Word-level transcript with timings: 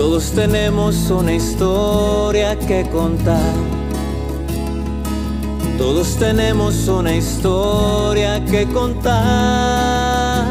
Todos 0.00 0.32
tenemos 0.32 1.10
una 1.10 1.34
historia 1.34 2.58
que 2.58 2.88
contar. 2.88 3.52
Todos 5.76 6.16
tenemos 6.16 6.88
una 6.88 7.14
historia 7.14 8.42
que 8.46 8.66
contar. 8.68 10.46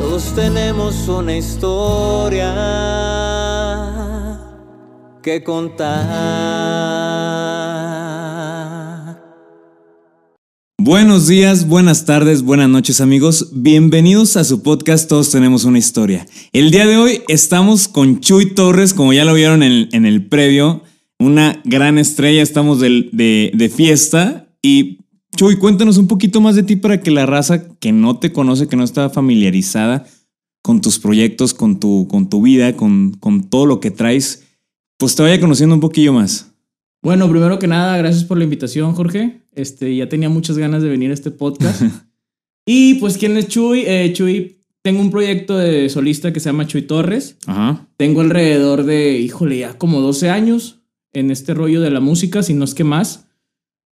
Todos 0.00 0.24
tenemos 0.34 1.06
una 1.06 1.36
historia 1.36 2.50
que 5.22 5.44
contar. 5.44 6.75
Buenos 10.86 11.26
días, 11.26 11.66
buenas 11.66 12.04
tardes, 12.04 12.42
buenas 12.42 12.68
noches 12.68 13.00
amigos. 13.00 13.50
Bienvenidos 13.52 14.36
a 14.36 14.44
su 14.44 14.62
podcast 14.62 15.08
Todos 15.08 15.32
tenemos 15.32 15.64
una 15.64 15.80
historia. 15.80 16.28
El 16.52 16.70
día 16.70 16.86
de 16.86 16.96
hoy 16.96 17.22
estamos 17.26 17.88
con 17.88 18.20
Chuy 18.20 18.54
Torres, 18.54 18.94
como 18.94 19.12
ya 19.12 19.24
lo 19.24 19.34
vieron 19.34 19.64
en, 19.64 20.06
el 20.06 20.26
previo, 20.28 20.84
una 21.18 21.60
gran 21.64 21.98
estrella, 21.98 22.40
estamos 22.40 22.78
de, 22.78 23.72
fiesta. 23.74 24.46
Y 24.62 25.00
Chuy, 25.34 25.56
cuéntanos 25.56 25.98
un 25.98 26.06
poquito 26.06 26.40
más 26.40 26.54
de 26.54 26.62
ti 26.62 26.76
para 26.76 27.00
que 27.00 27.10
la 27.10 27.26
raza 27.26 27.66
que 27.80 27.90
no 27.90 28.20
te 28.20 28.32
conoce, 28.32 28.68
que 28.68 28.76
no 28.76 28.84
está 28.84 29.10
familiarizada 29.10 30.06
con 30.62 30.80
tus 30.80 31.00
proyectos, 31.00 31.52
con 31.52 31.80
tu, 31.80 32.06
con 32.06 32.30
tu 32.30 32.42
vida, 32.42 32.76
con, 32.76 33.10
con 33.14 33.42
todo 33.50 33.66
lo 33.66 33.80
que 33.80 33.90
traes, 33.90 34.44
pues 34.98 35.16
te 35.16 35.24
vaya 35.24 35.40
conociendo 35.40 35.74
un 35.74 35.80
poquillo 35.80 36.12
más. 36.12 36.52
Bueno, 37.02 37.28
primero 37.28 37.58
que 37.58 37.66
nada, 37.66 37.96
gracias 37.96 38.22
por 38.22 38.38
la 38.38 38.44
invitación, 38.44 38.92
Jorge. 38.94 39.45
Este, 39.56 39.96
ya 39.96 40.08
tenía 40.08 40.28
muchas 40.28 40.58
ganas 40.58 40.82
de 40.82 40.88
venir 40.88 41.10
a 41.10 41.14
este 41.14 41.30
podcast. 41.30 41.82
y 42.66 42.94
pues, 42.94 43.16
¿quién 43.18 43.36
es 43.36 43.48
Chuy? 43.48 43.84
Eh, 43.86 44.12
Chuy, 44.12 44.58
tengo 44.82 45.00
un 45.00 45.10
proyecto 45.10 45.56
de 45.56 45.88
solista 45.88 46.32
que 46.32 46.40
se 46.40 46.50
llama 46.50 46.66
Chuy 46.66 46.82
Torres. 46.82 47.38
Ajá. 47.46 47.88
Tengo 47.96 48.20
alrededor 48.20 48.84
de, 48.84 49.18
híjole, 49.18 49.58
ya 49.58 49.78
como 49.78 50.00
12 50.00 50.30
años 50.30 50.82
en 51.12 51.30
este 51.30 51.54
rollo 51.54 51.80
de 51.80 51.90
la 51.90 52.00
música, 52.00 52.42
si 52.42 52.54
no 52.54 52.64
es 52.64 52.74
que 52.74 52.84
más. 52.84 53.26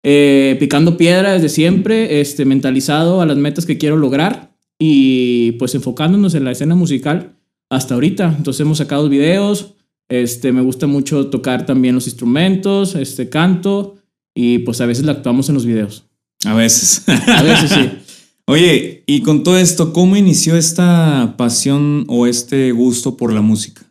Eh, 0.05 0.57
picando 0.61 0.97
piedra 0.97 1.33
desde 1.33 1.49
siempre, 1.49 2.21
este, 2.21 2.45
mentalizado 2.45 3.21
a 3.21 3.27
las 3.27 3.37
metas 3.37 3.67
que 3.67 3.79
quiero 3.79 3.97
lograr 3.97 4.55
y 4.79 5.53
pues 5.53 5.75
enfocándonos 5.75 6.35
en 6.35 6.45
la 6.45 6.53
escena 6.53 6.77
musical 6.77 7.37
hasta 7.69 7.95
ahorita. 7.95 8.35
Entonces 8.39 8.61
hemos 8.61 8.79
sacado 8.79 9.09
videos, 9.09 9.75
este, 10.09 10.53
me 10.53 10.63
gusta 10.63 10.87
mucho 10.87 11.27
tocar 11.27 11.67
también 11.67 11.97
los 11.97 12.07
instrumentos, 12.07 12.95
este, 12.95 13.29
canto 13.29 13.98
y 14.41 14.61
pues 14.61 14.81
a 14.81 14.87
veces 14.87 15.05
la 15.05 15.11
actuamos 15.11 15.49
en 15.49 15.57
los 15.57 15.67
videos. 15.67 16.05
A 16.45 16.55
veces. 16.55 17.03
A 17.09 17.43
veces 17.43 17.71
sí. 17.73 17.91
Oye, 18.47 19.03
y 19.05 19.23
con 19.23 19.43
todo 19.43 19.59
esto, 19.59 19.93
¿cómo 19.93 20.17
inició 20.17 20.57
esta 20.57 21.35
pasión 21.37 22.05
o 22.07 22.25
este 22.25 22.71
gusto 22.71 23.17
por 23.17 23.33
la 23.33 23.41
música? 23.41 23.83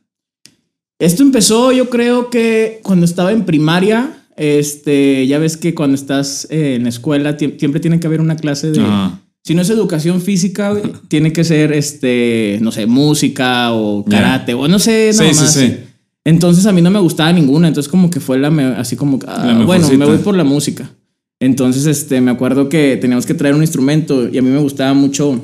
Esto 0.99 1.21
empezó, 1.21 1.73
yo 1.73 1.89
creo 1.89 2.29
que 2.29 2.79
cuando 2.81 3.05
estaba 3.05 3.33
en 3.33 3.43
primaria, 3.43 4.25
este, 4.37 5.27
ya 5.27 5.37
ves 5.37 5.57
que 5.57 5.75
cuando 5.75 5.95
estás 5.95 6.47
eh, 6.49 6.75
en 6.75 6.83
la 6.83 6.89
escuela 6.89 7.37
siempre 7.37 7.81
tiene 7.81 7.99
que 7.99 8.07
haber 8.07 8.21
una 8.21 8.37
clase 8.37 8.71
de, 8.71 8.81
si 9.43 9.53
no 9.53 9.61
es 9.61 9.69
educación 9.69 10.21
física, 10.21 10.73
tiene 11.09 11.33
que 11.33 11.43
ser, 11.43 11.73
este, 11.73 12.57
no 12.61 12.71
sé, 12.71 12.85
música 12.85 13.73
o 13.73 14.05
karate 14.05 14.53
o 14.53 14.69
no 14.69 14.79
sé, 14.79 15.11
Sí, 15.11 15.19
nada 15.19 15.33
sí, 15.33 15.39
más. 15.41 15.53
sí. 15.53 15.77
Entonces 16.27 16.65
a 16.65 16.73
mí 16.73 16.81
no 16.81 16.91
me 16.91 16.99
gustaba 16.99 17.31
ninguna, 17.31 17.69
entonces 17.69 17.89
como 17.89 18.09
que 18.09 18.19
fue 18.19 18.37
la, 18.37 18.49
así 18.77 18.97
como, 18.97 19.17
ah, 19.25 19.45
La 19.45 19.65
bueno, 19.65 19.87
me 19.87 20.05
voy 20.05 20.17
por 20.17 20.35
la 20.35 20.43
música. 20.43 20.91
Entonces, 21.39 21.85
este, 21.85 22.19
me 22.19 22.31
acuerdo 22.31 22.67
que 22.67 22.97
teníamos 22.99 23.25
que 23.25 23.33
traer 23.33 23.55
un 23.55 23.61
instrumento 23.61 24.27
y 24.27 24.37
a 24.37 24.41
mí 24.41 24.49
me 24.49 24.59
gustaba 24.59 24.93
mucho 24.93 25.39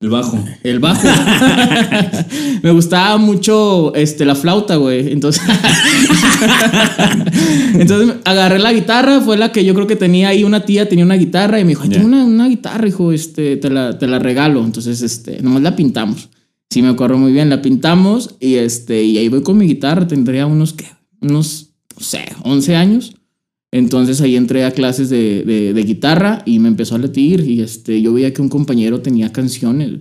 El 0.00 0.08
bajo. 0.08 0.42
el 0.62 0.78
bajo. 0.78 1.06
me 2.62 2.70
gustaba 2.70 3.18
mucho 3.18 3.94
este, 3.94 4.24
la 4.24 4.34
flauta, 4.34 4.76
güey. 4.76 5.12
Entonces, 5.12 5.42
entonces 7.74 8.16
agarré 8.24 8.58
la 8.58 8.72
guitarra, 8.72 9.20
fue 9.20 9.36
la 9.36 9.52
que 9.52 9.66
yo 9.66 9.74
creo 9.74 9.86
que 9.86 9.96
tenía 9.96 10.28
ahí 10.28 10.44
una 10.44 10.64
tía, 10.64 10.88
tenía 10.88 11.04
una 11.04 11.16
guitarra 11.16 11.60
y 11.60 11.64
me 11.64 11.70
dijo, 11.70 11.82
"Ay, 11.82 11.90
tengo 11.90 12.06
una 12.06 12.48
guitarra, 12.48 12.88
hijo, 12.88 13.12
este, 13.12 13.58
te 13.58 13.68
la, 13.68 13.98
te 13.98 14.06
la 14.06 14.18
regalo. 14.18 14.64
Entonces, 14.64 15.02
este, 15.02 15.42
nomás 15.42 15.60
la 15.60 15.76
pintamos. 15.76 16.30
Sí, 16.72 16.80
me 16.80 16.88
acuerdo 16.88 17.18
muy 17.18 17.32
bien, 17.32 17.50
la 17.50 17.60
pintamos 17.60 18.34
y 18.40 18.54
este, 18.54 19.04
y 19.04 19.18
ahí 19.18 19.28
voy 19.28 19.42
con 19.42 19.58
mi 19.58 19.66
guitarra, 19.66 20.06
tendría 20.06 20.46
unos, 20.46 20.72
¿qué? 20.72 20.86
Unos, 21.20 21.74
no 21.94 22.02
sé, 22.02 22.24
11 22.44 22.76
años. 22.76 23.14
Entonces 23.70 24.20
ahí 24.22 24.36
entré 24.36 24.64
a 24.64 24.70
clases 24.70 25.10
de, 25.10 25.44
de- 25.44 25.74
de 25.74 25.82
guitarra 25.82 26.42
y 26.46 26.58
me 26.60 26.68
empezó 26.68 26.94
a 26.94 26.98
latir 26.98 27.40
y 27.48 27.60
este, 27.60 28.00
yo 28.00 28.14
veía 28.14 28.32
que 28.32 28.40
un 28.40 28.48
compañero 28.48 29.00
tenía 29.02 29.30
canciones. 29.32 30.00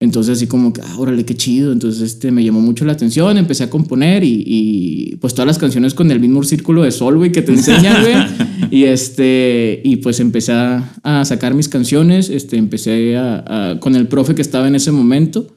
Entonces 0.00 0.36
así 0.38 0.46
como 0.46 0.72
que, 0.72 0.80
ah, 0.80 0.94
órale, 0.98 1.24
qué 1.26 1.34
chido. 1.34 1.72
Entonces 1.72 2.00
este, 2.02 2.30
me 2.30 2.42
llamó 2.44 2.60
mucho 2.62 2.84
la 2.86 2.92
atención, 2.92 3.36
empecé 3.36 3.64
a 3.64 3.70
componer 3.70 4.24
y, 4.24 4.44
y, 4.46 5.16
pues 5.16 5.34
todas 5.34 5.46
las 5.46 5.58
canciones 5.58 5.92
con 5.92 6.10
el 6.10 6.20
mismo 6.20 6.42
círculo 6.42 6.84
de 6.84 6.90
sol, 6.92 7.18
güey, 7.18 7.32
que 7.32 7.42
te 7.42 7.52
enseñan, 7.52 8.02
güey. 8.02 8.14
y 8.70 8.84
este, 8.84 9.80
y 9.84 9.96
pues 9.96 10.20
empecé 10.20 10.52
a, 10.52 10.94
a 11.02 11.24
sacar 11.26 11.52
mis 11.54 11.68
canciones, 11.68 12.30
este, 12.30 12.56
empecé 12.56 13.16
a, 13.18 13.44
a- 13.72 13.80
con 13.80 13.94
el 13.94 14.06
profe 14.06 14.34
que 14.34 14.42
estaba 14.42 14.68
en 14.68 14.74
ese 14.76 14.90
momento. 14.92 15.54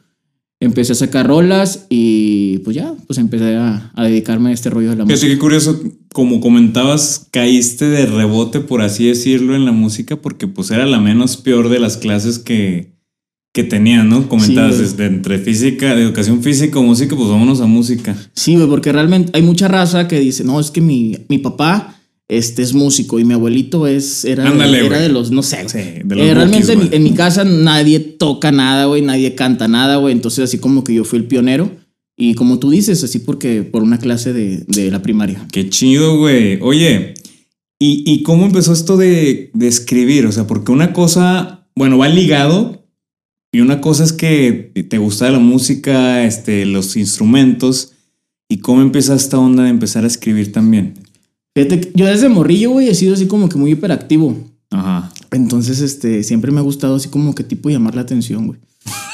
Empecé 0.62 0.92
a 0.92 0.96
sacar 0.96 1.28
rolas 1.28 1.88
y 1.90 2.60
pues 2.60 2.76
ya, 2.76 2.94
pues 3.08 3.18
empecé 3.18 3.56
a, 3.56 3.92
a 3.96 4.04
dedicarme 4.06 4.52
a 4.52 4.54
este 4.54 4.70
rollo 4.70 4.92
de 4.92 4.96
la 4.96 5.04
música. 5.04 5.18
Fíjate 5.18 5.34
qué 5.34 5.40
curioso, 5.40 5.82
como 6.14 6.40
comentabas, 6.40 7.28
caíste 7.32 7.90
de 7.90 8.06
rebote, 8.06 8.60
por 8.60 8.84
así 8.84 9.08
decirlo, 9.08 9.56
en 9.56 9.66
la 9.66 9.72
música, 9.72 10.22
porque 10.22 10.48
pues 10.48 10.70
era 10.70 10.86
la 10.86 11.00
menos 11.00 11.36
peor 11.38 11.68
de 11.70 11.80
las 11.80 11.98
clases 11.98 12.38
que, 12.38 12.94
que 13.54 13.64
tenían, 13.64 14.08
¿no? 14.08 14.30
Comentabas 14.30 14.76
Sí, 14.76 14.82
desde 14.84 15.08
entre 15.08 15.40
física, 15.40 15.96
de 15.96 16.04
educación 16.04 16.44
física 16.44 16.78
o 16.78 16.84
música, 16.84 17.16
pues 17.16 17.28
vámonos 17.28 17.60
a 17.60 17.66
música. 17.66 18.16
Sí, 18.36 18.56
güey, 18.56 18.68
porque 18.70 18.92
realmente 18.92 19.32
hay 19.34 19.42
mucha 19.42 19.68
raza 19.68 20.08
que 20.08 20.20
dice, 20.20 20.44
no, 20.44 20.60
es 20.60 20.70
que 20.70 20.80
mi, 20.80 21.18
mi 21.28 21.40
papá 21.40 22.01
este, 22.32 22.62
es 22.62 22.74
músico 22.74 23.20
y 23.20 23.26
mi 23.26 23.34
abuelito 23.34 23.88
es, 23.88 24.24
era, 24.24 24.48
Ándale, 24.48 24.86
era 24.86 25.02
de 25.02 25.10
los, 25.10 25.32
no 25.32 25.44
sé, 25.44 25.68
Sí, 25.68 25.80
de 26.06 26.16
los 26.16 26.26
Eh, 26.26 26.34
realmente 26.34 26.76
bookies, 26.76 26.94
en 26.94 27.04
mi 27.04 27.12
casa 27.12 27.44
nadie 27.44 28.00
toca 28.00 28.54
nada, 28.54 28.86
güey, 28.86 29.02
nadie 29.02 29.36
canta 29.36 29.68
nada, 29.68 29.98
güey. 29.98 30.14
Entonces 30.14 30.46
así 30.46 30.58
como 30.58 30.86
que 30.86 30.94
yo 30.94 31.04
fui 31.04 31.20
el 31.20 31.26
pionero. 31.26 31.70
Y 32.16 32.36
como 32.36 32.58
tú 32.58 32.70
dices, 32.70 33.04
así 33.04 33.20
porque 33.20 33.64
por 33.64 33.84
una 33.84 33.98
clase 33.98 34.32
de, 34.32 34.64
de 34.66 34.90
la 34.92 35.02
primaria. 35.02 35.46
Qué 35.52 35.70
chido, 35.70 36.20
güey. 36.20 36.58
Oye, 36.62 37.16
¿y, 37.78 38.04
y 38.06 38.24
cómo 38.24 38.46
empezó 38.46 38.72
esto 38.72 38.96
de, 38.96 39.52
de 39.54 39.68
escribir? 39.68 40.26
O 40.26 40.32
sea, 40.32 40.48
porque 40.48 40.72
una 40.72 40.94
cosa, 40.94 41.68
bueno, 41.76 41.98
va 41.98 42.08
ligado 42.08 42.88
y 43.52 43.60
una 43.60 43.82
cosa 43.82 44.06
es 44.06 44.14
que 44.14 44.72
te 44.88 44.98
gusta 45.00 45.30
la 45.32 45.40
música, 45.40 46.24
este, 46.24 46.66
los 46.66 46.96
instrumentos. 46.96 47.92
¿Y 48.48 48.60
cómo 48.60 48.82
empieza 48.82 49.16
esta 49.16 49.38
onda 49.38 49.64
de 49.64 49.70
empezar 49.70 50.06
a 50.06 50.08
escribir 50.08 50.54
también? 50.54 50.94
Fíjate, 51.56 51.92
yo 51.96 52.06
desde 52.06 52.30
morrillo, 52.30 52.72
güey, 52.72 52.88
he 52.90 52.96
sido 52.96 53.14
así 53.14 53.28
como 53.28 53.50
que 53.50 53.58
muy 53.58 53.72
hiperactivo. 53.72 54.38
Ajá. 54.72 55.12
Entonces, 55.32 55.82
este, 55.82 56.24
siempre 56.24 56.52
me 56.52 56.60
ha 56.60 56.64
gustado 56.64 56.96
así 56.96 57.10
como 57.10 57.36
que 57.36 57.44
tipo 57.44 57.70
llamar 57.70 57.94
la 57.96 58.02
atención, 58.02 58.48
güey. 58.48 58.60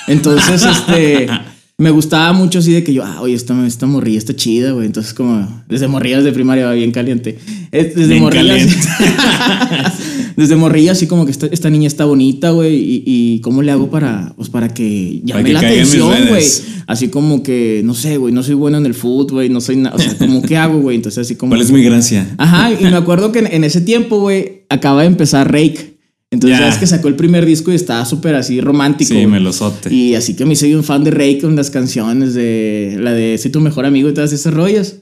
Entonces, 0.07 0.63
este, 0.63 1.27
me 1.79 1.89
gustaba 1.89 2.31
mucho 2.33 2.59
así 2.59 2.71
de 2.73 2.83
que 2.83 2.93
yo, 2.93 3.03
ah, 3.03 3.21
oye, 3.21 3.33
esta, 3.33 3.65
esta 3.65 3.87
morrilla 3.87 4.19
está 4.19 4.35
chida, 4.35 4.71
güey. 4.71 4.85
Entonces, 4.85 5.13
como, 5.13 5.63
desde 5.67 5.87
morrilla, 5.87 6.17
desde 6.17 6.31
primaria, 6.31 6.67
va 6.67 6.73
bien 6.73 6.91
caliente. 6.91 7.39
Es- 7.71 7.95
Desde 7.95 8.07
Bien 8.13 8.23
morrilla. 8.23 8.55
así- 8.55 8.67
caliente. 8.75 9.97
desde 10.37 10.55
morrilla, 10.55 10.93
así 10.93 11.07
como 11.07 11.25
que 11.25 11.31
esta, 11.31 11.47
esta 11.47 11.69
niña 11.69 11.87
está 11.87 12.05
bonita, 12.05 12.51
güey. 12.51 12.75
Y, 12.75 13.03
y 13.05 13.39
cómo 13.41 13.61
le 13.61 13.71
hago 13.71 13.89
para, 13.89 14.33
pues, 14.37 14.49
para 14.49 14.69
que 14.73 15.21
llame 15.25 15.43
que 15.43 15.53
la 15.53 15.59
atención, 15.59 16.13
güey. 16.29 16.45
Así 16.85 17.09
como 17.09 17.43
que, 17.43 17.81
no 17.83 17.93
sé, 17.93 18.15
güey, 18.17 18.33
no 18.33 18.43
soy 18.43 18.55
bueno 18.55 18.77
en 18.77 18.85
el 18.85 18.93
fútbol, 18.93 19.31
güey, 19.33 19.49
no 19.49 19.59
soy 19.59 19.75
nada. 19.75 19.95
O 19.95 19.99
sea, 19.99 20.17
como, 20.17 20.41
¿qué 20.41 20.55
hago, 20.55 20.79
güey? 20.79 20.95
Entonces, 20.95 21.17
así 21.25 21.35
como. 21.35 21.49
¿Cuál 21.49 21.61
es 21.61 21.71
mi 21.71 21.83
gracia? 21.83 22.33
Ajá, 22.37 22.71
y 22.71 22.83
me 22.83 22.95
acuerdo 22.95 23.31
que 23.33 23.39
en, 23.39 23.47
en 23.47 23.63
ese 23.65 23.81
tiempo, 23.81 24.19
güey, 24.21 24.63
acaba 24.69 25.01
de 25.01 25.07
empezar 25.07 25.51
Rake. 25.51 25.97
Entonces, 26.29 26.59
Ya. 26.59 26.65
sabes 26.65 26.77
que 26.79 26.87
sacó 26.87 27.07
el 27.07 27.15
primer 27.15 27.45
disco 27.45 27.71
y 27.71 27.75
estaba 27.75 28.03
súper 28.05 28.35
así 28.35 28.59
romántico. 28.61 29.13
Sí, 29.13 29.25
melosote. 29.25 29.93
Y 29.93 30.13
así 30.15 30.35
que 30.35 30.45
me 30.45 30.53
hice 30.53 30.75
un 30.75 30.83
fan 30.83 31.03
de 31.05 31.11
Rake 31.11 31.39
con 31.41 31.55
las 31.55 31.69
canciones 31.71 32.33
de 32.33 32.97
la 32.99 33.13
de 33.13 33.37
Soy 33.37 33.49
tu 33.49 33.61
mejor 33.61 33.85
amigo 33.85 34.09
y 34.09 34.13
todas 34.13 34.33
esas 34.33 34.53
rollas. 34.53 34.97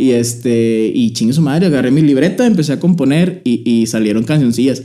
Y 0.00 0.12
este, 0.12 0.90
y 0.94 1.12
chingue 1.12 1.34
su 1.34 1.42
madre, 1.42 1.66
agarré 1.66 1.90
mi 1.90 2.00
libreta, 2.00 2.46
empecé 2.46 2.72
a 2.72 2.80
componer 2.80 3.42
y, 3.44 3.62
y 3.70 3.86
salieron 3.86 4.24
cancioncillas. 4.24 4.82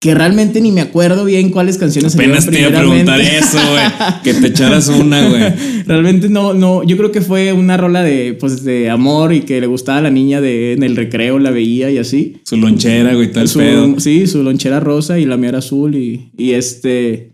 Que 0.00 0.14
realmente 0.14 0.62
ni 0.62 0.72
me 0.72 0.80
acuerdo 0.80 1.26
bien 1.26 1.50
cuáles 1.50 1.76
canciones 1.76 2.14
Apenas 2.14 2.46
te 2.46 2.60
iba 2.60 2.68
a 2.68 2.80
preguntar 2.80 3.20
eso, 3.20 3.58
güey. 3.58 3.84
Que 4.22 4.32
te 4.32 4.46
echaras 4.46 4.88
una, 4.88 5.28
güey. 5.28 5.42
Realmente 5.86 6.30
no, 6.30 6.54
no, 6.54 6.82
yo 6.82 6.96
creo 6.96 7.12
que 7.12 7.20
fue 7.20 7.52
una 7.52 7.76
rola 7.76 8.02
de, 8.02 8.32
pues, 8.40 8.64
de 8.64 8.88
amor 8.88 9.34
y 9.34 9.42
que 9.42 9.60
le 9.60 9.66
gustaba 9.66 9.98
a 9.98 10.02
la 10.02 10.10
niña 10.10 10.40
de 10.40 10.72
en 10.72 10.82
el 10.82 10.96
recreo, 10.96 11.38
la 11.38 11.50
veía 11.50 11.90
y 11.90 11.98
así. 11.98 12.36
Su 12.44 12.56
lonchera, 12.56 13.12
güey, 13.14 13.32
tal 13.32 13.48
Su- 13.48 13.58
pedo. 13.58 14.00
sí, 14.00 14.26
su 14.26 14.42
lonchera 14.42 14.80
rosa 14.80 15.18
y 15.18 15.26
la 15.26 15.36
mía 15.36 15.50
era 15.50 15.58
azul 15.58 15.94
y, 15.94 16.30
y 16.38 16.52
este... 16.52 17.32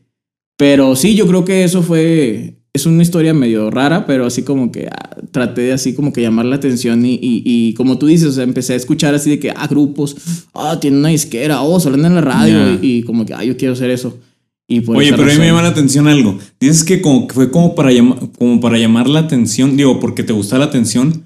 Pero 0.56 0.96
sí, 0.96 1.14
yo 1.14 1.28
creo 1.28 1.44
que 1.44 1.62
eso 1.62 1.82
fue... 1.84 2.56
Es 2.72 2.86
una 2.86 3.02
historia 3.02 3.34
medio 3.34 3.68
rara, 3.70 4.06
pero 4.06 4.26
así 4.26 4.42
como 4.42 4.70
que 4.70 4.86
ah, 4.86 5.16
traté 5.32 5.62
de 5.62 5.72
así 5.72 5.92
como 5.94 6.12
que 6.12 6.22
llamar 6.22 6.46
la 6.46 6.56
atención 6.56 7.04
y, 7.04 7.14
y, 7.14 7.42
y 7.44 7.74
como 7.74 7.98
tú 7.98 8.06
dices, 8.06 8.28
o 8.28 8.32
sea, 8.32 8.44
empecé 8.44 8.74
a 8.74 8.76
escuchar 8.76 9.12
así 9.14 9.28
de 9.30 9.38
que, 9.40 9.50
ah, 9.50 9.66
grupos, 9.66 10.16
ah, 10.54 10.78
tiene 10.80 10.98
una 10.98 11.08
disquera, 11.08 11.62
oh, 11.62 11.80
salen 11.80 12.04
en 12.04 12.14
la 12.14 12.20
radio 12.20 12.78
y, 12.80 12.98
y 12.98 13.02
como 13.02 13.26
que, 13.26 13.34
ah, 13.34 13.42
yo 13.44 13.56
quiero 13.56 13.72
hacer 13.74 13.90
eso. 13.90 14.16
Y 14.68 14.82
por 14.82 14.96
Oye, 14.96 15.10
pero 15.10 15.24
a 15.24 15.26
mí 15.26 15.38
me 15.40 15.46
llama 15.46 15.62
la 15.62 15.68
atención 15.70 16.06
algo. 16.06 16.38
Dices 16.60 16.84
que 16.84 17.00
como 17.00 17.26
que 17.26 17.34
fue 17.34 17.50
como 17.50 17.74
para, 17.74 17.90
llama- 17.92 18.18
como 18.38 18.60
para 18.60 18.78
llamar 18.78 19.08
la 19.08 19.18
atención, 19.18 19.76
digo, 19.76 19.98
porque 19.98 20.22
te 20.22 20.32
gusta 20.32 20.56
la 20.58 20.66
atención, 20.66 21.24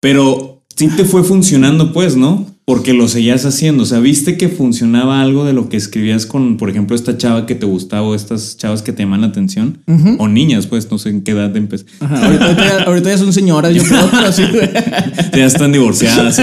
pero 0.00 0.62
sí 0.74 0.88
te 0.96 1.04
fue 1.04 1.22
funcionando, 1.22 1.92
pues, 1.92 2.16
¿no? 2.16 2.46
Porque 2.64 2.94
lo 2.94 3.08
seguías 3.08 3.44
haciendo. 3.44 3.82
O 3.82 3.86
sea, 3.86 3.98
viste 3.98 4.36
que 4.36 4.48
funcionaba 4.48 5.20
algo 5.20 5.44
de 5.44 5.52
lo 5.52 5.68
que 5.68 5.76
escribías 5.76 6.26
con, 6.26 6.56
por 6.58 6.70
ejemplo, 6.70 6.94
esta 6.94 7.18
chava 7.18 7.44
que 7.44 7.54
te 7.56 7.66
gustaba 7.66 8.06
o 8.06 8.14
estas 8.14 8.56
chavas 8.56 8.82
que 8.82 8.92
te 8.92 9.02
llaman 9.02 9.20
la 9.22 9.26
atención. 9.28 9.78
O 10.18 10.28
niñas, 10.28 10.66
pues, 10.68 10.88
no 10.90 10.98
sé 10.98 11.08
en 11.10 11.22
qué 11.22 11.32
edad 11.32 11.54
empezó. 11.56 11.84
Ahorita, 12.00 12.44
ahorita 12.46 12.64
ya, 12.78 12.82
ahorita 12.84 13.10
ya 13.10 13.18
son 13.18 13.32
señoras, 13.32 13.74
yo 13.74 13.82
creo, 13.82 14.08
pero 14.10 14.32
sí. 14.32 14.42
Ya 15.36 15.44
están 15.46 15.72
divorciadas. 15.72 16.36
¿sí? 16.36 16.42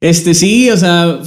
Este, 0.00 0.34
sí, 0.34 0.70
o 0.70 0.76
sea, 0.76 1.18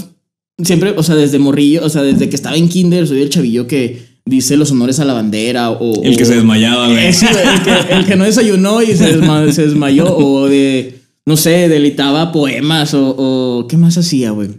siempre, 0.64 0.94
o 0.96 1.04
sea, 1.04 1.16
desde 1.16 1.38
morrillo, 1.40 1.84
o 1.86 1.90
sea, 1.90 2.04
desde 2.04 2.30
que 2.30 2.36
estaba 2.36 2.56
en 2.56 2.70
kinder, 2.70 3.06
soy 3.08 3.22
el 3.22 3.30
chavillo 3.30 3.68
que 3.68 4.02
dice 4.26 4.56
los 4.56 4.72
honores 4.72 5.00
a 5.02 5.06
la 5.06 5.14
bandera 5.14 5.72
o... 5.72 6.02
El 6.04 6.16
que 6.16 6.24
o- 6.24 6.26
se 6.26 6.36
desmayaba, 6.36 6.88
güey. 6.88 7.08
Eh, 7.08 7.14
sí, 7.14 7.26
güey, 7.30 7.44
el, 7.56 7.62
que, 7.64 7.94
el 7.96 8.06
que 8.06 8.16
no 8.16 8.24
desayunó 8.24 8.82
y 8.82 8.96
se, 8.96 9.20
desma- 9.20 9.52
se 9.52 9.64
desmayó 9.66 10.16
o 10.16 10.48
de, 10.48 11.01
no 11.26 11.38
sé, 11.38 11.70
delitaba 11.70 12.32
poemas 12.32 12.94
o, 12.94 13.16
o 13.18 13.68
¿qué 13.68 13.78
más 13.78 13.98
hacía, 13.98 14.32
güey? 14.32 14.50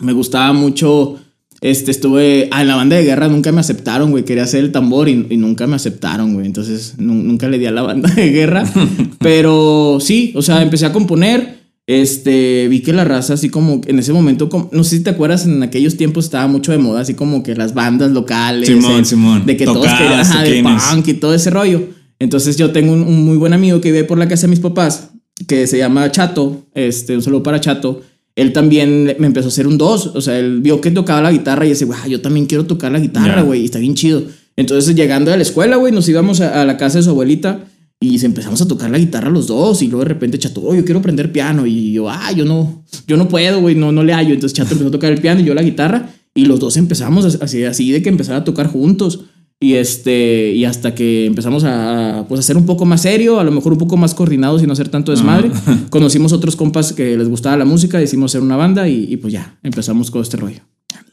Me 0.00 0.12
gustaba 0.12 0.52
mucho, 0.52 1.16
este, 1.62 1.90
estuve, 1.90 2.48
ah, 2.52 2.62
en 2.62 2.68
la 2.68 2.76
banda 2.76 2.96
de 2.96 3.04
guerra 3.04 3.28
nunca 3.28 3.50
me 3.52 3.60
aceptaron, 3.60 4.10
güey, 4.10 4.24
quería 4.24 4.42
hacer 4.44 4.62
el 4.62 4.72
tambor 4.72 5.08
y, 5.08 5.26
y 5.30 5.36
nunca 5.38 5.66
me 5.66 5.76
aceptaron, 5.76 6.34
güey, 6.34 6.46
entonces 6.46 6.94
nu- 6.98 7.14
nunca 7.14 7.48
le 7.48 7.58
di 7.58 7.66
a 7.66 7.70
la 7.72 7.82
banda 7.90 8.10
de 8.14 8.30
guerra, 8.30 8.64
pero 9.20 9.98
sí, 10.00 10.32
o 10.36 10.42
sea, 10.42 10.62
empecé 10.62 10.86
a 10.86 10.92
componer. 10.92 11.56
Este, 11.88 12.66
vi 12.68 12.80
que 12.80 12.92
la 12.92 13.04
raza, 13.04 13.34
así 13.34 13.48
como 13.48 13.80
en 13.86 14.00
ese 14.00 14.12
momento, 14.12 14.48
como- 14.48 14.68
no 14.72 14.82
sé 14.82 14.96
si 14.98 15.02
te 15.04 15.10
acuerdas, 15.10 15.46
en 15.46 15.62
aquellos 15.62 15.96
tiempos 15.96 16.24
estaba 16.24 16.48
mucho 16.48 16.72
de 16.72 16.78
moda, 16.78 17.00
así 17.02 17.14
como 17.14 17.44
que 17.44 17.54
las 17.54 17.74
bandas 17.74 18.10
locales, 18.10 18.68
Simón, 18.68 19.02
eh, 19.02 19.04
Simón. 19.04 19.46
de 19.46 19.56
que 19.56 19.64
todos 19.66 19.82
Tocadas, 19.86 20.34
querían, 20.36 20.66
ajá, 20.66 20.90
de 20.90 20.96
punk 20.96 21.08
y 21.08 21.14
todo 21.14 21.32
ese 21.32 21.50
rollo. 21.50 21.84
Entonces 22.18 22.56
yo 22.56 22.72
tengo 22.72 22.92
un, 22.92 23.02
un 23.02 23.24
muy 23.24 23.36
buen 23.36 23.52
amigo 23.52 23.80
que 23.80 23.92
vive 23.92 24.02
por 24.02 24.18
la 24.18 24.26
casa 24.26 24.42
de 24.48 24.50
mis 24.50 24.58
papás, 24.58 25.10
que 25.46 25.66
se 25.66 25.78
llama 25.78 26.10
Chato, 26.10 26.66
este, 26.74 27.16
un 27.16 27.22
saludo 27.22 27.42
para 27.42 27.60
Chato. 27.60 28.02
Él 28.34 28.52
también 28.52 29.16
me 29.18 29.26
empezó 29.26 29.48
a 29.48 29.48
hacer 29.48 29.66
un 29.66 29.78
dos, 29.78 30.08
o 30.14 30.20
sea, 30.20 30.38
él 30.38 30.60
vio 30.60 30.80
que 30.80 30.90
tocaba 30.90 31.22
la 31.22 31.32
guitarra 31.32 31.64
y 31.64 31.70
dice, 31.70 31.86
güey, 31.86 31.98
yo 32.08 32.20
también 32.20 32.46
quiero 32.46 32.66
tocar 32.66 32.92
la 32.92 33.00
guitarra, 33.00 33.42
güey, 33.42 33.62
y 33.62 33.64
está 33.64 33.78
bien 33.78 33.94
chido. 33.94 34.22
Entonces 34.56 34.94
llegando 34.94 35.32
a 35.32 35.36
la 35.36 35.42
escuela, 35.42 35.76
güey, 35.76 35.92
nos 35.92 36.08
íbamos 36.08 36.40
a, 36.40 36.60
a 36.60 36.64
la 36.64 36.76
casa 36.76 36.98
de 36.98 37.04
su 37.04 37.10
abuelita 37.10 37.66
y 37.98 38.18
se 38.18 38.26
empezamos 38.26 38.60
a 38.60 38.68
tocar 38.68 38.90
la 38.90 38.98
guitarra 38.98 39.30
los 39.30 39.46
dos 39.46 39.80
y 39.82 39.88
luego 39.88 40.04
de 40.04 40.08
repente 40.08 40.38
Chato, 40.38 40.62
oh, 40.62 40.74
yo 40.74 40.84
quiero 40.84 41.00
aprender 41.00 41.32
piano 41.32 41.66
y 41.66 41.92
yo, 41.92 42.10
ah, 42.10 42.30
yo 42.32 42.44
no, 42.44 42.84
yo 43.06 43.16
no 43.16 43.28
puedo, 43.28 43.60
güey, 43.60 43.74
no, 43.74 43.90
no 43.90 44.02
le 44.04 44.12
hallo. 44.12 44.34
Entonces 44.34 44.56
Chato 44.56 44.72
empezó 44.72 44.88
a 44.88 44.92
tocar 44.92 45.12
el 45.12 45.20
piano 45.20 45.40
y 45.40 45.44
yo 45.44 45.54
la 45.54 45.62
guitarra 45.62 46.10
y 46.34 46.44
los 46.44 46.60
dos 46.60 46.76
empezamos 46.76 47.38
así, 47.40 47.64
así 47.64 47.90
de 47.92 48.02
que 48.02 48.10
empezar 48.10 48.36
a 48.36 48.44
tocar 48.44 48.66
juntos. 48.66 49.20
Y 49.58 49.74
este, 49.74 50.52
y 50.52 50.66
hasta 50.66 50.94
que 50.94 51.24
empezamos 51.24 51.64
a, 51.64 52.18
a, 52.20 52.28
pues, 52.28 52.40
a 52.40 52.42
ser 52.42 52.58
un 52.58 52.66
poco 52.66 52.84
más 52.84 53.00
serio, 53.02 53.40
a 53.40 53.44
lo 53.44 53.50
mejor 53.52 53.72
un 53.72 53.78
poco 53.78 53.96
más 53.96 54.14
coordinados 54.14 54.62
y 54.62 54.66
no 54.66 54.74
hacer 54.74 54.88
tanto 54.90 55.12
desmadre. 55.12 55.50
Conocimos 55.90 56.32
otros 56.32 56.56
compas 56.56 56.92
que 56.92 57.16
les 57.16 57.28
gustaba 57.28 57.56
la 57.56 57.64
música, 57.64 57.98
decidimos 57.98 58.32
hacer 58.32 58.42
una 58.42 58.56
banda 58.56 58.86
y, 58.88 59.04
y 59.10 59.16
pues 59.16 59.32
ya, 59.32 59.58
empezamos 59.62 60.10
con 60.10 60.20
este 60.20 60.36
rollo. 60.36 60.60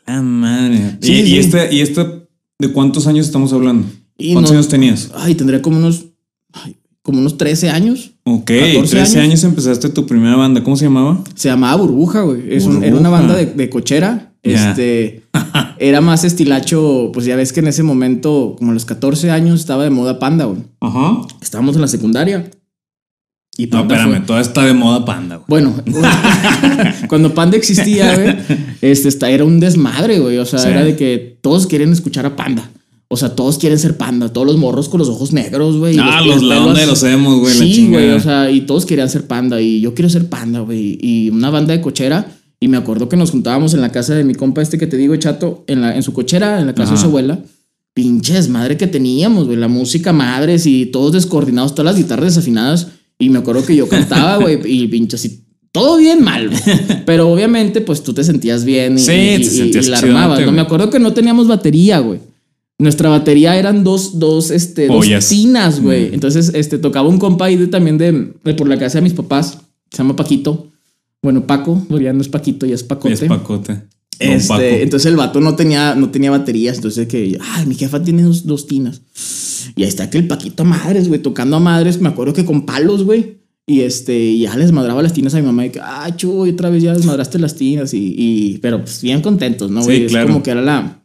Ah, 0.06 0.22
madre. 0.22 0.98
Sí, 1.00 1.14
¿Y, 1.14 1.20
y 1.20 1.26
sí. 1.28 1.38
este, 1.38 1.74
¿Y 1.76 1.80
este 1.80 2.06
de 2.60 2.72
cuántos 2.74 3.08
años 3.08 3.26
estamos 3.26 3.54
hablando? 3.54 3.88
Y 4.18 4.34
¿Cuántos 4.34 4.52
no- 4.52 4.58
años 4.58 4.68
tenías? 4.68 5.12
Ay, 5.16 5.36
tendría 5.36 5.62
como 5.62 5.78
unos, 5.78 6.08
ay, 6.52 6.76
como 7.02 7.20
unos 7.20 7.38
13 7.38 7.70
años. 7.70 8.12
Ok, 8.26 8.46
14 8.52 8.74
13 8.90 8.98
años. 9.20 9.30
años. 9.32 9.44
empezaste 9.46 9.88
tu 9.90 10.06
primera 10.06 10.36
banda. 10.36 10.62
¿Cómo 10.66 10.76
se 10.76 10.84
llamaba? 10.84 11.24
Se 11.36 11.48
llamaba 11.48 11.78
Burbuja, 11.82 12.22
güey. 12.24 12.54
Es 12.54 12.66
un- 12.66 12.84
era 12.84 12.98
una 12.98 13.10
banda 13.10 13.36
de, 13.36 13.46
de 13.46 13.70
cochera. 13.70 14.34
Este 14.44 15.23
era 15.80 16.02
más 16.02 16.24
estilacho, 16.24 17.10
pues 17.14 17.26
ya 17.26 17.36
ves 17.36 17.54
que 17.54 17.60
en 17.60 17.68
ese 17.68 17.84
momento, 17.84 18.56
como 18.58 18.72
a 18.72 18.74
los 18.74 18.86
14 18.86 19.32
años, 19.32 19.60
estaba 19.60 19.84
de 19.84 19.90
moda 19.90 20.20
Panda, 20.20 20.46
güey. 20.46 20.62
Ajá. 20.80 21.22
Estábamos 21.42 21.76
en 21.76 21.82
la 21.82 21.88
secundaria. 21.88 22.50
Y 23.56 23.68
No, 23.68 23.82
espérame, 23.82 24.10
fue- 24.18 24.20
toda 24.22 24.42
está 24.42 24.66
de 24.66 24.74
moda 24.74 25.06
panda, 25.06 25.36
güey. 25.36 25.46
Bueno, 25.48 25.76
cuando 27.08 27.36
Panda 27.36 27.56
existía, 27.56 28.16
güey, 28.16 28.36
este 28.82 29.08
esta, 29.10 29.30
era 29.30 29.44
un 29.46 29.60
desmadre, 29.60 30.20
güey. 30.20 30.40
O 30.40 30.46
sea, 30.46 30.58
Sí. 30.60 30.70
era 30.70 30.84
de 30.84 30.96
que 30.96 31.38
todos 31.42 31.68
quieren 31.68 31.92
escuchar 31.92 32.26
a 32.26 32.36
Panda. 32.36 32.68
O 33.10 33.16
sea, 33.16 33.36
todos 33.36 33.60
quieren 33.60 33.78
ser 33.78 33.96
Panda. 33.96 34.30
Todos 34.34 34.48
los 34.48 34.58
morros 34.58 34.90
con 34.90 34.98
los 34.98 35.08
ojos 35.08 35.34
negros, 35.34 35.78
güey. 35.78 35.98
Ah, 36.00 36.22
los 36.26 36.42
la 36.42 36.64
onda 36.66 36.80
de 36.80 36.88
los 36.88 37.04
emos, 37.04 37.42
güey, 37.42 37.54
la 37.54 37.64
Sí, 37.64 37.88
güey. 37.90 38.10
O 38.14 38.20
sea, 38.20 38.50
y 38.50 38.62
todos 38.62 38.88
querían 38.88 39.08
ser 39.10 39.28
Panda. 39.28 39.62
Y 39.62 39.82
yo 39.82 39.94
quiero 39.94 40.10
ser 40.10 40.28
Panda, 40.30 40.62
güey. 40.62 40.98
Y 41.00 41.30
una 41.30 41.52
banda 41.52 41.74
de 41.74 41.82
cochera. 41.82 42.26
Y 42.64 42.70
me 42.70 42.78
acuerdo 42.78 43.10
que 43.10 43.18
nos 43.18 43.32
juntábamos 43.32 43.74
en 43.74 43.82
la 43.82 43.92
casa 43.92 44.16
de 44.16 44.24
mi 44.24 44.36
compa 44.36 44.62
este 44.62 44.78
que 44.78 44.88
te 44.88 44.96
digo, 44.96 45.14
Chato, 45.18 45.66
en, 45.68 45.82
la, 45.82 45.96
en 45.98 46.02
su 46.02 46.14
cochera, 46.14 46.62
en 46.62 46.68
la 46.68 46.74
casa 46.74 46.94
de 46.94 46.98
su 46.98 47.08
abuela. 47.08 47.40
Pinches 47.94 48.48
madre 48.48 48.78
que 48.78 48.88
teníamos, 48.88 49.48
güey. 49.48 49.58
La 49.58 49.68
música 49.68 50.14
madres 50.14 50.66
y 50.66 50.86
todos 50.86 51.12
descoordinados, 51.12 51.76
todas 51.76 51.94
las 51.94 52.02
guitarras 52.02 52.36
desafinadas. 52.36 52.88
Y 53.20 53.30
me 53.30 53.40
acuerdo 53.40 53.66
que 53.66 53.76
yo 53.76 53.90
cantaba, 53.90 54.38
güey, 54.42 54.60
y 54.64 54.88
pinches 54.88 55.26
y 55.26 55.44
todo 55.74 55.98
bien 55.98 56.24
mal, 56.24 56.48
güey. 56.50 56.62
Pero 57.06 57.28
obviamente, 57.30 57.82
pues 57.82 58.02
tú 58.02 58.14
te 58.14 58.24
sentías 58.24 58.64
bien 58.64 58.98
y, 58.98 59.02
Sí, 59.02 59.12
y- 59.12 59.36
te 59.40 59.42
y- 59.42 59.44
sentías 59.44 59.88
y 59.88 59.90
la 59.90 59.98
armabas. 59.98 60.40
¿no? 60.46 60.52
Me 60.54 60.62
acuerdo 60.62 60.90
que 60.90 61.00
no 61.00 61.12
teníamos 61.12 61.50
batería, 61.50 62.00
güey. 62.00 62.20
Nuestra 62.80 63.10
batería 63.10 63.58
eran 63.58 63.84
dos, 63.84 64.20
dos, 64.20 64.52
este, 64.52 64.88
dos 64.88 65.06
tinas, 65.28 65.82
güey. 65.82 66.14
Entonces, 66.14 66.50
este, 66.56 66.78
tocaba 66.78 67.10
un 67.10 67.20
compa 67.20 67.46
ahí 67.46 67.58
de, 67.58 67.68
también 67.68 67.98
de, 67.98 68.32
de 68.42 68.54
por 68.54 68.70
la 68.70 68.80
casa 68.80 69.00
de 69.00 69.02
mis 69.02 69.14
papás. 69.14 69.58
Se 69.92 69.98
llama 69.98 70.16
Paquito. 70.16 70.70
Bueno, 71.24 71.48
Paco, 71.48 71.84
ya 72.00 72.14
no 72.14 72.22
es 72.22 72.28
Paquito, 72.28 72.66
ya 72.68 72.76
es 72.76 72.84
Pacote. 72.84 73.14
Es 73.14 73.24
pacote. 73.24 73.82
Este, 74.20 74.48
Paco. 74.48 74.62
entonces 74.62 75.10
el 75.10 75.18
vato 75.18 75.42
no 75.42 75.56
tenía, 75.56 75.96
no 75.96 76.12
tenía 76.12 76.30
baterías. 76.30 76.76
Entonces 76.76 77.08
que, 77.08 77.38
ay, 77.42 77.66
mi 77.66 77.76
jefa 77.76 78.04
tiene 78.04 78.22
dos, 78.24 78.46
dos 78.46 78.68
tinas. 78.68 79.02
Y 79.76 79.84
ahí 79.84 79.90
está 79.90 80.10
que 80.10 80.18
el 80.20 80.28
Paquito 80.28 80.64
a 80.64 80.66
madres, 80.66 81.08
güey, 81.08 81.22
tocando 81.22 81.56
a 81.56 81.60
madres. 81.60 82.00
Me 82.00 82.10
acuerdo 82.10 82.34
que 82.34 82.46
con 82.46 82.66
palos, 82.66 83.04
güey. 83.04 83.38
Y 83.66 83.80
este, 83.82 84.20
y 84.20 84.40
ya 84.42 84.58
les 84.58 84.74
madraba 84.74 85.02
las 85.02 85.14
tinas 85.14 85.34
a 85.34 85.38
mi 85.40 85.46
mamá. 85.46 85.66
Y 85.66 85.70
que, 85.72 85.80
ah, 85.82 86.14
chuy, 86.16 86.50
otra 86.52 86.70
vez 86.70 86.84
ya 86.84 86.94
desmadraste 86.94 87.40
las 87.40 87.56
tinas. 87.56 87.94
Y, 87.94 88.14
y- 88.18 88.58
pero 88.58 88.82
pues 88.82 89.02
bien 89.02 89.22
contentos, 89.22 89.72
¿no, 89.72 89.82
Sí, 89.82 89.86
güey? 89.88 90.04
Es 90.06 90.12
claro. 90.12 90.28
como 90.28 90.44
que 90.44 90.52
era 90.52 90.62
la, 90.62 91.02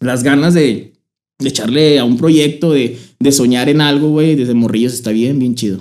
las 0.00 0.22
ganas 0.22 0.52
de, 0.52 0.92
de 1.38 1.48
echarle 1.48 1.98
a 1.98 2.04
un 2.04 2.18
proyecto, 2.18 2.72
de, 2.72 2.98
de 3.18 3.32
soñar 3.32 3.70
en 3.70 3.80
algo, 3.80 4.10
güey. 4.10 4.36
Desde 4.36 4.52
morrillos 4.52 4.92
está 4.92 5.10
bien, 5.10 5.38
bien 5.38 5.54
chido. 5.54 5.80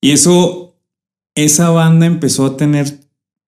Y 0.00 0.12
eso, 0.12 0.65
esa 1.36 1.70
banda 1.70 2.06
empezó 2.06 2.44
a 2.46 2.56
tener 2.56 2.98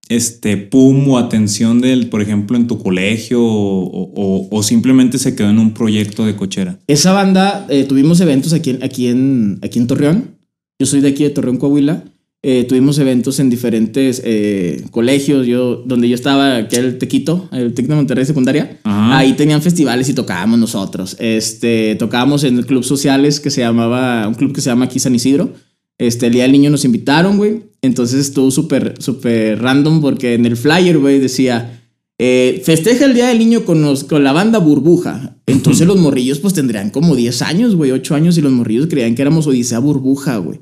este 0.08 0.56
pum 0.56 1.06
o 1.10 1.18
atención 1.18 1.80
del, 1.82 2.08
por 2.08 2.22
ejemplo, 2.22 2.56
en 2.56 2.66
tu 2.66 2.78
colegio 2.82 3.42
o, 3.42 4.12
o- 4.14 4.48
o 4.50 4.62
simplemente 4.62 5.18
se 5.18 5.34
quedó 5.34 5.50
en 5.50 5.58
un 5.58 5.74
proyecto 5.74 6.24
de 6.24 6.34
cochera. 6.34 6.78
Esa 6.86 7.12
banda, 7.12 7.66
eh, 7.68 7.84
tuvimos 7.84 8.18
eventos 8.20 8.52
aquí, 8.54 8.70
en- 8.70 8.82
aquí, 8.82 9.08
en, 9.08 9.58
aquí 9.62 9.78
en 9.78 9.86
Torreón. 9.86 10.36
Yo 10.78 10.86
soy 10.86 11.00
de 11.02 11.08
aquí 11.08 11.24
de 11.24 11.30
Torreón, 11.30 11.58
Coahuila. 11.58 12.04
Eh, 12.40 12.64
tuvimos 12.68 12.98
eventos 13.00 13.40
en 13.40 13.50
diferentes 13.50 14.22
eh, 14.24 14.84
colegios. 14.92 15.46
Yo, 15.46 15.82
donde 15.84 16.08
yo 16.08 16.14
estaba, 16.14 16.68
que 16.68 16.76
era 16.76 16.86
el 16.86 16.96
Tequito, 16.96 17.48
el 17.52 17.74
Tec 17.74 17.86
de 17.88 17.94
Monterrey 17.96 18.24
Secundaria. 18.24 18.78
Ajá. 18.84 19.18
Ahí 19.18 19.32
tenían 19.34 19.60
festivales 19.60 20.08
y 20.08 20.14
tocábamos 20.14 20.58
nosotros. 20.58 21.16
Este, 21.18 21.96
tocábamos 21.96 22.44
en 22.44 22.56
el 22.56 22.64
club 22.64 22.84
sociales 22.84 23.40
que 23.40 23.50
se 23.50 23.60
llamaba, 23.62 24.26
un 24.28 24.34
club 24.34 24.54
que 24.54 24.60
se 24.60 24.70
llama 24.70 24.84
aquí 24.86 25.00
San 25.00 25.14
Isidro. 25.16 25.52
Este, 25.98 26.26
el 26.26 26.32
día 26.32 26.44
del 26.44 26.52
niño 26.52 26.70
nos 26.70 26.84
invitaron, 26.84 27.36
güey. 27.36 27.62
Entonces 27.82 28.20
estuvo 28.20 28.50
súper, 28.50 28.94
súper 28.98 29.60
random 29.60 30.00
porque 30.00 30.34
en 30.34 30.46
el 30.46 30.56
flyer, 30.56 30.98
güey, 30.98 31.18
decía, 31.18 31.74
eh, 32.20 32.60
festeja 32.64 33.04
el 33.04 33.14
día 33.14 33.28
del 33.28 33.38
niño 33.38 33.64
con, 33.64 33.82
los- 33.82 34.04
con 34.04 34.22
la 34.24 34.32
banda 34.32 34.58
Burbuja. 34.58 35.36
Entonces 35.46 35.86
los 35.88 35.96
morrillos 35.96 36.38
pues 36.40 36.54
tendrían 36.54 36.90
como 36.90 37.14
10 37.16 37.42
años, 37.42 37.74
güey, 37.76 37.90
8 37.92 38.14
años 38.14 38.36
y 38.38 38.40
los 38.42 38.52
morrillos 38.52 38.86
creían 38.88 39.14
que 39.14 39.22
éramos 39.22 39.46
Odisea 39.46 39.78
Burbuja, 39.80 40.36
güey. 40.38 40.58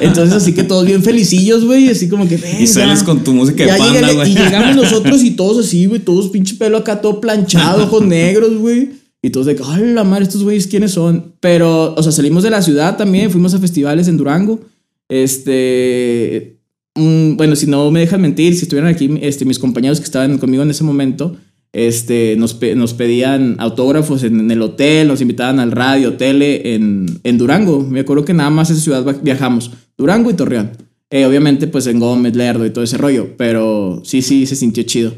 Entonces 0.00 0.34
así 0.34 0.52
que 0.52 0.62
todos 0.64 0.84
bien 0.86 1.02
felicillos, 1.02 1.64
güey, 1.64 1.88
así 1.88 2.08
como 2.08 2.28
que... 2.28 2.34
Y 2.36 2.38
"Ven, 2.38 2.68
sales 2.68 3.00
ya". 3.00 3.04
con 3.06 3.22
tu 3.24 3.32
música 3.32 3.64
de 3.64 3.78
panda, 3.78 4.12
güey. 4.12 4.32
Y 4.32 4.34
llegamos 4.34 4.76
nosotros 4.82 5.22
y 5.22 5.32
todos 5.32 5.64
así, 5.66 5.86
güey, 5.86 6.00
todos 6.00 6.28
pinche 6.28 6.54
pelo 6.56 6.78
acá 6.78 7.00
todo 7.00 7.20
planchado, 7.20 7.84
ojos 7.84 8.04
negros, 8.04 8.56
güey. 8.58 8.99
Y 9.22 9.30
todos 9.30 9.46
de 9.46 9.54
que, 9.56 9.62
ay, 9.66 9.92
la 9.92 10.02
madre, 10.04 10.24
estos 10.24 10.42
güeyes, 10.42 10.66
¿quiénes 10.66 10.92
son? 10.92 11.34
Pero, 11.40 11.94
o 11.94 12.02
sea, 12.02 12.10
salimos 12.12 12.42
de 12.42 12.50
la 12.50 12.62
ciudad 12.62 12.96
también, 12.96 13.30
fuimos 13.30 13.52
a 13.54 13.58
festivales 13.58 14.08
en 14.08 14.16
Durango. 14.16 14.60
Este, 15.08 16.56
mm, 16.94 17.36
bueno, 17.36 17.56
si 17.56 17.66
no 17.66 17.90
me 17.90 18.00
dejan 18.00 18.20
mentir, 18.20 18.54
si 18.54 18.62
estuvieran 18.62 18.90
aquí 18.92 19.10
este, 19.20 19.44
mis 19.44 19.58
compañeros 19.58 19.98
que 20.00 20.04
estaban 20.04 20.38
conmigo 20.38 20.62
en 20.62 20.70
ese 20.70 20.84
momento, 20.84 21.36
este, 21.72 22.34
nos, 22.36 22.54
pe- 22.54 22.74
nos 22.74 22.94
pedían 22.94 23.56
autógrafos 23.58 24.22
en, 24.24 24.40
en 24.40 24.50
el 24.50 24.62
hotel, 24.62 25.06
nos 25.08 25.20
invitaban 25.20 25.60
al 25.60 25.70
radio, 25.72 26.14
tele 26.14 26.74
en, 26.74 27.06
en 27.22 27.38
Durango. 27.38 27.80
Me 27.88 28.00
acuerdo 28.00 28.24
que 28.24 28.34
nada 28.34 28.50
más 28.50 28.70
a 28.70 28.72
esa 28.72 28.82
ciudad 28.82 29.16
viajamos, 29.22 29.70
Durango 29.96 30.30
y 30.30 30.34
Torreón. 30.34 30.70
Eh, 31.10 31.26
obviamente, 31.26 31.66
pues 31.66 31.86
en 31.86 31.98
Gómez, 32.00 32.34
Lerdo 32.36 32.64
y 32.66 32.70
todo 32.70 32.84
ese 32.84 32.96
rollo, 32.96 33.34
pero 33.36 34.00
sí, 34.04 34.22
sí, 34.22 34.46
se 34.46 34.56
sintió 34.56 34.82
chido. 34.84 35.12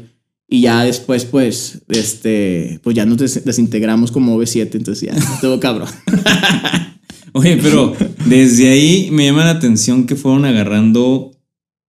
Y 0.47 0.61
ya 0.61 0.83
después, 0.83 1.25
pues, 1.25 1.81
este, 1.89 2.79
pues 2.83 2.95
ya 2.95 3.05
nos 3.05 3.17
des- 3.17 3.43
desintegramos 3.45 4.11
como 4.11 4.37
V7, 4.37 4.75
entonces 4.75 5.09
ya 5.09 5.17
estuvo 5.33 5.59
cabrón. 5.59 5.89
Oye, 7.33 7.57
pero 7.61 7.95
desde 8.25 8.69
ahí 8.69 9.09
me 9.11 9.25
llama 9.25 9.45
la 9.45 9.51
atención 9.51 10.05
que 10.05 10.15
fueron 10.15 10.45
agarrando 10.45 11.31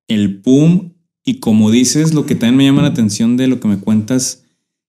el 0.09 0.41
pum 0.41 0.93
y 1.25 1.35
como 1.41 1.71
dices, 1.71 2.15
lo 2.15 2.25
que 2.27 2.35
también 2.35 2.57
me 2.57 2.65
llama 2.65 2.83
la 2.83 2.89
atención 2.89 3.37
de 3.37 3.47
lo 3.49 3.61
que 3.61 3.69
me 3.69 3.79
cuentas, 3.79 4.45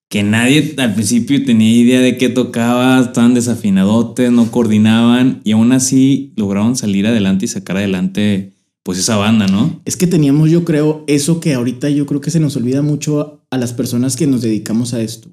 que 0.09 0.23
nadie 0.23 0.75
al 0.77 0.93
principio 0.93 1.43
tenía 1.43 1.71
idea 1.71 1.99
de 1.99 2.17
qué 2.17 2.29
tocaba, 2.29 3.01
estaban 3.01 3.33
desafinadotes, 3.33 4.31
no 4.31 4.49
coordinaban 4.51 5.41
y 5.43 5.51
aún 5.51 5.71
así 5.73 6.33
lograron 6.37 6.75
salir 6.77 7.05
adelante 7.07 7.45
y 7.45 7.47
sacar 7.49 7.77
adelante 7.77 8.53
pues 8.85 8.99
esa 8.99 9.15
banda, 9.17 9.47
¿no? 9.47 9.81
Es 9.83 9.97
que 9.97 10.05
teníamos, 10.05 10.51
yo 10.51 10.63
creo, 10.63 11.03
eso 11.07 11.39
que 11.39 11.55
ahorita 11.55 11.89
yo 11.89 12.05
creo 12.05 12.21
que 12.21 12.29
se 12.29 12.39
nos 12.39 12.55
olvida 12.55 12.83
mucho 12.83 13.41
a 13.49 13.57
las 13.57 13.73
personas 13.73 14.15
que 14.15 14.27
nos 14.27 14.43
dedicamos 14.43 14.93
a 14.93 15.01
esto. 15.01 15.27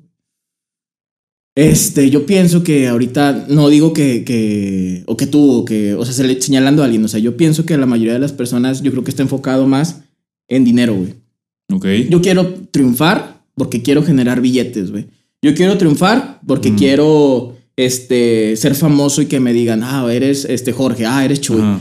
Este, 1.55 2.09
yo 2.09 2.25
pienso 2.25 2.63
que 2.65 2.89
ahorita, 2.89 3.45
no 3.51 3.69
digo 3.69 3.93
que, 3.93 4.25
que 4.25 5.03
o 5.07 5.19
que 5.19 5.27
tú, 5.27 5.51
o 5.53 5.65
que, 5.67 5.93
o 5.95 6.03
sea, 6.07 6.15
se 6.15 6.25
le- 6.25 6.41
señalando 6.41 6.81
a 6.81 6.87
alguien, 6.87 7.05
o 7.05 7.09
sea, 7.09 7.21
yo 7.21 7.37
pienso 7.37 7.67
que 7.67 7.77
la 7.77 7.85
mayoría 7.85 8.15
de 8.15 8.21
las 8.21 8.33
personas, 8.33 8.81
yo 8.83 8.91
creo 8.91 9.05
que 9.05 9.11
está 9.11 9.23
enfocado 9.23 9.67
más 9.67 10.01
en 10.49 10.65
dinero, 10.65 10.95
güey. 10.95 11.15
Ok. 11.71 12.09
Yo 12.09 12.23
quiero 12.23 12.55
triunfar 12.71 13.43
porque 13.55 13.83
quiero 13.83 14.03
generar 14.03 14.41
billetes, 14.41 14.91
güey. 14.91 15.09
Yo 15.43 15.55
quiero 15.55 15.77
triunfar 15.77 16.41
porque 16.47 16.71
Mm. 16.71 16.77
quiero, 16.79 17.55
este, 17.77 18.57
ser 18.57 18.75
famoso 18.75 19.21
y 19.21 19.27
que 19.27 19.39
me 19.41 19.53
digan, 19.53 19.83
ah, 19.83 20.07
eres, 20.11 20.47
este, 20.47 20.73
Jorge, 20.73 21.05
ah, 21.05 21.23
eres 21.23 21.43
Chuy. 21.43 21.61
Ajá. 21.61 21.81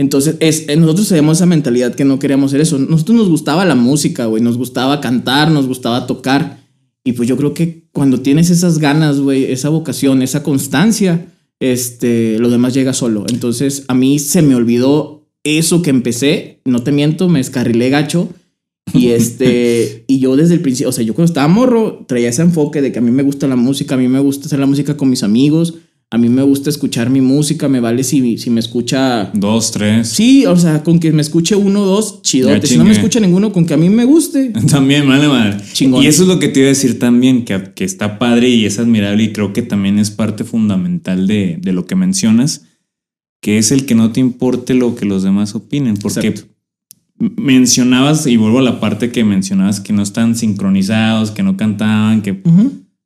Entonces, 0.00 0.36
es, 0.40 0.66
eh, 0.66 0.76
nosotros 0.76 1.08
teníamos 1.08 1.36
esa 1.36 1.44
mentalidad 1.44 1.94
que 1.94 2.06
no 2.06 2.18
queríamos 2.18 2.50
hacer 2.50 2.62
eso. 2.62 2.78
Nosotros 2.78 3.18
nos 3.18 3.28
gustaba 3.28 3.66
la 3.66 3.74
música, 3.74 4.24
güey. 4.24 4.42
Nos 4.42 4.56
gustaba 4.56 4.98
cantar, 5.02 5.50
nos 5.50 5.66
gustaba 5.66 6.06
tocar. 6.06 6.64
Y 7.04 7.12
pues 7.12 7.28
yo 7.28 7.36
creo 7.36 7.52
que 7.52 7.84
cuando 7.92 8.18
tienes 8.22 8.48
esas 8.48 8.78
ganas, 8.78 9.20
güey, 9.20 9.52
esa 9.52 9.68
vocación, 9.68 10.22
esa 10.22 10.42
constancia, 10.42 11.26
este, 11.60 12.38
lo 12.38 12.48
demás 12.48 12.72
llega 12.72 12.94
solo. 12.94 13.26
Entonces, 13.28 13.84
a 13.88 13.94
mí 13.94 14.18
se 14.18 14.40
me 14.40 14.54
olvidó 14.54 15.28
eso 15.44 15.82
que 15.82 15.90
empecé. 15.90 16.62
No 16.64 16.82
te 16.82 16.92
miento, 16.92 17.28
me 17.28 17.40
escarrilé 17.40 17.90
gacho. 17.90 18.30
Y 18.94 19.08
este, 19.08 20.04
y 20.08 20.18
yo 20.18 20.34
desde 20.34 20.54
el 20.54 20.60
principio, 20.60 20.88
o 20.88 20.92
sea, 20.92 21.04
yo 21.04 21.12
cuando 21.12 21.28
estaba 21.28 21.48
morro, 21.48 22.06
traía 22.08 22.30
ese 22.30 22.40
enfoque 22.40 22.80
de 22.80 22.90
que 22.90 23.00
a 23.00 23.02
mí 23.02 23.10
me 23.10 23.22
gusta 23.22 23.46
la 23.46 23.56
música, 23.56 23.96
a 23.96 23.98
mí 23.98 24.08
me 24.08 24.20
gusta 24.20 24.46
hacer 24.46 24.60
la 24.60 24.66
música 24.66 24.96
con 24.96 25.10
mis 25.10 25.22
amigos, 25.22 25.74
a 26.12 26.18
mí 26.18 26.28
me 26.28 26.42
gusta 26.42 26.70
escuchar 26.70 27.08
mi 27.08 27.20
música, 27.20 27.68
me 27.68 27.78
vale 27.78 28.02
si, 28.02 28.36
si 28.36 28.50
me 28.50 28.58
escucha 28.58 29.30
Dos, 29.32 29.70
tres. 29.70 30.08
Sí, 30.08 30.44
o 30.44 30.56
sea, 30.56 30.82
con 30.82 30.98
que 30.98 31.12
me 31.12 31.22
escuche 31.22 31.54
uno 31.54 31.84
dos, 31.84 32.20
chidote. 32.22 32.66
Si 32.66 32.76
no 32.76 32.84
me 32.84 32.90
escucha 32.90 33.20
ninguno, 33.20 33.52
con 33.52 33.64
que 33.64 33.74
a 33.74 33.76
mí 33.76 33.88
me 33.88 34.04
guste. 34.04 34.50
También, 34.70 35.06
vale 35.06 35.28
madre. 35.28 35.62
Chingón. 35.72 36.02
Y 36.02 36.08
eso 36.08 36.22
es 36.22 36.28
lo 36.28 36.40
que 36.40 36.48
te 36.48 36.60
iba 36.60 36.66
a 36.66 36.70
decir 36.70 36.98
también, 36.98 37.44
que, 37.44 37.72
que 37.76 37.84
está 37.84 38.18
padre 38.18 38.48
y 38.48 38.66
es 38.66 38.80
admirable 38.80 39.22
y 39.22 39.32
creo 39.32 39.52
que 39.52 39.62
también 39.62 40.00
es 40.00 40.10
parte 40.10 40.42
fundamental 40.42 41.28
de, 41.28 41.58
de 41.60 41.72
lo 41.72 41.86
que 41.86 41.94
mencionas, 41.94 42.64
que 43.40 43.58
es 43.58 43.70
el 43.70 43.86
que 43.86 43.94
no 43.94 44.10
te 44.10 44.18
importe 44.18 44.74
lo 44.74 44.96
que 44.96 45.04
los 45.04 45.22
demás 45.22 45.54
opinen, 45.54 45.96
porque 45.96 46.26
Exacto. 46.26 46.52
mencionabas, 47.18 48.26
y 48.26 48.36
vuelvo 48.36 48.58
a 48.58 48.62
la 48.62 48.80
parte 48.80 49.12
que 49.12 49.22
mencionabas, 49.22 49.78
que 49.78 49.92
no 49.92 50.02
están 50.02 50.34
sincronizados, 50.34 51.30
que 51.30 51.44
no 51.44 51.56
cantaban, 51.56 52.22
que... 52.22 52.34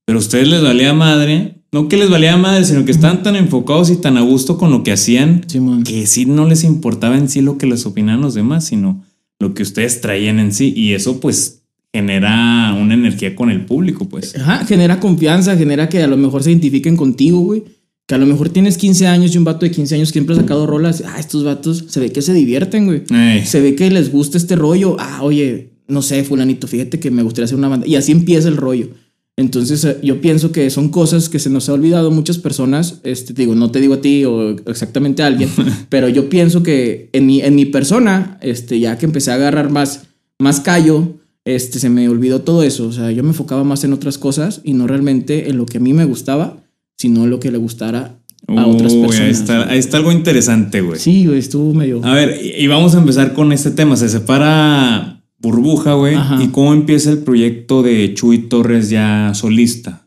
Pero 0.07 0.19
a 0.19 0.21
ustedes 0.21 0.49
les 0.49 0.63
valía 0.63 0.93
madre, 0.93 1.54
no 1.75 1.89
que 1.89 1.97
les 1.97 2.09
valía 2.09 2.37
madre, 2.37 2.65
sino 2.65 2.85
que 2.85 2.93
estaban 2.93 3.25
tan 3.25 3.35
enfocados 3.35 3.91
y 3.91 3.97
tan 3.97 4.17
a 4.17 4.21
gusto 4.21 4.57
con 4.57 4.71
lo 4.71 4.85
que 4.85 4.93
hacían, 4.93 5.45
que 5.85 6.07
sí 6.07 6.25
no 6.25 6.47
les 6.47 6.63
importaba 6.63 7.19
en 7.19 7.29
sí 7.29 7.41
lo 7.41 7.59
que 7.59 7.67
les 7.67 7.85
opinaban 7.85 8.21
los 8.21 8.35
demás, 8.35 8.65
sino 8.65 9.03
lo 9.41 9.55
que 9.55 9.65
ustedes 9.65 10.01
traían 10.01 10.39
en 10.39 10.55
sí. 10.55 10.73
Y 10.77 10.93
eso 10.93 11.19
pues 11.19 11.63
genera 11.93 12.77
una 12.81 12.95
energía 12.95 13.35
con 13.35 13.51
el 13.51 13.67
público, 13.67 14.09
pues. 14.09 14.37
Ajá, 14.37 14.65
genera 14.65 15.01
confianza, 15.01 15.57
genera 15.57 15.89
que 15.89 16.01
a 16.01 16.07
lo 16.07 16.17
mejor 16.17 16.45
se 16.45 16.53
identifiquen 16.53 16.97
contigo, 16.97 17.41
güey. 17.41 17.65
Que 18.07 18.15
a 18.15 18.19
lo 18.19 18.27
mejor 18.27 18.51
tienes 18.51 18.79
15 18.79 19.09
años 19.09 19.35
y 19.35 19.39
un 19.39 19.45
vato 19.45 19.67
de 19.67 19.73
15 19.73 19.97
años 19.97 20.11
que 20.11 20.21
siempre 20.21 20.37
ha 20.37 20.39
sacado 20.39 20.69
rolas. 20.69 21.03
Ah, 21.05 21.19
estos 21.19 21.43
vatos 21.43 21.87
se 21.89 21.99
ve 21.99 22.13
que 22.13 22.23
se 22.23 22.35
divierten, 22.35 22.87
güey. 22.87 23.03
Ey, 23.11 23.45
Se 23.45 23.61
ve 23.61 23.75
que 23.75 23.91
les 23.91 24.13
gusta 24.13 24.39
este 24.39 24.55
rollo. 24.55 24.95
Ah, 25.01 25.25
oye, 25.25 25.73
no 25.89 26.03
sé, 26.03 26.23
fulanito, 26.23 26.69
fíjate 26.69 27.01
que 27.01 27.11
me 27.11 27.25
gustaría 27.25 27.47
hacer 27.47 27.59
una 27.59 27.67
banda. 27.67 27.85
Y 27.85 27.97
así 27.97 28.13
empieza 28.13 28.47
el 28.47 28.59
rollo. 28.59 28.91
Entonces, 29.37 29.85
eh, 29.85 29.99
yo 30.03 30.21
pienso 30.21 30.53
que 30.53 30.71
son 30.71 30.91
cosas 30.91 31.29
que 31.29 31.39
se 31.39 31.51
nos 31.51 31.69
ha 31.69 31.73
olvidado 31.73 32.11
muchas 32.11 32.39
personas. 32.39 33.01
Este, 33.03 33.35
te 33.35 33.43
digo, 33.43 33.55
no 33.55 33.71
te 33.71 33.81
digo 33.81 33.95
a 33.95 34.01
ti 34.01 34.25
o 34.25 34.51
exactamente 34.67 35.23
a 35.23 35.27
alguien, 35.27 35.51
pero 35.89 36.09
yo 36.09 36.29
pienso 36.29 36.63
que 36.63 37.11
en 37.13 37.27
mi, 37.27 37.41
en 37.41 37.55
mi 37.57 37.65
persona, 37.65 38.39
este, 38.43 38.79
ya 38.79 38.97
que 38.97 39.07
empecé 39.07 39.33
a 39.33 39.35
agarrar 39.35 39.71
más, 39.71 40.05
más 40.39 40.61
callo, 40.61 41.15
este, 41.45 41.79
se 41.79 41.91
me 41.91 42.09
olvidó 42.09 42.43
todo 42.43 42.63
eso. 42.63 42.87
O 42.87 42.93
sea, 42.93 43.11
yo 43.11 43.23
me 43.23 43.31
enfocaba 43.31 43.65
más 43.65 43.83
en 43.85 43.93
otras 43.93 44.19
cosas 44.19 44.61
y 44.63 44.73
no 44.73 44.87
realmente 44.87 45.51
en 45.51 45.59
lo 45.59 45.67
que 45.67 45.79
a 45.79 45.81
mí 45.81 45.93
me 45.93 46.05
gustaba, 46.05 46.63
sino 46.97 47.25
en 47.25 47.31
lo 47.31 47.41
que 47.41 47.51
le 47.51 47.59
gustara 47.59 48.21
a 48.47 48.67
otras 48.67 48.93
uy, 48.93 49.03
personas. 49.03 49.21
ahí, 49.21 49.31
está, 49.31 49.69
ahí 49.69 49.79
está 49.79 49.97
algo 49.97 50.13
interesante, 50.13 50.81
güey. 50.81 51.01
Sí, 51.01 51.27
güey, 51.27 51.39
estuvo 51.39 51.75
medio. 51.75 52.05
A 52.05 52.15
ver, 52.15 52.39
y 52.41 52.67
vamos 52.69 52.95
a 52.95 52.99
empezar 52.99 53.33
con 53.33 53.53
este 53.53 53.73
tema. 53.73 53.97
Se 53.97 54.09
separa 54.09 55.14
Burbuja, 55.45 55.93
güey. 55.93 56.17
¿Y 56.41 56.49
cómo 56.49 56.73
empieza 56.73 57.11
el 57.11 57.19
proyecto 57.19 57.83
de 57.83 58.15
Chuy 58.15 58.49
Torres 58.49 58.89
ya 58.89 59.33
solista? 59.35 60.07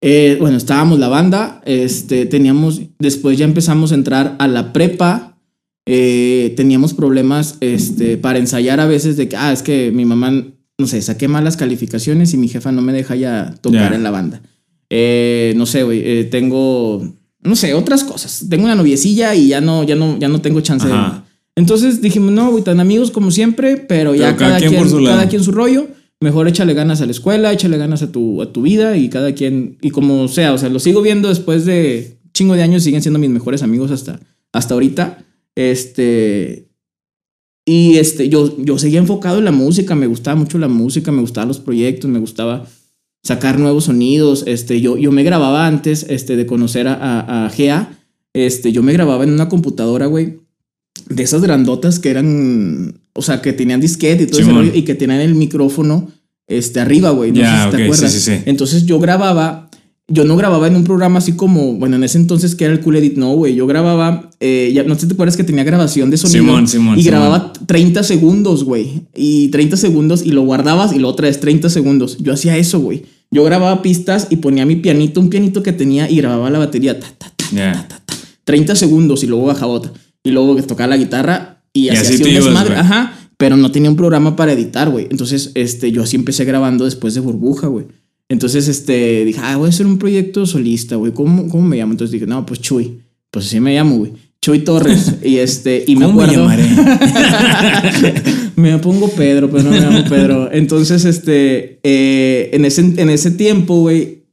Eh, 0.00 0.36
bueno, 0.40 0.56
estábamos 0.56 0.98
la 0.98 1.08
banda, 1.08 1.62
este, 1.64 2.26
teníamos, 2.26 2.82
después 2.98 3.38
ya 3.38 3.44
empezamos 3.44 3.92
a 3.92 3.94
entrar 3.94 4.36
a 4.38 4.46
la 4.46 4.72
prepa, 4.72 5.38
eh, 5.86 6.52
teníamos 6.56 6.94
problemas 6.94 7.56
este, 7.60 8.16
para 8.16 8.38
ensayar 8.38 8.80
a 8.80 8.86
veces 8.86 9.16
de 9.16 9.28
que, 9.28 9.36
ah, 9.36 9.52
es 9.52 9.62
que 9.62 9.90
mi 9.92 10.04
mamá, 10.04 10.32
no 10.78 10.86
sé, 10.86 11.00
saqué 11.00 11.28
malas 11.28 11.56
calificaciones 11.56 12.34
y 12.34 12.36
mi 12.36 12.48
jefa 12.48 12.72
no 12.72 12.82
me 12.82 12.92
deja 12.92 13.16
ya 13.16 13.54
tocar 13.60 13.94
en 13.94 14.02
la 14.02 14.10
banda. 14.10 14.42
Eh, 14.90 15.54
no 15.56 15.64
sé, 15.64 15.82
güey, 15.84 16.28
tengo, 16.28 17.02
no 17.40 17.56
sé, 17.56 17.72
otras 17.72 18.04
cosas. 18.04 18.46
Tengo 18.50 18.64
una 18.64 18.74
noviecilla 18.74 19.34
y 19.34 19.48
ya 19.48 19.60
no, 19.60 19.84
ya 19.84 19.94
no, 19.96 20.18
ya 20.18 20.28
no 20.28 20.40
tengo 20.40 20.60
chance 20.60 20.86
Ajá. 20.86 21.20
de... 21.20 21.25
Entonces 21.56 22.02
dijimos, 22.02 22.32
no, 22.32 22.50
güey, 22.50 22.62
tan 22.62 22.80
amigos 22.80 23.10
como 23.10 23.30
siempre, 23.30 23.78
pero 23.78 24.14
ya 24.14 24.36
cada 24.36 24.58
cada, 24.58 24.58
quien 24.58 24.80
por 24.80 24.90
su 24.90 25.00
lado. 25.00 25.16
cada 25.16 25.28
quien 25.28 25.42
su 25.42 25.52
rollo. 25.52 25.88
Mejor 26.20 26.48
échale 26.48 26.74
ganas 26.74 27.00
a 27.00 27.06
la 27.06 27.12
escuela, 27.12 27.52
échale 27.52 27.76
ganas 27.76 28.02
a 28.02 28.12
tu, 28.12 28.40
a 28.40 28.52
tu 28.52 28.62
vida 28.62 28.96
y 28.96 29.08
cada 29.08 29.34
quien, 29.34 29.76
y 29.82 29.90
como 29.90 30.28
sea, 30.28 30.54
o 30.54 30.58
sea, 30.58 30.68
lo 30.68 30.78
sigo 30.78 31.02
viendo 31.02 31.28
después 31.28 31.66
de 31.66 32.18
chingo 32.32 32.54
de 32.54 32.62
años, 32.62 32.82
siguen 32.82 33.02
siendo 33.02 33.18
mis 33.18 33.30
mejores 33.30 33.62
amigos 33.62 33.90
hasta, 33.90 34.20
hasta 34.52 34.74
ahorita. 34.74 35.24
Este, 35.54 36.68
y 37.66 37.96
este, 37.96 38.28
yo, 38.28 38.56
yo 38.58 38.78
seguía 38.78 38.98
enfocado 38.98 39.38
en 39.38 39.44
la 39.46 39.52
música, 39.52 39.94
me 39.94 40.06
gustaba 40.06 40.36
mucho 40.36 40.58
la 40.58 40.68
música, 40.68 41.10
me 41.12 41.20
gustaban 41.20 41.48
los 41.48 41.58
proyectos, 41.58 42.10
me 42.10 42.18
gustaba 42.18 42.66
sacar 43.22 43.58
nuevos 43.58 43.84
sonidos. 43.84 44.44
Este, 44.46 44.80
yo, 44.80 44.96
yo 44.96 45.12
me 45.12 45.22
grababa 45.22 45.66
antes 45.66 46.06
este, 46.08 46.36
de 46.36 46.46
conocer 46.46 46.88
a, 46.88 46.94
a, 46.94 47.46
a 47.46 47.50
Gea, 47.50 47.98
este, 48.34 48.72
yo 48.72 48.82
me 48.82 48.92
grababa 48.92 49.24
en 49.24 49.30
una 49.30 49.48
computadora, 49.48 50.06
güey, 50.06 50.45
de 51.08 51.22
esas 51.22 51.42
grandotas 51.42 51.98
que 51.98 52.10
eran, 52.10 53.00
o 53.12 53.22
sea, 53.22 53.42
que 53.42 53.52
tenían 53.52 53.80
disquete 53.80 54.24
y 54.24 54.26
todo 54.26 54.40
ese 54.40 54.48
Simón. 54.48 54.66
rollo, 54.66 54.76
y 54.76 54.82
que 54.82 54.94
tenían 54.94 55.20
el 55.20 55.34
micrófono 55.34 56.10
este, 56.48 56.80
arriba, 56.80 57.10
güey. 57.10 57.32
No 57.32 57.40
sé 57.40 57.64
si 57.64 57.76
te 57.76 57.82
acuerdas. 57.84 58.12
sí, 58.12 58.20
sí, 58.20 58.36
sí. 58.36 58.42
Entonces 58.46 58.86
yo 58.86 58.98
grababa, 59.00 59.68
yo 60.08 60.24
no 60.24 60.36
grababa 60.36 60.68
en 60.68 60.76
un 60.76 60.84
programa 60.84 61.18
así 61.18 61.32
como, 61.32 61.74
bueno, 61.74 61.96
en 61.96 62.04
ese 62.04 62.18
entonces 62.18 62.54
que 62.54 62.64
era 62.64 62.72
el 62.74 62.80
Cool 62.80 62.96
Edit, 62.96 63.16
no, 63.16 63.34
güey. 63.34 63.54
Yo 63.54 63.66
grababa, 63.66 64.30
eh, 64.40 64.70
ya 64.74 64.84
no 64.84 64.94
sé 64.94 65.02
si 65.02 65.06
te 65.08 65.14
acuerdas 65.14 65.36
que 65.36 65.44
tenía 65.44 65.64
grabación 65.64 66.10
de 66.10 66.16
sonido. 66.16 66.44
Simón, 66.44 66.68
Simón, 66.68 66.98
Y 66.98 67.02
grababa 67.02 67.52
30 67.52 68.02
segundos, 68.02 68.64
güey. 68.64 69.02
Y 69.14 69.48
30 69.48 69.76
segundos 69.76 70.24
y 70.24 70.30
lo 70.30 70.42
guardabas 70.42 70.92
y 70.92 70.98
lo 70.98 71.08
otra 71.08 71.26
vez 71.28 71.40
30 71.40 71.68
segundos. 71.70 72.18
Yo 72.18 72.32
hacía 72.32 72.56
eso, 72.56 72.80
güey. 72.80 73.04
Yo 73.30 73.42
grababa 73.42 73.82
pistas 73.82 74.28
y 74.30 74.36
ponía 74.36 74.64
mi 74.64 74.76
pianito, 74.76 75.20
un 75.20 75.30
pianito 75.30 75.62
que 75.62 75.72
tenía 75.72 76.08
y 76.08 76.16
grababa 76.16 76.48
la 76.48 76.60
batería. 76.60 76.98
Ta, 77.00 77.08
ta, 77.18 77.32
ta, 77.36 77.44
Ya. 77.52 77.88
30 78.44 78.76
segundos 78.76 79.24
y 79.24 79.26
luego 79.26 79.46
bajaba 79.46 79.72
otra. 79.72 79.92
Y 80.26 80.32
luego 80.32 80.56
tocaba 80.62 80.88
la 80.88 80.96
guitarra 80.96 81.62
y, 81.72 81.88
así 81.88 81.98
así 81.98 82.14
hacía 82.14 82.26
te 82.26 82.40
un 82.40 82.52
ibas. 82.52 82.70
Ajá. 82.70 83.12
Pero 83.36 83.56
no 83.56 83.70
tenía 83.70 83.90
un 83.90 83.96
programa 83.96 84.34
para 84.34 84.52
editar, 84.52 84.88
güey. 84.88 85.06
Entonces, 85.10 85.52
este, 85.54 85.92
yo 85.92 86.02
así 86.02 86.16
empecé 86.16 86.44
grabando 86.44 86.84
después 86.84 87.14
de 87.14 87.20
Burbuja, 87.20 87.66
güey. 87.66 87.86
Entonces, 88.28 88.66
este, 88.66 89.24
dije, 89.24 89.40
ah, 89.42 89.56
voy 89.56 89.66
a 89.66 89.68
hacer 89.68 89.86
un 89.86 89.98
proyecto 89.98 90.46
solista, 90.46 90.96
güey. 90.96 91.12
¿Cómo, 91.12 91.48
¿Cómo 91.48 91.62
me 91.62 91.76
llamo? 91.76 91.92
Entonces 91.92 92.12
dije, 92.12 92.26
no, 92.26 92.44
pues 92.44 92.60
Chuy. 92.60 93.02
Pues 93.30 93.46
así 93.46 93.60
me 93.60 93.74
llamo, 93.74 93.98
güey. 93.98 94.12
Chuy 94.40 94.60
Torres. 94.60 95.16
y 95.24 95.36
este, 95.36 95.84
y 95.86 95.96
me 95.96 96.06
¿Cómo 96.06 96.18
me 96.18 96.24
acuerdo. 96.24 96.48
llamaré? 96.48 98.22
me 98.56 98.78
pongo 98.78 99.08
Pedro, 99.10 99.50
pero 99.50 99.62
no 99.64 99.70
me 99.70 99.80
llamo 99.80 100.04
Pedro. 100.08 100.50
Entonces, 100.50 101.04
este, 101.04 101.78
eh, 101.82 102.50
en, 102.52 102.64
ese, 102.64 102.80
en 102.80 103.10
ese 103.10 103.30
tiempo, 103.32 103.80
güey, 103.80 104.24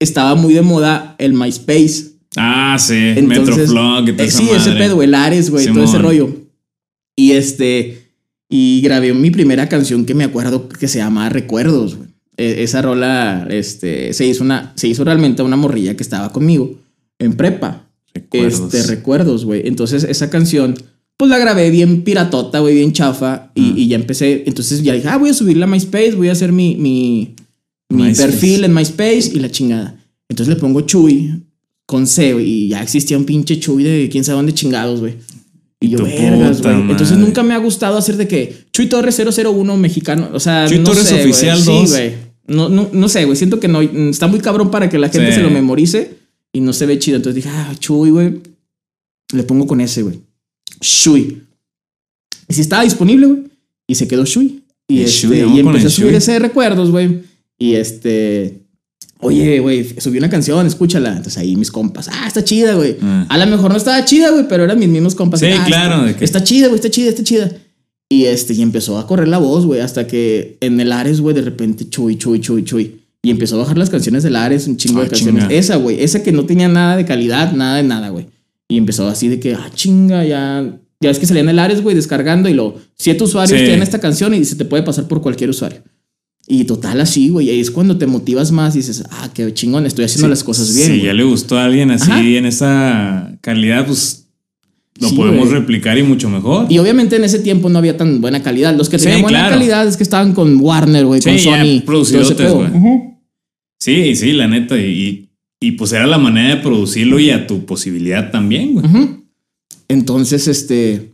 estaba 0.00 0.34
muy 0.34 0.54
de 0.54 0.62
moda 0.62 1.14
el 1.18 1.34
MySpace. 1.34 2.09
Ah, 2.36 2.76
sí. 2.78 2.94
Entonces, 3.16 3.56
Metroflog 3.70 4.08
eh, 4.20 4.30
sí, 4.30 4.48
ese 4.54 4.70
madre. 4.70 4.84
pedo, 4.84 5.02
el 5.02 5.14
Ares, 5.14 5.50
güey, 5.50 5.66
todo 5.66 5.84
ese 5.84 5.98
rollo. 5.98 6.34
Y 7.16 7.32
este, 7.32 8.02
y 8.48 8.80
grabé 8.82 9.12
mi 9.14 9.30
primera 9.30 9.68
canción 9.68 10.04
que 10.04 10.14
me 10.14 10.24
acuerdo 10.24 10.68
que 10.68 10.88
se 10.88 10.98
llama 10.98 11.28
Recuerdos, 11.28 11.96
güey. 11.96 12.08
E- 12.36 12.62
esa 12.62 12.82
rola, 12.82 13.46
este, 13.50 14.12
se 14.12 14.26
hizo 14.26 14.44
una, 14.44 14.72
se 14.76 14.88
hizo 14.88 15.04
realmente 15.04 15.42
a 15.42 15.44
una 15.44 15.56
morrilla 15.56 15.96
que 15.96 16.02
estaba 16.02 16.32
conmigo 16.32 16.78
en 17.18 17.34
prepa. 17.34 17.86
Recuerdos. 18.14 18.74
Este, 18.74 18.82
recuerdos, 18.94 19.44
güey. 19.44 19.62
Entonces, 19.66 20.04
esa 20.04 20.30
canción, 20.30 20.74
pues 21.16 21.30
la 21.30 21.38
grabé 21.38 21.70
bien 21.70 22.02
piratota, 22.02 22.60
güey, 22.60 22.76
bien 22.76 22.92
chafa. 22.92 23.50
Y, 23.54 23.60
Mm. 23.60 23.78
y 23.78 23.88
ya 23.88 23.96
empecé. 23.96 24.44
Entonces 24.46 24.82
ya 24.82 24.94
dije, 24.94 25.08
ah, 25.08 25.16
voy 25.18 25.30
a 25.30 25.34
subirla 25.34 25.66
a 25.66 25.68
MySpace, 25.68 26.14
voy 26.14 26.28
a 26.28 26.32
hacer 26.32 26.52
mi, 26.52 26.76
mi, 26.76 27.34
mi 27.90 28.14
perfil 28.14 28.64
en 28.64 28.72
MySpace 28.74 29.30
y 29.34 29.40
la 29.40 29.50
chingada. 29.50 29.96
Entonces 30.28 30.54
le 30.54 30.60
pongo 30.60 30.80
Chuy 30.82 31.42
con 31.90 32.06
C, 32.06 32.34
güey, 32.34 32.46
y 32.48 32.68
ya 32.68 32.80
existía 32.82 33.18
un 33.18 33.24
pinche 33.24 33.58
Chuy 33.58 33.82
de 33.82 34.08
quién 34.08 34.22
sabe 34.22 34.36
dónde 34.36 34.54
chingados, 34.54 35.00
güey. 35.00 35.14
Y 35.80 35.88
yo, 35.88 35.98
vergas, 36.04 36.62
güey. 36.62 36.80
Entonces 36.88 37.18
nunca 37.18 37.42
me 37.42 37.52
ha 37.52 37.58
gustado 37.58 37.98
hacer 37.98 38.16
de 38.16 38.28
que 38.28 38.64
Chuy 38.72 38.86
Torres 38.86 39.20
001 39.20 39.76
mexicano. 39.76 40.28
O 40.32 40.38
sea, 40.38 40.68
Chuy 40.68 40.78
no 40.78 40.84
Torres 40.84 41.02
sé, 41.08 41.20
oficial 41.20 41.58
Sí, 41.58 41.66
2. 41.66 41.90
güey. 41.90 42.12
no, 42.46 42.68
no, 42.68 42.90
no 42.92 43.08
sé, 43.08 43.24
güey. 43.24 43.36
Siento 43.36 43.58
que 43.58 43.66
no, 43.66 43.80
está 43.82 44.28
muy 44.28 44.38
cabrón 44.38 44.70
para 44.70 44.88
que 44.88 44.98
la 45.00 45.08
gente 45.08 45.30
Sí. 45.30 45.38
se 45.38 45.42
lo 45.42 45.50
memorice 45.50 46.18
y 46.52 46.60
no 46.60 46.72
se 46.72 46.86
ve 46.86 46.96
chido. 47.00 47.16
Entonces 47.16 47.42
dije, 47.42 47.48
ah, 47.52 47.74
Chuy, 47.76 48.10
güey. 48.10 48.40
Le 49.32 49.42
pongo 49.42 49.66
con 49.66 49.80
ese, 49.80 50.02
güey. 50.02 50.20
Shui. 50.80 51.42
Y 52.48 52.54
si 52.54 52.60
estaba 52.60 52.84
disponible, 52.84 53.26
güey. 53.26 53.42
Y 53.88 53.96
se 53.96 54.06
quedó 54.06 54.24
Shui. 54.24 54.62
Y, 54.86 55.00
este, 55.00 55.46
y 55.46 55.58
empecé 55.60 55.86
a 55.86 55.90
subir 55.90 56.10
Shui. 56.10 56.16
ese 56.18 56.32
de 56.32 56.38
recuerdos, 56.40 56.90
güey. 56.92 57.22
Y 57.58 57.74
este. 57.74 58.59
Oye, 59.22 59.60
güey, 59.60 59.86
subí 60.00 60.18
una 60.18 60.30
canción, 60.30 60.66
escúchala. 60.66 61.10
Entonces 61.10 61.36
ahí 61.38 61.54
mis 61.56 61.70
compas, 61.70 62.08
ah, 62.10 62.26
está 62.26 62.42
chida, 62.42 62.74
güey. 62.74 62.96
Ah. 63.02 63.26
A 63.28 63.38
lo 63.38 63.46
mejor 63.46 63.70
no 63.70 63.76
estaba 63.76 64.02
chida, 64.04 64.30
güey, 64.30 64.46
pero 64.48 64.64
eran 64.64 64.78
mis 64.78 64.88
mismos 64.88 65.14
compas. 65.14 65.40
Sí, 65.40 65.46
Ah, 65.46 65.64
claro, 65.66 66.06
Está, 66.06 66.18
que- 66.18 66.24
está 66.24 66.42
chida, 66.44 66.66
güey, 66.68 66.76
está 66.76 66.90
chida, 66.90 67.08
está 67.10 67.22
chida. 67.22 67.50
Y 68.08 68.24
este, 68.24 68.54
y 68.54 68.62
empezó 68.62 68.98
a 68.98 69.06
correr 69.06 69.28
la 69.28 69.38
voz, 69.38 69.66
güey, 69.66 69.80
hasta 69.80 70.06
que 70.06 70.56
en 70.60 70.80
el 70.80 70.90
Ares, 70.90 71.20
güey, 71.20 71.34
de 71.34 71.42
repente, 71.42 71.88
chuy, 71.88 72.16
chuy, 72.16 72.40
chuy, 72.40 72.64
chuy. 72.64 72.96
Y 73.22 73.30
empezó 73.30 73.56
a 73.56 73.58
bajar 73.58 73.76
las 73.76 73.90
canciones 73.90 74.22
del 74.22 74.34
Ares, 74.36 74.66
un 74.66 74.76
chingo 74.78 75.00
Ah, 75.00 75.04
de 75.04 75.10
canciones. 75.10 75.42
chinga. 75.44 75.54
Esa, 75.54 75.76
güey, 75.76 76.02
esa 76.02 76.22
que 76.22 76.32
no 76.32 76.46
tenía 76.46 76.68
nada 76.68 76.96
de 76.96 77.04
calidad, 77.04 77.52
nada 77.52 77.76
de 77.76 77.82
nada, 77.82 78.08
güey. 78.08 78.26
Y 78.68 78.78
empezó 78.78 79.06
así 79.06 79.28
de 79.28 79.38
que, 79.38 79.54
ah, 79.54 79.70
chinga, 79.74 80.24
ya. 80.24 80.78
Ya 81.02 81.10
es 81.10 81.18
que 81.18 81.26
salía 81.26 81.42
en 81.42 81.48
el 81.50 81.58
Ares, 81.58 81.82
güey, 81.82 81.94
descargando 81.94 82.48
y 82.48 82.54
lo. 82.54 82.76
Siete 82.96 83.24
usuarios 83.24 83.58
Sí. 83.58 83.64
tienen 83.64 83.82
esta 83.82 84.00
canción 84.00 84.34
y 84.34 84.44
se 84.44 84.56
te 84.56 84.64
puede 84.64 84.82
pasar 84.82 85.06
por 85.06 85.20
cualquier 85.22 85.50
usuario. 85.50 85.82
Y 86.52 86.64
total, 86.64 87.00
así, 87.00 87.28
güey. 87.28 87.48
Ahí 87.48 87.60
es 87.60 87.70
cuando 87.70 87.96
te 87.96 88.08
motivas 88.08 88.50
más 88.50 88.74
y 88.74 88.78
dices, 88.78 89.04
ah, 89.10 89.30
qué 89.32 89.54
chingón, 89.54 89.86
estoy 89.86 90.06
haciendo 90.06 90.26
las 90.28 90.42
cosas 90.42 90.74
bien. 90.74 90.86
Si 90.88 90.92
güey". 90.94 91.04
ya 91.04 91.12
le 91.14 91.22
gustó 91.22 91.56
a 91.56 91.64
alguien 91.64 91.92
así 91.92 92.10
Ajá. 92.10 92.20
en 92.20 92.44
esa 92.44 93.38
calidad, 93.40 93.86
pues 93.86 94.26
lo 94.98 95.10
Sí, 95.10 95.14
podemos 95.16 95.50
replicar 95.50 95.96
y 95.96 96.02
mucho 96.02 96.28
mejor. 96.28 96.66
Y 96.68 96.78
obviamente 96.78 97.14
en 97.14 97.22
ese 97.22 97.38
tiempo 97.38 97.68
no 97.68 97.78
había 97.78 97.96
tan 97.96 98.20
buena 98.20 98.42
calidad. 98.42 98.74
Los 98.76 98.88
que 98.88 98.98
Sí, 98.98 99.04
tenían 99.04 99.22
buena 99.22 99.38
claro. 99.38 99.54
calidad 99.54 99.86
es 99.86 99.96
que 99.96 100.02
estaban 100.02 100.32
con 100.34 100.58
Warner, 100.60 101.06
güey, 101.06 101.20
con 101.20 101.38
Sony. 101.38 101.82
producidotes, 101.86 102.36
todo 102.36 102.36
ese 102.36 102.42
pedo. 102.42 102.56
güey. 102.58 102.70
Ujú. 102.70 103.18
Sí, 103.78 104.16
sí, 104.16 104.32
la 104.32 104.48
neta. 104.48 104.76
Y, 104.76 105.30
y 105.60 105.70
pues 105.72 105.92
era 105.92 106.06
la 106.08 106.18
manera 106.18 106.56
de 106.56 106.62
producirlo 106.62 107.20
y 107.20 107.30
a 107.30 107.46
tu 107.46 107.64
posibilidad 107.64 108.30
también, 108.32 108.74
güey. 108.74 108.86
Entonces, 109.88 110.48
este, 110.48 111.12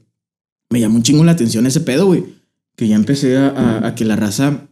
me 0.71 0.81
llamó 0.81 0.97
un 0.97 1.03
chingo 1.03 1.25
la 1.25 1.33
atención 1.33 1.67
ese 1.67 1.81
pedo, 1.81 2.07
güey. 2.07 2.25
Que 2.77 2.89
ya 2.89 2.97
empecé 2.97 3.37
a, 3.37 3.49
a- 3.49 3.89
a 3.89 3.95
que 3.95 4.05
la 4.05 4.17
raza, 4.17 4.66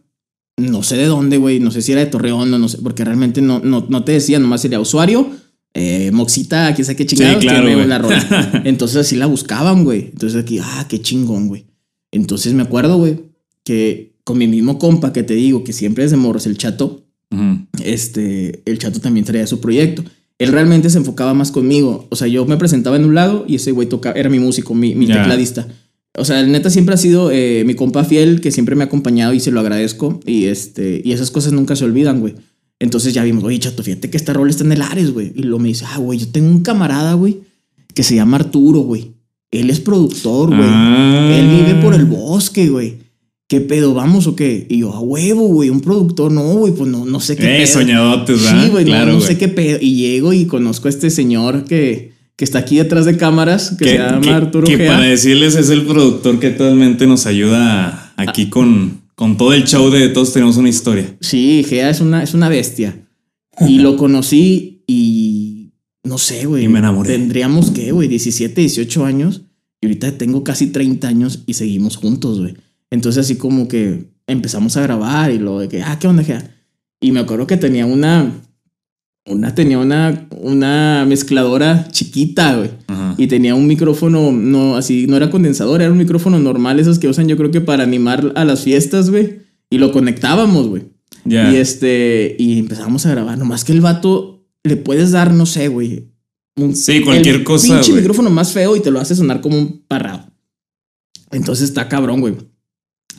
no 0.57 0.83
sé 0.83 0.97
de 0.97 1.05
dónde, 1.05 1.37
güey, 1.37 1.59
no 1.59 1.71
sé 1.71 1.81
si 1.81 1.91
era 1.91 2.01
de 2.01 2.07
Torreón 2.07 2.53
o 2.53 2.57
no 2.59 2.67
sé, 2.69 2.77
porque 2.81 3.03
realmente 3.03 3.41
no, 3.41 3.59
no, 3.59 3.85
no 3.89 4.03
te 4.03 4.13
decía, 4.13 4.39
nomás 4.39 4.61
sería 4.61 4.79
usuario, 4.79 5.29
eh, 5.73 6.11
Moxita, 6.13 6.73
quién 6.73 6.85
sabe 6.85 6.95
qué 6.95 7.05
chingados, 7.05 7.43
claro, 7.43 7.65
tiene 7.67 7.85
la 7.85 7.97
rola. 7.97 8.61
Entonces 8.65 8.97
así 8.97 9.17
la 9.17 9.25
buscaban, 9.25 9.83
güey. 9.83 10.11
Entonces 10.13 10.41
aquí, 10.41 10.59
ah, 10.61 10.85
qué 10.87 11.01
chingón, 11.01 11.49
güey. 11.49 11.65
Entonces 12.11 12.53
me 12.53 12.63
acuerdo, 12.63 12.97
güey, 12.97 13.19
que 13.65 14.15
con 14.23 14.37
mi 14.37 14.47
mismo 14.47 14.79
compa 14.79 15.11
que 15.11 15.23
te 15.23 15.33
digo, 15.33 15.65
que 15.65 15.73
siempre 15.73 16.05
es 16.05 16.11
de 16.11 16.17
morros, 16.17 16.45
el 16.47 16.57
chato, 16.57 17.03
Ujú. 17.31 17.59
este, 17.83 18.61
el 18.65 18.77
chato 18.79 19.01
también 19.01 19.25
traía 19.25 19.45
su 19.47 19.59
proyecto. 19.59 20.03
Él 20.37 20.51
realmente 20.53 20.89
se 20.89 20.97
enfocaba 20.97 21.33
más 21.33 21.51
conmigo. 21.51 22.07
O 22.09 22.15
sea, 22.15 22.27
yo 22.27 22.45
me 22.45 22.55
presentaba 22.57 22.95
en 22.95 23.05
un 23.05 23.15
lado 23.15 23.43
y 23.47 23.55
ese 23.55 23.71
güey 23.71 23.87
tocaba, 23.89 24.17
era 24.17 24.29
mi 24.29 24.39
músico, 24.39 24.73
mi, 24.73 24.95
mi 24.95 25.07
Ya. 25.07 25.15
tecladista. 25.21 25.67
O 26.17 26.25
sea, 26.25 26.39
el 26.39 26.51
neta 26.51 26.69
siempre 26.69 26.95
ha 26.95 26.97
sido 26.97 27.29
eh, 27.31 27.63
mi 27.65 27.73
compa 27.75 28.03
fiel, 28.03 28.39
que 28.41 28.51
siempre 28.51 28.75
me 28.75 28.83
ha 28.83 28.87
acompañado 28.87 29.33
y 29.33 29.39
se 29.39 29.51
lo 29.51 29.59
agradezco. 29.59 30.19
Y, 30.25 30.45
este, 30.45 31.01
y 31.03 31.11
esas 31.11 31.31
cosas 31.31 31.51
nunca 31.53 31.75
se 31.75 31.83
olvidan, 31.85 32.19
güey. 32.21 32.35
Entonces 32.79 33.13
ya 33.13 33.23
vimos, 33.23 33.43
oye, 33.43 33.59
chato, 33.59 33.83
fíjate 33.83 34.09
que 34.09 34.17
esta 34.17 34.33
rol 34.33 34.49
está 34.49 34.63
en 34.63 34.71
el 34.73 34.81
Ares, 34.81 35.11
güey. 35.11 35.31
Y 35.35 35.43
luego 35.43 35.59
me 35.59 35.69
dice, 35.69 35.85
ah, 35.87 35.97
güey, 35.97 36.19
yo 36.19 36.27
tengo 36.29 36.49
un 36.49 36.61
camarada, 36.61 37.13
güey, 37.13 37.39
que 37.93 38.03
se 38.03 38.15
llama 38.15 38.37
Arturo, 38.37 38.79
güey. 38.79 39.11
Él 39.51 39.69
es 39.69 39.79
productor, 39.79 40.49
güey. 40.49 40.61
Ah. 40.69 41.37
Él 41.39 41.47
vive 41.47 41.81
por 41.81 41.93
el 41.93 42.05
bosque, 42.05 42.67
güey. 42.69 43.05
¿Qué 43.47 43.61
pedo? 43.61 43.93
¿Vamos 43.93 44.25
o 44.27 44.35
qué? 44.35 44.65
Y 44.69 44.79
yo, 44.79 44.91
a 44.93 44.99
huevo, 44.99 45.47
güey, 45.47 45.69
un 45.69 45.79
productor. 45.79 46.31
No, 46.31 46.41
güey, 46.55 46.73
pues 46.73 46.89
no, 46.89 47.05
no 47.05 47.19
sé 47.19 47.35
qué 47.37 47.43
Eh, 47.43 47.57
pedo. 47.63 47.73
soñadotes. 47.73 48.39
Sí, 48.41 48.69
güey, 48.71 48.83
no- 48.85 48.91
claro, 48.91 49.11
no, 49.11 49.17
güey. 49.19 49.27
sé 49.27 49.37
qué 49.37 49.47
pedo. 49.47 49.77
Y 49.79 49.95
llego 49.95 50.33
y 50.33 50.45
conozco 50.45 50.87
a 50.87 50.89
este 50.89 51.09
señor 51.09 51.63
que, 51.65 52.13
que 52.35 52.43
está 52.45 52.59
aquí 52.59 52.77
detrás 52.77 53.05
de 53.05 53.17
cámaras, 53.17 53.75
que, 53.77 53.85
se 53.85 53.97
llama 53.97 54.21
que- 54.21 54.29
Arturo 54.29 54.67
que 54.67 54.77
Gea. 54.77 54.91
para 54.91 55.05
decirles 55.05 55.55
es 55.55 55.69
el 55.69 55.85
productor 55.85 56.39
que 56.39 56.47
actualmente 56.47 57.07
nos 57.07 57.25
ayuda 57.25 58.13
aquí 58.17 58.49
con, 58.49 59.01
con 59.15 59.37
todo 59.37 59.53
el 59.53 59.63
show 59.63 59.89
de 59.89 60.09
Todos 60.09 60.33
Tenemos 60.33 60.57
una 60.57 60.69
Historia. 60.69 61.15
Sí, 61.21 61.65
Gea 61.67 61.89
es 61.89 62.01
una, 62.01 62.23
es 62.23 62.33
una 62.33 62.49
bestia. 62.49 63.07
Y 63.67 63.79
lo 63.79 63.95
conocí 63.95 64.83
y 64.85 65.71
no 66.03 66.17
sé, 66.17 66.45
güey. 66.45 66.65
Y 66.65 66.67
me 66.67 66.79
enamoré. 66.79 67.09
Tendríamos, 67.11 67.71
¿qué, 67.71 67.91
güey? 67.93 68.09
17, 68.09 68.59
18 68.59 69.05
años. 69.05 69.43
Y 69.81 69.87
ahorita 69.87 70.17
tengo 70.17 70.43
casi 70.43 70.67
30 70.67 71.07
años 71.07 71.43
y 71.45 71.53
seguimos 71.53 71.95
juntos, 71.95 72.39
güey. 72.41 72.55
Entonces 72.91 73.23
así 73.25 73.35
como 73.37 73.67
que 73.69 74.07
empezamos 74.27 74.75
a 74.75 74.81
grabar 74.81 75.31
y 75.31 75.39
lo 75.39 75.59
de 75.59 75.69
que, 75.69 75.81
ah, 75.83 75.97
¿qué 75.99 76.07
onda, 76.07 76.23
Gea? 76.23 76.51
Y 76.99 77.11
me 77.11 77.21
acuerdo 77.21 77.47
que 77.47 77.55
tenía 77.57 77.85
una, 77.85 78.31
una, 79.27 79.55
tenía 79.55 79.79
una, 79.79 80.27
una 80.39 81.05
mezcladora 81.07 81.87
chiquita, 81.91 82.57
güey. 82.57 82.69
Ajá. 82.87 83.15
Y 83.17 83.27
tenía 83.27 83.55
un 83.55 83.65
micrófono, 83.67 84.31
no, 84.31 84.75
así, 84.75 85.07
no 85.07 85.17
era 85.17 85.29
condensador, 85.31 85.81
era 85.81 85.91
un 85.91 85.97
micrófono 85.97 86.37
normal, 86.39 86.79
esos 86.79 86.99
que 86.99 87.07
usan 87.07 87.27
yo 87.27 87.35
creo 87.37 87.49
que 87.51 87.61
para 87.61 87.83
animar 87.83 88.33
a 88.35 88.45
las 88.45 88.61
fiestas, 88.63 89.09
güey. 89.09 89.39
Y 89.69 89.77
lo 89.79 89.91
conectábamos, 89.91 90.67
güey. 90.67 90.83
Y 91.25 91.35
este, 91.55 92.35
y 92.37 92.59
empezamos 92.59 93.05
a 93.07 93.11
grabar. 93.11 93.37
Nomás 93.37 93.63
que 93.63 93.71
el 93.71 93.81
vato 93.81 94.45
le 94.63 94.75
puedes 94.77 95.09
dar, 95.11 95.33
no 95.33 95.45
sé, 95.47 95.69
güey. 95.69 96.11
un- 96.57 96.75
Sí, 96.75 97.01
cualquier 97.01 97.35
el 97.37 97.43
cosa, 97.43 97.73
Pinche 97.73 97.91
güey. 97.91 98.01
micrófono 98.01 98.29
más 98.29 98.53
feo 98.53 98.75
y 98.75 98.79
te 98.79 98.91
lo 98.91 98.99
hace 98.99 99.15
sonar 99.15 99.41
como 99.41 99.57
un 99.57 99.83
parrado. 99.87 100.31
Entonces 101.31 101.67
está 101.69 101.89
cabrón, 101.89 102.21
güey. 102.21 102.35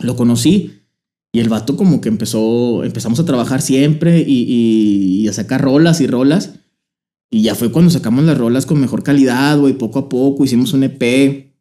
Lo 0.01 0.15
conocí 0.15 0.83
y 1.37 1.41
el 1.41 1.49
vato 1.49 1.77
como 1.77 2.01
que 2.01 2.09
empezó, 2.09 2.83
empezamos 2.85 3.21
a 3.21 3.25
trabajar 3.25 3.61
siempre 3.61 4.21
y, 4.27 4.43
y- 4.49 5.21
y 5.23 5.29
a 5.29 5.33
sacar 5.33 5.61
rolas 5.61 6.01
y 6.01 6.07
rolas. 6.07 6.55
Y 7.31 7.43
ya 7.43 7.55
fue 7.55 7.71
cuando 7.73 7.91
sacamos 7.91 8.25
las 8.25 8.39
rolas 8.39 8.65
con 8.67 8.81
mejor 8.81 9.03
calidad, 9.03 9.59
güey, 9.59 9.75
poco 9.75 9.99
a 9.99 10.09
poco. 10.09 10.45
Hicimos 10.45 10.73
un 10.73 10.85
EP, 10.85 11.53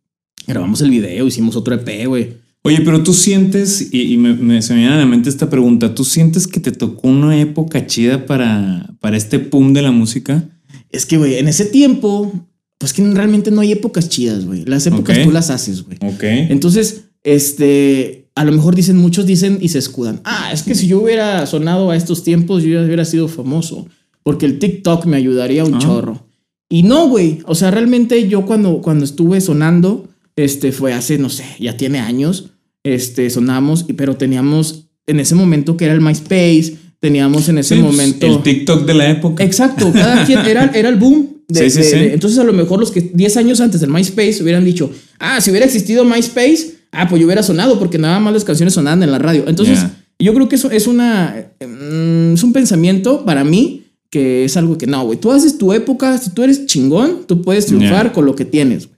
grabamos 0.47 0.81
el 0.81 0.91
video, 0.91 1.27
hicimos 1.27 1.55
otro 1.55 1.75
EP, 1.75 2.05
güey. 2.07 2.37
Oye, 2.61 2.81
pero 2.85 3.03
tú 3.03 3.13
sientes, 3.13 3.89
y, 3.91 4.13
y 4.13 4.17
me, 4.17 4.33
me 4.33 4.61
se 4.61 4.73
me 4.73 4.79
viene 4.79 4.95
a 4.95 4.97
la 4.97 5.05
mente 5.05 5.29
esta 5.29 5.49
pregunta, 5.49 5.93
¿tú 5.93 6.03
sientes 6.03 6.47
que 6.47 6.59
te 6.59 6.71
tocó 6.71 7.07
una 7.07 7.39
época 7.39 7.85
chida 7.85 8.25
para, 8.25 8.95
para 9.01 9.17
este 9.17 9.37
pum 9.39 9.73
de 9.73 9.81
la 9.83 9.91
música? 9.91 10.49
Es 10.91 11.05
que, 11.05 11.17
güey, 11.17 11.35
en 11.35 11.47
ese 11.47 11.65
tiempo, 11.65 12.31
pues 12.79 12.93
que 12.93 13.03
realmente 13.11 13.51
no 13.51 13.61
hay 13.61 13.71
épocas 13.71 14.09
chidas, 14.09 14.45
güey. 14.45 14.65
Las 14.65 14.87
épocas 14.87 15.17
Ok. 15.17 15.23
tú 15.25 15.31
las 15.31 15.49
haces, 15.51 15.83
güey. 15.83 15.97
Ok. 16.01 16.23
Entonces, 16.23 17.05
este, 17.23 18.24
a 18.35 18.43
lo 18.43 18.51
mejor 18.51 18.75
dicen, 18.75 18.97
muchos 18.97 19.25
dicen 19.25 19.57
y 19.61 19.69
se 19.69 19.79
escudan. 19.79 20.21
Ah, 20.25 20.49
es 20.53 20.63
que 20.63 20.75
si 20.75 20.87
yo 20.87 21.01
hubiera 21.01 21.45
sonado 21.45 21.89
a 21.91 21.95
estos 21.95 22.23
tiempos, 22.23 22.63
yo 22.63 22.69
ya 22.79 22.85
hubiera 22.85 23.05
sido 23.05 23.27
famoso. 23.27 23.87
Porque 24.23 24.45
el 24.45 24.59
TikTok 24.59 25.05
me 25.05 25.17
ayudaría 25.17 25.63
un 25.63 25.75
Ah. 25.75 25.79
chorro. 25.79 26.27
Y 26.69 26.83
no, 26.83 27.07
güey. 27.07 27.39
O 27.45 27.55
sea, 27.55 27.71
realmente 27.71 28.27
yo 28.27 28.45
cuando, 28.45 28.81
cuando 28.81 29.05
estuve 29.05 29.39
sonando, 29.39 30.07
este, 30.35 30.71
fue 30.71 30.93
hace, 30.93 31.17
no 31.17 31.29
sé, 31.29 31.45
ya 31.59 31.77
tiene 31.77 31.99
años. 31.99 32.51
Este, 32.83 33.29
sonamos, 33.29 33.85
y- 33.87 33.93
pero 33.93 34.15
teníamos 34.15 34.87
en 35.07 35.19
ese 35.19 35.35
momento 35.35 35.77
que 35.77 35.85
era 35.85 35.93
el 35.93 36.01
MySpace, 36.01 36.75
teníamos 36.99 37.47
en 37.49 37.59
ese 37.59 37.75
Sí, 37.75 37.81
pues, 37.81 37.93
momento. 37.93 38.25
El 38.25 38.41
TikTok 38.43 38.85
de 38.85 38.93
la 38.95 39.09
época. 39.11 39.43
Exacto, 39.43 39.91
cada 39.93 40.25
quien 40.25 40.39
era, 40.45 40.71
era 40.73 40.89
el 40.89 40.95
boom. 40.95 41.29
de- 41.47 41.69
Sí, 41.69 41.69
sí, 41.69 41.77
de- 41.77 41.83
sí. 41.83 41.95
de- 41.97 42.13
entonces, 42.15 42.39
a 42.39 42.43
lo 42.43 42.53
mejor 42.53 42.79
los 42.79 42.89
que 42.91 43.01
10 43.01 43.37
años 43.37 43.61
antes 43.61 43.79
del 43.79 43.91
MySpace 43.91 44.41
hubieran 44.41 44.65
dicho, 44.65 44.89
ah, 45.19 45.39
si 45.39 45.51
hubiera 45.51 45.65
existido 45.67 46.03
MySpace, 46.03 46.73
ah, 46.91 47.07
pues 47.09 47.19
yo 47.19 47.25
hubiera 47.27 47.43
sonado 47.43 47.77
porque 47.79 47.97
nada 47.97 48.19
más 48.19 48.33
las 48.33 48.43
canciones 48.43 48.73
sonaban 48.73 49.01
en 49.03 49.11
la 49.11 49.19
radio. 49.19 49.45
Entonces, 49.47 49.79
yo 50.19 50.33
creo 50.33 50.47
que 50.49 50.55
eso 50.55 50.69
es 50.71 50.87
una. 50.87 51.47
mm, 51.59 52.33
es 52.33 52.43
un 52.43 52.53
pensamiento 52.53 53.25
para 53.25 53.43
mí 53.43 53.83
que 54.09 54.45
es 54.45 54.55
algo 54.55 54.77
que 54.77 54.87
no, 54.87 55.03
güey. 55.05 55.19
Tú 55.19 55.31
haces 55.31 55.57
tu 55.57 55.73
época, 55.73 56.17
si 56.17 56.29
tú 56.31 56.43
eres 56.43 56.65
chingón, 56.67 57.25
tú 57.27 57.41
puedes 57.41 57.65
triunfar 57.65 58.13
con 58.13 58.25
lo 58.25 58.35
que 58.35 58.45
tienes. 58.45 58.89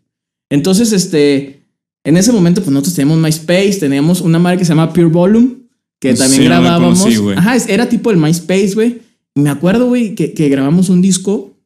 Entonces, 0.50 0.92
este. 0.94 1.64
En 2.04 2.16
ese 2.16 2.32
momento, 2.32 2.62
pues 2.62 2.72
nosotros 2.72 2.96
teníamos 2.96 3.18
MySpace, 3.22 3.80
teníamos 3.82 4.22
una 4.22 4.40
marca 4.40 4.60
que 4.60 4.66
se 4.66 4.70
llama 4.70 4.94
Pure 4.94 5.08
Volume, 5.08 5.56
que 6.00 6.14
también 6.14 6.44
Sí, 6.44 6.48
no 6.48 6.50
la 6.56 6.60
grabábamos. 6.62 7.00
conocí. 7.02 7.20
Ajá, 7.36 7.58
era 7.68 7.90
tipo 7.90 8.12
el 8.12 8.18
MySpace, 8.18 8.72
güey. 8.76 9.02
Me 9.36 9.50
acuerdo, 9.50 9.88
güey, 9.88 10.16
que, 10.16 10.34
que 10.34 10.48
grabamos 10.48 10.88
un 10.90 11.02
disco 11.02 11.58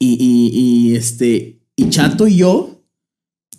y, 0.00 0.14
y, 0.14 0.50
y, 0.90 0.96
este, 0.96 1.60
y 1.76 1.88
Chato 1.90 2.26
y 2.26 2.36
yo 2.36 2.75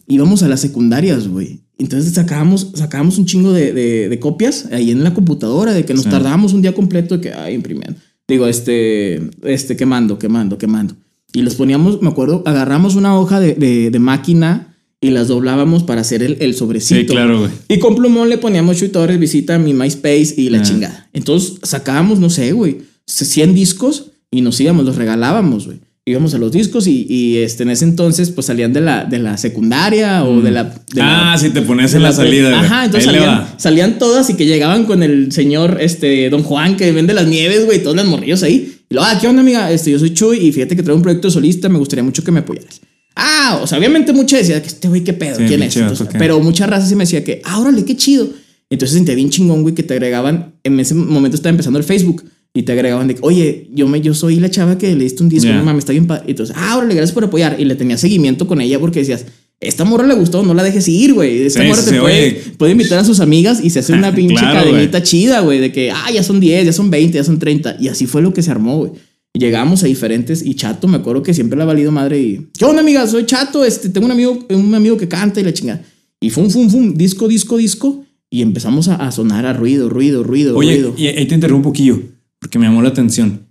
íbamos 0.08 0.44
a 0.44 0.48
las 0.48 0.62
secundarias, 0.62 1.28
güey. 1.28 1.62
Entonces 1.78 2.14
sacábamos, 2.14 2.72
sacábamos 2.74 3.18
un 3.18 3.26
chingo 3.26 3.54
de, 3.54 3.72
de- 3.74 4.10
de 4.10 4.20
copias 4.20 4.68
ahí 4.72 4.90
en 4.92 5.04
la 5.04 5.14
computadora, 5.14 5.74
de 5.74 5.86
que 5.86 5.94
nos 5.94 6.04
Sí. 6.06 6.10
tardábamos 6.10 6.54
un 6.54 6.62
día 6.62 6.74
completo 6.74 7.16
de 7.18 7.22
que, 7.22 7.34
ay, 7.34 7.54
imprimiendo. 7.54 8.00
Digo, 8.28 8.48
este, 8.48 9.30
este, 9.44 9.76
quemando, 9.78 10.18
quemando, 10.18 10.58
quemando. 10.58 10.96
Y 11.34 11.42
los 11.44 11.56
poníamos, 11.56 12.02
me 12.02 12.10
acuerdo, 12.10 12.42
agarramos 12.46 12.96
una 12.96 13.18
hoja 13.20 13.40
de, 13.40 13.54
de- 13.54 13.92
de 13.92 14.00
máquina 14.00 14.76
y 15.00 15.12
las 15.12 15.28
doblábamos 15.28 15.84
para 15.84 16.02
hacer 16.02 16.24
el, 16.24 16.38
el 16.40 16.56
sobrecito. 16.56 17.00
Sí, 17.02 17.06
claro, 17.06 17.40
güey. 17.42 17.52
Y 17.70 17.78
con 17.78 17.96
plumón 17.96 18.30
le 18.30 18.40
poníamos 18.40 18.78
Chuy 18.78 18.90
Torres, 18.90 19.20
visita 19.20 19.56
a 19.56 19.60
mi 19.60 19.74
MySpace 19.74 20.34
y 20.36 20.50
la 20.50 20.60
Ah. 20.60 20.64
chingada. 20.64 21.10
Entonces 21.14 21.60
sacábamos, 21.64 22.20
no 22.20 22.30
sé, 22.32 22.52
güey, 22.54 22.78
100 23.06 23.54
discos 23.54 24.12
y 24.32 24.42
nos 24.42 24.60
íbamos, 24.60 24.86
los 24.86 24.96
regalábamos, 24.96 25.68
güey. 25.68 25.80
Íbamos 26.10 26.34
a 26.34 26.38
los 26.38 26.52
discos 26.52 26.88
y, 26.88 27.06
y, 27.10 27.38
este, 27.38 27.64
en 27.64 27.70
ese 27.70 27.84
entonces 27.86 28.32
pues 28.32 28.48
salían 28.48 28.72
de 28.72 28.80
la, 28.82 29.04
de 29.04 29.20
la 29.20 29.38
secundaria 29.38 30.24
o 30.24 30.42
de 30.42 30.52
la... 30.52 30.64
de 30.64 30.72
la- 30.96 31.34
ah, 31.34 31.38
si 31.38 31.50
te 31.50 31.62
ponías 31.62 31.94
en 31.94 32.04
la 32.04 32.14
salida. 32.14 32.58
Ajá, 32.60 32.86
entonces 32.86 33.12
salían, 33.12 33.48
salían 33.58 34.00
todas 34.00 34.30
y 34.30 34.36
que 34.36 34.46
llegaban 34.46 34.86
con 34.86 35.04
el 35.04 35.32
señor 35.34 35.78
este, 35.82 36.30
Don 36.30 36.44
Juan 36.44 36.78
que 36.78 36.92
vende 36.94 37.14
las 37.14 37.28
nieves, 37.28 37.66
güey, 37.66 37.84
todos 37.84 37.96
los 37.96 38.06
morrillos 38.06 38.42
ahí. 38.44 38.74
Y 38.90 38.94
luego, 38.94 39.10
ah, 39.12 39.18
¿qué 39.20 39.28
onda, 39.28 39.42
amiga? 39.42 39.70
Este, 39.70 39.92
yo 39.92 40.00
soy 40.00 40.14
Chuy 40.14 40.38
y 40.38 40.52
fíjate 40.54 40.76
que 40.78 40.82
traigo 40.84 40.96
un 40.96 41.04
proyecto 41.04 41.30
solista, 41.30 41.68
me 41.68 41.78
gustaría 41.78 42.04
mucho 42.04 42.24
que 42.24 42.32
me 42.32 42.40
apoyaras. 42.40 42.80
Ah, 43.16 43.60
o 43.62 43.68
sea, 43.68 43.78
obviamente 43.78 44.14
mucha 44.14 44.38
decía 44.38 44.62
que 44.62 44.68
este 44.68 44.88
güey, 44.88 45.04
qué 45.04 45.12
pedo, 45.14 45.38
Sí, 45.38 45.44
¿quién 45.48 45.62
es? 45.64 45.76
Entonces, 45.76 46.08
pero 46.18 46.40
mucha 46.40 46.68
raza 46.68 46.88
sí 46.88 46.96
me 46.96 47.04
decía 47.04 47.24
que, 47.24 47.42
ah, 47.44 47.60
órale, 47.60 47.84
qué 47.84 47.98
chido. 47.98 48.30
Entonces 48.70 48.96
sentía 48.96 49.16
bien 49.16 49.30
chingón, 49.30 49.62
güey, 49.64 49.74
que 49.76 49.84
te 49.84 49.94
agregaban, 49.94 50.54
en 50.64 50.80
ese 50.80 50.94
momento 50.94 51.36
estaba 51.36 51.52
empezando 51.52 51.80
el 51.80 51.86
Facebook 51.86 52.24
y 52.58 52.64
te 52.64 52.72
agregaban 52.72 53.08
de, 53.08 53.18
oye, 53.22 53.68
yo, 53.74 53.88
me, 53.88 54.02
yo 54.02 54.14
soy 54.14 54.38
la 54.40 54.50
chava 54.50 54.78
que 54.78 54.96
le 54.96 55.04
diste 55.04 55.22
un 55.24 55.30
disco, 55.30 55.48
Ya. 55.50 55.58
no 55.58 55.64
mames, 55.64 55.82
está 55.84 55.92
bien 55.92 56.08
padre. 56.08 56.24
Y 56.28 56.32
Entonces, 56.32 56.56
ah, 56.58 56.76
órale, 56.78 56.96
gracias 56.96 57.14
por 57.14 57.24
apoyar. 57.24 57.56
Y 57.60 57.66
le 57.66 57.76
tenía 57.76 57.98
seguimiento 57.98 58.48
con 58.48 58.62
ella 58.62 58.80
porque 58.80 59.00
decías, 59.00 59.26
esta 59.60 59.86
morra 59.86 60.06
le 60.08 60.14
gustó, 60.16 60.44
no 60.44 60.54
la 60.54 60.64
dejes 60.64 60.88
ir, 60.88 61.14
güey. 61.14 61.44
Esta 61.44 61.62
Sí, 61.62 61.68
morra 61.68 61.82
sí, 61.82 61.90
te 61.92 62.00
puede, 62.00 62.24
oye. 62.28 62.42
puede 62.58 62.72
invitar 62.74 63.00
a 63.00 63.04
sus 63.04 63.20
amigas 63.20 63.60
y 63.64 63.70
se 63.70 63.80
hace 63.80 63.94
una 63.94 64.12
pinche 64.16 64.36
Claro, 64.36 64.70
cadenita 64.72 65.04
chida, 65.04 65.40
güey, 65.42 65.60
de 65.60 65.72
que, 65.72 65.92
ah, 65.92 66.12
ya 66.14 66.24
son 66.24 66.40
10, 66.40 66.66
ya 66.66 66.74
son 66.74 66.90
20, 66.90 67.16
ya 67.18 67.24
son 67.24 67.38
30. 67.40 67.78
Y 67.80 67.88
así 67.90 68.06
fue 68.08 68.22
lo 68.22 68.34
que 68.34 68.42
se 68.42 68.52
armó, 68.52 68.78
güey. 68.80 68.92
Llegamos 69.34 69.84
a 69.84 69.88
diferentes 69.88 70.44
y 70.44 70.56
Chato, 70.56 70.88
me 70.88 70.98
acuerdo 70.98 71.22
que 71.22 71.34
siempre 71.34 71.58
le 71.58 71.64
ha 71.64 71.66
valido 71.68 71.92
madre 71.92 72.20
y, 72.20 72.48
¿qué 72.58 72.66
onda, 72.66 72.82
amiga? 72.82 73.06
Soy 73.06 73.26
Chato, 73.26 73.64
este, 73.66 73.90
tengo 73.90 74.06
un 74.08 74.12
amigo, 74.12 74.46
un 74.50 74.74
amigo 74.74 74.98
que 74.98 75.08
canta 75.08 75.40
y 75.40 75.44
la 75.44 75.54
chingada. 75.54 75.84
Y 76.20 76.32
fum, 76.32 76.50
fum, 76.50 76.70
fum, 76.70 76.96
disco, 76.96 77.28
disco, 77.28 77.58
disco. 77.58 78.04
Y 78.32 78.42
empezamos 78.42 78.88
a, 78.90 78.96
a 78.96 79.12
sonar 79.12 79.46
a 79.46 79.54
ruido, 79.54 79.90
ruido, 79.90 80.24
ruido, 80.24 80.58
Oye, 80.58 80.74
ruido. 80.74 80.94
y 80.98 81.08
ahí 81.08 81.26
te 81.28 81.36
interrumpo 81.36 81.70
un 81.70 81.74
poquillo, 81.74 82.02
porque 82.40 82.60
me 82.60 82.66
llamó 82.66 82.82
la 82.82 82.90
atención. 82.90 83.48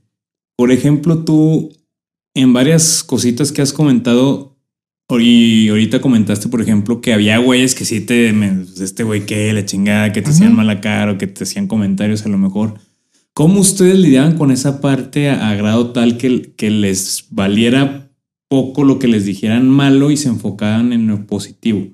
Por 0.56 0.70
ejemplo, 0.72 1.24
tú, 1.24 1.70
en 2.34 2.52
varias 2.52 3.02
cositas 3.02 3.52
que 3.52 3.62
has 3.62 3.72
comentado, 3.72 4.56
y 5.20 5.68
ahorita 5.68 6.00
comentaste, 6.00 6.48
por 6.48 6.60
ejemplo, 6.60 7.00
que 7.00 7.12
había 7.12 7.38
güeyes 7.38 7.74
que 7.74 7.84
sí 7.84 8.00
te, 8.00 8.32
me- 8.32 8.64
este 8.80 9.04
güey 9.04 9.24
que 9.24 9.52
la 9.52 9.64
chingada, 9.64 10.12
que 10.12 10.20
te 10.22 10.30
hacían 10.30 10.54
mala 10.56 10.80
cara 10.80 11.12
o 11.12 11.18
que 11.18 11.26
te 11.28 11.44
hacían 11.44 11.68
comentarios 11.68 12.26
a 12.26 12.28
lo 12.28 12.38
mejor. 12.38 12.74
¿Cómo 13.32 13.60
ustedes 13.60 13.98
lidiaban 13.98 14.36
con 14.36 14.50
esa 14.50 14.80
parte 14.80 15.28
a, 15.30 15.50
a 15.50 15.54
grado 15.54 15.92
tal 15.92 16.16
que, 16.16 16.52
que 16.56 16.70
les 16.70 17.26
valiera 17.30 18.10
poco 18.48 18.82
lo 18.82 18.98
que 18.98 19.08
les 19.08 19.24
dijeran 19.26 19.68
malo 19.68 20.10
y 20.10 20.16
se 20.16 20.28
enfocaban 20.28 20.92
en 20.92 21.06
lo 21.06 21.26
positivo? 21.26 21.86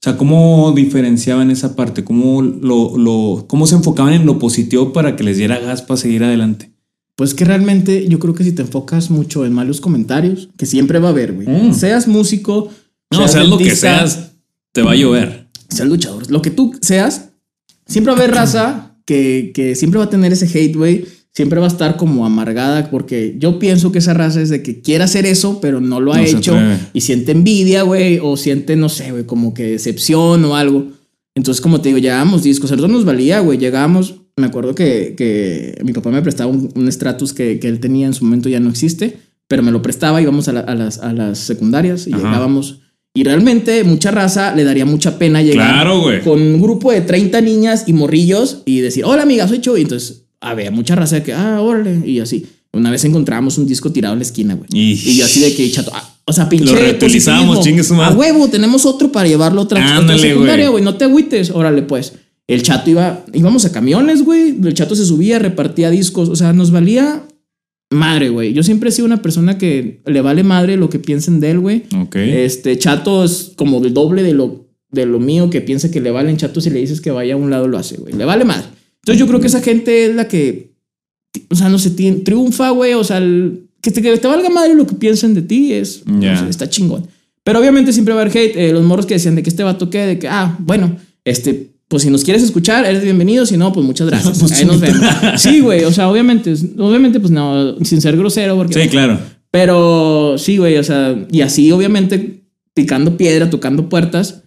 O 0.00 0.02
sea, 0.02 0.16
¿cómo 0.16 0.72
diferenciaban 0.74 1.50
esa 1.50 1.76
parte? 1.76 2.04
¿Cómo, 2.04 2.40
lo, 2.40 2.96
lo, 2.96 3.44
¿Cómo 3.46 3.66
se 3.66 3.74
enfocaban 3.74 4.14
en 4.14 4.24
lo 4.24 4.38
positivo 4.38 4.94
para 4.94 5.14
que 5.14 5.24
les 5.24 5.36
diera 5.36 5.58
gas 5.58 5.82
para 5.82 5.98
seguir 5.98 6.24
adelante? 6.24 6.72
Pues 7.16 7.34
que 7.34 7.44
realmente 7.44 8.08
yo 8.08 8.18
creo 8.18 8.34
que 8.34 8.42
si 8.42 8.52
te 8.52 8.62
enfocas 8.62 9.10
mucho 9.10 9.44
en 9.44 9.52
malos 9.52 9.82
comentarios, 9.82 10.48
que 10.56 10.64
siempre 10.64 11.00
va 11.00 11.08
a 11.08 11.10
haber, 11.10 11.34
güey. 11.34 11.46
Mm. 11.46 11.74
Seas 11.74 12.08
músico, 12.08 12.70
No, 13.10 13.28
seas 13.28 13.46
lo 13.46 13.58
que 13.58 13.76
seas, 13.76 14.32
te 14.72 14.80
va 14.80 14.92
a 14.92 14.96
llover. 14.96 15.48
seas 15.68 15.86
luchador, 15.86 16.30
lo 16.30 16.40
que 16.40 16.50
tú 16.50 16.72
seas, 16.80 17.32
siempre 17.86 18.14
va 18.14 18.18
a 18.18 18.22
haber 18.22 18.34
raza 18.34 18.96
que, 19.04 19.50
que 19.54 19.74
siempre 19.74 19.98
va 19.98 20.06
a 20.06 20.10
tener 20.10 20.32
ese 20.32 20.46
hate, 20.46 20.76
güey. 20.76 21.04
Siempre 21.32 21.60
va 21.60 21.66
a 21.66 21.68
estar 21.68 21.96
como 21.96 22.26
amargada 22.26 22.90
porque 22.90 23.36
yo 23.38 23.58
pienso 23.60 23.92
que 23.92 23.98
esa 23.98 24.14
raza 24.14 24.40
es 24.42 24.48
de 24.48 24.62
que 24.62 24.80
quiere 24.82 25.04
hacer 25.04 25.26
eso, 25.26 25.60
pero 25.60 25.80
no 25.80 26.00
lo 26.00 26.12
ha 26.12 26.16
No 26.18 26.24
hecho 26.24 26.56
y 26.92 27.00
siente 27.02 27.32
envidia, 27.32 27.82
güey, 27.82 28.18
o 28.20 28.36
siente, 28.36 28.74
no 28.74 28.88
sé, 28.88 29.12
güey, 29.12 29.24
como 29.24 29.54
que 29.54 29.62
decepción 29.64 30.44
o 30.44 30.56
algo. 30.56 30.88
Entonces, 31.36 31.60
como 31.60 31.80
te 31.80 31.90
digo, 31.90 31.98
llegábamos 31.98 32.42
discos, 32.42 32.70
nosotros 32.72 32.90
nos 32.90 33.04
valía, 33.04 33.38
güey, 33.40 33.58
llegábamos, 33.58 34.16
me 34.36 34.46
acuerdo 34.46 34.74
que, 34.74 35.14
que 35.16 35.78
mi 35.84 35.92
papá 35.92 36.10
me 36.10 36.20
prestaba 36.20 36.50
un, 36.50 36.68
un 36.74 36.90
Stratus 36.90 37.32
que, 37.32 37.60
que 37.60 37.68
él 37.68 37.78
tenía 37.78 38.08
en 38.08 38.14
su 38.14 38.24
momento 38.24 38.48
ya 38.48 38.58
no 38.58 38.68
existe, 38.68 39.16
pero 39.46 39.62
me 39.62 39.70
lo 39.70 39.80
prestaba, 39.82 40.20
íbamos 40.20 40.48
a, 40.48 40.52
la- 40.52 40.60
a 40.60 40.74
las, 40.74 40.98
a 40.98 41.12
las 41.12 41.38
secundarias 41.38 42.08
y 42.08 42.12
Ajá. 42.12 42.24
llegábamos. 42.24 42.80
Y 43.14 43.22
realmente 43.22 43.84
mucha 43.84 44.10
raza 44.10 44.54
le 44.56 44.64
daría 44.64 44.84
mucha 44.84 45.16
pena 45.18 45.42
llegar 45.42 45.72
Claro, 45.84 46.02
con 46.24 46.40
un 46.42 46.60
grupo 46.60 46.90
de 46.90 47.00
30 47.02 47.40
niñas 47.40 47.84
y 47.86 47.92
morrillos 47.92 48.62
y 48.66 48.80
decir, 48.80 49.04
hola 49.04 49.22
amiga, 49.22 49.46
soy 49.48 49.60
Chuy. 49.60 49.82
Entonces, 49.82 50.24
había 50.40 50.70
mucha 50.70 50.94
raza 50.94 51.16
de 51.16 51.22
que, 51.22 51.32
ah, 51.32 51.60
órale, 51.60 52.02
y 52.06 52.20
así. 52.20 52.46
Una 52.72 52.90
vez 52.90 53.04
encontramos 53.04 53.58
un 53.58 53.66
disco 53.66 53.90
tirado 53.90 54.12
en 54.14 54.20
la 54.20 54.24
esquina, 54.24 54.54
güey. 54.54 54.68
Y- 54.72 54.92
Y 54.92 55.16
yo 55.16 55.24
así 55.24 55.40
de 55.40 55.54
que, 55.54 55.68
chato, 55.72 55.90
ah, 55.92 56.14
o 56.24 56.32
sea, 56.32 56.48
pinche. 56.48 56.66
Lo 56.92 56.98
positivismo. 56.98 57.60
chingue 57.62 57.82
su 57.82 57.94
madre. 57.94 58.14
A 58.14 58.16
huevo, 58.16 58.48
tenemos 58.48 58.86
otro 58.86 59.10
para 59.10 59.26
llevarlo 59.28 59.62
otra, 59.62 59.80
otra 59.82 59.96
Ándale, 59.96 60.20
secundaria, 60.20 60.68
güey. 60.68 60.82
güey. 60.82 60.84
No 60.84 60.96
te 60.96 61.04
agüites, 61.04 61.50
órale, 61.50 61.82
pues. 61.82 62.12
El 62.46 62.62
chato 62.62 62.90
iba, 62.90 63.24
íbamos 63.32 63.64
a 63.64 63.72
camiones, 63.72 64.22
güey. 64.24 64.56
El 64.64 64.74
chato 64.74 64.94
se 64.94 65.04
subía, 65.04 65.38
repartía 65.40 65.90
discos. 65.90 66.28
O 66.28 66.36
sea, 66.36 66.52
nos 66.52 66.70
valía 66.70 67.22
madre, 67.92 68.28
güey. 68.28 68.52
Yo 68.52 68.62
siempre 68.62 68.90
he 68.90 68.92
sido 68.92 69.06
una 69.06 69.20
persona 69.22 69.58
que 69.58 70.00
le 70.06 70.20
vale 70.20 70.44
madre 70.44 70.76
lo 70.76 70.88
que 70.90 70.98
piensen 71.00 71.40
de 71.40 71.50
él, 71.50 71.58
güey. 71.60 71.84
Ok. 72.00 72.16
Este 72.16 72.78
chato 72.78 73.24
es 73.24 73.52
como 73.56 73.84
el 73.84 73.92
doble 73.92 74.22
de 74.22 74.32
lo, 74.34 74.68
de 74.92 75.06
lo 75.06 75.18
mío 75.18 75.50
que 75.50 75.60
piensa 75.60 75.90
que 75.90 76.00
le 76.00 76.10
valen 76.12 76.36
chato 76.36 76.60
si 76.60 76.70
le 76.70 76.78
dices 76.80 77.00
que 77.00 77.10
vaya 77.10 77.34
a 77.34 77.36
un 77.36 77.50
lado 77.50 77.66
lo 77.68 77.78
hace, 77.78 77.96
güey. 77.96 78.14
Le 78.14 78.24
vale 78.24 78.44
madre. 78.44 78.66
Entonces 79.02 79.18
yo 79.18 79.26
creo 79.26 79.40
que 79.40 79.46
esa 79.46 79.60
gente 79.62 80.06
es 80.06 80.14
la 80.14 80.28
que, 80.28 80.70
o 81.48 81.54
sea, 81.54 81.68
no 81.68 81.78
sé, 81.78 81.90
tien- 81.96 82.22
triunfa, 82.24 82.70
güey. 82.70 82.94
O 82.94 83.04
sea, 83.04 83.18
el- 83.18 83.66
que, 83.80 83.90
te, 83.90 84.02
que 84.02 84.16
te 84.18 84.26
valga 84.28 84.50
madre 84.50 84.74
lo 84.74 84.86
que 84.86 84.94
piensen 84.94 85.34
de 85.34 85.42
ti 85.42 85.72
es, 85.72 86.02
Ya. 86.04 86.34
no 86.34 86.40
sé, 86.40 86.50
está 86.50 86.68
chingón. 86.68 87.06
Pero 87.42 87.58
obviamente 87.60 87.92
siempre 87.92 88.12
va 88.14 88.20
a 88.20 88.24
haber 88.24 88.36
hate. 88.36 88.56
Eh, 88.56 88.72
los 88.72 88.84
morros 88.84 89.06
que 89.06 89.14
decían 89.14 89.34
de 89.36 89.42
que 89.42 89.48
este 89.50 89.62
vato 89.62 89.88
qué, 89.88 90.00
de 90.06 90.18
que, 90.18 90.28
ah, 90.28 90.56
bueno, 90.60 90.96
este, 91.24 91.70
pues 91.88 92.02
si 92.02 92.10
nos 92.10 92.22
quieres 92.22 92.42
escuchar, 92.42 92.84
eres 92.84 93.02
bienvenido. 93.02 93.46
Si 93.46 93.56
no, 93.56 93.72
pues 93.72 93.86
muchas 93.86 94.06
gracias. 94.10 94.38
Pues 94.38 94.52
Ahí 94.52 94.66
nos 94.66 94.80
vemos. 94.80 95.00
Sí, 95.38 95.60
güey. 95.60 95.84
O 95.84 95.92
sea, 95.92 96.10
obviamente, 96.10 96.52
obviamente, 96.78 97.18
pues 97.20 97.30
no, 97.32 97.76
sin 97.84 98.02
ser 98.02 98.16
grosero, 98.18 98.56
porque 98.56 98.82
sí, 98.82 98.88
claro. 98.90 99.18
pero 99.50 100.36
sí, 100.36 100.58
güey, 100.58 100.76
o 100.76 100.84
sea, 100.84 101.16
y 101.30 101.40
así 101.40 101.72
obviamente 101.72 102.42
picando 102.74 103.16
piedra, 103.16 103.48
tocando 103.50 103.88
puertas, 103.88 104.42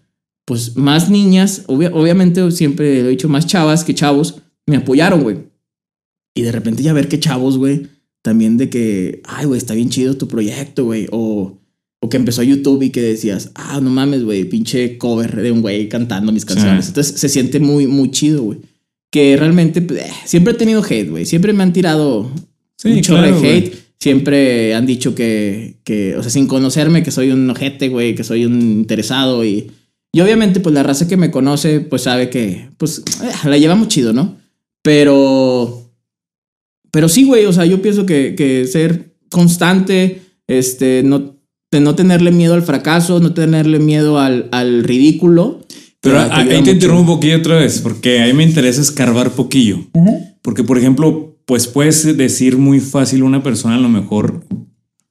pues 0.46 0.76
más 0.76 1.10
niñas, 1.10 1.64
obvia- 1.68 1.92
obviamente 1.94 2.50
siempre 2.52 3.00
he 3.00 3.08
dicho 3.08 3.30
más 3.30 3.46
chavas 3.48 3.84
que 3.84 3.94
chavos, 3.96 4.42
me 4.68 4.78
apoyaron, 4.78 5.22
güey. 5.24 5.38
Y 6.36 6.42
de 6.42 6.52
repente 6.52 6.84
ya 6.84 6.94
ver 6.94 7.08
que 7.08 7.20
chavos, 7.20 7.58
güey, 7.58 7.88
también 8.22 8.58
de 8.58 8.70
que, 8.70 9.22
ay, 9.26 9.46
güey, 9.46 9.58
está 9.58 9.74
bien 9.74 9.90
chido 9.90 10.18
tu 10.18 10.28
proyecto, 10.28 10.86
güey, 10.86 11.08
o, 11.12 11.60
o 12.02 12.10
que 12.10 12.18
empezó 12.18 12.42
YouTube 12.44 12.82
y 12.84 12.90
que 12.90 13.02
decías, 13.02 13.52
ah, 13.56 13.80
no 13.82 13.90
mames, 13.90 14.24
güey, 14.24 14.44
pinche 14.46 14.98
cover 14.98 15.36
de 15.42 15.52
un 15.52 15.62
güey 15.62 15.88
cantando 15.90 16.32
mis 16.32 16.46
canciones. 16.46 16.86
Sí. 16.86 16.90
Entonces 16.92 17.20
se 17.20 17.30
siente 17.30 17.60
muy, 17.60 17.88
muy 17.88 18.12
chido, 18.12 18.44
güey. 18.44 18.60
Que 19.12 19.38
realmente, 19.38 19.82
pues, 19.82 20.02
eh, 20.02 20.12
siempre 20.26 20.54
he 20.54 20.58
tenido 20.58 20.82
hate, 20.84 21.10
güey. 21.10 21.26
Siempre 21.26 21.54
me 21.54 21.62
han 21.64 21.72
tirado 21.72 22.32
Sí, 22.78 22.90
un 22.94 23.02
chorro 23.02 23.22
claro, 23.22 23.42
de 23.42 23.50
hate. 23.58 23.76
Siempre 24.00 24.74
han 24.76 24.86
dicho 24.88 25.14
que, 25.16 25.76
que, 25.84 26.16
o 26.18 26.22
sea, 26.24 26.32
sin 26.32 26.48
conocerme, 26.48 27.04
que 27.04 27.12
soy 27.12 27.30
un 27.32 27.50
ojete, 27.50 27.90
güey, 27.90 28.16
que 28.16 28.24
soy 28.24 28.46
un 28.46 28.60
interesado 28.62 29.46
y, 29.46 29.72
y 30.14 30.22
obviamente, 30.22 30.60
pues 30.60 30.74
la 30.76 30.84
raza 30.84 31.08
que 31.08 31.18
me 31.18 31.32
conoce, 31.32 31.80
pues 31.80 32.04
sabe 32.04 32.30
que, 32.30 32.70
pues, 32.78 33.00
eh, 33.24 33.32
la 33.50 33.58
llevamos 33.58 33.88
chido, 33.88 34.14
¿no? 34.14 34.38
Pero, 34.84 35.92
pero 36.92 37.10
sí, 37.10 37.24
güey, 37.26 37.46
o 37.46 37.54
sea, 37.54 37.66
yo 37.66 37.82
pienso 37.82 38.06
que, 38.06 38.36
que 38.36 38.66
ser 38.68 39.16
constante, 39.32 40.22
este, 40.48 41.02
no, 41.04 41.36
de 41.72 41.80
no 41.80 41.96
tenerle 41.96 42.32
miedo 42.32 42.54
al 42.54 42.62
fracaso, 42.62 43.20
no 43.20 43.34
tenerle 43.34 43.80
miedo 43.80 44.20
al, 44.20 44.50
al 44.52 44.84
ridículo. 44.84 45.62
Pero 46.02 46.20
a- 46.20 46.36
ahí 46.38 46.48
te 46.50 46.60
mucho. 46.60 46.72
interrumpo 46.72 47.02
un 47.02 47.08
poquillo 47.18 47.38
otra 47.38 47.56
vez, 47.56 47.80
porque 47.82 48.22
a 48.22 48.28
mí 48.28 48.34
me 48.34 48.44
interesa 48.44 48.82
escarbar 48.82 49.32
poquillo. 49.32 49.80
Porque, 50.42 50.64
por 50.64 50.78
ejemplo, 50.78 51.38
pues 51.46 51.68
puedes 51.68 52.16
decir 52.18 52.58
muy 52.58 52.80
fácil 52.80 53.24
una 53.24 53.42
persona 53.42 53.76
a 53.76 53.80
lo 53.80 53.90
mejor 53.90 54.46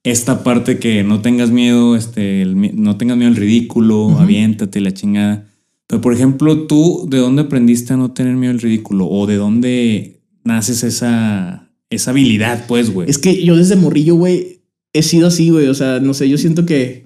esta 0.03 0.43
parte 0.43 0.79
que 0.79 1.03
no 1.03 1.21
tengas 1.21 1.51
miedo, 1.51 1.95
este, 1.95 2.41
el 2.41 2.81
no 2.81 2.97
tengas 2.97 3.17
miedo 3.17 3.29
al 3.29 3.37
ridículo, 3.37 4.19
aviéntate 4.19 4.81
la 4.81 4.93
chingada. 4.93 5.47
Pero, 5.87 6.01
por 6.01 6.13
ejemplo, 6.13 6.65
tú, 6.67 7.07
¿de 7.09 7.17
dónde 7.17 7.43
aprendiste 7.43 7.93
a 7.93 7.97
no 7.97 8.11
tener 8.11 8.35
miedo 8.35 8.51
al 8.51 8.59
ridículo? 8.59 9.07
¿O 9.07 9.25
de 9.27 9.37
dónde 9.37 10.21
naces 10.43 10.83
esa, 10.83 11.71
esa 11.89 12.11
habilidad, 12.11 12.65
pues, 12.67 12.89
güey? 12.91 13.09
Es 13.09 13.17
que 13.17 13.43
yo 13.43 13.55
desde 13.55 13.75
morrillo, 13.75 14.15
güey, 14.15 14.61
he 14.91 15.03
sido 15.03 15.27
así, 15.27 15.49
güey. 15.49 15.67
O 15.67 15.73
sea, 15.73 15.99
no 15.99 16.13
sé, 16.13 16.27
yo 16.27 16.37
siento 16.37 16.65
que 16.65 17.02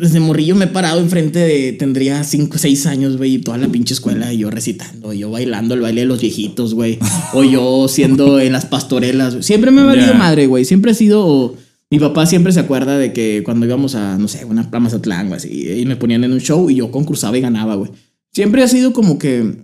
desde 0.00 0.20
morrillo 0.20 0.54
me 0.56 0.64
he 0.64 0.68
parado 0.68 1.00
enfrente 1.00 1.38
de, 1.38 1.72
tendría 1.72 2.24
5 2.24 2.54
o 2.54 2.58
6 2.58 2.86
años, 2.86 3.16
güey, 3.16 3.34
y 3.34 3.38
toda 3.38 3.58
la 3.58 3.68
pinche 3.68 3.92
escuela, 3.94 4.32
y 4.32 4.38
yo 4.38 4.50
recitando, 4.50 5.12
y 5.12 5.18
yo 5.18 5.30
bailando 5.30 5.74
el 5.74 5.80
baile 5.82 6.02
de 6.02 6.06
los 6.06 6.20
viejitos, 6.20 6.74
güey. 6.74 6.98
o 7.34 7.44
yo 7.44 7.86
siendo 7.88 8.40
en 8.40 8.52
las 8.52 8.64
pastorelas. 8.66 9.34
güey. 9.34 9.42
Siempre 9.42 9.70
me 9.70 9.82
ha 9.82 9.84
valido 9.84 10.12
Ya. 10.12 10.18
madre, 10.18 10.46
güey. 10.46 10.64
Siempre 10.64 10.92
he 10.92 10.94
sido... 10.94 11.54
mi 11.90 11.98
papá 11.98 12.24
siempre 12.26 12.52
se 12.52 12.60
acuerda 12.60 12.96
de 12.98 13.12
que 13.12 13.42
cuando 13.44 13.66
íbamos 13.66 13.94
a, 13.94 14.16
no 14.18 14.28
sé, 14.28 14.44
una 14.44 14.68
a 14.72 14.80
Mazatlán, 14.80 15.28
güey, 15.28 15.36
así, 15.38 15.80
y 15.80 15.84
me 15.86 15.96
ponían 15.96 16.24
en 16.24 16.32
un 16.32 16.40
show 16.40 16.70
y 16.70 16.76
yo 16.76 16.90
concursaba 16.90 17.36
y 17.36 17.42
ganaba, 17.42 17.74
güey. 17.74 17.90
Siempre 18.32 18.62
ha 18.62 18.68
sido 18.68 18.92
como 18.92 19.18
que 19.18 19.56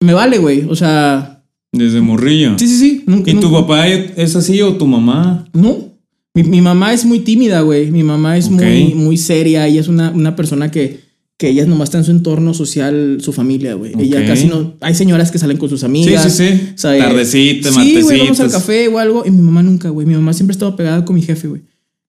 me 0.00 0.12
vale, 0.12 0.38
güey. 0.38 0.64
O 0.68 0.76
sea, 0.76 1.44
Desde 1.72 2.00
morrillo. 2.00 2.56
sí, 2.58 2.68
sí, 2.68 2.76
sí. 2.78 3.02
nunca- 3.06 3.30
¿Y 3.30 3.34
tu 3.34 3.42
nunca- 3.50 3.60
papá 3.62 3.88
es 3.88 4.36
así 4.36 4.62
o 4.62 4.76
tu 4.76 4.86
mamá? 4.86 5.48
no. 5.52 5.95
Mi, 6.36 6.42
mi 6.42 6.60
mamá 6.60 6.92
es 6.92 7.06
muy 7.06 7.20
tímida, 7.20 7.62
güey. 7.62 7.90
Mi 7.90 8.02
mamá 8.02 8.36
es 8.36 8.50
muy, 8.50 8.94
muy 8.94 9.16
seria. 9.16 9.66
Ella 9.66 9.80
es 9.80 9.88
una, 9.88 10.10
una 10.10 10.36
persona 10.36 10.70
que, 10.70 11.00
que 11.38 11.48
ella 11.48 11.64
nomás 11.64 11.88
está 11.88 11.96
en 11.96 12.04
su 12.04 12.10
entorno 12.10 12.52
social, 12.52 13.18
su 13.22 13.32
familia, 13.32 13.72
güey. 13.72 13.94
Ella 13.98 14.26
casi 14.26 14.46
no. 14.46 14.74
Hay 14.82 14.94
señoras 14.94 15.30
que 15.30 15.38
salen 15.38 15.56
con 15.56 15.70
sus 15.70 15.82
amigas. 15.82 16.22
sí, 16.24 16.30
sí, 16.30 16.58
sí. 16.58 16.72
o 16.74 16.78
sea, 16.78 16.94
eh, 16.94 17.00
Tardecita, 17.00 17.72
Sí, 17.72 18.02
güey, 18.02 18.20
vamos 18.20 18.40
al 18.40 18.50
café 18.50 18.86
o 18.88 18.98
algo. 18.98 19.24
Y 19.24 19.30
mi 19.30 19.40
mamá 19.40 19.62
nunca, 19.62 19.88
güey. 19.88 20.06
Mi 20.06 20.14
mamá 20.14 20.34
siempre 20.34 20.52
estaba 20.52 20.76
pegada 20.76 21.06
con 21.06 21.16
mi 21.16 21.22
jefe, 21.22 21.48
güey. 21.48 21.62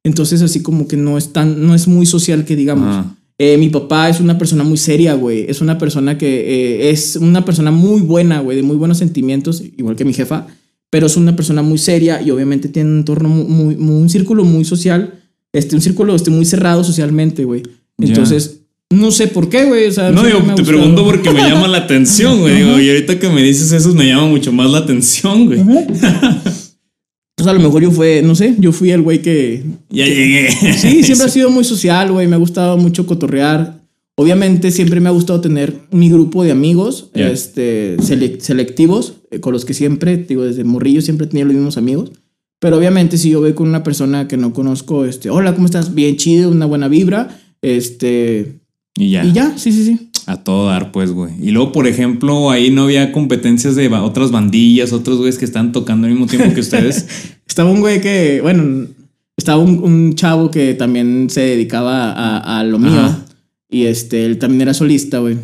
Entonces, 0.03 0.41
así 0.41 0.61
como 0.61 0.89
que 0.89 0.97
no 0.97 1.17
es 1.17 1.31
tan, 1.31 1.65
no 1.65 1.73
es 1.73 1.87
muy 1.87 2.05
social 2.05 2.43
que 2.43 2.57
digamos. 2.57 3.05
Eh, 3.37 3.57
mi 3.57 3.69
papá 3.69 4.09
es 4.09 4.19
una 4.19 4.37
persona 4.37 4.65
muy 4.65 4.77
seria, 4.77 5.13
güey. 5.13 5.45
Es 5.47 5.61
una 5.61 5.77
persona 5.77 6.17
que 6.17 6.27
eh, 6.27 6.89
es 6.89 7.15
una 7.15 7.45
persona 7.45 7.71
muy 7.71 8.01
buena, 8.01 8.41
güey, 8.41 8.57
de 8.57 8.63
muy 8.63 8.75
buenos 8.75 8.97
sentimientos, 8.97 9.63
igual 9.77 9.95
que 9.95 10.03
mi 10.03 10.13
jefa, 10.13 10.47
pero 10.89 11.07
es 11.07 11.17
una 11.17 11.35
persona 11.35 11.61
muy 11.61 11.77
seria 11.77 12.21
y 12.21 12.31
obviamente 12.31 12.69
tiene 12.69 12.89
un 12.91 12.97
entorno 12.99 13.29
muy, 13.29 13.75
muy- 13.75 13.95
un 14.01 14.09
círculo 14.09 14.43
muy 14.45 14.63
social, 14.65 15.15
este, 15.53 15.75
un 15.75 15.81
círculo 15.81 16.15
este, 16.15 16.29
muy 16.31 16.45
cerrado 16.45 16.83
socialmente, 16.83 17.43
güey. 17.45 17.63
Entonces, 17.99 18.61
no 18.89 19.11
sé 19.11 19.27
por 19.27 19.49
qué, 19.49 19.65
güey. 19.65 19.87
o 19.87 19.91
sea, 19.91 20.11
No, 20.11 20.21
ha 20.21 20.55
te 20.55 20.63
pregunto 20.63 21.03
porque 21.03 21.31
me 21.31 21.41
llama 21.41 21.67
la 21.67 21.79
atención, 21.79 22.39
güey. 22.41 22.57
Digo, 22.57 22.79
y 22.79 22.89
ahorita 22.89 23.19
que 23.19 23.27
me 23.29 23.41
dices 23.43 23.71
eso 23.71 23.93
me 23.93 24.05
llama 24.07 24.27
mucho 24.27 24.51
más 24.53 24.69
la 24.71 24.77
atención, 24.79 25.45
güey. 25.47 25.59
Pues 27.35 27.47
a 27.47 27.53
lo 27.53 27.59
mejor 27.59 27.83
yo 27.83 27.91
fue, 27.91 28.21
no 28.23 28.33
sé, 28.33 28.55
yo 28.57 28.71
fui 28.71 28.89
el 28.91 29.01
güey 29.03 29.21
que, 29.21 29.63
Ya 29.89 30.05
llegué. 30.05 30.49
Sí, 30.51 31.03
siempre 31.03 31.27
ha 31.27 31.29
sido 31.31 31.49
muy 31.51 31.63
social, 31.63 32.11
güey. 32.11 32.27
Me 32.27 32.35
ha 32.35 32.39
gustado 32.39 32.77
mucho 32.77 33.05
cotorrear. 33.05 33.79
Obviamente 34.15 34.71
siempre 34.71 34.99
me 34.99 35.09
ha 35.09 35.11
gustado 35.11 35.39
tener 35.41 35.75
mi 35.91 36.09
grupo 36.09 36.43
de 36.43 36.51
amigos, 36.51 37.11
Ya. 37.13 37.29
este, 37.29 37.97
sele- 37.97 38.39
selectivos, 38.39 39.16
con 39.41 39.53
los 39.53 39.65
que 39.65 39.73
siempre, 39.73 40.17
digo, 40.17 40.43
desde 40.43 40.63
morrillo 40.63 41.01
siempre 41.01 41.27
tenido 41.27 41.47
los 41.47 41.55
mismos 41.55 41.77
amigos. 41.77 42.11
Pero 42.59 42.77
obviamente 42.77 43.17
si 43.17 43.29
yo 43.29 43.39
voy 43.41 43.53
con 43.53 43.67
una 43.67 43.83
persona 43.83 44.27
que 44.27 44.35
no 44.37 44.51
conozco, 44.53 45.05
este, 45.05 45.29
hola, 45.29 45.53
¿cómo 45.53 45.65
estás? 45.65 45.93
Bien 45.93 46.15
chido, 46.15 46.49
una 46.49 46.65
buena 46.65 46.87
vibra, 46.87 47.39
este, 47.61 48.59
Y 48.97 49.11
ya. 49.11 49.23
y 49.25 49.31
ya, 49.33 49.57
sí, 49.57 49.71
sí, 49.71 49.85
sí. 49.85 50.09
A 50.25 50.43
todo 50.43 50.67
dar, 50.67 50.91
pues, 50.91 51.11
güey. 51.11 51.33
Y 51.41 51.51
luego, 51.51 51.71
por 51.71 51.87
ejemplo, 51.87 52.49
ahí 52.51 52.69
no 52.71 52.83
había 52.83 53.11
competencias 53.11 53.75
de 53.75 53.87
ba- 53.87 54.03
otras 54.03 54.31
bandillas, 54.31 54.91
otros 54.91 55.17
güeyes 55.19 55.37
que 55.37 55.45
están 55.45 55.71
tocando 55.71 56.05
al 56.07 56.13
mismo 56.13 56.27
tiempo 56.27 56.53
que 56.53 56.59
ustedes. 56.59 57.05
Estaba 57.47 57.69
un 57.71 57.79
güey 57.79 58.01
que, 58.01 58.39
bueno, 58.41 58.87
estaba 59.37 59.61
un, 59.61 59.81
un 59.83 60.15
chavo 60.15 60.51
que 60.51 60.73
también 60.73 61.29
se 61.29 61.41
dedicaba 61.41 62.11
a, 62.11 62.59
a 62.59 62.63
lo 62.65 62.77
mío. 62.77 62.91
Ajá. 62.99 63.25
Y 63.69 63.83
este, 63.85 64.25
él 64.25 64.37
también 64.37 64.61
era 64.63 64.73
solista, 64.73 65.19
güey. 65.19 65.37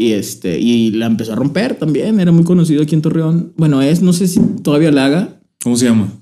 Y 0.00 0.12
este, 0.12 0.60
y 0.60 0.92
la 0.92 1.06
empezó 1.06 1.32
a 1.32 1.36
romper 1.36 1.74
también. 1.74 2.20
Era 2.20 2.30
muy 2.30 2.44
conocido 2.44 2.82
aquí 2.84 2.94
en 2.94 3.02
Torreón. 3.02 3.52
Bueno, 3.56 3.82
es, 3.82 4.00
no 4.00 4.12
sé 4.12 4.28
si 4.28 4.38
todavía 4.62 4.92
la 4.92 5.06
haga. 5.06 5.40
¿Cómo 5.62 5.76
se 5.76 5.86
llama? 5.86 6.12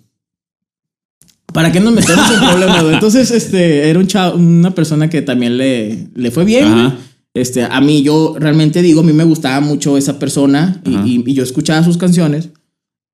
¿Para 1.53 1.71
qué 1.73 1.81
nos 1.81 1.93
metemos 1.95 2.31
en 2.33 2.41
problemas? 2.41 2.85
Entonces, 2.93 3.31
este, 3.31 3.89
era 3.89 3.99
un 3.99 4.07
chavo, 4.07 4.37
una 4.39 4.75
persona 4.75 5.09
que 5.09 5.23
también 5.23 5.57
le, 5.59 6.09
le 6.15 6.31
fue 6.31 6.45
bien. 6.45 6.65
Ajá. 6.65 6.97
Este, 7.35 7.65
a 7.65 7.81
mí, 7.83 8.03
yo 8.03 8.35
realmente 8.39 8.81
digo, 8.83 9.01
a 9.01 9.05
mí 9.05 9.13
me 9.13 9.25
gustaba 9.25 9.61
mucho 9.61 9.97
esa 9.99 10.19
persona 10.19 10.81
y, 10.87 10.95
y- 10.97 11.25
y 11.27 11.35
yo 11.35 11.43
escuchaba 11.43 11.85
sus 11.85 11.99
canciones. 11.99 12.49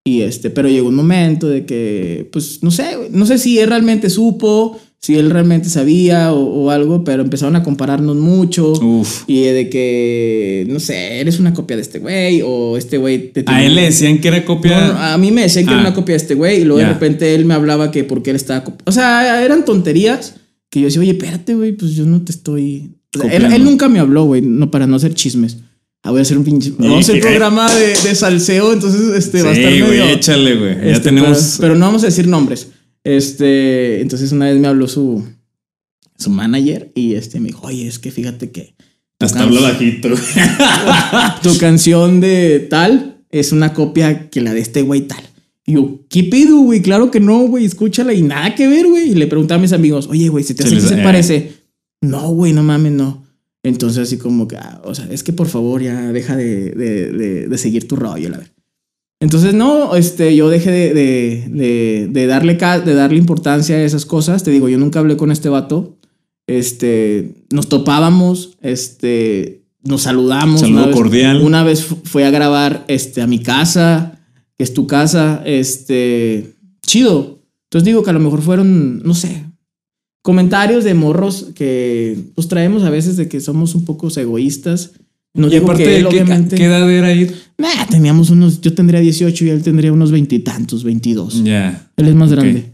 Y 0.04 0.22
este, 0.22 0.50
pero 0.50 0.68
llegó 0.68 0.88
un 0.88 0.94
momento 0.94 1.48
de 1.48 1.64
que, 1.66 2.28
pues, 2.32 2.62
no 2.62 2.70
sé, 2.70 3.08
no 3.10 3.26
sé 3.26 3.38
si 3.38 3.58
él 3.58 3.68
realmente 3.68 4.10
supo, 4.10 4.78
si 5.04 5.16
él 5.16 5.30
realmente 5.30 5.68
sabía 5.68 6.32
o, 6.32 6.38
o 6.44 6.70
algo, 6.70 7.02
pero 7.02 7.22
empezaron 7.22 7.56
a 7.56 7.64
compararnos 7.64 8.14
mucho. 8.16 8.70
Uf. 8.72 9.24
Y 9.26 9.40
de 9.42 9.68
que, 9.68 10.64
no 10.68 10.78
sé, 10.78 11.18
eres 11.20 11.40
una 11.40 11.52
copia 11.52 11.74
de 11.76 11.82
este 11.82 11.98
güey 11.98 12.40
o 12.44 12.76
este 12.76 12.98
güey 12.98 13.32
te 13.32 13.40
A 13.40 13.44
tiene- 13.44 13.66
él 13.66 13.74
le 13.74 13.82
decían 13.82 14.20
que 14.20 14.28
era 14.28 14.38
No, 14.38 14.44
copia. 14.44 14.86
no, 14.92 14.98
a 14.98 15.18
mí 15.18 15.32
me 15.32 15.42
decían 15.42 15.64
que 15.64 15.70
Ah. 15.72 15.74
era 15.74 15.82
una 15.88 15.94
copia 15.94 16.12
de 16.12 16.18
este 16.18 16.34
güey 16.34 16.60
y 16.60 16.64
luego 16.64 16.80
Ya. 16.80 16.86
de 16.86 16.92
repente 16.94 17.34
él 17.34 17.44
me 17.44 17.54
hablaba 17.54 17.90
que 17.90 18.04
porque 18.04 18.30
él 18.30 18.36
estaba... 18.36 18.62
O 18.84 18.92
sea, 18.92 19.44
eran 19.44 19.64
tonterías 19.64 20.34
que 20.70 20.78
yo 20.80 20.86
decía, 20.86 21.00
oye, 21.00 21.10
espérate, 21.10 21.54
güey, 21.54 21.72
pues 21.72 21.94
yo 21.94 22.06
no 22.06 22.22
te 22.22 22.30
estoy... 22.32 22.92
O 23.18 23.20
sea, 23.22 23.30
él, 23.34 23.44
él 23.52 23.64
nunca 23.64 23.88
me 23.88 23.98
habló, 23.98 24.24
güey, 24.24 24.40
no, 24.40 24.70
para 24.70 24.86
no 24.86 24.94
hacer 24.96 25.14
chismes. 25.14 25.58
Ah, 26.04 26.10
voy 26.12 26.20
a 26.20 26.22
hacer 26.22 26.38
un 26.38 26.44
pinche... 26.44 26.72
Vamos 26.78 26.96
a 26.96 27.00
hacer 27.12 27.20
programa 27.20 27.68
de, 27.74 27.88
de 27.88 28.14
salseo, 28.14 28.72
entonces 28.72 29.00
este 29.16 29.42
va 29.42 29.50
a 29.50 29.54
sí, 29.54 29.60
estar 29.62 29.78
güey, 29.78 29.90
medio... 29.98 30.04
échale, 30.14 30.54
güey. 30.54 30.74
ya 30.76 30.82
este, 30.92 31.00
tenemos. 31.10 31.56
Pero 31.60 31.74
no 31.74 31.86
vamos 31.86 32.02
a 32.04 32.06
decir 32.06 32.26
nombres. 32.28 32.68
Este, 33.04 34.00
entonces 34.00 34.32
una 34.32 34.46
vez 34.46 34.58
me 34.58 34.68
habló 34.68 34.86
su, 34.88 35.24
su 36.16 36.30
manager 36.30 36.92
y 36.94 37.14
este 37.14 37.40
me 37.40 37.48
dijo, 37.48 37.66
oye, 37.66 37.86
es 37.86 37.98
que 37.98 38.10
fíjate 38.10 38.50
que... 38.50 38.74
Hasta 39.18 39.44
habla 39.44 39.60
bajito. 39.60 40.08
tu 41.42 41.56
canción 41.58 42.20
de 42.20 42.66
tal 42.68 43.24
es 43.30 43.52
una 43.52 43.72
copia 43.72 44.30
que 44.30 44.40
la 44.40 44.52
de 44.52 44.60
este 44.60 44.82
güey 44.82 45.02
tal. 45.02 45.22
Y 45.64 45.74
yo, 45.74 46.00
¿qué 46.08 46.24
pedo, 46.24 46.58
güey? 46.58 46.82
Claro 46.82 47.10
que 47.12 47.20
no, 47.20 47.42
güey, 47.42 47.64
escúchala 47.64 48.12
y 48.12 48.22
nada 48.22 48.54
que 48.56 48.66
ver, 48.66 48.88
güey. 48.88 49.10
Y 49.10 49.14
le 49.14 49.28
preguntaba 49.28 49.60
a 49.60 49.62
mis 49.62 49.72
amigos, 49.72 50.08
oye, 50.08 50.28
güey, 50.28 50.42
¿se 50.42 50.54
te 50.54 50.64
hace 50.64 50.74
que 50.74 50.80
se 50.80 51.00
eh. 51.00 51.04
parece? 51.04 51.52
No, 52.00 52.30
güey, 52.30 52.52
no 52.52 52.64
mames, 52.64 52.90
no. 52.92 53.24
Entonces, 53.62 54.08
así 54.08 54.18
como 54.18 54.48
que, 54.48 54.56
ah, 54.56 54.82
o 54.84 54.92
sea, 54.92 55.06
es 55.08 55.22
que 55.22 55.32
por 55.32 55.46
favor 55.46 55.80
ya 55.80 56.10
deja 56.12 56.34
de, 56.36 56.72
de, 56.72 57.12
de- 57.12 57.48
de 57.48 57.58
seguir 57.58 57.86
tu 57.86 57.94
rollo, 57.94 58.28
la 58.28 58.38
verdad. 58.38 58.52
Entonces, 59.22 59.54
no, 59.54 59.94
este, 59.96 60.34
yo 60.36 60.48
dejé 60.50 60.70
de, 60.70 60.94
de, 60.94 61.48
de, 61.48 62.08
de 62.10 62.26
darle, 62.26 62.54
de 62.84 62.94
darle 62.94 63.16
importancia 63.18 63.76
a 63.76 63.82
esas 63.84 64.04
cosas. 64.04 64.42
Te 64.42 64.50
digo, 64.50 64.68
yo 64.68 64.78
nunca 64.78 64.98
hablé 64.98 65.16
con 65.16 65.30
este 65.30 65.48
vato. 65.48 65.96
Este, 66.48 67.32
nos 67.50 67.68
topábamos, 67.68 68.58
este, 68.60 69.62
nos 69.84 70.02
saludamos. 70.02 70.60
Saludo 70.60 70.78
una 70.78 70.86
vez- 70.88 70.96
cordial. 70.96 71.42
Una 71.42 71.62
vez 71.64 71.84
fu- 71.84 71.98
fue 72.04 72.24
a 72.24 72.30
grabar, 72.30 72.84
este, 72.88 73.22
a 73.22 73.26
mi 73.26 73.38
casa, 73.38 74.18
que 74.58 74.64
es 74.64 74.74
tu 74.74 74.86
casa, 74.86 75.40
este, 75.46 76.54
chido. 76.84 77.42
Entonces 77.70 77.86
digo 77.86 78.02
que 78.02 78.10
a 78.10 78.14
lo 78.14 78.20
mejor 78.20 78.42
fueron, 78.42 79.02
no 79.04 79.14
sé, 79.14 79.44
comentarios 80.22 80.84
de 80.84 80.94
morros 80.94 81.50
que 81.54 82.18
pues 82.34 82.48
traemos 82.48 82.82
a 82.82 82.90
veces 82.90 83.16
de 83.16 83.28
que 83.28 83.40
somos 83.40 83.74
un 83.74 83.84
poco 83.84 84.08
egoístas. 84.16 84.92
No 85.34 85.48
y 85.48 85.56
aparte, 85.56 85.84
que 85.84 85.96
él, 85.96 86.08
¿qué, 86.08 86.22
obviamente. 86.22 86.56
¿qué 86.56 86.64
edad 86.64 86.90
era 86.90 87.12
ir? 87.12 87.34
Nah, 87.56 87.86
teníamos 87.88 88.30
unos, 88.30 88.60
yo 88.60 88.74
tendría 88.74 89.00
18 89.00 89.44
y 89.44 89.50
él 89.50 89.62
tendría 89.62 89.92
unos 89.92 90.10
veintitantos, 90.10 90.84
22. 90.84 91.44
Ya. 91.44 91.90
Él 91.96 92.08
es 92.08 92.14
más 92.14 92.30
grande. 92.30 92.66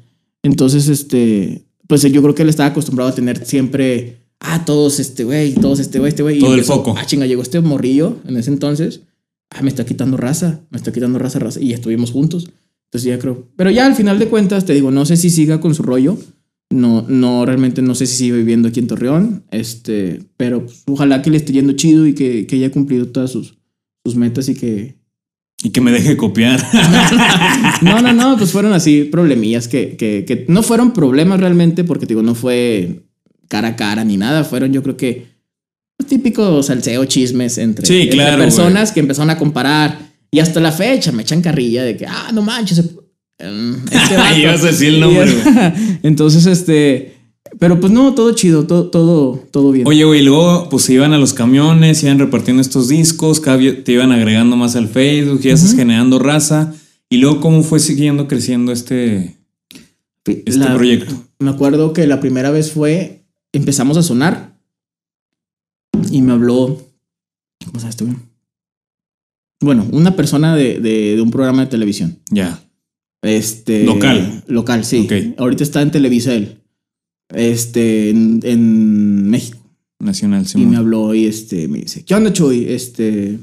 Entonces, 0.43 0.89
este, 0.89 1.63
pues 1.87 2.03
yo 2.03 2.23
creo 2.23 2.35
que 2.35 2.43
él 2.43 2.49
estaba 2.49 2.71
acostumbrado 2.71 3.11
a 3.11 3.15
tener 3.15 3.45
siempre, 3.45 4.19
ah, 4.41 4.65
todos 4.65 4.99
este 4.99 5.25
güey, 5.25 5.55
todos 5.55 5.79
este 5.79 5.99
güey, 5.99 6.11
este 6.11 6.23
güey. 6.23 6.39
y 6.39 6.41
Todo 6.41 6.55
el 6.55 6.65
foco. 6.65 6.95
Ah, 6.97 7.07
chinga, 7.07 7.27
llegó 7.27 7.43
este 7.43 7.61
morrillo 7.61 8.17
en 8.27 8.37
ese 8.37 8.51
entonces. 8.51 9.03
Ah, 9.51 9.63
me 9.63 9.69
está 9.69 9.87
quitando 9.87 10.17
raza, 10.17 10.61
me 10.71 10.79
está 10.79 10.93
quitando 10.93 11.19
raza, 11.19 11.39
raza. 11.39 11.61
Y 11.61 11.73
estuvimos 11.73 12.11
juntos. 12.11 12.49
Entonces 12.87 13.09
ya 13.09 13.19
creo. 13.19 13.47
Pero 13.57 13.71
ya 13.71 13.87
al 13.87 13.95
final 13.95 14.19
de 14.19 14.29
cuentas, 14.29 14.65
te 14.65 14.75
digo, 14.75 14.91
no 14.91 15.05
sé 15.05 15.17
si 15.17 15.31
siga 15.31 15.61
con 15.61 15.75
su 15.75 15.83
rollo. 15.83 16.19
No, 16.71 17.05
no, 17.09 17.47
realmente 17.47 17.81
no 17.81 17.95
sé 17.95 18.07
si 18.07 18.17
sigue 18.17 18.37
viviendo 18.37 18.69
aquí 18.69 18.81
en 18.81 18.87
Torreón. 18.89 19.45
Este, 19.51 20.21
pero 20.37 20.67
pues, 20.67 20.83
ojalá 20.87 21.23
que 21.23 21.31
le 21.31 21.39
esté 21.39 21.53
yendo 21.53 21.73
chido 21.73 22.07
y 22.07 22.15
que, 22.15 22.47
que 22.47 22.57
haya 22.57 22.71
cumplido 22.71 23.07
todas 23.07 23.31
sus, 23.31 23.59
sus 24.05 24.17
metas 24.17 24.49
y 24.49 24.55
que, 24.55 24.97
Y 25.63 25.71
que 25.71 25.81
me 25.81 25.91
deje 25.91 26.17
copiar. 26.17 26.63
no, 27.83 28.03
no, 28.03 28.13
no, 28.13 28.37
pues 28.37 28.53
fueron 28.53 28.75
así 28.75 29.05
problemillas 29.05 29.67
que, 29.67 29.97
que, 29.97 30.25
que 30.27 30.45
no 30.49 30.63
fueron 30.63 30.93
problemas 30.93 31.41
realmente 31.41 31.85
porque 31.85 32.07
te 32.07 32.11
digo, 32.13 32.23
no 32.23 32.35
fue 32.35 33.05
cara 33.49 33.69
a 33.69 33.77
cara 33.77 34.05
ni 34.05 34.19
nada, 34.19 34.45
fueron 34.45 34.73
yo 34.73 34.83
creo 34.83 34.97
que 34.97 35.27
los 35.99 36.07
típicos 36.07 36.67
salseo 36.67 37.05
chismes 37.07 37.57
entre, 37.59 37.87
Sí, 37.87 38.03
entre 38.03 38.17
claro, 38.19 38.43
personas 38.43 38.93
que 38.93 39.01
empezaron 39.01 39.31
a 39.31 39.39
comparar 39.39 39.99
y 40.31 40.41
hasta 40.41 40.61
la 40.61 40.71
fecha 40.71 41.13
me 41.13 41.23
echan 41.23 41.41
carrilla 41.41 41.83
de 41.83 41.97
que, 41.97 42.07
ah, 42.07 42.31
no 42.33 42.43
manches, 42.43 42.85
este 43.39 44.17
vato". 44.17 44.39
Ibas 44.39 44.63
a 44.63 44.67
decir 44.67 44.89
el 44.95 45.01
nombre, 45.01 45.33
Entonces, 46.03 46.47
este, 46.47 47.15
pero 47.59 47.81
pues 47.81 47.93
no, 47.93 48.15
todo 48.15 48.33
chido, 48.35 48.67
todo, 48.67 48.91
todo, 48.91 49.43
todo 49.51 49.73
bien. 49.73 49.87
Oye, 49.87 50.05
güey, 50.05 50.23
luego 50.23 50.69
pues 50.71 50.85
se 50.85 50.93
iban 50.95 51.13
a 51.13 51.19
los 51.19 51.33
camiones, 51.35 52.03
iban 52.03 52.19
repartiendo 52.19 52.61
estos 52.61 52.89
discos, 52.89 53.41
cada 53.41 53.59
te 53.59 53.93
iban 53.93 54.13
agregando 54.13 54.57
más 54.57 54.77
al 54.77 54.89
Facebook, 54.89 55.41
ya 55.41 55.53
estás 55.55 55.75
generando 55.75 56.19
raza. 56.19 56.75
Y 57.11 57.17
luego, 57.19 57.41
¿cómo 57.41 57.63
fue 57.63 57.81
siguiendo 57.81 58.29
creciendo 58.29 58.71
este, 58.71 59.37
este 60.27 60.59
La- 60.59 60.75
proyecto? 60.75 61.15
Me 61.39 61.51
acuerdo 61.51 61.93
que 61.95 62.07
la 62.07 62.21
primera 62.21 62.51
vez 62.51 62.73
fue, 62.73 63.23
empezamos 63.53 63.97
a 63.97 64.03
sonar 64.03 64.59
y 66.11 66.21
me 66.21 66.33
habló, 66.33 66.83
¿cómo 67.65 67.81
sabes 67.81 67.97
tú? 67.97 68.09
Bueno, 69.61 69.87
una 69.91 70.17
persona 70.17 70.55
de, 70.55 70.81
de- 70.81 71.17
de 71.17 71.21
un 71.23 71.31
programa 71.31 71.63
de 71.63 71.71
televisión. 71.71 72.19
Ya. 72.31 72.61
Este, 73.23 73.85
Local. 73.85 74.45
Local, 74.47 74.85
sí. 74.85 75.09
Ahorita 75.37 75.65
está 75.65 75.83
en 75.83 75.91
Televisa 75.91 76.35
él. 76.35 76.61
Este, 77.35 78.11
en, 78.11 78.41
en 78.45 79.29
México. 79.29 79.59
Nacional, 80.01 80.47
Y 80.55 80.65
me 80.65 80.77
habló 80.77 81.13
y 81.13 81.27
este, 81.27 81.67
me 81.67 81.81
dice, 81.81 82.05
¿qué 82.05 82.15
onda, 82.15 82.33
Chuy? 82.33 82.67
Este, 82.69 83.41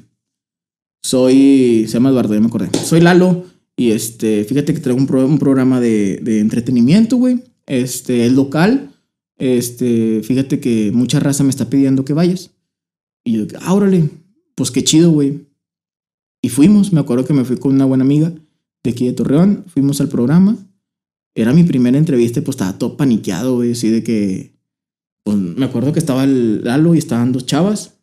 soy, 1.04 1.84
se 1.88 1.94
llama 1.96 2.10
Eduardo, 2.10 2.34
ya 2.34 2.40
me 2.40 2.48
acordé. 2.48 2.70
Soy 2.80 3.02
Lalo 3.02 3.44
y 3.76 3.92
este, 3.92 4.46
fíjate 4.46 4.74
que 4.74 4.80
traigo 4.80 4.98
un, 5.00 5.06
pro- 5.06 5.26
un 5.28 5.38
programa 5.38 5.82
de, 5.82 6.18
de 6.24 6.40
entretenimiento, 6.40 7.18
güey. 7.18 7.44
Este, 7.66 8.26
es 8.26 8.32
local. 8.32 8.90
Este, 9.38 10.22
fíjate 10.24 10.62
que 10.62 10.92
mucha 10.94 11.20
raza 11.20 11.44
me 11.44 11.50
está 11.50 11.70
pidiendo 11.70 12.06
que 12.06 12.14
vayas. 12.14 12.52
Y 13.26 13.34
yo, 13.34 13.46
ah, 13.62 13.74
órale, 13.74 14.10
pues 14.56 14.72
qué 14.72 14.82
chido, 14.82 15.12
güey. 15.12 15.42
Y 16.42 16.48
fuimos, 16.50 16.94
me 16.94 17.02
acuerdo 17.02 17.26
que 17.26 17.34
me 17.34 17.44
fui 17.44 17.58
con 17.58 17.74
una 17.74 17.84
buena 17.86 18.06
amiga 18.06 18.34
de 18.86 18.92
aquí 18.92 19.06
de 19.06 19.14
Torreón, 19.14 19.66
fuimos 19.68 20.00
al 20.02 20.08
programa. 20.10 20.58
Era 21.36 21.52
mi 21.54 21.64
primera 21.64 21.98
entrevista, 21.98 22.40
y 22.40 22.44
pues 22.44 22.56
estaba 22.56 22.78
todo 22.78 22.96
paniqueado, 22.96 23.56
güey, 23.56 23.74
así 23.74 23.90
de 23.90 24.04
que 24.04 24.56
pues 25.24 25.38
me 25.38 25.66
acuerdo 25.66 25.92
que 25.92 26.00
estaba 26.00 26.24
el 26.24 26.64
Lalo 26.64 26.94
y 26.96 27.00
estaban 27.00 27.32
dos 27.32 27.46
chavas 27.46 27.94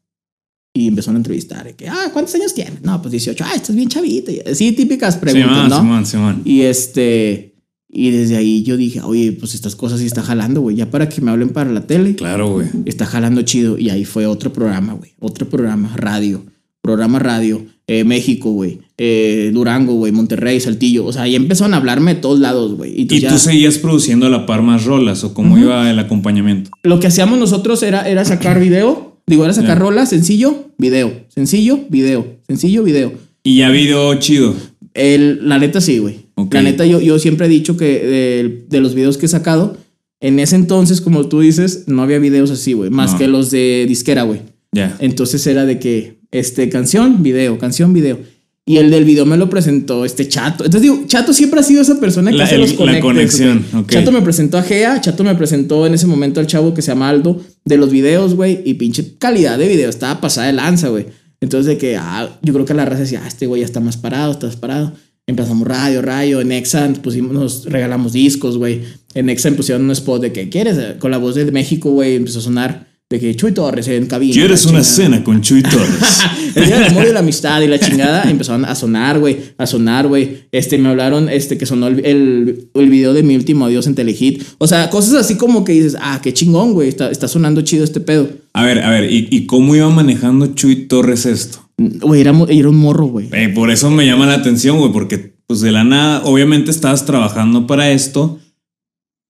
y 0.75 0.89
empezaron 0.89 1.17
a 1.17 1.19
entrevistar. 1.21 1.65
de 1.65 1.75
Que, 1.75 1.89
ah, 1.89 2.11
¿cuántos 2.13 2.35
años 2.35 2.53
tienes? 2.53 2.83
No, 2.83 3.01
pues 3.01 3.13
18. 3.13 3.45
Ah, 3.47 3.55
estás 3.55 3.77
bien 3.77 3.89
chavita. 3.89 4.33
y 4.33 4.41
Así 4.41 4.73
típicas 4.73 5.17
preguntas, 5.17 5.51
Simón, 5.55 5.69
¿no? 5.71 5.79
Simón, 5.79 6.07
Simón. 6.07 6.43
Y 6.45 6.63
este, 6.63 7.55
Y 7.89 8.11
desde 8.11 8.37
ahí 8.37 8.63
yo 8.65 8.77
dije, 8.77 9.01
oye, 9.03 9.33
pues 9.33 9.55
estas 9.55 9.77
cosas 9.77 10.01
sí 10.01 10.07
está 10.07 10.23
jalando, 10.23 10.63
güey. 10.63 10.75
Ya 10.77 10.91
para 10.91 11.09
que 11.09 11.21
me 11.21 11.31
hablen 11.31 11.51
para 11.51 11.71
la 11.71 11.87
tele, 11.87 12.17
Claro, 12.17 12.55
güey. 12.55 12.67
está 12.87 13.07
jalando 13.07 13.43
chido. 13.43 13.79
Y 13.79 13.91
ahí 13.91 14.05
fue 14.05 14.27
otro 14.27 14.53
programa, 14.53 14.95
güey. 14.95 15.13
Otro 15.21 15.49
programa, 15.49 15.95
radio. 15.97 16.43
Programa 16.81 17.19
radio. 17.21 17.65
eh, 17.87 18.03
México, 18.05 18.51
güey. 18.51 18.81
Eh, 19.05 19.51
Durango, 19.53 19.95
güey. 19.95 20.13
Monterrey, 20.13 20.61
Saltillo. 20.61 21.05
O 21.07 21.13
sea, 21.13 21.23
ahí 21.23 21.35
empezaron 21.35 21.75
a 21.75 21.79
hablarme 21.79 22.15
de 22.15 22.21
todos 22.21 22.39
lados, 22.39 22.75
güey. 22.77 22.93
¿Y 23.01 23.07
ya- 23.21 23.31
tú 23.31 23.39
seguías 23.39 23.79
produciendo 23.79 24.27
a 24.27 24.31
la 24.31 24.47
par 24.47 24.63
más 24.63 24.85
rolas 24.85 25.25
o 25.25 25.35
cómo 25.35 25.59
iba 25.59 25.91
el 25.91 25.99
acompañamiento? 25.99 26.71
lo 26.85 27.01
que 27.01 27.09
hacíamos 27.09 27.39
nosotros 27.39 27.83
era, 27.83 28.09
era 28.09 28.25
sacar 28.25 28.61
video. 28.67 29.17
Digo, 29.27 29.45
era 29.45 29.53
sacar 29.55 29.79
Ya. 29.79 29.85
rolas, 29.85 30.11
sencillo, 30.11 30.67
video. 30.79 31.13
Sencillo, 31.29 31.81
video. 31.89 32.27
Sencillo, 32.47 32.83
video. 32.85 33.13
Y 33.45 33.57
ya 33.59 33.71
video 33.71 34.15
chido. 34.21 34.55
El, 34.95 35.49
la 35.49 35.59
neta 35.59 35.81
sí, 35.81 35.99
güey. 35.99 36.17
La 36.51 36.63
neta 36.63 36.85
yo, 36.87 37.01
yo 37.01 37.19
siempre 37.19 37.47
he 37.47 37.49
dicho 37.49 37.77
que 37.77 37.85
de, 37.87 38.65
de 38.69 38.81
los 38.81 38.95
videos 38.95 39.17
que 39.19 39.27
he 39.27 39.29
sacado, 39.29 39.77
en 40.21 40.39
ese 40.39 40.55
entonces, 40.57 41.01
como 41.01 41.27
tú 41.29 41.41
dices, 41.41 41.85
no 41.87 42.03
había 42.03 42.19
videos 42.19 42.51
así, 42.51 42.73
güey. 42.75 42.91
Más 42.91 43.13
No. 43.13 43.19
que 43.19 43.27
los 43.29 43.51
de 43.51 43.85
disquera, 43.89 44.23
güey. 44.25 44.41
Ya. 44.73 44.97
Entonces 45.01 45.47
era 45.47 45.65
de 45.67 45.79
que, 45.79 46.19
este, 46.31 46.69
canción, 46.69 47.23
video, 47.23 47.59
canción, 47.59 47.93
video. 47.93 48.19
Y 48.65 48.77
el 48.77 48.91
del 48.93 49.05
video 49.05 49.27
me 49.27 49.37
lo 49.37 49.51
presentó 49.51 50.05
este 50.05 50.29
Chato. 50.29 50.65
Entonces 50.65 50.83
digo, 50.83 51.03
Chato 51.09 51.33
siempre 51.33 51.59
ha 51.59 51.63
sido 51.65 51.83
esa 51.83 51.99
persona 51.99 52.31
que 52.31 52.37
La- 52.37 52.45
hace 52.45 52.55
el- 52.55 52.61
los 52.61 52.71
la 52.71 52.77
conectes, 52.77 53.03
conexión, 53.03 53.65
güey. 53.73 53.83
ok. 53.83 53.91
Chato 53.91 54.13
me 54.13 54.23
presentó 54.23 54.57
a 54.59 54.63
Gea, 54.63 55.01
Chato 55.01 55.25
me 55.25 55.35
presentó 55.35 55.85
en 55.87 55.95
ese 55.95 56.07
momento 56.07 56.39
al 56.39 56.47
chavo 56.47 56.73
que 56.73 56.81
se 56.81 56.93
llama 56.93 57.09
Aldo 57.09 57.41
de 57.65 57.77
los 57.77 57.91
videos, 57.91 58.35
güey. 58.35 58.61
Y 58.65 58.75
pinche 58.75 59.17
calidad 59.19 59.59
de 59.59 59.67
video, 59.67 59.91
estaba 59.91 60.21
pasada 60.21 60.47
de 60.47 60.53
lanza, 60.53 60.89
güey. 60.91 61.07
Entonces 61.41 61.67
de 61.67 61.77
que, 61.77 61.97
ah, 61.97 62.39
yo 62.43 62.53
creo 62.53 62.65
que 62.65 62.75
la 62.75 62.85
raza 62.85 63.01
decía, 63.03 63.21
ah, 63.25 63.27
este 63.29 63.47
güey 63.49 63.63
ya 63.63 63.67
está 63.67 63.81
más 63.81 63.97
parado, 63.97 64.31
está 64.31 64.47
más 64.47 64.55
parado. 64.57 64.93
Empezamos 65.27 65.67
radio, 65.67 66.01
radio, 66.03 66.41
en 66.41 66.53
Exxon 66.53 66.95
pusimos, 67.03 67.33
nos 67.33 67.65
regalamos 67.65 68.13
discos, 68.13 68.59
güey. 68.59 68.83
En 69.15 69.29
Exxon 69.29 69.55
pusieron 69.57 69.85
un 69.85 69.91
spot 69.91 70.23
de 70.23 70.33
que 70.33 70.49
quieres, 70.51 70.79
con 71.01 71.11
la 71.11 71.19
voz 71.19 71.35
de 71.35 71.51
México, 71.51 71.91
güey, 71.91 72.15
empezó 72.15 72.39
a 72.39 72.43
sonar 72.43 72.92
de 73.13 73.21
que 73.21 73.37
Chuy 73.37 73.53
Torres 73.53 73.87
en 73.89 74.07
cabina. 74.07 74.33
¿Quieres 74.33 74.65
una 74.65 74.83
cena 74.83 75.23
con 75.23 75.43
Chuy 75.43 75.63
Torres? 75.63 76.23
El 76.55 76.67
día 76.67 76.79
del 76.79 76.89
amor 76.89 77.07
y 77.07 77.13
la 77.13 77.21
amistad 77.21 77.61
y 77.61 77.69
la 77.69 77.79
chingada 77.79 78.29
empezaron 78.29 78.65
a 78.65 78.75
sonar, 78.75 79.19
güey, 79.19 79.37
a 79.59 79.67
sonar, 79.67 80.09
güey. 80.09 80.45
Este, 80.51 80.79
me 80.79 80.89
hablaron, 80.89 81.29
este, 81.29 81.59
que 81.59 81.67
sonó 81.67 81.89
el, 81.89 82.05
el, 82.05 82.69
el 82.73 82.91
video 82.91 83.13
de 83.13 83.23
mi 83.23 83.37
último 83.37 83.67
adiós 83.67 83.87
en 83.87 83.95
Telehit. 83.95 84.43
O 84.59 84.67
sea, 84.67 84.89
cosas 84.89 85.15
así 85.15 85.37
como 85.37 85.63
que 85.63 85.73
dices, 85.73 85.97
ah, 86.01 86.21
qué 86.23 86.33
chingón, 86.33 86.73
güey, 86.73 86.89
está, 86.89 87.11
está 87.11 87.29
sonando 87.29 87.61
chido 87.61 87.85
este 87.85 88.01
pedo. 88.01 88.29
a 88.55 88.65
ver, 88.65 88.81
a 88.81 88.91
ver, 88.91 89.13
¿y, 89.13 89.29
y 89.31 89.47
cómo 89.47 89.77
iba 89.77 89.91
manejando 89.91 90.47
Chuy 90.55 90.87
Torres 90.87 91.27
esto? 91.27 91.69
Güey, 91.77 92.23
era, 92.23 92.33
era 92.49 92.69
un 92.71 92.77
morro, 92.77 93.07
güey. 93.07 93.29
Eh, 93.33 93.51
por 93.51 93.71
eso 93.71 93.91
me 93.91 94.07
llama 94.07 94.27
la 94.27 94.35
atención, 94.35 94.79
güey, 94.79 94.91
porque 94.91 95.35
pues 95.47 95.61
de 95.61 95.71
la 95.71 95.85
nada, 95.85 96.23
obviamente 96.25 96.71
estabas 96.71 97.05
trabajando 97.05 97.67
para 97.67 97.91
esto, 97.91 98.39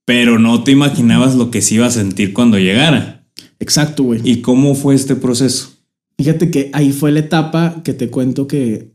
pero 0.07 0.39
no 0.39 0.63
te 0.63 0.71
imaginabas 0.71 1.35
lo 1.35 1.51
que 1.51 1.63
se 1.63 1.75
iba 1.75 1.87
a 1.87 1.91
sentir 1.91 2.33
cuando 2.33 2.59
llegara. 2.59 3.22
Exacto, 3.63 4.03
güey. 4.03 4.21
¿Y 4.25 4.41
cómo 4.41 4.75
fue 4.75 4.95
este 4.97 5.15
proceso? 5.15 5.71
Fíjate 6.19 6.51
que 6.51 6.71
ahí 6.73 6.91
fue 6.93 7.13
la 7.13 7.21
etapa 7.21 7.81
que 7.85 7.95
te 7.95 8.11
cuento 8.11 8.47
que 8.49 8.91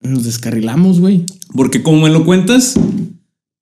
nos 0.00 0.24
descarrilamos, 0.24 0.98
güey. 0.98 1.24
Porque 1.54 1.82
como 1.82 2.02
me 2.02 2.10
lo 2.10 2.24
cuentas, 2.24 2.74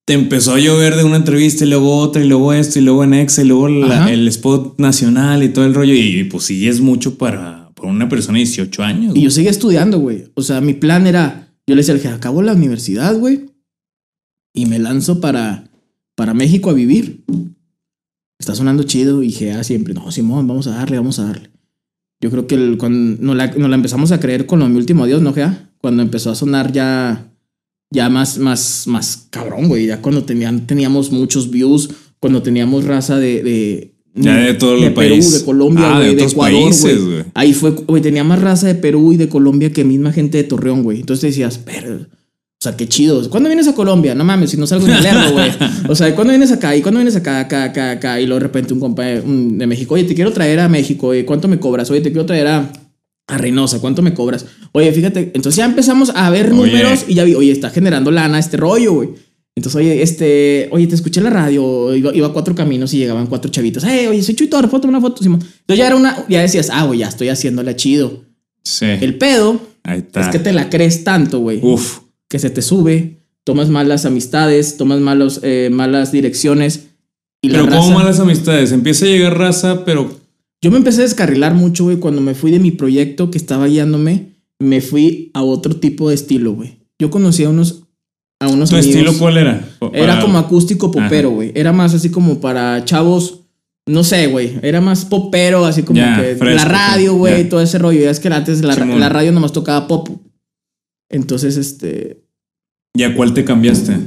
te 0.06 0.14
empezó 0.14 0.54
a 0.54 0.60
llover 0.60 0.94
de 0.94 1.02
una 1.04 1.16
entrevista 1.16 1.64
y 1.64 1.68
luego 1.68 1.96
otra 1.98 2.24
y 2.24 2.28
luego 2.28 2.52
esto 2.52 2.78
y 2.78 2.82
luego 2.82 3.02
en 3.04 3.14
Exa 3.14 3.42
y 3.42 3.46
luego 3.46 3.68
la- 3.68 4.10
el 4.12 4.26
spot 4.28 4.78
nacional 4.78 5.42
y 5.42 5.48
todo 5.48 5.66
el 5.66 5.74
rollo 5.74 5.94
y, 5.94 6.24
pues 6.24 6.44
sí 6.44 6.68
es 6.68 6.80
mucho 6.80 7.18
para, 7.18 7.70
para 7.74 7.88
una 7.90 8.08
persona 8.08 8.38
de 8.38 8.44
18 8.44 8.82
años. 8.84 9.16
Y 9.16 9.22
yo 9.22 9.30
seguía 9.30 9.50
estudiando, 9.50 9.98
güey. 9.98 10.24
O 10.34 10.42
sea, 10.42 10.60
mi 10.60 10.74
plan 10.74 11.06
era, 11.08 11.52
yo 11.66 11.74
le 11.74 11.80
decía 11.82 11.94
al 11.94 12.00
jefe, 12.00 12.14
acabo 12.14 12.40
la 12.40 12.52
universidad, 12.54 13.16
güey. 13.18 13.46
Y 14.54 14.66
me 14.66 14.78
lanzo 14.78 15.20
para, 15.20 15.70
para 16.14 16.34
México 16.34 16.70
a 16.70 16.74
vivir. 16.74 17.24
Está 18.40 18.54
sonando 18.56 18.82
chido 18.82 19.22
y 19.22 19.30
Gea 19.30 19.62
siempre, 19.62 19.94
no, 19.94 20.10
Simón, 20.10 20.48
vamos 20.48 20.66
a 20.66 20.70
darle, 20.70 20.96
vamos 20.96 21.18
a 21.20 21.26
darle. 21.26 21.50
Yo 22.20 22.30
creo 22.30 22.46
que 22.48 22.56
el- 22.56 22.76
cuando 22.78 23.22
nos 23.22 23.36
la, 23.36 23.46
nos 23.52 23.70
la 23.70 23.76
empezamos 23.76 24.10
a 24.10 24.18
creer 24.18 24.46
con 24.46 24.58
lo 24.58 24.64
de 24.66 24.72
mi 24.72 24.78
último 24.78 25.04
adiós, 25.04 25.22
¿no, 25.22 25.32
Gea? 25.32 25.70
Cuando 25.80 26.02
empezó 26.02 26.30
a 26.30 26.34
sonar 26.34 26.72
ya, 26.72 27.32
ya 27.92 28.08
más, 28.08 28.38
más, 28.38 28.84
más 28.86 29.28
cabrón, 29.30 29.68
güey. 29.68 29.86
Ya 29.86 30.02
cuando 30.02 30.24
tenían, 30.24 30.66
teníamos 30.66 31.12
muchos 31.12 31.50
views, 31.50 31.90
cuando 32.18 32.42
teníamos 32.42 32.84
raza 32.84 33.18
de... 33.18 33.42
de 33.42 33.94
Ya 34.14 34.36
de 34.36 34.54
todo 34.54 34.74
el 34.74 34.80
de 34.82 34.90
Perú, 34.90 35.14
país. 35.14 35.32
de 35.38 35.44
Colombia, 35.44 35.84
Ah, 35.96 36.00
de 36.00 36.06
güey, 36.06 36.16
de, 36.16 36.22
otros 36.22 36.32
Ecuador, 36.32 36.62
países, 36.62 37.00
güey. 37.04 37.12
güey. 37.14 37.24
Ahí 37.34 37.52
fue, 37.54 37.70
güey, 37.70 38.02
tenía 38.02 38.24
más 38.24 38.40
raza 38.40 38.66
de 38.66 38.74
Perú 38.74 39.12
y 39.12 39.16
de 39.16 39.28
Colombia 39.28 39.72
que 39.72 39.84
misma 39.84 40.12
gente 40.12 40.36
de 40.38 40.44
Torreón, 40.44 40.82
güey. 40.82 41.00
Entonces 41.00 41.30
decías, 41.30 41.58
pero, 41.58 42.06
o 42.60 42.62
sea, 42.62 42.76
qué 42.76 42.86
chido. 42.86 43.28
¿Cuándo 43.30 43.48
vienes 43.48 43.66
a 43.68 43.74
Colombia? 43.74 44.14
No 44.14 44.22
mames, 44.22 44.50
si 44.50 44.58
no 44.58 44.66
salgo 44.66 44.86
en 44.86 44.92
el 44.92 45.02
lerdo, 45.02 45.32
güey. 45.32 45.50
O 45.88 45.94
sea, 45.94 46.14
¿cuándo 46.14 46.30
vienes 46.32 46.52
acá? 46.52 46.76
¿Y 46.76 46.82
cuándo 46.82 46.98
vienes 47.00 47.16
acá, 47.16 47.40
acá, 47.40 47.64
acá, 47.64 47.92
acá? 47.92 48.20
Y 48.20 48.26
luego 48.26 48.40
de 48.40 48.46
repente 48.46 48.74
un 48.74 48.80
compa 48.80 49.02
de, 49.04 49.20
un- 49.20 49.56
de 49.56 49.66
México, 49.66 49.94
oye, 49.94 50.04
te 50.04 50.14
quiero 50.14 50.30
traer 50.32 50.60
a 50.60 50.68
México, 50.68 51.06
oye, 51.08 51.24
¿cuánto 51.24 51.48
me 51.48 51.58
cobras? 51.58 51.90
Oye, 51.90 52.02
te 52.02 52.10
quiero 52.12 52.26
traer 52.26 52.46
a, 52.48 52.70
a 53.28 53.38
Reynosa, 53.38 53.80
¿cuánto 53.80 54.02
me 54.02 54.12
cobras? 54.12 54.44
Oye, 54.72 54.92
fíjate, 54.92 55.30
entonces 55.32 55.56
ya 55.56 55.64
empezamos 55.64 56.12
a 56.14 56.28
ver 56.28 56.52
Oye. 56.52 56.54
números 56.72 57.06
y 57.08 57.14
ya 57.14 57.24
vi, 57.24 57.34
oye, 57.34 57.50
está 57.50 57.70
generando 57.70 58.10
lana 58.10 58.38
este 58.38 58.58
rollo, 58.58 58.92
güey. 58.92 59.08
Entonces, 59.56 59.76
oye, 59.80 60.02
este, 60.02 60.68
oye, 60.70 60.86
te 60.86 60.94
escuché 60.96 61.20
en 61.20 61.24
la 61.24 61.30
radio, 61.30 61.94
iba, 61.94 62.14
iba 62.14 62.26
a 62.26 62.32
cuatro 62.34 62.54
caminos 62.54 62.92
y 62.92 62.98
llegaban 62.98 63.26
cuatro 63.26 63.50
chavitos. 63.50 63.84
Hey, 63.86 64.06
oye, 64.06 64.22
soy 64.22 64.34
Chuy 64.34 64.48
Torres, 64.48 64.70
foto, 64.70 64.86
una 64.86 65.00
foto, 65.00 65.22
Simón. 65.22 65.40
Entonces 65.40 65.78
ya 65.78 65.86
era 65.86 65.96
una, 65.96 66.24
ya 66.28 66.42
decías, 66.42 66.68
ah, 66.70 66.84
güey, 66.84 66.98
ya 67.00 67.08
estoy 67.08 67.28
haciéndole 67.30 67.74
chido. 67.74 68.22
Sí. 68.62 68.84
El 68.84 69.16
pedo 69.16 69.58
Ahí 69.82 70.00
está. 70.00 70.20
es 70.20 70.28
que 70.28 70.38
te 70.38 70.52
la 70.52 70.68
crees 70.68 71.04
tanto, 71.04 71.40
güey, 71.40 71.58
Uf. 71.62 72.00
Que 72.30 72.38
se 72.38 72.48
te 72.48 72.62
sube, 72.62 73.18
tomas 73.44 73.68
malas 73.68 74.06
amistades, 74.06 74.78
tomas 74.78 75.00
malos, 75.00 75.40
eh, 75.42 75.68
malas 75.70 76.12
direcciones. 76.12 76.86
Y 77.42 77.48
la 77.50 77.58
Pero 77.64 77.72
raza- 77.76 77.92
malas 77.94 78.20
amistades. 78.20 78.72
Empieza 78.72 79.04
a 79.04 79.08
llegar 79.08 79.36
raza, 79.36 79.84
pero 79.84 80.18
Yo 80.62 80.70
me 80.70 80.76
empecé 80.76 81.00
a 81.00 81.04
descarrilar 81.04 81.54
mucho, 81.54 81.84
güey, 81.84 81.96
cuando 81.96 82.20
me 82.20 82.34
fui 82.34 82.50
de 82.50 82.58
mi 82.60 82.70
proyecto 82.70 83.30
que 83.30 83.38
estaba 83.38 83.66
guiándome, 83.66 84.34
me 84.58 84.80
fui 84.82 85.30
a 85.34 85.42
otro 85.42 85.76
tipo 85.76 86.10
de 86.10 86.14
estilo, 86.14 86.52
güey. 86.52 86.76
Yo 86.98 87.10
conocí 87.10 87.44
a 87.44 87.48
unos, 87.48 87.84
a 88.40 88.48
unos 88.48 88.68
¿tu 88.68 88.76
amigos. 88.76 88.94
estilo 88.94 89.18
cuál 89.18 89.38
era? 89.38 89.66
Era 89.94 90.20
como 90.20 90.36
acústico 90.38 90.90
popero, 90.90 91.30
güey. 91.30 91.50
Era 91.54 91.72
más 91.72 91.94
así 91.94 92.10
como 92.10 92.40
para 92.40 92.84
chavos, 92.84 93.40
no 93.86 94.04
sé, 94.04 94.26
güey. 94.26 94.58
Era 94.62 94.82
más 94.82 95.06
popero, 95.06 95.64
así 95.64 95.82
como 95.82 95.98
que 95.98 96.36
fresco, 96.36 96.44
la 96.44 96.64
radio, 96.66 97.14
güey, 97.14 97.48
todo 97.48 97.62
ese 97.62 97.78
rollo. 97.78 98.02
Ya 98.02 98.10
es 98.10 98.20
que 98.20 98.28
antes 98.28 98.60
la, 98.62 98.76
la 98.76 99.08
radio 99.08 99.32
nomás 99.32 99.52
tocaba 99.52 99.88
pop. 99.88 100.10
Entonces, 101.10 101.56
este. 101.56 102.24
¿Y 102.94 103.02
a 103.02 103.14
cuál 103.14 103.34
te 103.34 103.44
cambiaste? 103.44 103.98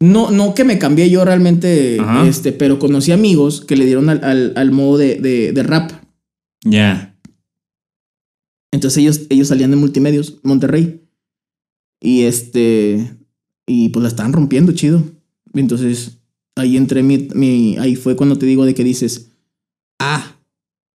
No, 0.00 0.30
no 0.30 0.54
que 0.54 0.64
me 0.64 0.78
cambié 0.78 1.08
yo 1.10 1.24
realmente, 1.24 1.98
Ajá. 2.00 2.26
este, 2.28 2.52
pero 2.52 2.78
conocí 2.78 3.12
amigos 3.12 3.60
que 3.60 3.76
le 3.76 3.86
dieron 3.86 4.08
al, 4.08 4.22
al- 4.24 4.52
al 4.56 4.70
modo 4.72 4.98
de, 4.98 5.16
de- 5.16 5.52
de 5.52 5.62
rap. 5.62 5.90
Ya. 6.64 7.16
Entonces 8.72 8.98
ellos, 8.98 9.20
ellos 9.28 9.48
salían 9.48 9.70
de 9.70 9.76
multimedios, 9.76 10.38
Monterrey. 10.42 11.02
Y 12.00 12.22
este. 12.22 13.16
Y 13.66 13.90
pues 13.90 14.02
la 14.02 14.08
estaban 14.08 14.32
rompiendo, 14.32 14.72
chido. 14.72 15.04
Entonces, 15.54 16.18
ahí 16.56 16.76
entré 16.76 17.02
mi, 17.02 17.28
mi. 17.34 17.76
Ahí 17.78 17.94
fue 17.96 18.16
cuando 18.16 18.36
te 18.38 18.46
digo 18.46 18.64
de 18.64 18.74
que 18.74 18.84
dices. 18.84 19.30
Ah, 20.00 20.36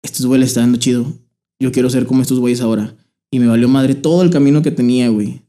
estos 0.02 0.24
güeyes 0.26 0.40
le 0.40 0.46
están 0.46 0.64
dando 0.64 0.78
chido. 0.78 1.12
Yo 1.60 1.72
quiero 1.72 1.90
ser 1.90 2.06
como 2.06 2.22
estos 2.22 2.40
güeyes 2.40 2.60
ahora. 2.62 2.96
Y 3.30 3.38
me 3.38 3.48
valió 3.48 3.68
madre 3.68 3.94
todo 3.94 4.22
el 4.22 4.30
camino 4.30 4.62
que 4.62 4.70
tenía, 4.70 5.08
güey. 5.08 5.42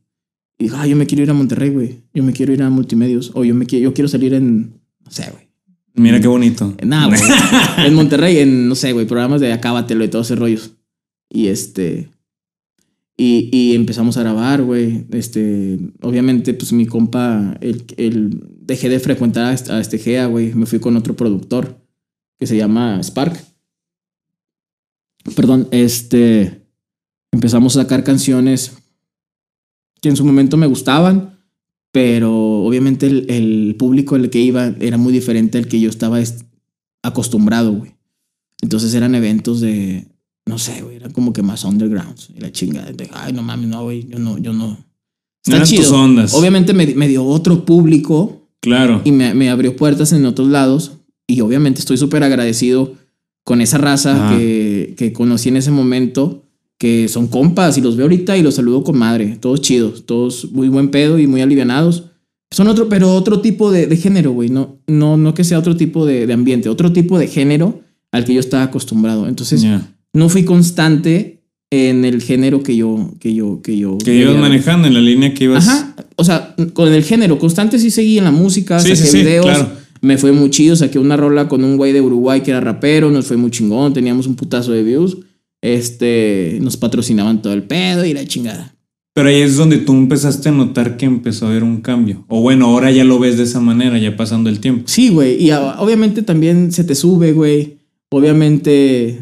Y 0.58 0.66
dije, 0.66 0.76
ah, 0.78 0.88
yo 0.88 0.96
me 0.96 1.06
quiero 1.06 1.24
ir 1.24 1.30
a 1.30 1.34
Monterrey, 1.34 1.70
güey. 1.70 2.04
Yo 2.14 2.24
me 2.24 2.32
quiero 2.32 2.54
ir 2.54 2.64
a 2.64 2.70
multimedios. 2.70 3.32
O 3.34 3.44
yo 3.44 3.54
me 3.54 3.66
quiero, 3.66 3.84
yo 3.84 3.94
quiero 3.94 4.08
salir 4.08 4.34
en. 4.34 4.82
No 5.04 5.12
sé, 5.12 5.30
güey. 5.32 5.46
Mira 5.96 6.20
qué 6.20 6.28
bonito. 6.28 6.74
En 6.78 6.90
nada, 6.90 7.08
güey. 7.08 7.22
en 7.86 7.94
Monterrey, 7.94 8.40
en, 8.40 8.68
no 8.68 8.76
sé, 8.76 8.94
güey, 8.94 9.06
programas 9.06 9.42
de 9.42 9.52
Acábatelo 9.52 10.04
y 10.04 10.08
todos 10.08 10.28
esos 10.28 10.40
rollos. 10.40 10.72
Y 11.30 11.48
este. 11.48 12.10
Y, 13.18 13.50
y 13.52 13.76
empezamos 13.76 14.18
a 14.18 14.22
grabar, 14.22 14.62
güey. 14.64 15.06
Este. 15.12 15.78
Obviamente, 16.02 16.54
pues 16.54 16.72
mi 16.72 16.86
compa, 16.86 17.58
el, 17.60 17.86
el, 17.98 18.44
dejé 18.62 18.88
de 18.90 19.00
frecuentar 19.00 19.46
a 19.46 19.54
este, 19.54 19.72
a 19.74 19.80
este 19.80 19.98
GEA, 19.98 20.28
güey. 20.28 20.54
Me 20.54 20.66
fui 20.66 20.80
con 20.80 20.96
otro 20.96 21.16
productor 21.16 21.82
que 22.40 22.48
se 22.48 22.56
llama 22.56 23.02
Spark. 23.04 23.42
Perdón, 25.36 25.68
este. 25.72 26.62
Empezamos 27.32 27.76
a 27.76 27.82
sacar 27.82 28.06
canciones 28.06 28.72
que 30.06 30.10
en 30.10 30.16
su 30.18 30.24
momento 30.26 30.56
me 30.56 30.68
gustaban, 30.68 31.40
pero 31.92 32.32
obviamente 32.64 33.08
el, 33.08 33.26
el 33.30 33.76
público 33.78 34.14
al 34.16 34.30
que 34.30 34.40
iba 34.40 34.74
era 34.80 34.98
muy 34.98 35.12
diferente 35.12 35.58
al 35.58 35.68
que 35.68 35.80
yo 35.80 35.90
estaba 35.90 36.20
est- 36.22 36.44
acostumbrado, 37.04 37.72
güey. 37.74 37.92
Entonces 38.62 38.94
eran 38.94 39.16
eventos 39.16 39.62
de, 39.62 40.06
no 40.46 40.58
sé, 40.60 40.82
güey, 40.82 40.98
eran 40.98 41.12
como 41.12 41.34
que 41.34 41.42
más 41.42 41.64
undergrounds 41.64 42.30
y 42.36 42.40
la 42.40 42.52
chingada. 42.52 42.92
De, 42.92 43.10
Ay, 43.14 43.34
no 43.34 43.42
mames, 43.44 43.68
no, 43.70 43.84
güey, 43.84 44.08
yo 44.08 44.20
no, 44.20 44.38
yo 44.38 44.54
no. 44.54 44.68
No 44.68 44.78
Está 45.56 45.60
tus 45.62 45.70
chido. 45.70 45.96
ondas. 45.96 46.34
Obviamente 46.34 46.74
me, 46.74 46.86
me 46.96 47.08
dio 47.08 47.24
otro 47.26 47.66
público 47.66 48.48
Claro. 48.62 49.02
y 49.06 49.12
me, 49.12 49.34
me 49.34 49.50
abrió 49.50 49.76
puertas 49.76 50.12
en 50.14 50.26
otros 50.26 50.48
lados. 50.50 50.94
Y 51.28 51.42
obviamente 51.42 51.80
estoy 51.80 51.98
súper 51.98 52.24
agradecido 52.24 52.94
con 53.44 53.62
esa 53.62 53.78
raza 53.80 54.36
que, 54.38 54.94
que 54.98 55.14
conocí 55.14 55.50
en 55.50 55.58
ese 55.58 55.72
momento, 55.72 56.45
que 56.78 57.08
son 57.08 57.28
compas 57.28 57.78
y 57.78 57.82
los 57.82 57.96
veo 57.96 58.06
ahorita 58.06 58.38
y 58.38 58.44
los 58.44 58.56
saludo 58.56 58.84
con 58.84 58.98
madre. 58.98 59.38
Todos 59.40 59.62
chidos, 59.62 60.06
todos 60.06 60.52
muy 60.52 60.68
buen 60.70 60.90
pedo 60.90 61.20
y 61.20 61.28
muy 61.28 61.42
alivianados. 61.42 62.06
Son 62.52 62.68
otro, 62.68 62.90
pero 62.90 63.14
otro 63.14 63.42
tipo 63.42 63.72
de, 63.72 63.88
de 63.88 63.98
género, 63.98 64.32
güey. 64.32 64.50
No, 64.50 64.78
no, 64.88 65.18
no 65.18 65.34
que 65.34 65.44
sea 65.44 65.60
otro 65.60 65.76
tipo 65.76 66.06
de, 66.06 66.28
de 66.28 66.34
ambiente, 66.34 66.70
otro 66.70 66.92
tipo 66.94 67.18
de 67.18 67.28
género 67.28 67.82
al 68.12 68.24
que 68.26 68.34
yo 68.34 68.40
estaba 68.40 68.64
acostumbrado. 68.64 69.28
Entonces, 69.28 69.62
Ya. 69.62 69.96
no 70.14 70.30
fui 70.30 70.44
constante 70.46 71.42
en 71.72 72.06
el 72.06 72.22
género 72.22 72.62
que 72.64 72.76
yo, 72.76 73.14
que 73.20 73.34
yo, 73.34 73.62
que 73.62 73.78
yo. 73.78 73.98
Que 73.98 74.16
ibas 74.16 74.38
manejando 74.38 74.88
en 74.88 74.94
la 74.94 75.02
línea 75.02 75.34
que 75.34 75.46
ibas. 75.46 75.68
Ajá. 75.68 75.96
O 76.18 76.24
sea, 76.24 76.56
con 76.74 76.94
el 76.94 77.04
género 77.04 77.40
constante 77.40 77.80
sí 77.80 77.90
seguí 77.90 78.18
en 78.18 78.24
la 78.26 78.32
música, 78.32 78.80
Sí, 78.80 78.90
saqué 78.90 79.02
sí, 79.02 79.08
sí, 79.08 79.18
videos. 79.18 79.46
claro. 79.46 79.70
Me 80.02 80.18
fue 80.18 80.32
muy 80.32 80.50
chido, 80.52 80.76
saqué 80.76 81.00
una 81.00 81.18
rola 81.18 81.48
con 81.48 81.64
un 81.64 81.78
güey 81.78 81.92
de 81.92 82.00
Uruguay 82.02 82.42
que 82.42 82.52
era 82.52 82.62
rapero, 82.62 83.10
nos 83.12 83.26
fue 83.26 83.38
muy 83.38 83.50
chingón, 83.50 83.94
teníamos 83.94 84.28
un 84.28 84.36
putazo 84.36 84.72
de 84.72 84.84
views. 84.84 85.18
Este, 85.66 86.60
nos 86.62 86.78
patrocinaban 86.78 87.42
todo 87.42 87.54
el 87.54 87.64
pedo 87.64 88.06
y 88.06 88.14
la 88.14 88.26
chingada. 88.26 88.76
Pero 89.16 89.30
ahí 89.30 89.42
es 89.42 89.56
donde 89.56 89.78
tú 89.78 89.94
empezaste 89.94 90.50
a 90.50 90.52
notar 90.52 90.98
que 90.98 91.06
empezó 91.06 91.46
a 91.46 91.50
haber 91.50 91.64
un 91.64 91.82
cambio. 91.82 92.26
O 92.28 92.42
bueno, 92.42 92.66
ahora 92.68 92.92
ya 92.92 93.04
lo 93.04 93.18
ves 93.18 93.38
de 93.38 93.44
esa 93.44 93.62
manera, 93.62 93.98
ya 93.98 94.16
pasando 94.16 94.50
el 94.50 94.60
tiempo. 94.60 94.84
Sí, 94.88 95.10
güey. 95.10 95.42
Y 95.42 95.52
obviamente 95.52 96.22
también 96.22 96.72
se 96.72 96.84
te 96.84 96.94
sube, 96.96 97.32
güey. 97.32 97.78
Obviamente. 98.10 99.22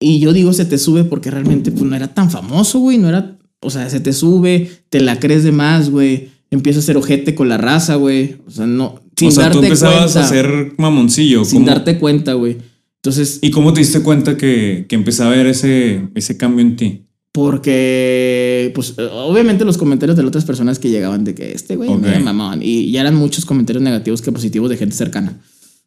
Y 0.00 0.18
yo 0.18 0.32
digo 0.32 0.52
se 0.52 0.64
te 0.64 0.78
sube 0.78 1.04
porque 1.04 1.30
realmente 1.30 1.70
pues, 1.70 1.84
no 1.84 1.94
era 1.94 2.08
tan 2.08 2.30
famoso, 2.30 2.80
güey. 2.80 2.98
No 2.98 3.08
era. 3.08 3.38
O 3.60 3.70
sea, 3.70 3.88
se 3.88 4.00
te 4.00 4.12
sube, 4.12 4.70
te 4.88 5.00
la 5.00 5.20
crees 5.20 5.44
de 5.44 5.52
más, 5.52 5.90
güey. 5.90 6.28
Empieza 6.50 6.80
a 6.80 6.82
ser 6.82 6.96
ojete 6.96 7.34
con 7.34 7.48
la 7.48 7.56
raza, 7.56 7.94
güey. 7.94 8.36
O 8.46 8.50
sea, 8.50 8.66
no. 8.66 9.00
Sin 9.16 9.28
o 9.28 9.30
sea, 9.30 9.44
darte 9.44 9.58
tú 9.58 9.64
empezabas 9.64 10.12
cuenta. 10.12 10.24
a 10.24 10.28
ser 10.28 10.72
mamoncillo. 10.76 11.44
sin 11.44 11.60
¿cómo- 11.60 11.66
darte 11.68 11.98
cuenta, 11.98 12.32
güey. 12.32 12.56
Entonces, 13.02 13.38
¿Y 13.42 13.50
cómo 13.50 13.72
te 13.72 13.80
diste 13.80 14.02
cuenta 14.02 14.36
que, 14.36 14.84
que 14.88 14.94
empezaba 14.94 15.30
a 15.30 15.34
haber 15.34 15.46
ese, 15.46 16.08
ese 16.14 16.36
cambio 16.36 16.64
en 16.64 16.76
ti? 16.76 17.06
porque, 17.32 18.72
pues, 18.74 18.94
obviamente 18.98 19.64
los 19.64 19.78
comentarios 19.78 20.16
de 20.16 20.22
las 20.24 20.28
otras 20.30 20.44
personas 20.44 20.80
que 20.80 20.90
llegaban 20.90 21.22
de 21.22 21.34
que 21.34 21.52
este 21.52 21.76
güey 21.76 21.88
Ok. 21.88 22.00
me 22.00 22.18
mamaban. 22.18 22.60
Y 22.60 22.90
ya 22.90 23.02
eran 23.02 23.14
muchos 23.14 23.44
comentarios 23.44 23.82
negativos 23.84 24.20
que 24.20 24.32
positivos 24.32 24.68
de 24.68 24.76
gente 24.76 24.96
cercana. 24.96 25.40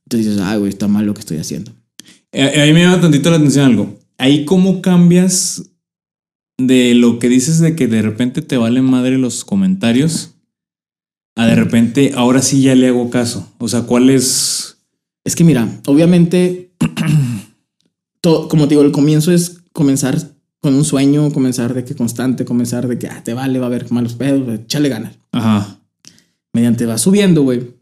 Entonces 0.06 0.28
dices, 0.32 0.42
ay, 0.42 0.58
güey, 0.60 0.70
está 0.70 0.88
mal 0.88 1.06
lo 1.06 1.14
que 1.14 1.20
estoy 1.20 1.38
haciendo. 1.38 1.72
Eh, 2.32 2.62
Ahí 2.62 2.72
me 2.74 2.82
llama 2.84 3.02
tantito 3.02 3.30
la 3.30 3.36
atención 3.36 3.66
algo. 3.66 4.00
Ahí 4.18 4.46
cómo 4.46 4.82
cambias 4.82 5.70
de 6.58 6.94
lo 6.96 7.20
que 7.20 7.28
dices 7.30 7.60
de 7.60 7.76
que 7.76 7.88
de 7.88 8.02
repente 8.02 8.42
te 8.42 8.56
valen 8.58 8.86
madre 8.86 9.18
los 9.18 9.44
comentarios 9.44 10.36
a 11.36 11.48
de 11.48 11.56
repente 11.56 12.12
ahora 12.16 12.42
sí 12.42 12.62
ya 12.62 12.74
le 12.76 12.88
hago 12.88 13.10
caso. 13.10 13.52
O 13.58 13.68
sea, 13.68 13.82
¿cuál 13.82 14.10
es? 14.10 14.78
Es 15.26 15.36
que 15.36 15.44
mira, 15.44 15.82
obviamente, 15.88 16.73
to- 18.24 18.48
como 18.48 18.64
te 18.68 18.70
digo, 18.76 18.82
el 18.82 18.92
comienzo 18.92 19.32
es 19.32 19.58
comenzar 19.74 20.18
con 20.62 20.74
un 20.76 20.86
sueño, 20.86 21.32
comenzar 21.34 21.74
de 21.74 21.84
que 21.84 21.94
constante, 21.94 22.46
comenzar 22.46 22.88
de 22.88 22.98
que 22.98 23.08
ah, 23.08 23.22
te 23.24 23.34
vale, 23.34 23.60
va 23.60 23.66
a 23.66 23.68
haber 23.68 23.92
malos 23.92 24.14
pedos, 24.14 24.48
échale 24.62 24.88
ganas. 24.88 25.18
Ajá. 25.34 25.82
Mediante 26.54 26.86
va 26.86 26.98
subiendo, 26.98 27.42
güey. 27.44 27.74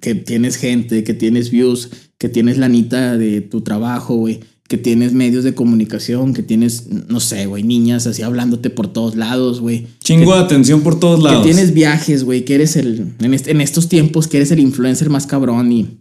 Que 0.00 0.14
tienes 0.14 0.56
gente, 0.56 1.04
que 1.04 1.14
tienes 1.14 1.50
views, 1.50 1.90
que 2.18 2.28
tienes 2.28 2.58
lanita 2.58 3.16
de 3.16 3.40
tu 3.40 3.60
trabajo, 3.62 4.14
güey. 4.16 4.40
Que 4.68 4.76
tienes 4.78 5.12
medios 5.12 5.44
de 5.44 5.54
comunicación, 5.54 6.34
que 6.34 6.42
tienes, 6.42 6.88
no 6.88 7.20
sé, 7.20 7.46
güey, 7.46 7.62
niñas 7.62 8.06
así 8.06 8.22
hablándote 8.22 8.68
por 8.68 8.92
todos 8.92 9.14
lados, 9.14 9.60
güey. 9.60 9.86
Chingo 10.02 10.34
de 10.34 10.40
atención 10.40 10.80
por 10.82 10.98
todos 10.98 11.20
Que 11.20 11.24
lados. 11.26 11.44
tienes 11.44 11.72
viajes, 11.72 12.24
güey, 12.24 12.44
que 12.44 12.56
eres 12.56 12.76
el. 12.76 13.14
En, 13.20 13.32
est- 13.32 13.46
en 13.46 13.60
estos 13.60 13.88
tiempos, 13.88 14.26
que 14.26 14.38
eres 14.38 14.50
el 14.50 14.58
influencer 14.58 15.08
más 15.08 15.26
cabrón 15.26 15.70
y. 15.70 16.00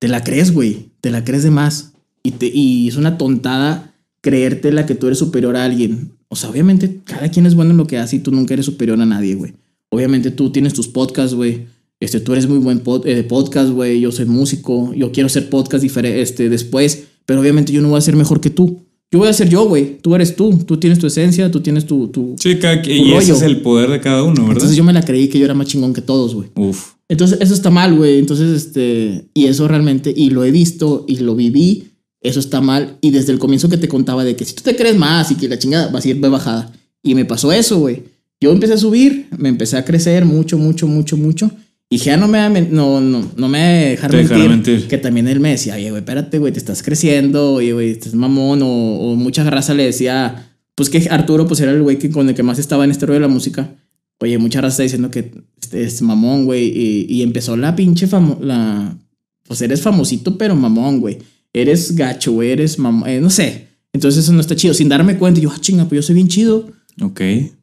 Te 0.00 0.08
la 0.08 0.22
crees, 0.22 0.52
güey. 0.52 0.89
Te 1.00 1.10
la 1.10 1.24
crees 1.24 1.42
de 1.42 1.50
más. 1.50 1.92
Y, 2.22 2.32
te, 2.32 2.46
y 2.52 2.88
es 2.88 2.96
una 2.96 3.16
tontada 3.18 3.94
creértela 4.20 4.86
que 4.86 4.94
tú 4.94 5.06
eres 5.06 5.18
superior 5.18 5.56
a 5.56 5.64
alguien. 5.64 6.12
O 6.28 6.36
sea, 6.36 6.50
obviamente, 6.50 7.00
cada 7.04 7.28
quien 7.30 7.46
es 7.46 7.54
bueno 7.54 7.70
en 7.72 7.76
lo 7.78 7.86
que 7.86 7.98
hace 7.98 8.16
y 8.16 8.18
tú 8.20 8.30
nunca 8.30 8.54
eres 8.54 8.66
superior 8.66 9.00
a 9.00 9.06
nadie, 9.06 9.34
güey. 9.34 9.54
Obviamente 9.88 10.30
tú 10.30 10.50
tienes 10.52 10.74
tus 10.74 10.88
podcasts, 10.88 11.34
güey. 11.34 11.66
Este, 11.98 12.20
tú 12.20 12.32
eres 12.32 12.46
muy 12.48 12.58
buen 12.58 12.82
pod- 12.84 13.02
eh, 13.06 13.22
podcast, 13.24 13.70
güey. 13.72 14.00
Yo 14.00 14.12
soy 14.12 14.26
músico. 14.26 14.92
Yo 14.94 15.10
quiero 15.12 15.26
hacer 15.26 15.48
podcast 15.50 15.82
diferente 15.82 16.20
este, 16.22 16.48
después. 16.48 17.04
Pero 17.26 17.40
obviamente 17.40 17.72
yo 17.72 17.82
no 17.82 17.88
voy 17.88 17.98
a 17.98 18.02
ser 18.02 18.16
mejor 18.16 18.40
que 18.40 18.50
tú. 18.50 18.80
Yo 19.10 19.18
voy 19.18 19.28
a 19.28 19.32
ser 19.32 19.48
yo, 19.48 19.66
güey. 19.66 19.98
Tú 20.00 20.14
eres 20.14 20.36
tú. 20.36 20.56
Tú 20.64 20.76
tienes 20.78 20.98
tu 20.98 21.06
esencia, 21.08 21.50
tú 21.50 21.60
tienes 21.60 21.84
tu, 21.86 22.08
tu, 22.08 22.36
Sí, 22.38 22.56
cada 22.58 22.80
que- 22.80 22.96
Tu 22.96 23.04
y 23.04 23.12
ese 23.14 23.32
es 23.32 23.42
el 23.42 23.60
poder 23.62 23.90
de 23.90 24.00
cada 24.00 24.22
uno, 24.22 24.34
¿verdad? 24.42 24.52
entonces 24.52 24.76
yo 24.76 24.84
me 24.84 24.92
la 24.92 25.02
creí 25.02 25.28
que 25.28 25.38
yo 25.38 25.44
era 25.46 25.54
más 25.54 25.66
chingón 25.66 25.92
que 25.92 26.00
todos, 26.02 26.34
güey. 26.34 26.48
Uf. 26.54 26.92
Entonces 27.10 27.38
eso 27.40 27.54
está 27.54 27.70
mal, 27.70 27.96
güey. 27.96 28.20
Entonces, 28.20 28.56
este, 28.56 29.26
y 29.34 29.46
eso 29.46 29.66
realmente, 29.66 30.14
y 30.16 30.30
lo 30.30 30.44
he 30.44 30.52
visto 30.52 31.04
y 31.08 31.16
lo 31.16 31.34
viví, 31.34 31.88
eso 32.20 32.38
está 32.38 32.60
mal. 32.60 32.98
Y 33.00 33.10
desde 33.10 33.32
el 33.32 33.40
comienzo 33.40 33.68
que 33.68 33.76
te 33.76 33.88
contaba 33.88 34.22
de 34.22 34.36
que 34.36 34.44
si 34.44 34.54
tú 34.54 34.62
te 34.62 34.76
crees 34.76 34.96
más 34.96 35.28
y 35.32 35.34
que 35.34 35.48
la 35.48 35.58
chingada 35.58 35.88
vas 35.88 36.04
a 36.04 36.08
ir 36.08 36.20
de 36.20 36.28
bajada. 36.28 36.72
Y 37.02 37.16
me 37.16 37.24
pasó 37.24 37.50
eso, 37.50 37.80
güey. 37.80 38.04
Yo 38.40 38.52
empecé 38.52 38.74
a 38.74 38.76
subir, 38.76 39.26
me 39.36 39.48
empecé 39.48 39.76
a 39.76 39.84
crecer 39.84 40.24
mucho, 40.24 40.56
mucho, 40.56 40.86
mucho, 40.86 41.16
mucho. 41.16 41.50
Y 41.88 41.96
ya 41.96 42.16
no 42.16 42.28
me, 42.28 42.38
va 42.38 42.48
no, 42.48 43.00
no, 43.00 43.28
no 43.36 43.48
me 43.48 43.58
va 43.58 43.90
dejar 43.90 44.12
mentir, 44.12 44.48
mentir. 44.48 44.86
Que 44.86 44.96
también 44.96 45.26
él 45.26 45.40
me 45.40 45.50
decía, 45.50 45.74
oye, 45.74 45.90
güey, 45.90 46.02
espérate, 46.02 46.38
güey, 46.38 46.52
te 46.52 46.60
estás 46.60 46.84
creciendo, 46.84 47.54
oye, 47.54 47.72
güey, 47.72 47.90
estás 47.90 48.14
mamón. 48.14 48.62
O, 48.62 48.68
o 48.68 49.16
mucha 49.16 49.42
raza 49.50 49.74
le 49.74 49.82
decía, 49.82 50.48
pues 50.76 50.88
que 50.88 51.08
Arturo, 51.10 51.48
pues 51.48 51.58
era 51.58 51.72
el 51.72 51.82
güey 51.82 51.98
que 51.98 52.08
con 52.08 52.28
el 52.28 52.36
que 52.36 52.44
más 52.44 52.60
estaba 52.60 52.84
en 52.84 52.92
este 52.92 53.04
rollo 53.06 53.18
de 53.18 53.26
la 53.26 53.34
música. 53.34 53.74
Oye, 54.20 54.38
mucha 54.38 54.60
raza 54.60 54.74
está 54.74 54.82
diciendo 54.82 55.10
que 55.10 55.32
este 55.60 55.82
es 55.82 56.02
mamón, 56.02 56.44
güey. 56.44 56.66
Y, 56.68 57.06
y 57.08 57.22
empezó 57.22 57.56
la 57.56 57.74
pinche 57.74 58.06
famo 58.06 58.38
la 58.40 58.96
Pues 59.46 59.62
eres 59.62 59.80
famosito, 59.82 60.36
pero 60.38 60.54
mamón, 60.54 61.00
güey. 61.00 61.18
Eres 61.52 61.96
gacho, 61.96 62.32
güey. 62.32 62.50
Eres 62.50 62.78
mamón. 62.78 63.08
eh, 63.08 63.20
no 63.20 63.30
sé. 63.30 63.68
Entonces 63.92 64.24
eso 64.24 64.32
no 64.32 64.40
está 64.40 64.54
chido. 64.54 64.74
Sin 64.74 64.88
darme 64.88 65.16
cuenta, 65.16 65.40
yo, 65.40 65.50
ah, 65.50 65.58
chinga, 65.60 65.86
pues 65.88 65.96
yo 65.96 66.02
soy 66.02 66.14
bien 66.14 66.28
chido. 66.28 66.70
Ok. 67.00 67.20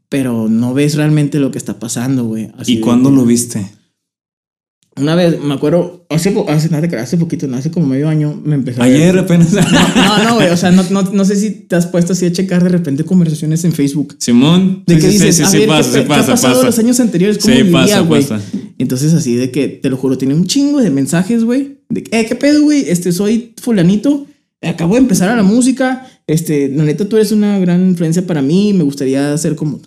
Pero 0.10 0.50
no 0.50 0.74
ves 0.74 0.96
realmente 0.96 1.40
lo 1.40 1.52
que 1.52 1.58
está 1.58 1.80
pasando, 1.80 2.26
güey. 2.26 2.50
¿Y 2.66 2.80
cuándo 2.80 3.12
lo 3.12 3.26
viste? 3.26 3.66
Una 5.00 5.16
vez, 5.16 5.40
me 5.42 5.54
acuerdo, 5.54 6.06
hace, 6.10 6.34
hace, 6.48 6.70
no 6.70 6.82
te 6.82 6.90
creas, 6.90 7.04
hace 7.08 7.18
poquito, 7.18 7.48
no, 7.48 7.58
hace 7.58 7.70
como 7.72 7.86
medio 7.88 8.10
año 8.10 8.40
me 8.44 8.56
empezó 8.56 8.82
a 8.82 8.86
ver- 8.86 8.96
Ayer 8.96 9.18
apenas. 9.20 9.52
No, 9.54 9.62
no, 10.24 10.36
güey. 10.36 10.50
O 10.50 10.58
sea, 10.58 10.72
no, 10.72 10.84
no, 10.90 11.04
no 11.04 11.26
sé 11.26 11.36
si 11.36 11.52
te 11.52 11.76
has 11.76 11.86
puesto 11.88 12.14
así 12.14 12.26
a 12.26 12.32
checar 12.32 12.64
de 12.64 12.70
repente 12.70 13.04
conversaciones 13.04 13.64
en 13.64 13.74
Facebook. 13.74 14.16
Simón. 14.20 14.84
De 14.88 14.96
Sí, 14.96 15.02
que 15.02 15.08
sí, 15.08 15.14
dices, 15.14 15.36
sí, 15.38 15.44
a 15.44 15.48
sí, 15.48 15.58
ver, 15.60 15.68
pasa, 15.70 15.92
¿qué, 15.92 15.98
sí 15.98 16.04
qué 16.04 16.08
pasa, 16.10 16.22
ha 16.24 16.28
pasado 16.36 16.54
pasa. 16.56 16.66
los 16.66 16.80
años 16.80 17.00
anteriores? 17.00 17.38
¿Cómo 17.38 17.54
Sí, 17.56 17.62
vivía, 17.64 17.82
pasa, 17.82 18.00
güey? 18.02 18.22
pasa. 18.22 18.42
Entonces 18.78 19.14
así 19.14 19.36
de 19.36 19.52
que, 19.52 19.68
te 19.68 19.90
lo 19.90 19.98
juro, 19.98 20.18
tiene 20.18 20.34
un 20.36 20.46
chingo 20.46 20.82
de 20.82 20.90
mensajes, 20.92 21.44
güey. 21.44 21.80
De 21.90 22.04
que, 22.04 22.20
eh, 22.20 22.26
¿qué 22.26 22.36
pedo, 22.36 22.64
güey? 22.64 22.90
Este, 22.90 23.12
soy 23.12 23.54
fulanito. 23.62 24.26
Acabo 24.62 24.94
de 24.96 25.00
empezar 25.02 25.30
a 25.30 25.36
la 25.36 25.44
música. 25.44 26.08
Este, 26.28 26.68
la 26.70 26.84
neta, 26.84 27.08
tú 27.08 27.16
eres 27.16 27.32
una 27.32 27.58
gran 27.60 27.88
influencia 27.90 28.26
para 28.28 28.42
mí. 28.42 28.74
Me 28.74 28.84
gustaría 28.84 29.36
ser 29.38 29.56
como. 29.56 29.80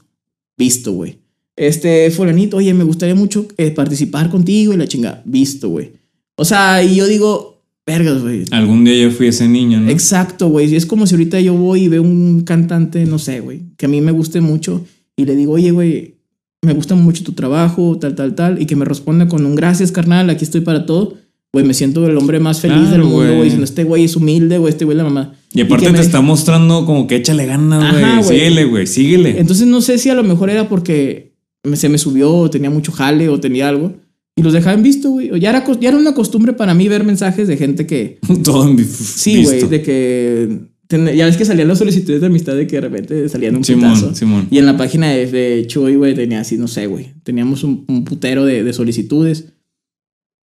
Visto, 0.59 0.93
güey. 0.93 1.20
Este, 1.61 2.11
fulanito, 2.11 2.57
oye, 2.57 2.73
me 2.73 2.85
gustaría 2.85 3.15
mucho 3.15 3.47
eh, 3.59 3.71
participar 3.71 4.31
contigo 4.31 4.73
y 4.73 4.77
la 4.79 4.87
chinga. 4.89 5.21
Visto, 5.27 5.69
güey. 5.69 5.93
O 6.37 6.45
sea, 6.47 6.83
y 6.83 6.97
yo 6.97 7.07
digo, 7.07 7.63
vergas, 7.87 8.23
güey. 8.23 8.45
Algún 8.51 8.83
día 8.85 8.97
yo 8.97 9.11
fui 9.11 9.27
ese 9.27 9.47
niño, 9.47 9.79
¿no? 9.79 9.91
Exacto, 9.91 10.49
güey. 10.49 10.75
Es 10.75 10.87
como 10.87 11.07
si 11.07 11.15
ahorita 11.15 11.39
yo 11.41 11.53
voy 11.55 11.83
y 11.85 11.89
veo 11.89 12.03
un 12.03 12.43
cantante, 12.47 13.05
no 13.05 13.19
sé, 13.19 13.41
güey, 13.41 13.61
que 13.77 13.85
a 13.85 13.89
mí 13.91 14.01
me 14.01 14.11
guste 14.13 14.41
mucho 14.41 14.87
y 15.17 15.27
le 15.27 15.37
digo, 15.37 15.53
oye, 15.53 15.71
güey, 15.71 16.15
me 16.63 16.73
gusta 16.73 16.95
mucho 16.95 17.23
tu 17.25 17.33
trabajo, 17.33 17.99
tal, 18.01 18.15
tal, 18.15 18.35
tal, 18.35 18.63
y 18.63 18.65
que 18.65 18.75
me 18.77 18.87
responda 18.87 19.29
con 19.29 19.45
un 19.45 19.55
gracias, 19.55 19.93
carnal, 19.93 20.31
aquí 20.31 20.45
estoy 20.45 20.63
para 20.63 20.87
todo. 20.87 21.15
Güey, 21.53 21.67
me 21.67 21.75
siento 21.75 22.07
el 22.07 22.17
hombre 22.17 22.41
más 22.41 22.61
feliz 22.61 22.77
Claro, 22.89 22.91
del 22.93 23.03
mundo, 23.03 23.37
güey. 23.37 23.63
este 23.63 23.85
güey 23.85 24.05
es 24.05 24.17
humilde, 24.17 24.57
güey, 24.57 24.71
este 24.73 24.85
güey 24.87 24.97
es 24.97 25.03
la 25.03 25.09
mamá. 25.11 25.35
Y 25.53 25.61
aparte 25.63 25.87
que 25.87 25.93
te 25.93 25.99
me- 25.99 26.05
está 26.05 26.21
mostrando 26.23 26.87
como 26.87 27.07
que 27.07 27.17
échale 27.17 27.45
ganas, 27.45 28.25
güey. 28.25 28.39
Síguele, 28.39 28.65
güey, 28.65 28.87
síguele. 28.87 29.41
Entonces 29.41 29.67
no 29.67 29.81
sé 29.83 29.99
si 29.99 30.09
a 30.11 30.15
lo 30.15 30.23
mejor 30.23 30.49
era 30.49 30.69
porque 30.69 31.30
se 31.75 31.89
me 31.89 31.99
subió, 31.99 32.33
o 32.35 32.51
tenía 32.51 32.71
mucho 32.71 32.93
jale 32.93 33.29
o 33.29 33.39
tenía 33.41 33.69
algo. 33.69 33.93
Y 34.37 34.43
los 34.43 34.53
dejaba 34.53 34.75
en 34.75 34.83
visto, 34.83 35.11
güey. 35.11 35.39
Ya 35.41 35.51
era, 35.51 35.65
ya 35.81 35.89
era 35.91 35.99
una 35.99 36.15
costumbre 36.15 36.53
para 36.55 36.73
mí 36.75 36.89
ver 36.89 37.05
mensajes 37.05 37.47
de 37.49 37.57
gente 37.57 37.87
que, 37.87 38.19
Todo 38.45 38.69
en 38.69 38.79
Sí, 38.87 39.45
güey, 39.45 39.69
de 39.69 39.83
que 39.83 40.59
ten- 40.87 41.15
ya 41.15 41.27
ves 41.27 41.37
que 41.37 41.45
salían 41.45 41.69
las 41.69 41.79
solicitudes 41.79 42.21
de 42.21 42.29
amistad 42.29 42.55
de 42.57 42.67
que 42.67 42.77
de 42.77 42.81
repente 42.81 43.29
salían 43.29 43.57
un 43.57 43.65
Simón, 43.65 43.95
putazo. 43.95 44.15
Simón. 44.15 44.47
Y 44.51 44.59
en 44.59 44.67
la 44.67 44.77
página 44.77 45.11
de, 45.11 45.27
de 45.27 45.67
Chuy, 45.67 45.97
güey, 45.97 46.15
tenía 46.15 46.41
así, 46.41 46.57
no 46.57 46.69
sé, 46.69 46.87
güey. 46.87 47.13
Teníamos 47.23 47.65
un, 47.65 47.85
un 47.89 48.05
putero 48.05 48.45
de, 48.45 48.63
de 48.65 48.73
solicitudes. 48.73 49.47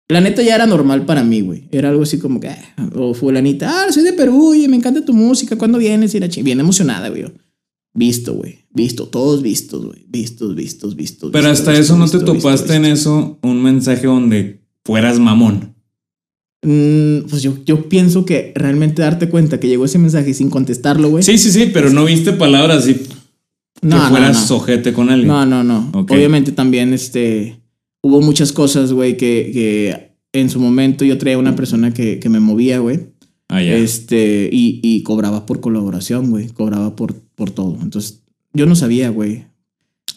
La 0.09 0.22
neta 0.22 0.43
ya 0.43 0.55
era 0.55 0.66
normal 0.68 1.05
para 1.05 1.24
mí, 1.24 1.41
güey. 1.41 1.68
Era 1.72 1.89
algo 1.89 2.03
así 2.03 2.20
como 2.20 2.39
que, 2.39 2.49
ah, 2.49 2.89
o 2.95 3.13
fulanita, 3.13 3.86
ah, 3.88 3.91
soy 3.91 4.03
de 4.03 4.13
Perú, 4.13 4.53
y 4.53 4.68
me 4.68 4.76
encanta 4.76 5.03
tu 5.05 5.13
música, 5.13 5.57
¿cuándo 5.57 5.78
vienes? 5.80 6.13
Y 6.13 6.18
era 6.18 6.30
chi- 6.30 6.43
bien 6.43 6.59
emocionada, 6.59 7.09
güey. 7.09 7.26
Visto, 7.95 8.33
güey. 8.33 8.59
Visto, 8.73 9.07
todos 9.07 9.41
vistos, 9.41 9.85
güey. 9.85 10.05
Vistos, 10.07 10.53
vistos, 10.53 10.95
vistos. 10.97 11.31
Pero 11.31 11.49
hasta 11.49 11.73
eso 11.73 11.97
no 11.97 12.09
te 12.09 12.19
topaste 12.19 12.75
en 12.75 12.85
eso 12.85 13.39
un 13.41 13.63
mensaje 13.63 14.05
donde 14.05 14.59
fueras 14.83 15.17
mamón. 15.17 15.73
Mm, 16.61 17.29
pues 17.29 17.41
yo, 17.41 17.57
yo 17.65 17.87
pienso 17.87 18.25
que 18.25 18.51
realmente 18.53 19.01
darte 19.01 19.29
cuenta 19.29 19.61
que 19.61 19.69
llegó 19.69 19.85
ese 19.85 19.97
mensaje 19.97 20.33
sin 20.33 20.49
contestarlo, 20.49 21.09
güey. 21.09 21.23
Sí, 21.23 21.37
sí, 21.37 21.51
sí, 21.51 21.71
pero 21.73 21.89
no 21.89 22.03
viste 22.03 22.33
palabras 22.33 22.85
que 22.85 22.99
no, 23.81 23.97
no, 23.97 24.09
fueras 24.09 24.49
no. 24.49 24.57
ojete 24.57 24.91
con 24.91 25.09
alguien. 25.09 25.27
No, 25.29 25.45
no, 25.45 25.63
no. 25.63 25.91
Obviamente 25.93 26.51
también 26.51 26.91
este, 26.91 27.61
hubo 28.01 28.19
muchas 28.19 28.51
cosas, 28.51 28.91
güey, 28.91 29.15
que, 29.15 29.51
que 29.53 30.15
en 30.33 30.49
su 30.49 30.59
momento 30.59 31.05
yo 31.05 31.17
traía 31.17 31.37
una 31.37 31.55
persona 31.55 31.93
que, 31.93 32.19
que 32.19 32.27
me 32.27 32.41
movía, 32.41 32.79
güey. 32.79 33.11
Ah, 33.47 33.61
ya. 33.61 33.75
Este, 33.75 34.49
y, 34.51 34.81
y 34.83 35.03
cobraba 35.03 35.45
por 35.45 35.61
colaboración, 35.61 36.31
güey. 36.31 36.47
Cobraba 36.47 36.95
por, 36.95 37.15
por 37.36 37.51
todo. 37.51 37.77
Entonces, 37.81 38.21
yo 38.53 38.65
no 38.65 38.75
sabía, 38.75 39.09
güey. 39.09 39.45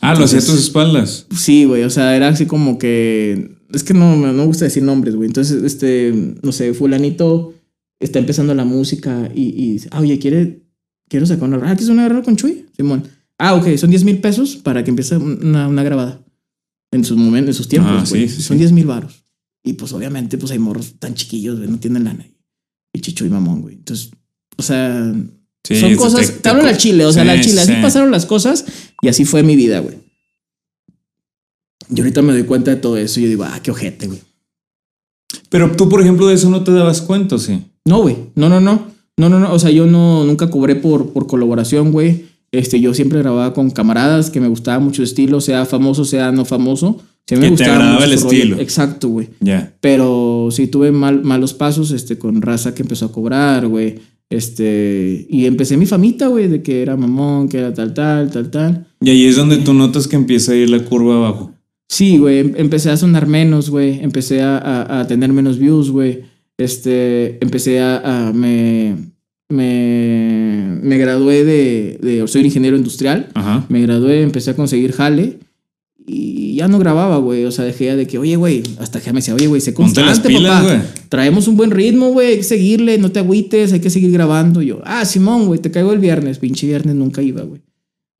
Ah, 0.00 0.14
lo 0.14 0.24
hacía 0.24 0.38
a 0.38 0.42
tus 0.42 0.58
espaldas. 0.58 1.26
Sí, 1.36 1.64
güey, 1.64 1.82
o 1.82 1.90
sea, 1.90 2.14
era 2.16 2.28
así 2.28 2.46
como 2.46 2.78
que. 2.78 3.56
Es 3.72 3.82
que 3.84 3.92
no, 3.94 4.16
no 4.16 4.32
me 4.32 4.44
gusta 4.46 4.64
decir 4.64 4.82
nombres, 4.82 5.14
güey. 5.16 5.26
Entonces, 5.26 5.62
este, 5.62 6.12
no 6.42 6.52
sé, 6.52 6.72
Fulanito 6.72 7.54
está 8.00 8.18
empezando 8.18 8.54
la 8.54 8.64
música 8.64 9.30
y, 9.34 9.48
y 9.48 9.72
dice, 9.72 9.88
ah, 9.90 10.00
oye, 10.00 10.18
¿quiere, 10.18 10.62
quiero 11.08 11.26
sacar 11.26 11.48
una. 11.48 11.56
Ah, 11.58 11.74
¿quieres 11.74 11.88
una 11.88 12.02
guerra 12.08 12.22
con 12.22 12.36
Chuy? 12.36 12.66
Simón. 12.76 13.04
Ah, 13.38 13.54
ok, 13.54 13.76
son 13.76 13.90
10 13.90 14.04
mil 14.04 14.18
pesos 14.20 14.56
para 14.56 14.82
que 14.84 14.90
empiece 14.90 15.16
una, 15.16 15.68
una 15.68 15.82
grabada. 15.82 16.24
En 16.90 17.04
sus 17.04 17.16
momentos, 17.18 17.48
en 17.48 17.54
sus 17.54 17.68
tiempos, 17.68 17.92
Ah, 17.92 18.04
güey. 18.08 18.28
sí, 18.28 18.36
sí, 18.36 18.42
son 18.42 18.56
sí. 18.56 18.60
10 18.60 18.72
mil 18.72 18.86
varos. 18.86 19.24
Y 19.62 19.74
pues, 19.74 19.92
obviamente, 19.92 20.38
pues 20.38 20.52
hay 20.52 20.58
morros 20.58 20.94
tan 20.98 21.14
chiquillos, 21.14 21.58
güey, 21.58 21.68
no 21.70 21.78
tienen 21.78 22.04
lana. 22.04 22.26
Y 22.92 23.00
chicho 23.00 23.26
y 23.26 23.28
mamón, 23.28 23.60
güey. 23.60 23.74
Entonces, 23.74 24.10
o 24.56 24.62
sea, 24.62 25.12
Sí, 25.64 25.80
son 25.80 25.90
te- 25.90 25.96
cosas. 25.96 26.26
te- 26.26 26.32
Te, 26.40 26.48
hablo 26.48 26.62
te- 26.62 26.70
la 26.72 26.76
chile, 26.76 27.04
o 27.04 27.12
sea, 27.12 27.22
sí, 27.22 27.26
la 27.28 27.40
chile. 27.40 27.60
Así 27.60 27.74
sí. 27.74 27.78
pasaron 27.82 28.10
las 28.10 28.26
cosas 28.26 28.64
y 29.02 29.08
así 29.08 29.24
fue 29.24 29.42
mi 29.42 29.54
vida, 29.56 29.80
güey. 29.80 29.96
Y 31.94 32.00
ahorita 32.00 32.22
me 32.22 32.32
doy 32.32 32.44
cuenta 32.44 32.70
de 32.70 32.76
todo 32.76 32.96
eso 32.96 33.18
y 33.20 33.24
yo 33.24 33.28
digo, 33.30 33.44
ah, 33.44 33.60
qué 33.62 33.70
ojete, 33.70 34.06
güey. 34.06 34.20
Pero 35.48 35.72
tú, 35.76 35.88
por 35.88 36.00
ejemplo, 36.02 36.26
de 36.26 36.34
eso 36.34 36.50
no 36.50 36.62
te 36.64 36.72
dabas 36.72 37.00
cuenta, 37.02 37.36
¿o 37.36 37.38
¿sí? 37.38 37.62
No, 37.84 38.02
güey. 38.02 38.16
No, 38.34 38.48
no, 38.48 38.60
no. 38.60 38.86
No, 39.16 39.28
no, 39.28 39.40
no. 39.40 39.52
O 39.52 39.58
sea, 39.58 39.70
yo 39.70 39.86
no, 39.86 40.24
nunca 40.24 40.50
cobré 40.50 40.76
por, 40.76 41.12
por 41.12 41.26
colaboración, 41.26 41.90
güey. 41.92 42.26
Este, 42.52 42.80
yo 42.80 42.94
siempre 42.94 43.18
grababa 43.18 43.52
con 43.52 43.70
camaradas 43.70 44.30
que 44.30 44.40
me 44.40 44.48
gustaba 44.48 44.78
mucho 44.78 45.02
el 45.02 45.08
estilo, 45.08 45.40
sea 45.40 45.66
famoso, 45.66 46.04
sea 46.04 46.30
no 46.32 46.44
famoso. 46.44 47.00
Sí, 47.26 47.34
me 47.36 47.40
Que 47.42 47.46
te 47.46 47.50
gustaba 47.50 47.72
agradaba 47.74 48.00
mucho 48.00 48.04
el 48.12 48.20
rollo. 48.20 48.32
estilo. 48.36 48.58
Exacto, 48.60 49.08
güey. 49.08 49.28
Ya. 49.40 49.74
Pero 49.80 50.48
sí 50.50 50.66
tuve 50.66 50.92
mal, 50.92 51.22
malos 51.24 51.52
pasos 51.52 51.90
este, 51.90 52.18
con 52.18 52.40
raza 52.40 52.74
que 52.74 52.82
empezó 52.82 53.06
a 53.06 53.12
cobrar, 53.12 53.66
güey. 53.66 53.98
Este, 54.30 55.26
y 55.30 55.46
empecé 55.46 55.76
mi 55.76 55.86
famita, 55.86 56.26
güey, 56.28 56.48
de 56.48 56.62
que 56.62 56.82
era 56.82 56.96
mamón, 56.96 57.48
que 57.48 57.58
era 57.58 57.72
tal, 57.72 57.94
tal, 57.94 58.30
tal, 58.30 58.50
tal. 58.50 58.86
Y 59.00 59.10
ahí 59.10 59.24
es 59.24 59.36
donde 59.36 59.56
tú 59.58 59.72
notas 59.74 60.06
que 60.06 60.16
empieza 60.16 60.52
a 60.52 60.56
ir 60.56 60.68
la 60.70 60.84
curva 60.84 61.16
abajo. 61.16 61.52
Sí, 61.88 62.18
güey, 62.18 62.38
em- 62.40 62.52
empecé 62.56 62.90
a 62.90 62.96
sonar 62.98 63.26
menos, 63.26 63.70
güey. 63.70 64.00
Empecé 64.00 64.42
a, 64.42 64.58
a- 64.58 65.00
a 65.00 65.06
tener 65.06 65.32
menos 65.32 65.58
views, 65.58 65.90
güey. 65.90 66.22
Este, 66.58 67.38
empecé 67.42 67.80
a, 67.80 68.28
a- 68.28 68.32
me, 68.34 68.96
me, 69.48 70.78
me 70.82 70.98
gradué 70.98 71.44
de, 71.44 71.98
de, 72.02 72.28
soy 72.28 72.42
ingeniero 72.44 72.76
industrial. 72.76 73.28
Ajá. 73.34 73.64
Me 73.70 73.80
gradué, 73.80 74.22
empecé 74.22 74.50
a 74.50 74.56
conseguir 74.56 74.92
jale 74.92 75.38
y 76.06 76.47
ya 76.58 76.68
no 76.68 76.78
grababa, 76.78 77.16
güey. 77.18 77.44
O 77.44 77.50
sea, 77.50 77.64
dejé 77.64 77.86
ya 77.86 77.96
de 77.96 78.06
que, 78.06 78.18
oye, 78.18 78.36
güey, 78.36 78.62
hasta 78.78 79.00
que 79.00 79.12
me 79.12 79.20
decía, 79.20 79.34
oye, 79.34 79.46
güey, 79.46 79.60
sé 79.60 79.72
constante, 79.74 80.28
pilas, 80.28 80.62
papá. 80.62 80.74
güey. 80.76 80.78
Traemos 81.08 81.48
un 81.48 81.56
buen 81.56 81.70
ritmo, 81.70 82.10
güey, 82.10 82.28
hay 82.28 82.36
que 82.38 82.42
seguirle, 82.44 82.98
no 82.98 83.10
te 83.10 83.20
agüites, 83.20 83.72
hay 83.72 83.80
que 83.80 83.90
seguir 83.90 84.10
grabando. 84.12 84.60
Y 84.62 84.66
yo, 84.66 84.80
ah, 84.84 85.04
Simón, 85.04 85.46
güey, 85.46 85.60
te 85.60 85.70
caigo 85.70 85.92
el 85.92 85.98
viernes, 85.98 86.38
pinche 86.38 86.66
viernes 86.66 86.94
nunca 86.94 87.22
iba, 87.22 87.42
güey. 87.42 87.60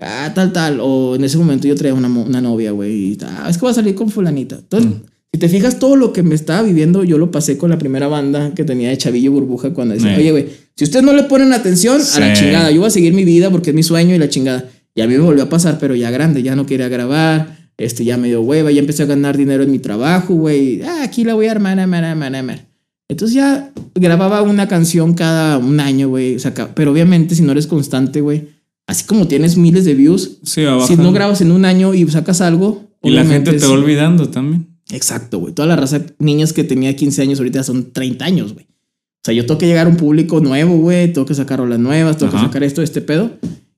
Ah, 0.01 0.30
tal, 0.34 0.53
tal. 0.53 0.78
O 0.80 1.16
en 1.16 1.24
ese 1.24 1.36
momento 1.39 1.66
yo 1.66 1.74
traía 1.74 1.93
una, 1.95 2.09
una 2.09 2.41
novia, 2.41 2.70
güey. 2.70 3.12
y, 3.12 3.18
Ah, 3.22 3.49
es 3.51 3.57
que 3.59 3.62
voy 3.62 3.70
a 3.72 3.74
salir 3.74 3.95
con 3.95 4.11
fulanita. 4.11 4.57
Entonces, 4.57 4.91
Mm. 4.91 5.03
si 5.32 5.39
te 5.41 5.49
fijas, 5.49 5.78
todo 5.80 5.97
lo 5.97 6.12
que 6.12 6.22
me 6.22 6.34
estaba 6.36 6.62
viviendo, 6.62 7.03
yo 7.05 7.18
lo 7.18 7.30
pasé 7.32 7.59
con 7.59 7.70
la 7.70 7.78
primera 7.78 8.07
banda 8.07 8.55
que 8.55 8.62
tenía 8.64 8.91
de 8.91 8.97
Chavillo 8.97 9.32
Burbuja 9.32 9.70
cuando 9.74 9.95
decía, 9.95 10.14
oye, 10.16 10.30
güey, 10.30 10.47
si 10.76 10.84
ustedes 10.84 11.05
no 11.05 11.12
le 11.12 11.24
ponen 11.24 11.53
atención, 11.53 11.97
a 12.14 12.20
la 12.20 12.34
Sí. 12.36 12.45
chingada, 12.45 12.70
yo 12.70 12.78
voy 12.80 12.86
a 12.86 12.91
seguir 12.91 13.12
mi 13.12 13.24
vida 13.24 13.51
porque 13.51 13.70
es 13.70 13.76
mi 13.76 13.82
sueño 13.82 14.14
y 14.14 14.18
la 14.18 14.28
chingada. 14.28 14.64
Y 14.95 15.01
a 15.01 15.07
mí 15.09 15.14
me 15.14 15.20
volvió 15.20 15.43
a 15.45 15.49
pasar, 15.49 15.78
pero 15.80 15.95
ya 15.97 16.11
grande, 16.12 16.43
ya 16.45 16.55
no 16.57 16.64
quería 16.66 16.89
grabar, 16.89 17.57
este, 17.79 18.05
ya 18.05 18.16
me 18.18 18.29
dio 18.29 18.43
hueva, 18.43 18.70
ya 18.70 18.81
empecé 18.81 19.05
a 19.05 19.07
ganar 19.07 19.37
dinero 19.37 19.62
en 19.62 19.70
mi 19.70 19.79
trabajo, 19.79 20.35
güey. 20.35 20.83
Ah, 20.83 21.03
aquí 21.05 21.24
la 21.24 21.35
voy 21.35 21.47
a 21.47 21.53
armar, 21.53 21.79
armar, 21.79 22.05
armar, 22.05 22.35
armar. 22.35 22.66
Entonces 23.09 23.35
ya 23.35 23.72
grababa 23.95 24.43
una 24.43 24.68
canción 24.68 25.14
cada 25.14 25.57
un 25.57 25.81
año, 25.81 26.09
güey. 26.09 26.37
O 26.37 26.39
sea, 26.39 26.53
pero 26.74 26.93
obviamente 26.93 27.35
si 27.35 27.43
no 27.43 27.53
eres 27.53 27.66
constante, 27.66 28.20
güey, 28.20 28.49
así 28.87 29.05
como 29.05 29.26
tienes 29.26 29.57
miles 29.57 29.85
de 29.85 29.95
views, 29.95 30.39
Sí, 30.43 30.64
si 30.87 30.97
no 30.97 31.12
grabas 31.12 31.41
en 31.41 31.53
un 31.53 31.64
año 31.64 31.95
y 31.95 32.07
sacas 32.09 32.41
algo, 32.41 32.85
Y 33.03 33.11
la 33.11 33.24
gente 33.24 33.53
te 33.53 33.64
va 33.66 33.72
olvidando 33.72 34.29
también. 34.29 34.66
Exacto, 34.91 35.39
güey. 35.39 35.55
Toda 35.55 35.68
la 35.68 35.76
raza, 35.76 36.03
niñas 36.18 36.53
que 36.53 36.64
tenía 36.64 36.95
15 36.97 37.22
años 37.22 37.39
ahorita 37.39 37.62
son 37.62 37.93
30 37.93 38.24
años, 38.24 38.55
güey. 38.55 38.66
O 38.66 39.20
sea, 39.24 39.35
yo 39.35 39.47
tengo 39.47 39.59
que 39.59 39.66
llegar 39.66 39.87
a 39.87 39.91
un 39.91 39.97
público 39.97 40.41
nuevo, 40.41 40.76
güey. 40.79 41.12
Tengo 41.12 41.26
que 41.26 41.35
sacar 41.35 41.59
rolas 41.61 41.79
nuevas, 41.79 42.16
tengo 42.16 42.33
Ajá. 42.33 42.41
que 42.41 42.47
sacar 42.49 42.62
esto, 42.64 42.83
este 42.83 43.01
pedo. 43.01 43.31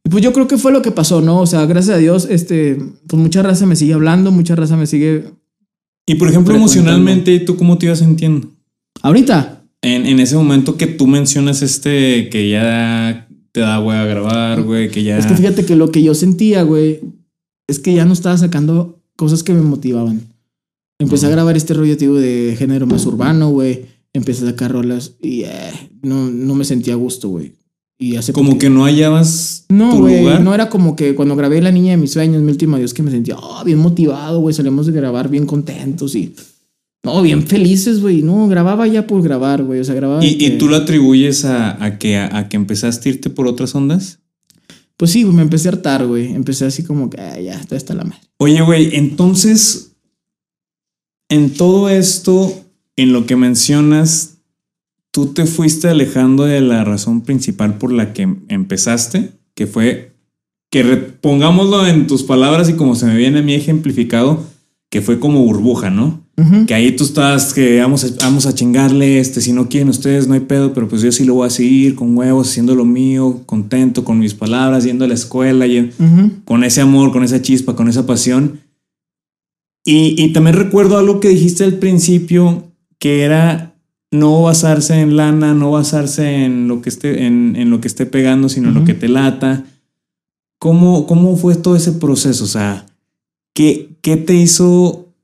Y 0.04 0.10
pues 0.10 0.24
yo 0.24 0.32
creo 0.32 0.48
que 0.48 0.56
fue 0.56 0.72
lo 0.72 0.82
que 0.82 0.90
pasó, 0.90 1.20
¿no? 1.20 1.40
O 1.40 1.46
sea, 1.46 1.66
gracias 1.66 1.96
a 1.96 1.98
Dios, 1.98 2.26
este, 2.30 2.76
pues 3.06 3.20
mucha 3.20 3.42
raza 3.42 3.66
me 3.66 3.76
sigue 3.76 3.94
hablando, 3.94 4.30
mucha 4.30 4.56
raza 4.56 4.76
me 4.76 4.86
sigue. 4.86 5.24
Y 6.06 6.14
por 6.14 6.28
ejemplo, 6.28 6.54
emocionalmente, 6.54 7.38
¿tú 7.40 7.56
cómo 7.56 7.78
te 7.78 7.86
ibas 7.86 7.98
sintiendo? 8.00 8.48
Ahorita, 9.02 9.62
En, 9.82 10.06
en 10.06 10.18
ese 10.20 10.36
momento 10.36 10.76
que 10.76 10.86
tú 10.86 11.06
mencionas 11.06 11.62
este, 11.62 12.28
que 12.30 12.50
ya 12.50 13.28
te 13.52 13.60
da 13.60 13.78
güey 13.78 13.96
a 13.98 14.04
grabar, 14.04 14.62
güey, 14.62 14.90
que 14.90 15.02
ya... 15.02 15.18
es 15.18 15.26
que 15.26 15.34
fíjate 15.34 15.64
que 15.64 15.76
lo 15.76 15.90
que 15.90 16.02
yo 16.02 16.14
sentía, 16.14 16.62
güey, 16.62 17.00
es 17.68 17.78
que 17.78 17.94
ya 17.94 18.04
no 18.04 18.12
estaba 18.12 18.36
sacando 18.36 19.00
cosas 19.16 19.42
que 19.42 19.52
me 19.52 19.62
motivaban. 19.62 20.22
Empecé 20.98 21.26
a 21.26 21.30
grabar 21.30 21.56
este 21.56 21.74
rollo, 21.74 21.96
tío, 21.96 22.14
de 22.14 22.56
género 22.58 22.86
más 22.86 23.06
urbano, 23.06 23.50
güey. 23.50 23.86
Empecé 24.12 24.44
a 24.44 24.50
sacar 24.50 24.72
rolas 24.72 25.12
y 25.22 25.44
eh, 25.44 25.72
no, 26.02 26.30
no 26.30 26.54
me 26.54 26.64
sentía 26.64 26.94
a 26.94 26.96
gusto, 26.96 27.28
güey. 27.28 27.52
Y 28.02 28.16
hace 28.16 28.32
como 28.32 28.56
que 28.56 28.70
no 28.70 28.84
hallabas 28.84 29.66
No, 29.68 29.90
tu 29.92 29.98
güey, 29.98 30.20
lugar. 30.22 30.40
no 30.40 30.54
era 30.54 30.70
como 30.70 30.96
que 30.96 31.14
cuando 31.14 31.36
grabé 31.36 31.60
La 31.60 31.70
Niña 31.70 31.90
de 31.90 31.98
mis 31.98 32.12
sueños, 32.12 32.40
mi 32.42 32.50
último 32.50 32.76
adiós, 32.76 32.94
que 32.94 33.02
me 33.02 33.10
sentía 33.10 33.36
oh, 33.36 33.62
bien 33.62 33.76
motivado, 33.78 34.40
güey, 34.40 34.54
salimos 34.54 34.86
de 34.86 34.92
grabar 34.92 35.28
bien 35.28 35.44
contentos 35.44 36.14
y... 36.14 36.34
No, 37.02 37.20
bien 37.20 37.46
felices, 37.46 38.00
güey. 38.00 38.22
No, 38.22 38.48
grababa 38.48 38.86
ya 38.86 39.06
por 39.06 39.22
grabar, 39.22 39.62
güey. 39.64 39.80
O 39.80 39.84
sea, 39.84 39.94
grababa... 39.94 40.24
¿Y, 40.24 40.36
y 40.42 40.58
tú 40.58 40.68
lo 40.68 40.76
atribuyes 40.76 41.44
a, 41.44 41.82
a 41.84 41.98
que, 41.98 42.16
a, 42.16 42.48
que 42.48 42.56
empezaste 42.56 43.08
a 43.08 43.12
irte 43.12 43.30
por 43.30 43.46
otras 43.46 43.74
ondas? 43.74 44.18
Pues 44.96 45.10
sí, 45.10 45.22
güey, 45.22 45.34
me 45.34 45.42
empecé 45.42 45.68
a 45.68 45.72
hartar, 45.72 46.06
güey. 46.06 46.34
Empecé 46.34 46.64
así 46.66 46.82
como 46.82 47.08
que, 47.10 47.20
ah, 47.20 47.38
ya, 47.40 47.54
está 47.54 47.76
está 47.76 47.94
la 47.94 48.04
madre. 48.04 48.20
Oye, 48.38 48.60
güey, 48.62 48.96
entonces, 48.96 49.92
en 51.30 51.54
todo 51.54 51.88
esto, 51.88 52.64
en 52.96 53.12
lo 53.14 53.24
que 53.24 53.36
mencionas, 53.36 54.38
tú 55.10 55.26
te 55.26 55.46
fuiste 55.46 55.88
alejando 55.88 56.44
de 56.44 56.60
la 56.60 56.84
razón 56.84 57.22
principal 57.22 57.78
por 57.78 57.92
la 57.92 58.12
que 58.12 58.28
empezaste, 58.48 59.32
que 59.54 59.66
fue, 59.66 60.12
que 60.70 60.84
pongámoslo 60.84 61.86
en 61.86 62.06
tus 62.06 62.22
palabras 62.22 62.68
y 62.68 62.74
como 62.74 62.94
se 62.94 63.06
me 63.06 63.16
viene 63.16 63.40
a 63.40 63.42
mí 63.42 63.54
ejemplificado, 63.54 64.44
que 64.90 65.00
fue 65.00 65.20
como 65.20 65.44
burbuja, 65.44 65.90
¿no? 65.90 66.20
Que 66.66 66.72
ahí 66.72 66.92
tú 66.92 67.04
estás, 67.04 67.52
que 67.52 67.80
vamos 67.80 68.02
a, 68.02 68.08
vamos 68.24 68.46
a 68.46 68.54
chingarle, 68.54 69.18
este, 69.18 69.42
si 69.42 69.52
no 69.52 69.68
quieren 69.68 69.90
ustedes, 69.90 70.26
no 70.26 70.32
hay 70.32 70.40
pedo, 70.40 70.72
pero 70.72 70.88
pues 70.88 71.02
yo 71.02 71.12
sí 71.12 71.24
lo 71.24 71.34
voy 71.34 71.46
a 71.46 71.50
seguir 71.50 71.94
con 71.94 72.16
huevos, 72.16 72.48
haciendo 72.48 72.74
lo 72.74 72.86
mío, 72.86 73.42
contento 73.44 74.04
con 74.04 74.18
mis 74.18 74.32
palabras, 74.32 74.84
yendo 74.84 75.04
a 75.04 75.08
la 75.08 75.14
escuela, 75.14 75.66
y 75.66 75.92
con 76.46 76.64
ese 76.64 76.80
amor, 76.80 77.12
con 77.12 77.24
esa 77.24 77.42
chispa, 77.42 77.76
con 77.76 77.88
esa 77.88 78.06
pasión. 78.06 78.60
Y, 79.84 80.14
y 80.16 80.32
también 80.32 80.56
recuerdo 80.56 80.96
algo 80.96 81.20
que 81.20 81.28
dijiste 81.28 81.62
al 81.62 81.74
principio, 81.74 82.72
que 82.98 83.20
era 83.20 83.69
no 84.10 84.42
basarse 84.42 85.00
en 85.00 85.16
lana, 85.16 85.54
no 85.54 85.70
basarse 85.70 86.44
en 86.44 86.68
lo 86.68 86.82
que 86.82 86.88
esté, 86.88 87.26
en, 87.26 87.54
en 87.56 87.70
lo 87.70 87.80
que 87.80 87.88
esté 87.88 88.06
pegando, 88.06 88.48
sino 88.48 88.68
en 88.68 88.74
lo 88.74 88.84
que 88.84 88.94
te 88.94 89.08
lata. 89.08 89.64
¿Cómo, 90.58 91.06
¿Cómo 91.06 91.36
fue 91.36 91.54
todo 91.54 91.76
ese 91.76 91.92
proceso? 91.92 92.44
O 92.44 92.48
sea, 92.48 92.86
¿qué, 93.54 93.96
qué 94.02 94.16
te 94.16 94.34
hizo 94.34 95.14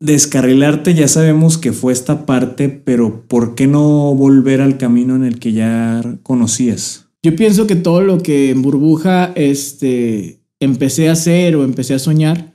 descarrilarte? 0.00 0.94
Ya 0.94 1.08
sabemos 1.08 1.58
que 1.58 1.72
fue 1.72 1.92
esta 1.92 2.26
parte, 2.26 2.68
pero 2.68 3.22
¿por 3.28 3.54
qué 3.54 3.66
no 3.66 4.14
volver 4.14 4.60
al 4.60 4.78
camino 4.78 5.14
en 5.14 5.24
el 5.24 5.38
que 5.38 5.52
ya 5.52 6.02
conocías? 6.22 7.06
Yo 7.22 7.36
pienso 7.36 7.66
que 7.66 7.76
todo 7.76 8.02
lo 8.02 8.22
que 8.22 8.50
en 8.50 8.62
burbuja 8.62 9.32
este, 9.34 10.40
empecé 10.60 11.08
a 11.08 11.12
hacer 11.12 11.56
o 11.56 11.64
empecé 11.64 11.94
a 11.94 11.98
soñar, 11.98 12.54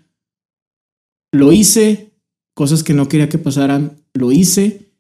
lo 1.32 1.52
hice, 1.52 2.14
cosas 2.54 2.84
que 2.84 2.94
no 2.94 3.08
quería 3.08 3.30
que 3.30 3.38
pasaran, 3.38 3.98
lo 4.14 4.32
hice. 4.32 4.91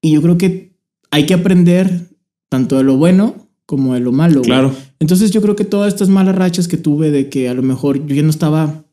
Y 0.00 0.12
yo 0.12 0.22
creo 0.22 0.38
que 0.38 0.76
hay 1.10 1.26
que 1.26 1.34
aprender 1.34 2.08
tanto 2.48 2.76
de 2.76 2.84
lo 2.84 2.96
bueno 2.96 3.48
como 3.66 3.94
de 3.94 4.00
lo 4.00 4.12
malo. 4.12 4.40
güey. 4.40 4.46
Claro. 4.46 4.74
Entonces 4.98 5.30
yo 5.30 5.42
creo 5.42 5.56
que 5.56 5.64
todas 5.64 5.92
estas 5.92 6.08
malas 6.08 6.36
rachas 6.36 6.68
que 6.68 6.76
tuve 6.76 7.10
de 7.10 7.28
que 7.28 7.48
a 7.48 7.54
lo 7.54 7.62
mejor 7.62 8.06
yo 8.06 8.14
ya 8.14 8.22
no 8.22 8.30
estaba 8.30 8.84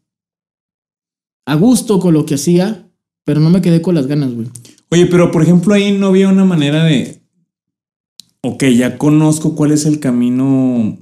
a 1.45 1.55
gusto 1.55 1.99
con 1.99 2.13
lo 2.13 2.25
que 2.25 2.35
hacía, 2.35 2.89
pero 3.23 3.39
no 3.39 3.49
me 3.49 3.61
quedé 3.61 3.81
con 3.81 3.95
las 3.95 4.07
ganas, 4.07 4.33
güey. 4.33 4.47
Oye, 4.89 5.05
pero 5.05 5.31
por 5.31 5.43
ejemplo 5.43 5.73
ahí 5.73 5.97
no 5.97 6.07
había 6.07 6.29
una 6.29 6.45
manera 6.45 6.83
de, 6.83 7.21
ok, 8.41 8.65
ya 8.65 8.97
conozco 8.97 9.55
cuál 9.55 9.71
es 9.71 9.85
el 9.85 9.99
camino 9.99 10.97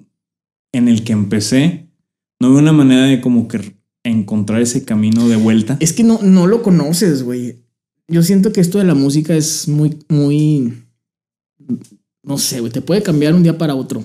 en 0.72 0.88
el 0.88 1.04
que 1.04 1.14
empecé, 1.14 1.88
no 2.39 2.47
había 2.47 2.60
una 2.60 2.74
manera 2.74 3.06
de 3.06 3.22
como 3.22 3.47
que 3.47 3.76
encontrar 4.04 4.62
ese 4.62 4.84
camino 4.86 5.28
de 5.28 5.38
vuelta. 5.38 5.78
Es 5.80 5.93
que 5.93 6.04
no, 6.04 6.20
no 6.22 6.47
lo 6.47 6.62
conoces, 6.62 7.24
güey. 7.24 7.62
Yo 8.08 8.24
siento 8.24 8.51
que 8.51 8.62
esto 8.62 8.78
de 8.78 8.84
la 8.84 8.95
música 8.95 9.36
es 9.36 9.68
muy, 9.68 9.97
muy. 10.10 10.74
No 12.24 12.38
sé, 12.38 12.60
güey. 12.60 12.72
Te 12.72 12.82
puede 12.82 13.01
cambiar 13.01 13.34
un 13.34 13.43
día 13.43 13.58
para 13.58 13.76
otro. 13.76 14.04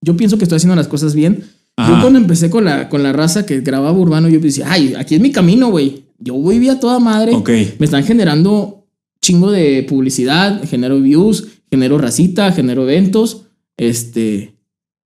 Yo 0.00 0.16
pienso 0.16 0.38
que 0.38 0.44
estoy 0.44 0.56
haciendo 0.56 0.76
las 0.76 0.88
cosas 0.88 1.14
bien. 1.14 1.44
Yo 1.78 2.00
cuando 2.00 2.18
empecé 2.18 2.50
con 2.50 2.64
la, 2.64 2.88
con 2.88 3.04
la 3.04 3.12
raza 3.12 3.46
que 3.46 3.60
grababa 3.60 3.96
urbano, 3.96 4.28
yo 4.28 4.40
decía, 4.40 4.66
ay, 4.68 4.94
aquí 4.98 5.14
es 5.14 5.20
mi 5.20 5.30
camino, 5.30 5.70
güey. 5.70 6.06
Yo 6.18 6.34
voy 6.34 6.68
a 6.68 6.80
toda 6.80 6.98
madre. 6.98 7.32
Ok, 7.34 7.50
Me 7.78 7.84
están 7.84 8.02
generando 8.02 8.86
chingo 9.20 9.52
de 9.52 9.84
publicidad, 9.84 10.60
genero 10.64 11.00
views, 11.00 11.46
genero 11.70 11.98
racita, 11.98 12.50
genero 12.50 12.82
eventos. 12.82 13.44
Este. 13.76 14.56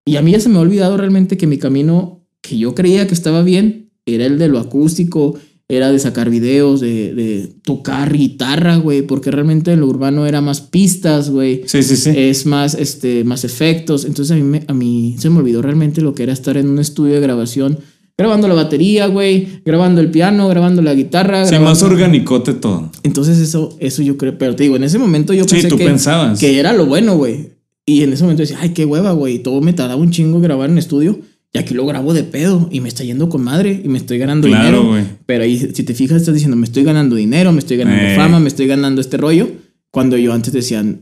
Y 0.06 0.16
a 0.16 0.22
mí 0.22 0.32
ya 0.32 0.40
se 0.40 0.48
me 0.48 0.56
ha 0.56 0.60
olvidado 0.60 0.96
realmente 0.96 1.36
que 1.36 1.46
mi 1.46 1.58
camino 1.58 2.26
que 2.40 2.56
yo 2.56 2.74
creía 2.74 3.06
que 3.06 3.14
estaba 3.14 3.42
bien 3.42 3.90
era 4.06 4.24
el 4.24 4.38
de 4.38 4.48
lo 4.48 4.58
acústico, 4.58 5.38
era 5.76 5.90
de 5.90 5.98
sacar 5.98 6.28
videos, 6.30 6.80
de, 6.80 7.14
de 7.14 7.48
tocar 7.64 8.12
guitarra, 8.12 8.76
güey, 8.76 9.02
porque 9.02 9.30
realmente 9.30 9.72
en 9.72 9.80
lo 9.80 9.86
urbano 9.86 10.26
era 10.26 10.40
más 10.40 10.60
pistas, 10.60 11.30
güey. 11.30 11.62
Sí, 11.66 11.82
sí, 11.82 11.96
sí. 11.96 12.10
Es 12.14 12.44
más, 12.46 12.74
este, 12.74 13.24
más 13.24 13.44
efectos. 13.44 14.04
Entonces 14.04 14.32
a 14.32 14.34
mí, 14.36 14.42
me- 14.42 14.64
a 14.68 14.74
mí 14.74 15.16
se 15.18 15.30
me 15.30 15.38
olvidó 15.38 15.62
realmente 15.62 16.00
lo 16.02 16.14
que 16.14 16.24
era 16.24 16.32
estar 16.32 16.56
en 16.56 16.68
un 16.68 16.78
estudio 16.78 17.14
de 17.14 17.20
grabación, 17.20 17.78
grabando 18.18 18.46
la 18.48 18.54
batería, 18.54 19.06
güey, 19.06 19.62
grabando 19.64 20.00
el 20.02 20.10
piano, 20.10 20.46
grabando 20.48 20.82
la 20.82 20.94
guitarra. 20.94 21.44
Sí, 21.46 21.52
grabando- 21.52 21.70
más 21.70 21.82
organicote 21.82 22.52
todo. 22.52 22.90
Entonces 23.02 23.38
eso, 23.38 23.74
eso 23.80 24.02
yo 24.02 24.16
creo, 24.18 24.36
pero 24.36 24.54
te 24.54 24.64
digo, 24.64 24.76
en 24.76 24.84
ese 24.84 24.98
momento 24.98 25.32
yo 25.32 25.44
Sí, 25.44 25.50
pensé 25.54 25.68
tú 25.68 25.78
que, 25.78 25.84
pensabas. 25.86 26.38
que 26.38 26.58
era 26.58 26.72
lo 26.74 26.84
bueno, 26.86 27.16
güey. 27.16 27.50
Y 27.86 28.02
en 28.02 28.12
ese 28.12 28.22
momento 28.22 28.42
decía, 28.42 28.58
ay, 28.60 28.68
qué 28.74 28.84
hueva, 28.84 29.10
güey. 29.12 29.40
Todo 29.40 29.60
me 29.60 29.72
tardaba 29.72 30.00
un 30.00 30.10
chingo 30.12 30.40
grabar 30.40 30.70
en 30.70 30.78
estudio. 30.78 31.18
Y 31.54 31.58
aquí 31.58 31.74
lo 31.74 31.84
grabo 31.86 32.14
de 32.14 32.24
pedo. 32.24 32.68
Y 32.72 32.80
me 32.80 32.88
está 32.88 33.04
yendo 33.04 33.28
con 33.28 33.42
madre. 33.44 33.80
Y 33.84 33.88
me 33.88 33.98
estoy 33.98 34.18
ganando 34.18 34.48
Claro, 34.48 34.64
dinero. 34.64 34.88
güey. 34.88 35.04
Pero 35.26 35.44
ahí, 35.44 35.58
si 35.58 35.82
te 35.82 35.94
fijas, 35.94 36.18
estás 36.18 36.34
diciendo, 36.34 36.56
me 36.56 36.64
estoy 36.64 36.82
ganando 36.84 37.14
dinero, 37.16 37.52
me 37.52 37.58
estoy 37.58 37.76
ganando 37.76 38.02
Eh. 38.02 38.16
fama, 38.16 38.40
me 38.40 38.48
estoy 38.48 38.66
ganando 38.66 39.00
este 39.00 39.16
rollo. 39.18 39.50
Cuando 39.90 40.16
yo 40.16 40.32
antes 40.32 40.52
decían, 40.52 41.00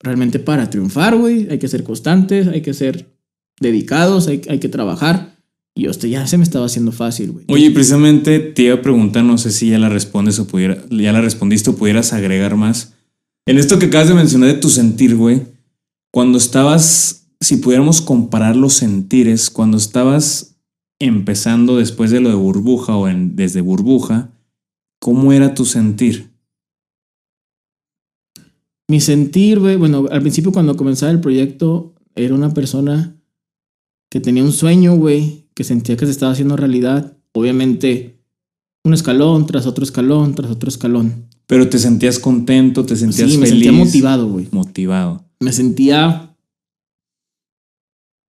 realmente 0.00 0.38
para 0.38 0.70
triunfar, 0.70 1.16
güey, 1.16 1.46
hay 1.50 1.58
que 1.58 1.68
ser 1.68 1.84
constantes, 1.84 2.48
hay 2.48 2.62
que 2.62 2.72
ser 2.74 3.06
dedicados, 3.60 4.28
hay, 4.28 4.40
hay 4.48 4.58
que 4.58 4.68
trabajar. 4.68 5.36
Y 5.74 5.86
esto 5.86 6.06
ya 6.06 6.26
se 6.26 6.36
me 6.38 6.44
estaba 6.44 6.66
haciendo 6.66 6.92
fácil, 6.92 7.32
güey. 7.32 7.44
Oye, 7.48 7.70
precisamente 7.70 8.38
te 8.40 8.62
iba 8.62 8.74
a 8.74 8.82
preguntar, 8.82 9.24
no 9.24 9.38
sé 9.38 9.50
si 9.50 9.70
ya 9.70 9.78
la 9.78 9.88
respondes 9.88 10.38
o 10.38 10.46
pudiera, 10.46 10.82
ya 10.90 11.12
la 11.12 11.20
respondiste 11.20 11.70
o 11.70 11.76
pudieras 11.76 12.12
agregar 12.12 12.56
más. 12.56 12.94
En 13.46 13.58
esto 13.58 13.78
que 13.78 13.86
acabas 13.86 14.08
de 14.08 14.14
mencionar 14.14 14.48
de 14.48 14.54
tu 14.60 14.68
sentir, 14.68 15.16
güey, 15.16 15.42
cuando 16.12 16.36
estabas, 16.38 17.21
si 17.42 17.56
pudiéramos 17.56 18.00
comparar 18.00 18.56
los 18.56 18.74
sentires, 18.74 19.50
cuando 19.50 19.76
estabas 19.76 20.56
empezando 21.00 21.76
después 21.76 22.10
de 22.10 22.20
lo 22.20 22.28
de 22.28 22.36
burbuja 22.36 22.96
o 22.96 23.08
en, 23.08 23.34
desde 23.34 23.60
burbuja, 23.60 24.30
¿cómo 25.00 25.32
era 25.32 25.54
tu 25.54 25.64
sentir? 25.64 26.30
Mi 28.88 29.00
sentir, 29.00 29.58
güey, 29.58 29.76
bueno, 29.76 30.06
al 30.10 30.20
principio 30.20 30.52
cuando 30.52 30.76
comenzaba 30.76 31.10
el 31.10 31.20
proyecto, 31.20 31.94
era 32.14 32.34
una 32.34 32.52
persona 32.54 33.16
que 34.10 34.20
tenía 34.20 34.44
un 34.44 34.52
sueño, 34.52 34.94
güey, 34.96 35.46
que 35.54 35.64
sentía 35.64 35.96
que 35.96 36.04
se 36.06 36.12
estaba 36.12 36.32
haciendo 36.32 36.56
realidad. 36.56 37.16
Obviamente, 37.32 38.20
un 38.84 38.94
escalón 38.94 39.46
tras 39.46 39.66
otro 39.66 39.82
escalón, 39.84 40.34
tras 40.34 40.50
otro 40.50 40.68
escalón. 40.68 41.26
Pero 41.46 41.68
te 41.68 41.78
sentías 41.78 42.18
contento, 42.18 42.84
te 42.84 42.96
sentías 42.96 43.30
Sí, 43.30 43.38
me 43.38 43.46
feliz. 43.46 43.64
sentía 43.64 43.84
motivado, 43.84 44.28
güey. 44.28 44.48
Motivado. 44.52 45.24
Me 45.40 45.52
sentía... 45.52 46.31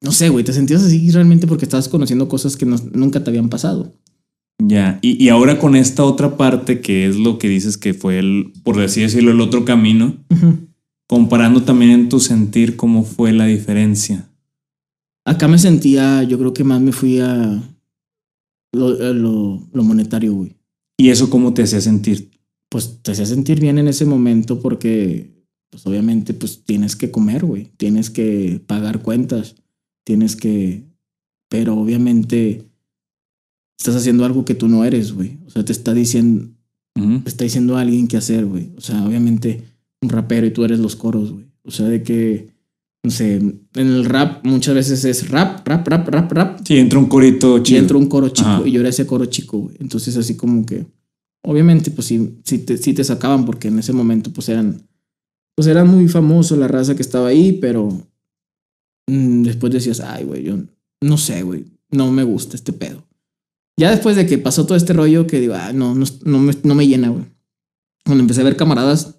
No 0.04 0.12
sé, 0.12 0.30
güey, 0.30 0.44
te 0.44 0.54
sentías 0.54 0.84
así 0.84 1.10
realmente 1.12 1.48
porque 1.48 1.66
estabas 1.66 1.88
conociendo 1.90 2.28
cosas 2.28 2.56
que 2.58 2.66
no- 2.66 2.76
nunca 2.94 3.24
te 3.24 3.30
habían 3.30 3.50
pasado. 3.50 3.94
Ya, 4.62 5.00
y, 5.02 5.22
y 5.24 5.30
ahora 5.30 5.58
con 5.60 5.76
esta 5.76 6.04
otra 6.04 6.38
parte 6.38 6.80
que 6.82 7.08
es 7.08 7.16
lo 7.18 7.38
que 7.40 7.50
dices 7.50 7.78
que 7.78 7.94
fue 7.94 8.20
el, 8.20 8.54
por 8.64 8.80
así 8.80 9.02
decirlo, 9.02 9.32
el 9.32 9.42
otro 9.42 9.66
camino, 9.66 10.16
comparando 11.10 11.64
también 11.64 11.92
en 11.92 12.10
tu 12.10 12.20
sentir 12.20 12.76
cómo 12.76 13.04
fue 13.04 13.32
la 13.34 13.46
diferencia. 13.46 14.30
Acá 15.26 15.48
me 15.48 15.58
sentía, 15.58 16.24
yo 16.24 16.38
creo 16.38 16.54
que 16.54 16.64
más 16.64 16.82
me 16.82 16.92
fui 16.92 17.20
a 17.20 17.64
lo, 18.74 18.88
a 18.88 19.14
lo, 19.14 19.68
lo 19.72 19.84
monetario, 19.84 20.34
güey. 20.34 20.56
¿Y 21.00 21.10
eso 21.10 21.30
cómo 21.30 21.54
te 21.54 21.64
hacía 21.64 21.82
sentir? 21.82 22.30
pues 22.70 23.04
te 23.04 23.12
hacía 23.12 23.28
sentir 23.28 23.60
bien 23.60 23.78
en 23.78 23.88
ese 23.88 24.04
momento 24.04 24.60
porque, 24.60 25.32
pues 25.70 25.86
obviamente, 25.86 26.34
pues 26.34 26.64
tienes 26.66 26.96
que 26.96 27.12
comer, 27.12 27.46
güey. 27.46 27.72
Tienes 27.78 28.10
que 28.10 28.60
pagar 28.66 29.04
cuentas. 29.04 29.54
Tienes 30.04 30.36
que... 30.36 30.84
Pero 31.50 31.76
obviamente 31.78 32.66
estás 33.78 33.96
haciendo 33.96 34.26
algo 34.26 34.46
que 34.46 34.56
tú 34.56 34.68
no 34.68 34.84
eres, 34.86 35.14
güey. 35.14 35.38
O 35.46 35.50
sea, 35.50 35.64
te 35.64 35.72
está 35.72 35.94
diciendo, 35.94 36.50
te 36.96 37.30
está 37.30 37.44
diciendo 37.44 37.78
alguien 37.78 38.08
qué 38.08 38.18
hacer, 38.18 38.46
güey. 38.46 38.72
O 38.78 38.82
sea, 38.82 39.06
obviamente 39.06 39.64
un 40.02 40.10
rapero 40.10 40.48
y 40.48 40.52
tú 40.52 40.64
eres 40.64 40.80
los 40.80 40.96
coros, 40.96 41.32
güey. 41.32 41.46
O 41.64 41.72
sea, 41.72 41.88
de 41.88 42.02
que, 42.02 42.50
no 43.04 43.12
sé, 43.12 43.36
en 43.36 43.62
el 43.76 44.06
rap 44.06 44.46
muchas 44.46 44.74
veces 44.76 45.06
es 45.06 45.30
rap, 45.30 45.68
rap, 45.68 45.88
rap, 45.88 46.08
rap, 46.08 46.32
rap. 46.32 46.60
Sí, 46.66 46.78
entra 46.78 46.98
un 47.00 47.06
corito 47.06 47.58
Y 47.60 47.64
chido. 47.64 47.80
entró 47.80 48.00
un 48.00 48.08
coro 48.08 48.30
chico 48.30 48.50
Ajá. 48.50 48.68
y 48.68 48.72
yo 48.72 48.80
era 48.80 48.90
ese 48.90 49.06
coro 49.06 49.26
chico, 49.26 49.60
güey. 49.60 49.76
Entonces 49.80 50.18
así 50.18 50.36
como 50.36 50.66
que, 50.66 50.86
obviamente, 51.44 51.92
pues 51.92 52.08
sí, 52.08 52.40
sí 52.44 52.60
te, 52.60 52.78
sí 52.78 52.94
te 52.94 53.04
sacaban 53.04 53.46
porque 53.46 53.68
en 53.68 53.78
ese 53.80 53.94
momento 53.94 54.32
pues 54.34 54.50
eran, 54.50 54.82
pues 55.56 55.68
eran 55.68 55.88
muy 55.88 56.08
famosos 56.08 56.58
la 56.58 56.68
raza 56.68 56.96
que 56.96 57.02
estaba 57.04 57.28
ahí, 57.28 57.54
pero 57.62 58.08
después 59.08 59.74
decías, 59.74 60.00
ay, 60.00 60.24
güey, 60.26 60.44
yo 60.44 60.58
no 61.02 61.18
sé, 61.18 61.44
güey, 61.44 61.66
no 61.92 62.12
me 62.12 62.24
gusta 62.24 62.56
este 62.56 62.74
pedo. 62.74 63.06
Ya 63.78 63.92
después 63.92 64.16
de 64.16 64.26
que 64.28 64.38
pasó 64.38 64.66
todo 64.66 64.78
este 64.78 64.94
rollo 64.94 65.26
que 65.28 65.40
digo, 65.40 65.56
ah, 65.56 65.74
no, 65.74 65.96
no, 65.96 66.06
no 66.26 66.40
me, 66.40 66.54
no 66.64 66.76
me 66.76 66.88
llena, 66.88 67.10
güey. 67.10 67.26
Cuando 68.06 68.22
empecé 68.22 68.42
a 68.42 68.46
ver 68.46 68.56
camaradas 68.56 69.16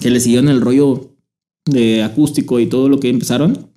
que 0.00 0.10
le 0.10 0.20
siguieron 0.20 0.48
el 0.48 0.60
rollo 0.60 1.16
de 1.64 2.02
acústico 2.02 2.60
y 2.60 2.66
todo 2.66 2.88
lo 2.88 3.00
que 3.00 3.08
empezaron, 3.08 3.70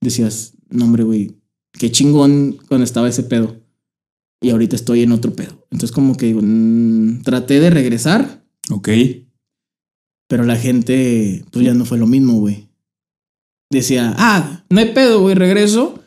decías, 0.00 0.54
no, 0.68 0.84
hombre, 0.86 1.04
güey, 1.04 1.36
qué 1.72 1.90
chingón 1.90 2.58
cuando 2.68 2.84
estaba 2.84 3.08
ese 3.08 3.22
pedo. 3.22 3.60
Y 4.40 4.50
ahorita 4.50 4.76
estoy 4.76 5.02
en 5.02 5.12
otro 5.12 5.34
pedo. 5.34 5.66
Entonces 5.70 5.92
como 5.92 6.16
que 6.16 6.26
digo, 6.26 6.40
mm, 6.42 7.22
traté 7.22 7.60
de 7.60 7.70
regresar, 7.70 8.44
Ok. 8.70 8.88
pero 10.28 10.44
la 10.44 10.56
gente 10.56 11.44
pues 11.50 11.64
ya 11.64 11.72
no 11.74 11.84
fue 11.84 11.98
lo 11.98 12.06
mismo, 12.06 12.40
güey. 12.40 12.68
Decía, 13.74 14.14
ah, 14.16 14.64
no 14.70 14.80
hay 14.80 14.92
pedo, 14.92 15.20
güey, 15.20 15.34
regreso. 15.34 15.98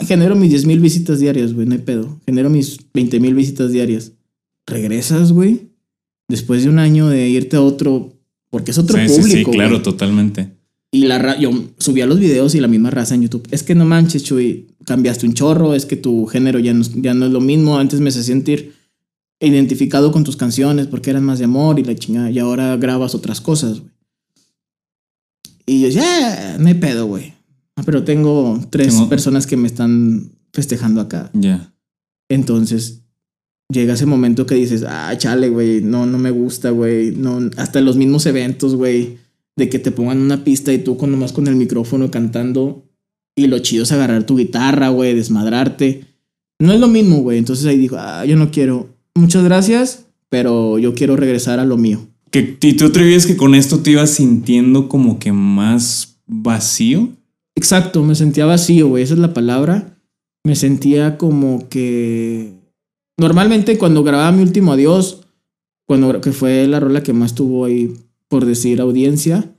Genero 0.00 0.34
mis 0.34 0.50
10 0.50 0.66
mil 0.66 0.80
visitas 0.80 1.20
diarias, 1.20 1.52
güey, 1.54 1.66
no 1.66 1.74
hay 1.74 1.80
pedo. 1.80 2.20
Genero 2.26 2.50
mis 2.50 2.78
20 2.92 3.20
mil 3.20 3.34
visitas 3.34 3.70
diarias. 3.70 4.12
¿Regresas, 4.66 5.32
güey? 5.32 5.68
Después 6.28 6.62
de 6.64 6.68
un 6.70 6.78
año 6.78 7.08
de 7.08 7.28
irte 7.28 7.56
a 7.56 7.62
otro, 7.62 8.12
porque 8.50 8.70
es 8.72 8.78
otro 8.78 8.96
Sí, 8.98 9.08
sí, 9.08 9.20
público. 9.20 9.50
sí, 9.52 9.56
claro, 9.56 9.70
güey. 9.72 9.82
totalmente. 9.82 10.52
Y 10.90 11.06
la 11.06 11.18
ra- 11.18 11.38
yo 11.38 11.50
subía 11.78 12.06
los 12.06 12.18
videos 12.18 12.54
y 12.54 12.60
la 12.60 12.68
misma 12.68 12.90
raza 12.90 13.14
en 13.14 13.22
YouTube. 13.22 13.46
Es 13.50 13.62
que 13.62 13.74
no 13.74 13.84
manches, 13.84 14.24
Chuy, 14.24 14.68
cambiaste 14.84 15.26
un 15.26 15.34
chorro, 15.34 15.74
es 15.74 15.86
que 15.86 15.96
tu 15.96 16.26
género 16.26 16.58
ya 16.58 16.74
no, 16.74 16.84
ya 16.96 17.14
no 17.14 17.26
es 17.26 17.32
lo 17.32 17.40
mismo. 17.40 17.78
Antes 17.78 18.00
me 18.00 18.08
hacía 18.10 18.22
sentir 18.22 18.74
identificado 19.40 20.12
con 20.12 20.24
tus 20.24 20.36
canciones 20.36 20.86
porque 20.86 21.10
eran 21.10 21.24
más 21.24 21.38
de 21.38 21.46
amor 21.46 21.78
y 21.78 21.84
la 21.84 21.94
chingada. 21.94 22.30
Y 22.30 22.38
ahora 22.38 22.76
grabas 22.76 23.14
otras 23.14 23.40
cosas, 23.40 23.80
güey. 23.80 23.91
Y 25.66 25.80
yo, 25.82 25.88
ya, 25.88 26.56
no 26.58 26.68
hay 26.68 26.74
pedo, 26.74 27.06
güey. 27.06 27.34
Ah, 27.76 27.82
pero 27.84 28.04
tengo 28.04 28.60
tres 28.70 28.88
Tengo- 28.88 29.08
personas 29.08 29.46
que 29.46 29.56
me 29.56 29.66
están 29.68 30.30
festejando 30.52 31.00
acá. 31.00 31.30
Ya. 31.32 31.72
Entonces 32.28 33.02
llega 33.72 33.94
ese 33.94 34.06
momento 34.06 34.44
que 34.46 34.54
dices, 34.54 34.84
ah, 34.86 35.14
chale, 35.16 35.48
güey, 35.48 35.80
no, 35.82 36.04
no 36.06 36.18
me 36.18 36.30
gusta, 36.30 36.70
güey. 36.70 37.12
No, 37.12 37.40
hasta 37.56 37.80
los 37.80 37.96
mismos 37.96 38.26
eventos, 38.26 38.74
güey, 38.74 39.18
de 39.56 39.68
que 39.68 39.78
te 39.78 39.90
pongan 39.90 40.18
una 40.18 40.44
pista 40.44 40.72
y 40.72 40.78
tú 40.78 40.96
con 40.96 41.10
nomás 41.10 41.32
con 41.32 41.46
el 41.46 41.56
micrófono 41.56 42.10
cantando 42.10 42.84
y 43.36 43.46
lo 43.46 43.58
chido 43.60 43.84
es 43.84 43.92
agarrar 43.92 44.24
tu 44.24 44.36
guitarra, 44.36 44.88
güey, 44.90 45.14
desmadrarte. 45.14 46.04
No 46.58 46.72
es 46.72 46.80
lo 46.80 46.88
mismo, 46.88 47.18
güey. 47.22 47.38
Entonces 47.38 47.64
ahí 47.66 47.78
digo, 47.78 47.96
ah, 47.98 48.24
yo 48.26 48.36
no 48.36 48.50
quiero. 48.50 48.94
Muchas 49.14 49.42
gracias, 49.44 50.06
pero 50.28 50.78
yo 50.78 50.94
quiero 50.94 51.16
regresar 51.16 51.58
a 51.60 51.64
lo 51.64 51.76
mío. 51.76 52.06
Que, 52.32 52.56
¿Y 52.60 52.72
tú 52.72 52.86
atrevías 52.86 53.26
que 53.26 53.36
con 53.36 53.54
esto 53.54 53.80
te 53.80 53.92
ibas 53.92 54.10
sintiendo 54.10 54.88
como 54.88 55.18
que 55.18 55.32
más 55.32 56.16
vacío? 56.26 57.10
Exacto, 57.54 58.02
me 58.02 58.14
sentía 58.14 58.46
vacío, 58.46 58.88
güey, 58.88 59.04
esa 59.04 59.14
es 59.14 59.20
la 59.20 59.34
palabra. 59.34 59.98
Me 60.42 60.56
sentía 60.56 61.18
como 61.18 61.68
que... 61.68 62.54
Normalmente 63.18 63.76
cuando 63.78 64.02
grababa 64.02 64.32
mi 64.32 64.42
último 64.42 64.72
adiós, 64.72 65.20
cuando 65.86 66.20
que 66.22 66.32
fue 66.32 66.66
la 66.66 66.80
rola 66.80 67.02
que 67.02 67.12
más 67.12 67.34
tuvo 67.34 67.66
ahí, 67.66 67.92
por 68.28 68.46
decir, 68.46 68.80
audiencia, 68.80 69.54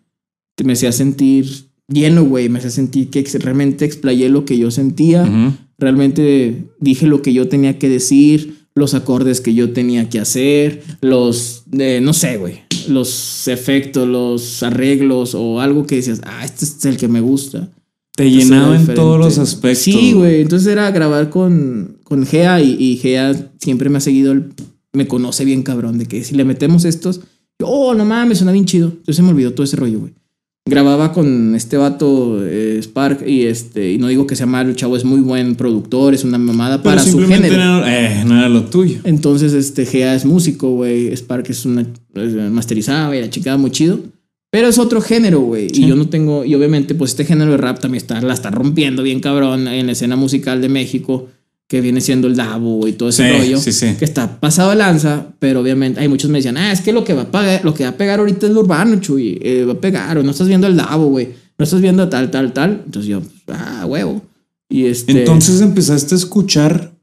me 0.64 0.74
hacía 0.74 0.92
sentir 0.92 1.70
lleno, 1.88 2.24
güey, 2.24 2.50
me 2.50 2.58
hacía 2.58 2.72
sentir 2.72 3.12
que 3.12 3.24
realmente 3.38 3.86
explayé 3.86 4.30
lo 4.30 4.46
que 4.46 4.58
yo 4.58 4.72
sentía, 4.72 5.30
realmente 5.78 6.66
dije 6.80 7.06
lo 7.06 7.22
que 7.22 7.34
yo 7.34 7.48
tenía 7.48 7.78
que 7.78 7.88
decir, 7.88 8.63
los 8.76 8.94
acordes 8.94 9.40
que 9.42 9.54
yo 9.54 9.72
tenía 9.72 10.10
que 10.10 10.20
hacer, 10.20 10.84
los, 11.02 11.64
de, 11.68 12.02
no 12.02 12.14
sé, 12.14 12.38
güey, 12.38 12.62
los 12.88 13.48
efectos, 13.48 14.08
los 14.08 14.64
arreglos 14.64 15.36
o 15.36 15.60
algo 15.62 15.86
que 15.86 15.96
decías, 15.98 16.22
ah, 16.24 16.44
este 16.44 16.66
es 16.66 16.84
el 16.86 16.98
que 16.98 17.08
me 17.08 17.22
gusta. 17.22 17.70
Te 18.16 18.26
Entonces 18.26 18.50
llenaba 18.50 18.76
en 18.76 18.94
todos 18.94 19.20
los 19.20 19.38
aspectos. 19.40 19.84
Sí, 19.84 20.14
güey. 20.14 20.42
Entonces 20.42 20.68
era 20.68 20.90
grabar 20.92 21.30
con, 21.30 21.98
con 22.04 22.26
Gea 22.26 22.62
y, 22.62 22.76
y 22.80 22.98
Gea 22.98 23.52
siempre 23.60 23.90
me 23.90 23.98
ha 23.98 24.02
seguido, 24.02 24.32
el- 24.34 24.54
me 24.92 25.08
conoce 25.08 25.46
bien 25.46 25.64
cabrón, 25.64 25.98
de 25.98 26.06
que 26.06 26.24
si 26.24 26.36
le 26.36 26.44
metemos 26.46 26.86
estos, 26.86 27.22
oh, 27.64 27.96
no 27.96 28.06
mames, 28.06 28.38
suena 28.40 28.52
bien 28.52 28.66
chido. 28.66 28.90
Entonces 28.90 29.16
se 29.16 29.24
me 29.24 29.30
olvidó 29.30 29.54
todo 29.54 29.64
ese 29.64 29.76
rollo, 29.78 30.00
güey. 30.02 30.14
Grababa 30.66 31.12
con 31.12 31.56
este 31.56 31.76
vato 31.76 32.40
eh, 32.42 32.80
Spark 32.82 33.28
y 33.28 33.44
este, 33.44 33.92
y 33.92 33.98
no 33.98 34.08
digo 34.08 34.26
que 34.26 34.38
sea 34.38 34.46
malo, 34.46 34.70
el 34.70 34.78
chavo 34.78 34.96
es 34.96 35.04
muy 35.04 35.20
buen 35.20 35.56
productor, 35.56 36.14
es 36.14 36.24
una 36.24 36.38
mamada 36.38 36.82
Pero 36.82 36.96
para 36.96 37.04
su 37.04 37.20
género. 37.28 37.58
no, 37.58 37.86
eh, 37.86 38.24
no 38.26 38.38
era 38.38 38.48
lo 38.48 38.64
tuyo. 38.64 39.00
Entonces, 39.04 39.52
este, 39.52 39.86
Gea 39.86 40.16
es 40.16 40.24
músico, 40.24 40.72
güey. 40.72 41.12
Spark 41.12 41.50
es 41.50 41.66
una 41.66 41.82
eh, 42.16 42.50
masterizada, 42.50 43.08
güey, 43.08 43.20
la 43.20 43.30
chingada 43.30 43.58
muy 43.58 43.72
chido. 43.72 44.00
Pero 44.52 44.70
es 44.70 44.78
otro 44.78 45.02
género, 45.02 45.42
güey. 45.42 45.68
Y 45.74 45.86
yo 45.86 45.98
no 45.98 46.08
tengo, 46.08 46.46
y 46.46 46.56
obviamente, 46.56 46.96
pues 46.96 47.12
este 47.12 47.26
género 47.26 47.52
de 47.52 47.58
rap 47.58 47.80
también 47.80 48.02
está, 48.02 48.22
la 48.22 48.34
está 48.34 48.50
rompiendo 48.50 49.04
bien 49.04 49.20
cabrón 49.20 49.68
en 49.68 49.88
la 49.88 49.92
escena 49.92 50.16
musical 50.16 50.62
de 50.62 50.70
México, 50.70 51.28
que 51.68 51.82
viene 51.82 52.02
siendo 52.02 52.28
el 52.28 52.36
Dabo 52.36 52.88
y 52.88 52.94
todo 52.94 53.10
ese 53.10 53.28
Sí, 53.32 53.38
rollo. 53.38 53.58
sí, 53.60 53.72
sí. 53.72 53.96
Que 53.98 54.06
está 54.06 54.40
pasado 54.40 54.70
de 54.72 54.76
lanza, 54.76 55.28
pero 55.40 55.62
obviamente 55.62 56.00
hay 56.00 56.08
muchos 56.08 56.30
me 56.30 56.38
decían, 56.40 56.58
ah, 56.58 56.72
es 56.72 56.82
que 56.82 56.92
lo 56.94 57.04
que 57.04 57.14
va 57.14 57.24
a 57.24 57.32
pagar, 57.32 57.64
lo 57.66 57.74
que 57.74 57.84
va 57.84 57.90
a 57.92 57.98
pegar 57.98 58.20
ahorita 58.20 58.46
es 58.48 58.52
lo 58.54 58.60
urbano, 58.62 59.00
Chuy. 59.00 59.40
eh, 59.42 59.66
va 59.66 59.74
a 59.74 59.80
pegar, 59.82 60.18
o 60.18 60.24
no 60.24 60.32
estás 60.32 60.48
viendo 60.48 60.68
el 60.68 60.76
Dabo, 60.78 61.08
güey. 61.08 61.30
No 61.58 61.64
estás 61.64 61.82
viendo 61.82 62.08
tal, 62.10 62.30
tal, 62.32 62.52
tal. 62.54 62.82
Entonces 62.86 63.10
yo, 63.10 63.22
ah, 63.48 63.86
huevo. 63.88 64.22
Y 64.70 64.86
este. 64.86 65.12
Entonces 65.20 65.62
empezaste 65.62 66.16
a 66.16 66.18
escuchar 66.18 66.94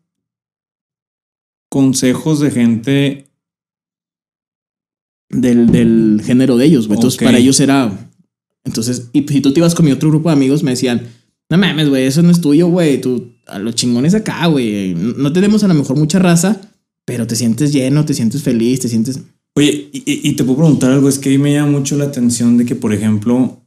consejos 1.68 2.40
de 2.40 2.50
gente. 2.50 3.26
del, 5.30 5.70
del 5.70 6.20
género 6.24 6.56
de 6.56 6.64
ellos, 6.66 6.86
güey. 6.88 6.96
Entonces, 6.98 7.20
para 7.22 7.38
ellos 7.38 7.60
era. 7.60 8.10
Entonces, 8.64 9.08
y 9.12 9.22
si 9.26 9.40
tú 9.40 9.52
te 9.52 9.60
ibas 9.60 9.74
con 9.74 9.86
mi 9.86 9.92
otro 9.92 10.10
grupo 10.10 10.28
de 10.28 10.32
amigos, 10.34 10.62
me 10.62 10.72
decían, 10.72 11.06
no 11.50 11.58
mames, 11.58 11.88
güey, 11.88 12.06
eso 12.06 12.22
no 12.22 12.30
es 12.30 12.40
tuyo, 12.40 12.68
güey. 12.68 13.00
Tú, 13.00 13.32
a 13.46 13.58
los 13.58 13.74
chingones 13.74 14.14
acá, 14.14 14.46
güey. 14.46 14.94
No 14.94 15.32
tenemos 15.32 15.64
a 15.64 15.68
lo 15.68 15.74
mejor 15.74 15.98
mucha 15.98 16.20
raza, 16.20 16.60
pero 17.04 17.26
te 17.26 17.34
sientes 17.34 17.72
lleno, 17.72 18.04
te 18.04 18.14
sientes 18.14 18.44
feliz, 18.44 18.78
te 18.78 18.88
sientes. 18.88 19.20
Oye, 19.56 19.90
y, 19.92 20.32
te 20.34 20.44
puedo 20.44 20.58
preguntar 20.58 20.92
algo, 20.92 21.08
es 21.08 21.18
que 21.18 21.30
ahí 21.30 21.38
me 21.38 21.52
llama 21.52 21.72
mucho 21.72 21.96
la 21.96 22.04
atención 22.04 22.56
de 22.56 22.64
que, 22.64 22.76
por 22.76 22.94
ejemplo, 22.94 23.60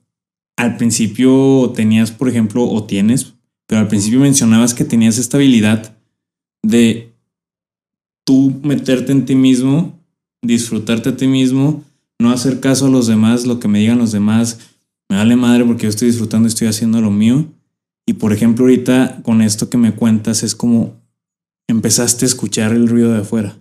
al 0.55 0.77
principio 0.77 1.73
tenías, 1.75 2.11
por 2.11 2.29
ejemplo, 2.29 2.63
o 2.63 2.86
tienes, 2.86 3.34
pero 3.67 3.81
al 3.81 3.89
principio 3.89 4.21
mencionabas 4.21 4.73
que 4.73 4.86
tenías 4.86 5.17
esta 5.17 5.36
habilidad 5.36 5.97
de 6.63 7.11
tú 8.23 8.61
meterte 8.63 9.11
en 9.11 9.25
ti 9.25 9.36
mismo, 9.36 9.99
disfrutarte 10.41 11.09
a 11.09 11.17
ti 11.17 11.27
mismo, 11.27 11.84
no 12.17 12.31
hacer 12.31 12.61
caso 12.61 12.86
a 12.86 12.89
los 12.89 13.07
demás, 13.07 13.45
lo 13.45 13.59
que 13.59 13.67
me 13.67 13.79
digan 13.79 13.97
los 13.97 14.13
demás, 14.13 14.59
me 15.09 15.17
vale 15.17 15.36
madre 15.36 15.65
porque 15.65 15.84
yo 15.84 15.89
estoy 15.89 16.07
disfrutando, 16.07 16.47
estoy 16.47 16.67
haciendo 16.67 17.01
lo 17.01 17.11
mío. 17.11 17.45
Y 18.06 18.14
por 18.14 18.34
ejemplo, 18.34 18.66
ahorita 18.66 19.22
con 19.24 19.41
esto 19.41 19.70
que 19.70 19.78
me 19.78 19.93
cuentas 19.93 20.43
es 20.43 20.56
como 20.56 21.01
empezaste 21.68 22.26
a 22.26 22.28
escuchar 22.28 22.72
el 22.74 22.88
ruido 22.88 23.12
de 23.14 23.20
afuera. 23.20 23.58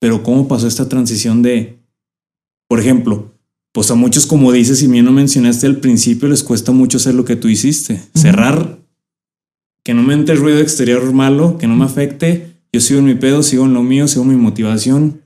Pero 0.00 0.22
¿cómo 0.22 0.48
pasó 0.48 0.66
esta 0.66 0.88
transición 0.88 1.42
de, 1.42 1.78
por 2.68 2.80
ejemplo, 2.80 3.32
pues 3.72 3.90
a 3.90 3.94
muchos, 3.94 4.26
como 4.26 4.52
dices, 4.52 4.82
y 4.82 4.86
bien 4.86 5.04
no 5.04 5.12
mencionaste 5.12 5.66
al 5.66 5.78
principio, 5.78 6.28
les 6.28 6.42
cuesta 6.42 6.72
mucho 6.72 6.98
hacer 6.98 7.14
lo 7.14 7.24
que 7.24 7.36
tú 7.36 7.48
hiciste. 7.48 8.00
Cerrar, 8.14 8.80
que 9.84 9.94
no 9.94 10.02
me 10.02 10.14
entre 10.14 10.34
ruido 10.36 10.58
exterior 10.58 11.12
malo, 11.12 11.58
que 11.58 11.66
no 11.66 11.76
me 11.76 11.84
afecte. 11.84 12.56
Yo 12.72 12.80
sigo 12.80 13.00
en 13.00 13.06
mi 13.06 13.14
pedo, 13.14 13.42
sigo 13.42 13.64
en 13.64 13.74
lo 13.74 13.82
mío, 13.82 14.06
sigo 14.08 14.24
en 14.24 14.30
mi 14.30 14.36
motivación. 14.36 15.22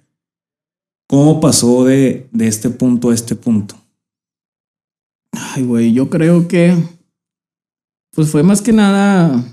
¿Cómo 1.08 1.40
pasó 1.40 1.84
de, 1.84 2.28
de 2.32 2.48
este 2.48 2.70
punto 2.70 3.10
a 3.10 3.14
este 3.14 3.34
punto? 3.36 3.76
Ay, 5.32 5.64
güey, 5.64 5.92
yo 5.92 6.08
creo 6.08 6.48
que. 6.48 6.76
Pues 8.16 8.28
fue 8.30 8.42
más 8.42 8.60
que 8.62 8.72
nada. 8.72 9.44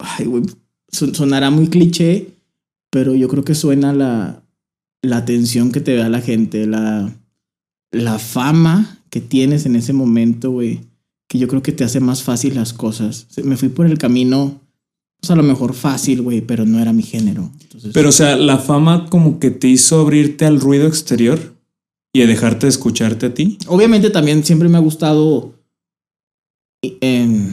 Ay, 0.00 0.26
güey. 0.26 0.42
son- 0.90 1.14
Sonará 1.14 1.50
muy 1.50 1.68
cliché, 1.68 2.28
pero 2.90 3.14
yo 3.14 3.28
creo 3.28 3.44
que 3.44 3.54
suena 3.54 3.92
la, 3.92 4.42
la 5.02 5.16
atención 5.18 5.70
que 5.72 5.80
te 5.80 5.94
da 5.94 6.08
la 6.08 6.20
gente, 6.20 6.66
la, 6.66 7.10
la 7.92 8.18
fama 8.18 8.98
que 9.10 9.20
tienes 9.20 9.64
en 9.66 9.76
ese 9.76 9.92
momento, 9.92 10.50
güey. 10.50 10.80
Que 11.28 11.38
yo 11.38 11.48
creo 11.48 11.62
que 11.62 11.72
te 11.72 11.84
hace 11.84 12.00
más 12.00 12.22
fácil 12.22 12.54
las 12.56 12.72
cosas. 12.74 13.26
Me 13.44 13.56
fui 13.56 13.68
por 13.70 13.86
el 13.86 13.96
camino, 13.96 14.60
pues 15.20 15.30
a 15.30 15.36
lo 15.36 15.42
mejor 15.42 15.72
fácil, 15.72 16.20
güey, 16.20 16.40
pero 16.42 16.66
no 16.66 16.78
era 16.78 16.92
mi 16.92 17.02
género. 17.02 17.50
Entonces, 17.62 17.92
Pero, 17.94 18.10
o 18.10 18.12
sea, 18.12 18.36
la 18.36 18.58
fama 18.58 19.06
como 19.08 19.38
que 19.38 19.50
te 19.50 19.68
hizo 19.68 20.00
abrirte 20.00 20.44
al 20.44 20.60
ruido 20.60 20.86
exterior 20.86 21.54
y 22.12 22.20
a 22.22 22.26
dejarte 22.26 22.66
de 22.66 22.70
escucharte 22.70 23.26
a 23.26 23.34
ti. 23.34 23.56
Obviamente 23.66 24.10
también 24.10 24.44
siempre 24.44 24.68
me 24.68 24.76
ha 24.76 24.80
gustado, 24.82 25.54
em, 27.00 27.52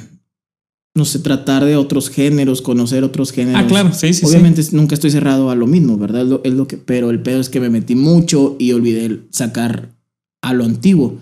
no 0.95 1.05
sé, 1.05 1.19
tratar 1.19 1.63
de 1.65 1.75
otros 1.75 2.09
géneros, 2.09 2.61
conocer 2.61 3.03
otros 3.03 3.31
géneros. 3.31 3.61
Ah, 3.63 3.67
claro, 3.67 3.93
sí, 3.93 4.13
sí, 4.13 4.21
sí. 4.21 4.25
Obviamente 4.25 4.61
nunca 4.71 4.95
estoy 4.95 5.11
cerrado 5.11 5.49
a 5.49 5.55
lo 5.55 5.67
mismo, 5.67 5.97
¿verdad? 5.97 6.23
Es 6.23 6.27
lo, 6.27 6.41
es 6.43 6.53
lo 6.53 6.67
que, 6.67 6.77
pero 6.77 7.09
el 7.09 7.21
pedo 7.21 7.39
es 7.39 7.49
que 7.49 7.59
me 7.59 7.69
metí 7.69 7.95
mucho 7.95 8.55
y 8.59 8.71
olvidé 8.73 9.19
sacar 9.29 9.89
a 10.41 10.53
lo 10.53 10.65
antiguo. 10.65 11.17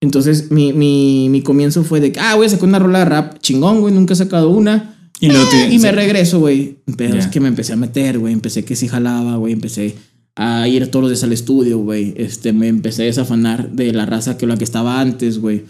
Entonces 0.00 0.50
mi, 0.50 0.72
mi, 0.72 1.28
mi 1.30 1.42
comienzo 1.42 1.84
fue 1.84 2.00
de 2.00 2.10
que, 2.12 2.20
ah, 2.20 2.34
voy 2.34 2.46
a 2.46 2.50
sacar 2.50 2.68
una 2.68 2.78
rola 2.80 2.98
de 3.00 3.04
rap 3.04 3.38
chingón, 3.40 3.80
güey, 3.80 3.94
nunca 3.94 4.14
he 4.14 4.16
sacado 4.16 4.50
una. 4.50 5.10
Y 5.20 5.30
Eh, 5.30 5.34
te- 5.50 5.72
y 5.72 5.78
me 5.78 5.92
regreso, 5.92 6.40
güey. 6.40 6.78
Pero 6.96 7.16
es 7.16 7.28
que 7.28 7.38
me 7.38 7.46
empecé 7.46 7.72
a 7.72 7.76
meter, 7.76 8.18
güey. 8.18 8.32
Empecé 8.32 8.64
que 8.64 8.74
sí 8.74 8.88
jalaba, 8.88 9.36
güey. 9.36 9.52
Empecé 9.52 9.94
a 10.34 10.66
ir 10.66 10.88
todos 10.88 11.04
los 11.04 11.10
días 11.12 11.22
al 11.22 11.32
estudio, 11.32 11.78
güey. 11.78 12.12
Este, 12.16 12.52
me 12.52 12.66
empecé 12.66 13.02
a 13.02 13.06
desafanar 13.06 13.70
de 13.70 13.92
la 13.92 14.04
raza 14.04 14.36
que 14.36 14.48
la 14.48 14.56
que 14.56 14.64
estaba 14.64 15.00
antes, 15.00 15.38
güey. 15.38 15.62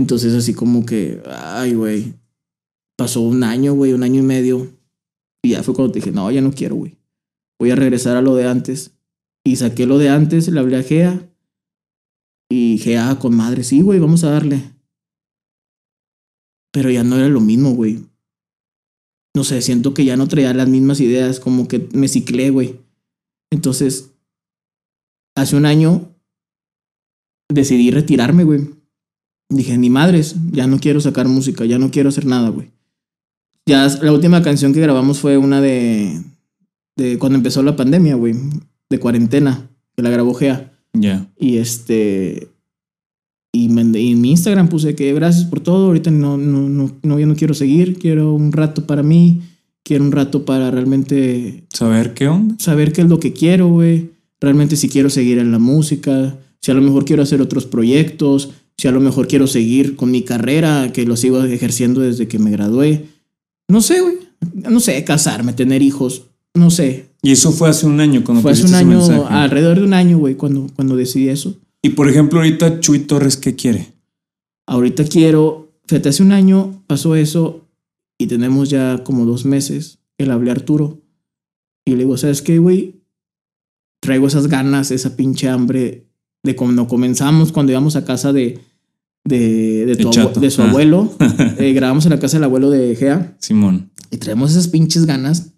Entonces, 0.00 0.34
así 0.34 0.54
como 0.54 0.84
que, 0.84 1.22
ay, 1.26 1.74
güey. 1.74 2.14
Pasó 2.96 3.20
un 3.20 3.44
año, 3.44 3.74
güey, 3.74 3.92
un 3.92 4.02
año 4.02 4.20
y 4.20 4.24
medio. 4.24 4.68
Y 5.42 5.50
ya 5.50 5.62
fue 5.62 5.74
cuando 5.74 5.92
dije, 5.92 6.10
no, 6.10 6.30
ya 6.30 6.40
no 6.40 6.52
quiero, 6.52 6.74
güey. 6.74 6.98
Voy 7.58 7.70
a 7.70 7.76
regresar 7.76 8.16
a 8.16 8.22
lo 8.22 8.34
de 8.34 8.46
antes. 8.46 8.92
Y 9.44 9.56
saqué 9.56 9.86
lo 9.86 9.98
de 9.98 10.08
antes, 10.08 10.48
le 10.48 10.60
hablé 10.60 10.76
a 10.78 10.82
Gea. 10.82 11.30
Y 12.50 12.78
Gea 12.78 13.18
con 13.18 13.36
madre, 13.36 13.62
sí, 13.62 13.80
güey, 13.80 13.98
vamos 13.98 14.24
a 14.24 14.30
darle. 14.30 14.72
Pero 16.72 16.90
ya 16.90 17.04
no 17.04 17.16
era 17.16 17.28
lo 17.28 17.40
mismo, 17.40 17.72
güey 17.74 18.10
no 19.34 19.44
sé, 19.44 19.62
siento 19.62 19.94
que 19.94 20.04
ya 20.04 20.16
no 20.16 20.28
traía 20.28 20.52
las 20.54 20.68
mismas 20.68 21.00
ideas, 21.00 21.40
como 21.40 21.68
que 21.68 21.88
me 21.92 22.08
ciclé, 22.08 22.50
güey. 22.50 22.80
Entonces, 23.50 24.12
hace 25.36 25.56
un 25.56 25.66
año 25.66 26.14
decidí 27.48 27.90
retirarme, 27.90 28.44
güey. 28.44 28.79
Dije, 29.50 29.76
ni 29.76 29.90
madres, 29.90 30.36
ya 30.52 30.66
no 30.66 30.78
quiero 30.78 31.00
sacar 31.00 31.26
música, 31.28 31.64
ya 31.64 31.78
no 31.78 31.90
quiero 31.90 32.08
hacer 32.08 32.24
nada, 32.24 32.48
güey. 32.50 32.70
Ya 33.66 33.86
la 34.02 34.12
última 34.12 34.42
canción 34.42 34.72
que 34.72 34.80
grabamos 34.80 35.18
fue 35.18 35.36
una 35.36 35.60
de, 35.60 36.20
de 36.96 37.18
cuando 37.18 37.36
empezó 37.36 37.62
la 37.62 37.76
pandemia, 37.76 38.14
güey, 38.14 38.34
de 38.88 38.98
cuarentena, 38.98 39.68
que 39.96 40.02
la 40.02 40.10
grabó 40.10 40.34
Gea. 40.34 40.72
Ya. 40.92 41.28
Y 41.38 41.56
este. 41.58 42.48
Y, 43.52 43.68
me- 43.68 43.98
y 43.98 44.12
en 44.12 44.20
mi 44.20 44.30
Instagram 44.30 44.68
puse 44.68 44.94
que 44.94 45.12
gracias 45.12 45.44
por 45.44 45.60
todo. 45.60 45.86
Ahorita 45.88 46.10
no, 46.12 46.36
no, 46.38 46.68
no, 46.68 46.90
no, 47.02 47.18
yo 47.18 47.26
no 47.26 47.34
quiero 47.34 47.54
seguir. 47.54 47.98
Quiero 47.98 48.32
un 48.34 48.52
rato 48.52 48.86
para 48.86 49.02
mí. 49.02 49.42
Quiero 49.84 50.04
un 50.04 50.12
rato 50.12 50.44
para 50.44 50.70
realmente 50.70 51.64
Saber 51.72 52.14
qué 52.14 52.28
onda. 52.28 52.54
saber 52.58 52.92
qué 52.92 53.00
es 53.02 53.08
lo 53.08 53.18
que 53.18 53.32
quiero, 53.32 53.68
güey. 53.68 54.10
Realmente 54.40 54.76
si 54.76 54.88
quiero 54.88 55.10
seguir 55.10 55.38
en 55.38 55.50
la 55.52 55.58
música. 55.58 56.38
Si 56.60 56.70
a 56.70 56.74
lo 56.74 56.82
mejor 56.82 57.04
quiero 57.04 57.22
hacer 57.22 57.40
otros 57.40 57.66
proyectos. 57.66 58.50
Si 58.80 58.88
a 58.88 58.92
lo 58.92 59.00
mejor 59.00 59.28
quiero 59.28 59.46
seguir 59.46 59.94
con 59.94 60.10
mi 60.10 60.22
carrera, 60.22 60.90
que 60.90 61.04
lo 61.04 61.14
sigo 61.14 61.44
ejerciendo 61.44 62.00
desde 62.00 62.28
que 62.28 62.38
me 62.38 62.50
gradué. 62.50 63.08
No 63.68 63.82
sé, 63.82 64.00
güey. 64.00 64.16
No 64.54 64.80
sé, 64.80 65.04
casarme, 65.04 65.52
tener 65.52 65.82
hijos. 65.82 66.28
No 66.54 66.70
sé. 66.70 67.10
Y 67.20 67.32
eso 67.32 67.52
fue 67.52 67.68
hace 67.68 67.84
un 67.84 68.00
año 68.00 68.24
cuando 68.24 68.40
Fue 68.40 68.52
hace 68.52 68.64
un 68.64 68.72
año, 68.72 68.96
mensaje. 68.96 69.22
alrededor 69.28 69.80
de 69.80 69.84
un 69.84 69.92
año, 69.92 70.16
güey, 70.16 70.34
cuando, 70.34 70.66
cuando 70.74 70.96
decidí 70.96 71.28
eso. 71.28 71.58
Y 71.82 71.90
por 71.90 72.08
ejemplo, 72.08 72.38
ahorita 72.38 72.80
Chuy 72.80 73.00
Torres, 73.00 73.36
¿qué 73.36 73.54
quiere? 73.54 73.92
Ahorita 74.66 75.04
quiero, 75.04 75.74
fíjate, 75.86 76.08
hace 76.08 76.22
un 76.22 76.32
año 76.32 76.82
pasó 76.86 77.16
eso 77.16 77.68
y 78.16 78.28
tenemos 78.28 78.70
ya 78.70 79.04
como 79.04 79.26
dos 79.26 79.44
meses 79.44 79.98
que 80.16 80.24
le 80.24 80.32
hablé 80.32 80.52
a 80.52 80.54
Arturo 80.54 81.02
y 81.84 81.90
le 81.90 82.04
digo, 82.04 82.16
¿sabes 82.16 82.40
qué, 82.40 82.56
güey? 82.58 83.02
Traigo 84.00 84.26
esas 84.26 84.46
ganas, 84.46 84.90
esa 84.90 85.16
pinche 85.16 85.50
hambre 85.50 86.06
de 86.42 86.56
cuando 86.56 86.88
comenzamos, 86.88 87.52
cuando 87.52 87.72
íbamos 87.72 87.94
a 87.96 88.06
casa 88.06 88.32
de, 88.32 88.69
de, 89.24 89.86
de, 89.86 89.96
tu 89.96 90.12
su 90.50 90.62
Ah. 90.62 90.68
abuelo. 90.68 91.12
Eh, 91.58 91.72
grabamos 91.72 92.04
en 92.06 92.10
la 92.10 92.18
casa 92.18 92.36
del 92.38 92.44
abuelo 92.44 92.70
de 92.70 92.96
Gea 92.96 93.36
Simón, 93.38 93.90
y 94.10 94.16
traemos 94.16 94.50
esas 94.52 94.68
pinches 94.68 95.04
ganas 95.06 95.50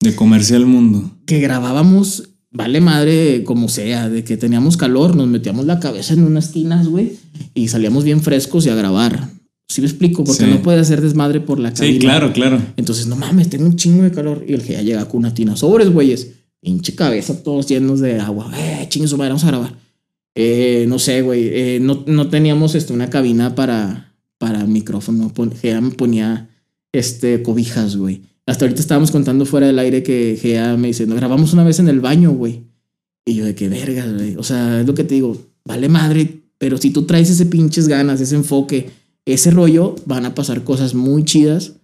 de 0.00 0.14
comerse 0.14 0.54
al 0.56 0.66
mundo. 0.66 1.10
que 1.26 1.40
grabábamos, 1.40 2.30
vale 2.50 2.80
madre, 2.80 3.44
como 3.44 3.68
sea, 3.68 4.08
de 4.08 4.24
que 4.24 4.36
teníamos 4.36 4.76
calor, 4.76 5.14
nos 5.16 5.28
metíamos 5.28 5.66
la 5.66 5.80
cabeza 5.80 6.14
en 6.14 6.24
unas 6.24 6.52
tinas, 6.52 6.86
güey, 6.88 7.12
y 7.54 7.68
salíamos 7.68 8.04
bien 8.04 8.20
frescos 8.22 8.66
y 8.66 8.70
a 8.70 8.74
grabar. 8.74 9.28
¿Sí 9.68 9.80
me 9.80 9.86
explico? 9.86 10.22
Porque 10.24 10.44
Sí. 10.44 10.50
no 10.50 10.60
puede 10.62 10.80
hacer 10.80 11.00
desmadre 11.00 11.40
por 11.40 11.58
la 11.58 11.72
cabina. 11.72 11.92
Sí, 11.94 11.98
claro, 11.98 12.32
claro. 12.32 12.60
Entonces, 12.76 13.06
no 13.06 13.16
mames, 13.16 13.48
tengo 13.48 13.64
un 13.64 13.76
chingo 13.76 14.02
de 14.02 14.10
calor. 14.10 14.44
Y 14.46 14.52
el 14.52 14.62
ya 14.62 14.82
llega 14.82 15.06
con 15.08 15.20
una 15.20 15.32
tina 15.32 15.56
sobres, 15.56 15.88
güeyes. 15.90 16.28
Pinche 16.60 16.94
cabeza, 16.94 17.42
todos 17.42 17.66
llenos 17.68 18.00
de 18.00 18.20
agua. 18.20 18.50
Eh, 18.56 18.86
chingue 18.90 19.08
su 19.08 19.16
madre, 19.16 19.30
vamos 19.30 19.44
a 19.44 19.46
grabar. 19.46 19.74
Eh, 20.34 20.86
no 20.88 20.98
sé, 20.98 21.22
güey. 21.22 21.48
eh, 21.52 21.78
no, 21.80 22.04
no 22.06 22.28
teníamos 22.28 22.74
este, 22.74 22.92
una 22.92 23.10
cabina 23.10 23.54
para, 23.54 24.14
para 24.38 24.64
micrófono. 24.66 25.30
Gea 25.60 25.80
me 25.80 25.90
ponía 25.90 26.48
este, 26.92 27.42
cobijas, 27.42 27.96
güey. 27.96 28.22
Hasta 28.46 28.64
ahorita 28.64 28.80
estábamos 28.80 29.10
contando 29.10 29.44
fuera 29.46 29.66
del 29.66 29.78
aire 29.78 30.02
que 30.02 30.38
Gea 30.40 30.76
me 30.76 30.88
dice, 30.88 31.06
no, 31.06 31.14
grabamos 31.14 31.52
una 31.52 31.64
vez 31.64 31.78
en 31.78 31.88
el 31.88 32.00
baño, 32.00 32.32
güey. 32.32 32.62
Y 33.24 33.34
yo 33.34 33.44
de 33.44 33.54
que 33.54 33.68
verga, 33.68 34.04
güey. 34.06 34.36
O 34.36 34.42
sea, 34.42 34.80
es 34.80 34.86
lo 34.86 34.94
que 34.94 35.04
te 35.04 35.14
digo, 35.14 35.36
vale 35.64 35.88
madre, 35.88 36.40
pero 36.58 36.76
si 36.78 36.90
tú 36.90 37.02
traes 37.04 37.30
ese 37.30 37.46
pinches 37.46 37.86
ganas, 37.86 38.20
ese 38.20 38.34
enfoque, 38.34 38.90
ese 39.26 39.50
rollo, 39.52 39.94
van 40.06 40.26
a 40.26 40.34
pasar 40.34 40.64
cosas 40.64 40.94
muy 40.94 41.24
chidas. 41.24 41.74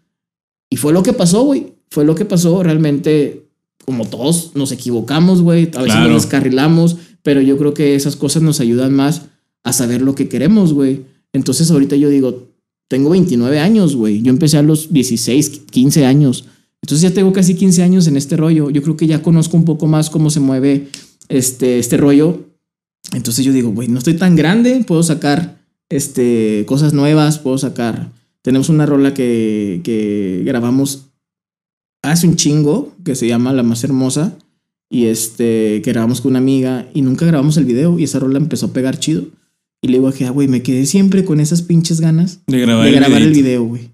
Y 0.70 0.76
fue 0.76 0.92
lo 0.92 1.03
que 1.03 1.12
pasó, 1.12 1.44
güey. 1.44 1.74
Fue 1.90 2.05
lo 2.05 2.14
que 2.16 2.24
pasó. 2.24 2.62
Realmente, 2.62 3.46
como 3.86 4.05
todos, 4.05 4.53
nos 4.57 4.72
equivocamos, 4.72 5.40
güey. 5.42 5.64
A 5.74 5.82
veces 5.82 5.94
Claro. 5.94 6.11
nos 6.11 6.22
descarrilamos, 6.22 6.96
pero 7.22 7.40
yo 7.40 7.58
creo 7.58 7.74
que 7.74 7.94
esas 7.94 8.16
cosas 8.16 8.42
nos 8.42 8.60
ayudan 8.60 8.94
más 8.94 9.22
a 9.64 9.72
saber 9.72 10.02
lo 10.02 10.14
que 10.14 10.28
queremos, 10.28 10.72
güey. 10.72 11.02
Entonces 11.32 11.70
ahorita 11.70 11.96
yo 11.96 12.08
digo, 12.08 12.48
tengo 12.88 13.10
29 13.10 13.58
años, 13.58 13.94
güey. 13.94 14.22
Yo 14.22 14.30
empecé 14.30 14.56
a 14.58 14.62
los 14.62 14.92
16, 14.92 15.62
15 15.70 16.06
años. 16.06 16.46
Entonces 16.82 17.02
ya 17.08 17.14
tengo 17.14 17.32
casi 17.32 17.54
15 17.54 17.82
años 17.82 18.06
en 18.06 18.16
este 18.16 18.36
rollo. 18.36 18.70
Yo 18.70 18.82
creo 18.82 18.96
que 18.96 19.06
ya 19.06 19.22
conozco 19.22 19.56
un 19.56 19.64
poco 19.64 19.86
más 19.86 20.10
cómo 20.10 20.30
se 20.30 20.40
mueve 20.40 20.88
este, 21.28 21.78
este 21.78 21.96
rollo. 21.96 22.44
Entonces 23.12 23.44
yo 23.44 23.52
digo, 23.52 23.70
güey, 23.70 23.88
no 23.88 23.98
estoy 23.98 24.14
tan 24.14 24.36
grande, 24.36 24.84
puedo 24.86 25.02
sacar 25.02 25.58
este, 25.88 26.64
cosas 26.66 26.92
nuevas, 26.92 27.38
puedo 27.38 27.58
sacar. 27.58 28.10
Tenemos 28.42 28.68
una 28.68 28.86
rola 28.86 29.14
que, 29.14 29.80
que 29.84 30.42
grabamos 30.44 31.06
hace 32.02 32.26
un 32.26 32.36
chingo, 32.36 32.94
que 33.04 33.14
se 33.14 33.26
llama 33.26 33.52
La 33.52 33.62
Más 33.62 33.84
Hermosa, 33.84 34.38
y 34.91 35.07
este, 35.07 35.82
que 35.82 35.93
grabamos 35.93 36.20
con 36.20 36.30
una 36.30 36.39
amiga, 36.39 36.89
y 36.95 37.03
nunca 37.03 37.26
grabamos 37.26 37.57
el 37.57 37.64
video, 37.64 37.99
y 37.99 38.05
esa 38.05 38.18
rola 38.18 38.39
empezó 38.39 38.66
a 38.66 38.72
pegar 38.72 38.99
chido. 38.99 39.26
Y 39.80 39.89
le 39.89 39.99
digo 39.99 40.09
a 40.09 40.30
güey, 40.30 40.49
me 40.49 40.62
quedé 40.62 40.86
siempre 40.86 41.24
con 41.24 41.39
esas 41.41 41.62
pinches 41.62 42.01
ganas 42.01 42.41
de 42.47 42.61
grabar, 42.61 42.86
de 42.86 42.93
grabar 42.93 43.22
el, 43.22 43.32
video, 43.32 43.64
güey. 43.64 43.91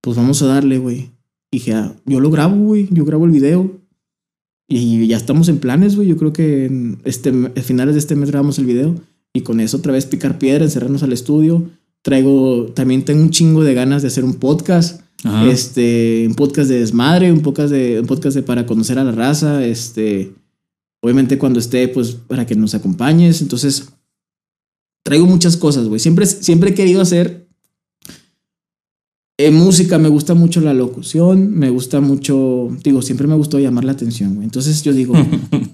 Pues 0.00 0.16
vamos 0.16 0.40
a 0.42 0.46
darle, 0.46 0.78
güey. 0.78 1.10
Y 1.50 1.58
dije, 1.58 1.72
ah, 1.72 1.96
yo 2.06 2.20
lo 2.20 2.30
grabo, 2.30 2.56
güey, 2.56 2.88
yo 2.90 3.04
grabo 3.04 3.24
el 3.24 3.32
video. 3.32 3.80
Y 4.68 5.08
ya 5.08 5.16
estamos 5.16 5.48
en 5.48 5.58
planes, 5.58 5.96
güey. 5.96 6.06
Yo 6.06 6.16
creo 6.16 6.32
que 6.32 6.66
en 6.66 7.00
este, 7.04 7.30
a 7.30 7.62
finales 7.62 7.96
de 7.96 7.98
este 7.98 8.14
mes 8.14 8.30
grabamos 8.30 8.58
el 8.60 8.66
video. 8.66 8.94
Y 9.32 9.40
con 9.40 9.58
eso 9.58 9.78
otra 9.78 9.92
vez 9.92 10.06
picar 10.06 10.38
piedra, 10.38 10.64
encerrarnos 10.64 11.02
al 11.02 11.12
estudio. 11.12 11.68
Traigo, 12.02 12.66
también 12.74 13.04
tengo 13.04 13.20
un 13.20 13.30
chingo 13.30 13.64
de 13.64 13.74
ganas 13.74 14.02
de 14.02 14.08
hacer 14.08 14.24
un 14.24 14.34
podcast. 14.34 15.02
Este, 15.48 16.24
un 16.26 16.34
podcast 16.34 16.70
de 16.70 16.80
desmadre, 16.80 17.32
un 17.32 17.42
podcast 17.42 17.70
de, 17.70 18.00
un 18.00 18.06
podcast 18.06 18.36
de 18.36 18.42
para 18.42 18.66
conocer 18.66 18.98
a 18.98 19.04
la 19.04 19.12
raza. 19.12 19.64
Este, 19.64 20.32
obviamente 21.02 21.38
cuando 21.38 21.58
esté, 21.58 21.88
pues 21.88 22.12
para 22.12 22.46
que 22.46 22.54
nos 22.54 22.74
acompañes. 22.74 23.42
Entonces, 23.42 23.92
traigo 25.02 25.26
muchas 25.26 25.56
cosas, 25.56 25.88
güey. 25.88 26.00
Siempre, 26.00 26.26
siempre 26.26 26.70
he 26.70 26.74
querido 26.74 27.00
hacer 27.02 27.50
en 29.46 29.54
música 29.54 29.98
me 29.98 30.10
gusta 30.10 30.34
mucho 30.34 30.60
la 30.60 30.74
locución, 30.74 31.50
me 31.56 31.70
gusta 31.70 32.00
mucho, 32.00 32.68
digo, 32.84 33.00
siempre 33.00 33.26
me 33.26 33.36
gustó 33.36 33.58
llamar 33.58 33.84
la 33.84 33.92
atención, 33.92 34.34
güey. 34.34 34.44
Entonces 34.44 34.82
yo 34.82 34.92
digo, 34.92 35.14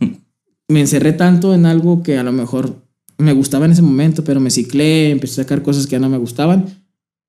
me 0.69 0.81
encerré 0.81 1.13
tanto 1.13 1.53
en 1.53 1.67
algo 1.67 2.03
que 2.05 2.17
a 2.17 2.23
lo 2.23 2.31
mejor 2.31 2.77
me 3.19 3.33
gustaba 3.33 3.67
en 3.67 3.73
ese 3.73 3.83
momento, 3.83 4.23
pero 4.23 4.39
me 4.39 4.51
ciclé, 4.51 5.11
empecé 5.11 5.41
a 5.41 5.45
sacar 5.45 5.63
cosas 5.63 5.87
que 5.87 5.93
ya 5.93 5.99
no 5.99 6.09
me 6.09 6.19
gustaban. 6.19 6.67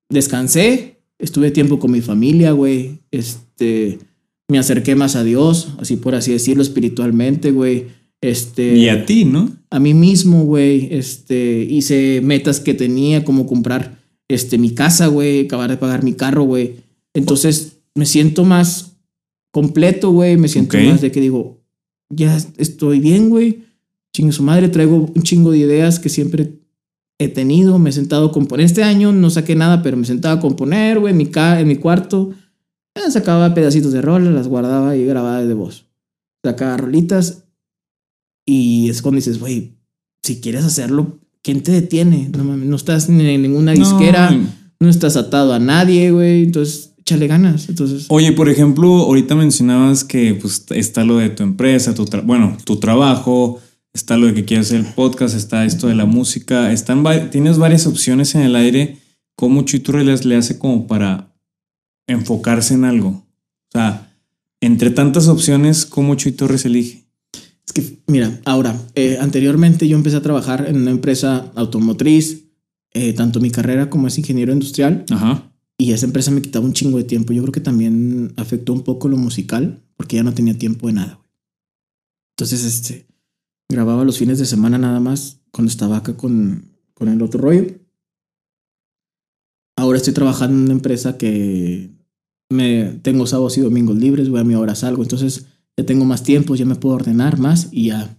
Descansé, 0.08 0.97
estuve 1.18 1.50
tiempo 1.50 1.78
con 1.78 1.90
mi 1.90 2.00
familia, 2.00 2.52
güey. 2.52 3.00
Este, 3.10 3.98
me 4.48 4.58
acerqué 4.58 4.94
más 4.94 5.16
a 5.16 5.24
Dios, 5.24 5.74
así 5.78 5.96
por 5.96 6.14
así 6.14 6.32
decirlo, 6.32 6.62
espiritualmente, 6.62 7.50
güey. 7.50 7.86
Este, 8.20 8.76
y 8.76 8.88
a 8.88 9.04
ti, 9.06 9.24
¿no? 9.24 9.50
A 9.70 9.78
mí 9.78 9.94
mismo, 9.94 10.44
güey. 10.44 10.88
Este, 10.90 11.66
hice 11.68 12.20
metas 12.22 12.60
que 12.60 12.74
tenía, 12.74 13.24
como 13.24 13.46
comprar 13.46 13.98
este, 14.28 14.58
mi 14.58 14.74
casa, 14.74 15.06
güey, 15.06 15.46
acabar 15.46 15.70
de 15.70 15.76
pagar 15.76 16.02
mi 16.02 16.14
carro, 16.14 16.44
güey. 16.44 16.76
Entonces 17.14 17.78
me 17.94 18.06
siento 18.06 18.44
más 18.44 18.96
completo, 19.52 20.10
güey. 20.10 20.36
Me 20.36 20.48
siento 20.48 20.78
más 20.78 21.00
de 21.00 21.10
que 21.10 21.20
digo, 21.20 21.60
ya 22.10 22.36
estoy 22.56 23.00
bien, 23.00 23.30
güey. 23.30 23.64
Chingo 24.14 24.32
su 24.32 24.42
madre, 24.42 24.68
traigo 24.68 25.10
un 25.14 25.22
chingo 25.22 25.50
de 25.50 25.58
ideas 25.58 25.98
que 25.98 26.08
siempre 26.08 26.57
he 27.18 27.28
tenido. 27.28 27.78
Me 27.78 27.90
he 27.90 27.92
sentado 27.92 28.26
a 28.26 28.32
componer. 28.32 28.64
Este 28.64 28.84
año 28.84 29.12
no 29.12 29.30
saqué 29.30 29.54
nada, 29.54 29.82
pero 29.82 29.96
me 29.96 30.06
sentaba 30.06 30.36
a 30.36 30.40
componer, 30.40 30.98
güey, 30.98 31.12
en 31.12 31.18
mi, 31.18 31.30
en 31.34 31.68
mi 31.68 31.76
cuarto. 31.76 32.30
Eh, 32.94 33.10
sacaba 33.10 33.54
pedacitos 33.54 33.92
de 33.92 34.02
rolas, 34.02 34.32
las 34.32 34.48
guardaba 34.48 34.96
y 34.96 35.04
grababa 35.04 35.44
de 35.44 35.54
voz. 35.54 35.86
Sacaba 36.44 36.76
rolitas. 36.76 37.44
Y 38.46 38.88
es 38.88 39.02
cuando 39.02 39.16
dices, 39.16 39.38
güey, 39.38 39.74
si 40.22 40.40
quieres 40.40 40.64
hacerlo, 40.64 41.18
¿quién 41.42 41.62
te 41.62 41.72
detiene? 41.72 42.30
No, 42.36 42.44
no 42.56 42.76
estás 42.76 43.08
en 43.08 43.18
ninguna 43.18 43.72
disquera, 43.72 44.30
no, 44.80 44.88
estás 44.88 45.16
atado 45.16 45.52
a 45.52 45.58
nadie, 45.58 46.10
güey. 46.10 46.44
Entonces, 46.44 46.94
échale 46.98 47.26
ganas. 47.26 47.68
Entonces. 47.68 48.06
Oye, 48.08 48.32
por 48.32 48.48
ejemplo, 48.48 48.88
ahorita 48.88 49.34
mencionabas 49.34 50.04
que 50.04 50.34
pues, 50.34 50.64
está 50.70 51.04
lo 51.04 51.18
de 51.18 51.30
tu 51.30 51.42
empresa, 51.42 51.94
tu 51.94 52.06
bueno, 52.24 52.56
tu 52.64 52.76
trabajo, 52.76 53.60
está 53.92 54.16
lo 54.16 54.26
de 54.26 54.34
que 54.34 54.44
quieres 54.44 54.68
hacer 54.68 54.80
el 54.80 54.94
podcast, 54.94 55.34
está 55.34 55.64
esto 55.64 55.86
de 55.88 55.94
la 55.94 56.06
música, 56.06 56.72
están 56.72 57.04
tienes 57.30 57.58
varias 57.58 57.86
opciones 57.86 58.34
en 58.34 58.42
el 58.42 58.56
aire. 58.56 58.98
¿Cómo 59.36 59.62
Chuy 59.62 59.80
Torres 59.80 60.24
le 60.24 60.36
hace 60.36 60.58
como 60.58 60.86
para 60.86 61.34
enfocarse 62.06 62.74
en 62.74 62.84
algo? 62.84 63.08
O 63.08 63.72
sea, 63.72 64.12
entre 64.60 64.90
tantas 64.90 65.28
opciones, 65.28 65.86
¿cómo 65.86 66.14
Chuy 66.16 66.32
Torres 66.32 66.64
elige? 66.64 67.04
Es 67.66 67.72
que, 67.72 68.00
mira, 68.06 68.40
ahora, 68.44 68.80
eh, 68.94 69.18
anteriormente 69.20 69.86
yo 69.86 69.96
empecé 69.96 70.16
a 70.16 70.22
trabajar 70.22 70.66
en 70.68 70.76
una 70.76 70.90
empresa 70.90 71.52
automotriz, 71.54 72.44
eh, 72.94 73.12
tanto 73.12 73.40
mi 73.40 73.50
carrera 73.50 73.90
como 73.90 74.06
es 74.06 74.18
ingeniero 74.18 74.52
industrial. 74.52 75.04
Ajá. 75.10 75.52
Y 75.76 75.92
esa 75.92 76.06
empresa 76.06 76.30
me 76.32 76.42
quitaba 76.42 76.64
un 76.64 76.72
chingo 76.72 76.98
de 76.98 77.04
tiempo. 77.04 77.32
Yo 77.32 77.42
creo 77.42 77.52
que 77.52 77.60
también 77.60 78.32
afectó 78.36 78.72
un 78.72 78.82
poco 78.82 79.08
lo 79.08 79.16
musical, 79.16 79.80
porque 79.96 80.16
ya 80.16 80.24
no 80.24 80.34
tenía 80.34 80.58
tiempo 80.58 80.88
de 80.88 80.94
nada. 80.94 81.20
Entonces, 82.36 82.64
este, 82.64 83.06
grababa 83.68 84.04
los 84.04 84.18
fines 84.18 84.38
de 84.38 84.46
semana 84.46 84.78
nada 84.78 85.00
más 85.00 85.40
cuando 85.50 85.70
estaba 85.70 85.98
acá 85.98 86.16
con, 86.16 86.72
con 86.94 87.08
el 87.08 87.22
otro 87.22 87.40
rollo. 87.40 87.66
Ahora 89.76 89.98
estoy 89.98 90.14
trabajando 90.14 90.56
en 90.56 90.64
una 90.64 90.72
empresa 90.72 91.16
que 91.18 91.90
me 92.50 92.98
tengo 93.02 93.26
sábados 93.26 93.58
y 93.58 93.60
domingos 93.60 93.96
libres, 93.96 94.28
voy 94.28 94.40
a 94.40 94.44
mi 94.44 94.54
hora 94.54 94.74
salgo. 94.74 95.02
Entonces, 95.02 95.46
ya 95.76 95.84
tengo 95.84 96.04
más 96.04 96.22
tiempo, 96.22 96.56
ya 96.56 96.64
me 96.64 96.74
puedo 96.74 96.96
ordenar 96.96 97.38
más 97.38 97.68
y 97.70 97.88
ya 97.88 98.18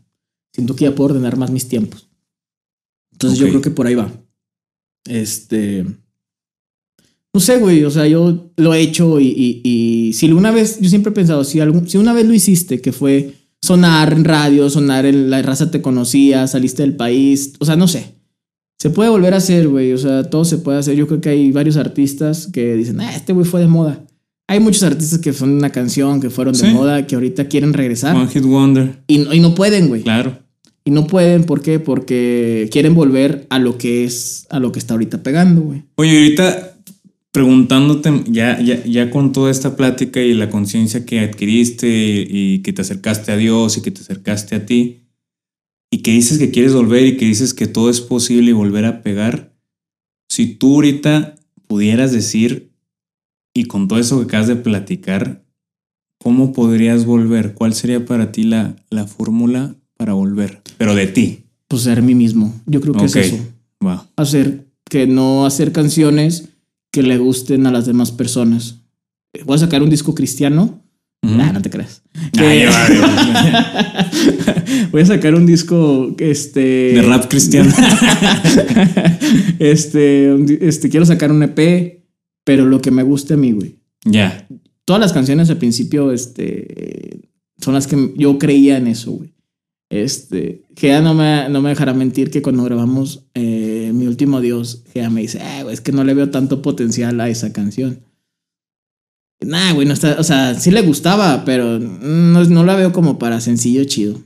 siento 0.53 0.75
que 0.75 0.85
ya 0.85 0.95
puedo 0.95 1.11
ordenar 1.13 1.37
más 1.37 1.51
mis 1.51 1.67
tiempos. 1.67 2.09
Entonces 3.11 3.39
yo 3.39 3.49
creo 3.49 3.61
que 3.61 3.71
por 3.71 3.87
ahí 3.87 3.95
va. 3.95 4.11
Este. 5.05 5.85
No 7.33 7.39
sé, 7.41 7.59
güey. 7.59 7.83
O 7.83 7.91
sea, 7.91 8.07
yo 8.07 8.51
lo 8.55 8.73
he 8.73 8.81
hecho 8.81 9.19
y, 9.19 9.61
y, 9.63 10.13
si 10.13 10.31
una 10.31 10.51
vez, 10.51 10.79
yo 10.79 10.89
siempre 10.89 11.11
he 11.11 11.15
pensado, 11.15 11.43
si, 11.43 11.59
algún, 11.59 11.89
si 11.89 11.97
una 11.97 12.13
vez 12.13 12.25
lo 12.25 12.33
hiciste, 12.33 12.79
que 12.81 12.93
fue 12.93 13.35
sonar 13.61 14.13
en 14.13 14.25
radio, 14.25 14.69
sonar 14.69 15.05
en 15.05 15.29
la 15.29 15.41
raza 15.41 15.71
te 15.71 15.81
conocía, 15.81 16.47
saliste 16.47 16.81
del 16.81 16.95
país, 16.95 17.53
o 17.59 17.65
sea, 17.65 17.75
no 17.75 17.87
sé. 17.87 18.15
Se 18.81 18.89
puede 18.89 19.09
volver 19.09 19.33
a 19.33 19.37
hacer, 19.37 19.67
güey. 19.67 19.91
O 19.91 19.97
sea, 19.97 20.23
todo 20.23 20.45
se 20.45 20.57
puede 20.57 20.79
hacer. 20.79 20.95
Yo 20.95 21.05
creo 21.05 21.19
que 21.19 21.29
hay 21.29 21.51
varios 21.51 21.75
artistas 21.75 22.47
que 22.47 22.75
dicen, 22.75 23.01
ah, 23.01 23.13
este 23.13 23.33
güey 23.33 23.45
fue 23.45 23.59
de 23.59 23.67
moda. 23.67 24.05
Hay 24.47 24.61
muchos 24.61 24.83
artistas 24.83 25.19
que 25.19 25.33
son 25.33 25.51
una 25.51 25.69
canción, 25.69 26.21
que 26.21 26.29
fueron 26.29 26.55
de 26.55 26.71
moda, 26.71 27.05
que 27.05 27.15
ahorita 27.15 27.49
quieren 27.49 27.73
regresar. 27.73 28.15
One 28.15 28.27
Hit 28.27 28.43
Wonder. 28.43 29.03
Y, 29.05 29.35
y 29.35 29.39
no 29.41 29.53
pueden, 29.53 29.89
güey. 29.89 30.03
Claro. 30.03 30.39
Y 30.85 30.91
no 30.91 31.05
pueden, 31.05 31.43
¿por 31.43 31.61
qué? 31.61 31.79
Porque 31.79 32.67
quieren 32.71 32.95
volver 32.95 33.45
a 33.49 33.59
lo 33.59 33.77
que 33.77 34.05
es, 34.05 34.47
a 34.49 34.59
lo 34.59 34.71
que 34.71 34.79
está 34.79 34.95
ahorita 34.95 35.21
pegando, 35.21 35.61
güey. 35.61 35.83
Oye, 35.95 36.17
ahorita 36.17 36.78
preguntándote, 37.31 38.23
ya, 38.27 38.59
ya, 38.59 38.83
ya 38.83 39.11
con 39.11 39.31
toda 39.31 39.51
esta 39.51 39.75
plática 39.75 40.21
y 40.21 40.33
la 40.33 40.49
conciencia 40.49 41.05
que 41.05 41.19
adquiriste 41.19 41.87
y 42.27 42.59
que 42.59 42.73
te 42.73 42.81
acercaste 42.81 43.31
a 43.31 43.37
Dios 43.37 43.77
y 43.77 43.81
que 43.81 43.91
te 43.91 44.01
acercaste 44.01 44.55
a 44.55 44.65
ti, 44.65 45.01
y 45.91 45.99
que 45.99 46.11
dices 46.11 46.37
que 46.37 46.51
quieres 46.51 46.73
volver 46.73 47.05
y 47.05 47.17
que 47.17 47.25
dices 47.25 47.53
que 47.53 47.67
todo 47.67 47.89
es 47.89 48.01
posible 48.01 48.51
y 48.51 48.53
volver 48.53 48.85
a 48.85 49.01
pegar, 49.01 49.53
si 50.27 50.55
tú 50.55 50.75
ahorita 50.75 51.35
pudieras 51.67 52.11
decir 52.11 52.71
y 53.53 53.65
con 53.65 53.87
todo 53.87 53.99
eso 53.99 54.19
que 54.19 54.25
acabas 54.25 54.47
de 54.47 54.55
platicar, 54.55 55.43
¿cómo 56.19 56.53
podrías 56.53 57.05
volver? 57.05 57.53
¿Cuál 57.53 57.73
sería 57.73 58.05
para 58.05 58.31
ti 58.31 58.43
la, 58.43 58.75
la 58.89 59.07
fórmula 59.07 59.75
para 59.97 60.13
volver? 60.13 60.61
Pero 60.77 60.95
de 60.95 61.07
ti. 61.07 61.45
Pues 61.67 61.83
ser 61.83 62.01
mí 62.01 62.15
mismo. 62.15 62.53
Yo 62.65 62.81
creo 62.81 62.93
que 62.93 63.05
es 63.05 63.15
eso. 63.15 63.37
Hacer 64.15 64.67
que 64.89 65.07
no 65.07 65.45
hacer 65.45 65.71
canciones 65.71 66.49
que 66.91 67.03
le 67.03 67.17
gusten 67.17 67.67
a 67.67 67.71
las 67.71 67.85
demás 67.85 68.11
personas. 68.11 68.81
Voy 69.45 69.55
a 69.55 69.59
sacar 69.59 69.83
un 69.83 69.89
disco 69.89 70.15
cristiano. 70.15 70.83
no 71.53 71.61
te 71.61 71.69
creas. 71.69 72.01
Voy 74.91 75.01
a 75.01 75.05
sacar 75.05 75.35
un 75.35 75.45
disco 75.45 76.15
este 76.17 76.93
de 76.93 77.01
rap 77.01 77.27
cristiano. 77.29 77.69
este, 79.59 80.67
este 80.67 80.89
quiero 80.89 81.05
sacar 81.05 81.31
un 81.31 81.43
EP 81.43 81.99
pero 82.49 82.65
lo 82.65 82.81
que 82.81 82.89
me 82.89 83.03
gusta 83.03 83.35
a 83.35 83.37
mí, 83.37 83.51
güey. 83.51 83.77
Ya. 84.05 84.47
Todas 84.83 84.99
las 84.99 85.13
canciones 85.13 85.51
al 85.51 85.57
principio, 85.57 86.11
este, 86.11 87.29
son 87.61 87.75
las 87.75 87.85
que 87.85 88.11
yo 88.17 88.39
creía 88.39 88.77
en 88.77 88.87
eso, 88.87 89.11
güey. 89.11 89.35
Este, 89.89 90.63
Gea 90.75 91.01
no 91.01 91.15
me, 91.15 91.49
no 91.49 91.61
me 91.61 91.69
dejará 91.69 91.93
mentir 91.93 92.29
que 92.29 92.43
cuando 92.43 92.63
grabamos 92.63 93.25
eh, 93.33 93.91
Mi 93.93 94.05
Último 94.05 94.39
Dios, 94.39 94.83
Gea 94.93 95.09
me 95.09 95.21
dice, 95.21 95.39
eh, 95.39 95.63
güey, 95.63 95.73
es 95.73 95.81
que 95.81 95.91
no 95.91 96.03
le 96.03 96.13
veo 96.13 96.29
tanto 96.29 96.61
potencial 96.61 97.19
a 97.19 97.27
esa 97.27 97.51
canción. 97.51 98.01
Nah, 99.41 99.73
güey, 99.73 99.87
no 99.87 99.93
está, 99.93 100.17
o 100.19 100.23
sea, 100.23 100.53
sí 100.53 100.69
le 100.69 100.81
gustaba, 100.81 101.43
pero 101.43 101.79
no, 101.79 102.43
no 102.43 102.63
la 102.63 102.75
veo 102.75 102.91
como 102.91 103.17
para 103.17 103.41
sencillo 103.41 103.83
chido. 103.85 104.21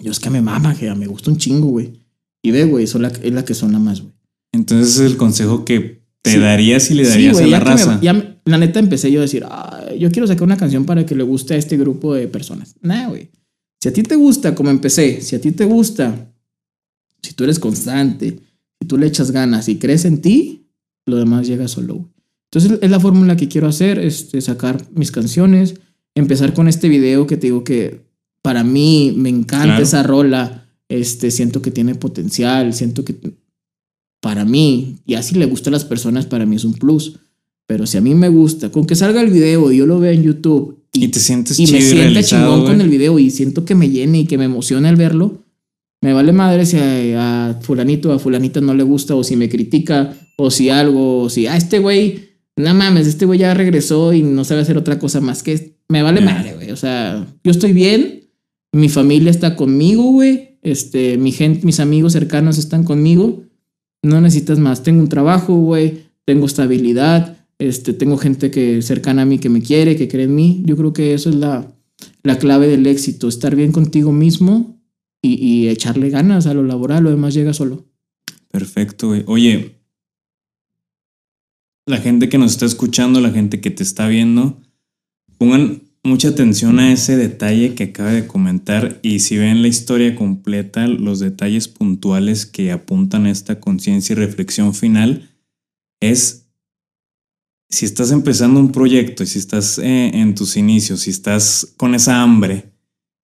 Yo 0.00 0.12
es 0.12 0.20
que 0.20 0.30
me 0.30 0.40
mama, 0.40 0.74
Gea, 0.74 0.94
me 0.94 1.06
gusta 1.06 1.30
un 1.30 1.36
chingo, 1.36 1.68
güey. 1.68 2.00
Y 2.42 2.50
ve, 2.52 2.64
güey, 2.64 2.84
es 2.84 2.94
la, 2.94 3.08
es 3.08 3.32
la 3.32 3.44
que 3.44 3.54
suena 3.54 3.78
más, 3.78 4.00
güey. 4.00 4.14
Entonces 4.52 4.98
el 5.00 5.16
consejo 5.16 5.64
que 5.64 6.00
te 6.22 6.38
darías 6.38 6.90
y 6.90 6.94
le 6.94 7.06
darías 7.06 7.38
a 7.38 7.46
la 7.46 7.60
raza. 7.60 8.00
ya, 8.00 8.38
la 8.44 8.58
neta 8.58 8.78
empecé 8.78 9.12
yo 9.12 9.20
a 9.20 9.22
decir, 9.22 9.44
yo 9.98 10.10
quiero 10.10 10.26
sacar 10.26 10.42
una 10.44 10.56
canción 10.56 10.84
para 10.86 11.04
que 11.04 11.14
le 11.14 11.22
guste 11.22 11.54
a 11.54 11.56
este 11.56 11.76
grupo 11.76 12.14
de 12.14 12.28
personas. 12.28 12.76
Nah, 12.80 13.08
güey. 13.08 13.30
Si 13.82 13.88
a 13.88 13.92
ti 13.92 14.02
te 14.02 14.14
gusta, 14.16 14.54
como 14.54 14.70
empecé, 14.70 15.20
si 15.22 15.36
a 15.36 15.40
ti 15.40 15.52
te 15.52 15.64
gusta, 15.64 16.32
si 17.22 17.32
tú 17.32 17.44
eres 17.44 17.58
constante, 17.58 18.38
si 18.80 18.86
tú 18.86 18.98
le 18.98 19.06
echas 19.06 19.30
ganas 19.30 19.68
y 19.68 19.76
crees 19.76 20.04
en 20.04 20.20
ti, 20.20 20.66
lo 21.06 21.16
demás 21.16 21.46
llega 21.46 21.66
solo. 21.68 22.08
Entonces 22.52 22.78
es 22.82 22.90
la 22.90 23.00
fórmula 23.00 23.36
que 23.36 23.48
quiero 23.48 23.68
hacer, 23.68 23.98
este, 23.98 24.40
sacar 24.40 24.84
mis 24.94 25.10
canciones, 25.10 25.76
empezar 26.14 26.52
con 26.52 26.68
este 26.68 26.88
video 26.88 27.26
que 27.26 27.36
te 27.36 27.46
digo 27.46 27.64
que 27.64 28.04
para 28.42 28.64
mí 28.64 29.14
me 29.16 29.28
encanta 29.28 29.66
Claro. 29.66 29.82
esa 29.82 30.02
rola, 30.02 30.68
este, 30.88 31.30
siento 31.30 31.62
que 31.62 31.70
tiene 31.70 31.94
potencial, 31.94 32.74
siento 32.74 33.04
que 33.04 33.14
para 34.20 34.44
mí, 34.44 34.96
y 35.06 35.14
así 35.14 35.34
le 35.36 35.46
gusta 35.46 35.70
a 35.70 35.72
las 35.72 35.84
personas, 35.84 36.26
para 36.26 36.44
mí 36.44 36.56
es 36.56 36.64
un 36.64 36.74
plus. 36.74 37.18
Pero 37.66 37.86
si 37.86 37.96
a 37.96 38.00
mí 38.00 38.14
me 38.14 38.28
gusta, 38.28 38.70
con 38.70 38.84
que 38.84 38.96
salga 38.96 39.22
el 39.22 39.30
video 39.30 39.70
y 39.72 39.78
yo 39.78 39.86
lo 39.86 40.00
vea 40.00 40.12
en 40.12 40.24
YouTube 40.24 40.79
Y 40.92 41.08
te 41.08 41.20
sientes 41.20 41.58
y 41.58 41.66
chido 41.66 41.78
me 41.78 41.84
y 41.84 41.92
realizado, 41.92 42.42
chingón 42.42 42.66
con 42.66 42.74
güey. 42.76 42.84
el 42.86 42.88
video 42.90 43.18
y 43.18 43.30
siento 43.30 43.64
que 43.64 43.74
me 43.74 43.90
llene 43.90 44.20
y 44.20 44.26
que 44.26 44.38
me 44.38 44.44
emociona 44.44 44.88
el 44.90 44.96
verlo, 44.96 45.44
me 46.02 46.12
vale 46.12 46.32
madre 46.32 46.66
si 46.66 46.78
a, 46.78 47.50
a 47.50 47.54
fulanito 47.60 48.10
o 48.10 48.12
a 48.12 48.18
fulanita 48.18 48.60
no 48.60 48.74
le 48.74 48.82
gusta 48.82 49.14
o 49.14 49.22
si 49.22 49.36
me 49.36 49.48
critica 49.48 50.14
o 50.36 50.50
si 50.50 50.70
algo, 50.70 51.22
o 51.22 51.30
si, 51.30 51.46
ah, 51.46 51.56
este 51.56 51.78
güey, 51.78 52.30
no 52.56 52.74
mames, 52.74 53.06
este 53.06 53.26
güey 53.26 53.38
ya 53.38 53.54
regresó 53.54 54.12
y 54.12 54.22
no 54.22 54.44
sabe 54.44 54.62
hacer 54.62 54.78
otra 54.78 54.98
cosa 54.98 55.20
más 55.20 55.42
que, 55.42 55.76
me 55.88 56.02
vale 56.02 56.20
Ya. 56.20 56.26
madre, 56.26 56.54
güey. 56.54 56.70
O 56.70 56.76
sea, 56.76 57.26
yo 57.44 57.50
estoy 57.50 57.72
bien, 57.72 58.30
mi 58.72 58.88
familia 58.88 59.30
está 59.30 59.56
conmigo, 59.56 60.04
güey, 60.12 60.58
este, 60.62 61.18
mi 61.18 61.32
gente, 61.32 61.66
mis 61.66 61.80
amigos 61.80 62.14
cercanos 62.14 62.58
están 62.58 62.84
conmigo, 62.84 63.44
no 64.02 64.20
necesitas 64.20 64.58
más, 64.58 64.82
tengo 64.82 65.00
un 65.02 65.08
trabajo, 65.08 65.54
güey, 65.54 66.04
tengo 66.24 66.46
estabilidad, 66.46 67.39
este, 67.60 67.92
tengo 67.92 68.16
gente 68.16 68.50
que 68.50 68.82
cercana 68.82 69.22
a 69.22 69.26
mí 69.26 69.38
que 69.38 69.48
me 69.48 69.62
quiere, 69.62 69.96
que 69.96 70.08
cree 70.08 70.24
en 70.24 70.34
mí. 70.34 70.62
Yo 70.64 70.76
creo 70.76 70.92
que 70.92 71.14
eso 71.14 71.30
es 71.30 71.36
la, 71.36 71.72
la 72.22 72.38
clave 72.38 72.66
del 72.66 72.86
éxito, 72.86 73.28
estar 73.28 73.54
bien 73.54 73.72
contigo 73.72 74.12
mismo 74.12 74.80
y, 75.22 75.34
y 75.34 75.68
echarle 75.68 76.10
ganas 76.10 76.46
a 76.46 76.54
lo 76.54 76.62
laboral, 76.62 77.04
lo 77.04 77.10
demás 77.10 77.34
llega 77.34 77.52
solo. 77.52 77.86
Perfecto, 78.50 79.08
güey. 79.08 79.22
Oye, 79.26 79.76
la 81.86 81.98
gente 81.98 82.28
que 82.28 82.38
nos 82.38 82.52
está 82.52 82.66
escuchando, 82.66 83.20
la 83.20 83.30
gente 83.30 83.60
que 83.60 83.70
te 83.70 83.82
está 83.82 84.08
viendo, 84.08 84.60
pongan 85.38 85.82
mucha 86.02 86.28
atención 86.28 86.78
a 86.78 86.92
ese 86.92 87.16
detalle 87.16 87.74
que 87.74 87.84
acaba 87.84 88.12
de 88.12 88.26
comentar 88.26 88.98
y 89.02 89.20
si 89.20 89.36
ven 89.36 89.62
la 89.62 89.68
historia 89.68 90.14
completa, 90.14 90.86
los 90.86 91.18
detalles 91.18 91.68
puntuales 91.68 92.46
que 92.46 92.72
apuntan 92.72 93.26
a 93.26 93.30
esta 93.30 93.60
conciencia 93.60 94.14
y 94.14 94.16
reflexión 94.16 94.74
final, 94.74 95.30
es 96.00 96.39
si 97.70 97.86
estás 97.86 98.10
empezando 98.10 98.58
un 98.58 98.72
proyecto 98.72 99.22
y 99.22 99.26
si 99.26 99.38
estás 99.38 99.78
eh, 99.78 100.10
en 100.12 100.34
tus 100.34 100.56
inicios, 100.56 101.00
si 101.00 101.10
estás 101.10 101.72
con 101.76 101.94
esa 101.94 102.20
hambre, 102.20 102.72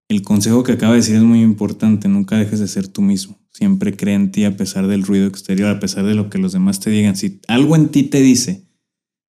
el 0.09 0.23
consejo 0.23 0.63
que 0.63 0.73
acaba 0.73 0.93
de 0.93 1.01
decir 1.01 1.17
es 1.17 1.23
muy 1.23 1.43
importante, 1.43 2.09
nunca 2.09 2.37
dejes 2.37 2.61
de 2.61 2.69
ser 2.69 2.87
tú 2.87 3.03
mismo. 3.03 3.39
Siempre 3.51 3.97
cree 3.97 4.15
en 4.15 4.31
ti 4.31 4.45
a 4.45 4.57
pesar 4.57 4.87
del 4.87 5.03
ruido 5.03 5.27
exterior, 5.27 5.71
a 5.71 5.81
pesar 5.81 6.05
de 6.05 6.15
lo 6.15 6.31
que 6.31 6.39
los 6.39 6.53
demás 6.53 6.79
te 6.79 6.91
digan. 6.91 7.17
Si 7.17 7.41
algo 7.49 7.75
en 7.75 7.89
ti 7.89 8.05
te 8.05 8.23
dice 8.23 8.65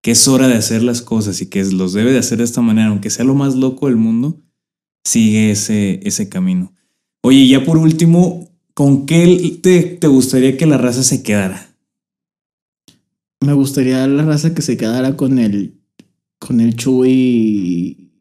que 0.03 0.11
es 0.11 0.27
hora 0.27 0.47
de 0.47 0.55
hacer 0.55 0.83
las 0.83 1.01
cosas 1.01 1.41
y 1.41 1.47
que 1.47 1.63
los 1.65 1.93
debe 1.93 2.11
de 2.11 2.19
hacer 2.19 2.37
de 2.37 2.43
esta 2.43 2.61
manera, 2.61 2.89
aunque 2.89 3.09
sea 3.09 3.25
lo 3.25 3.33
más 3.33 3.55
loco 3.55 3.87
del 3.87 3.95
mundo, 3.95 4.43
sigue 5.03 5.49
ese, 5.49 6.29
camino. 6.29 6.73
Oye, 7.23 7.47
ya 7.47 7.65
por 7.65 7.77
último, 7.77 8.51
¿con 8.75 9.07
qué 9.07 9.59
te 9.99 10.07
gustaría 10.07 10.57
que 10.57 10.67
la 10.67 10.77
raza 10.77 11.01
se 11.01 11.23
quedara? 11.23 11.66
Me 13.41 13.53
gustaría 13.53 14.05
la 14.07 14.23
raza 14.23 14.53
que 14.53 14.61
se 14.61 14.77
quedara 14.77 15.15
con 15.15 15.37
el, 15.39 15.79
con 16.39 16.59
el 16.59 16.75
Chuy. 16.75 18.11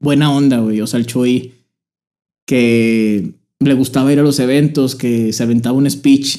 Buena 0.00 0.32
onda, 0.32 0.58
güey. 0.60 0.80
O 0.80 0.86
sea, 0.86 1.00
el 1.00 1.06
Chuy 1.06 1.52
que 2.46 3.34
le 3.60 3.74
gustaba 3.74 4.12
ir 4.12 4.18
a 4.20 4.22
los 4.22 4.38
eventos, 4.38 4.94
que 4.94 5.32
se 5.32 5.42
aventaba 5.42 5.76
un 5.78 5.90
speech 5.90 6.38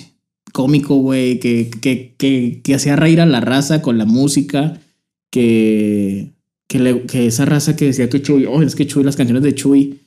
cómico, 0.54 0.96
güey, 0.98 1.40
que, 1.40 1.70
que, 1.82 2.16
que, 2.18 2.62
que 2.64 2.76
hacía 2.76 2.96
reír 2.96 3.20
a 3.20 3.26
la 3.26 3.42
raza 3.42 3.82
con 3.82 3.98
la 3.98 4.06
música, 4.06 4.80
que, 5.32 6.34
que, 6.68 6.80
le- 6.80 7.02
que 7.08 7.26
esa 7.26 7.46
raza 7.46 7.76
que 7.76 7.86
decía 7.86 8.10
que 8.10 8.22
Chuy, 8.22 8.46
oh, 8.46 8.62
es 8.62 8.76
que 8.76 8.86
Chuy, 8.88 9.04
las 9.04 9.16
canciones 9.16 9.44
de 9.44 9.56
Chuy 9.56 10.00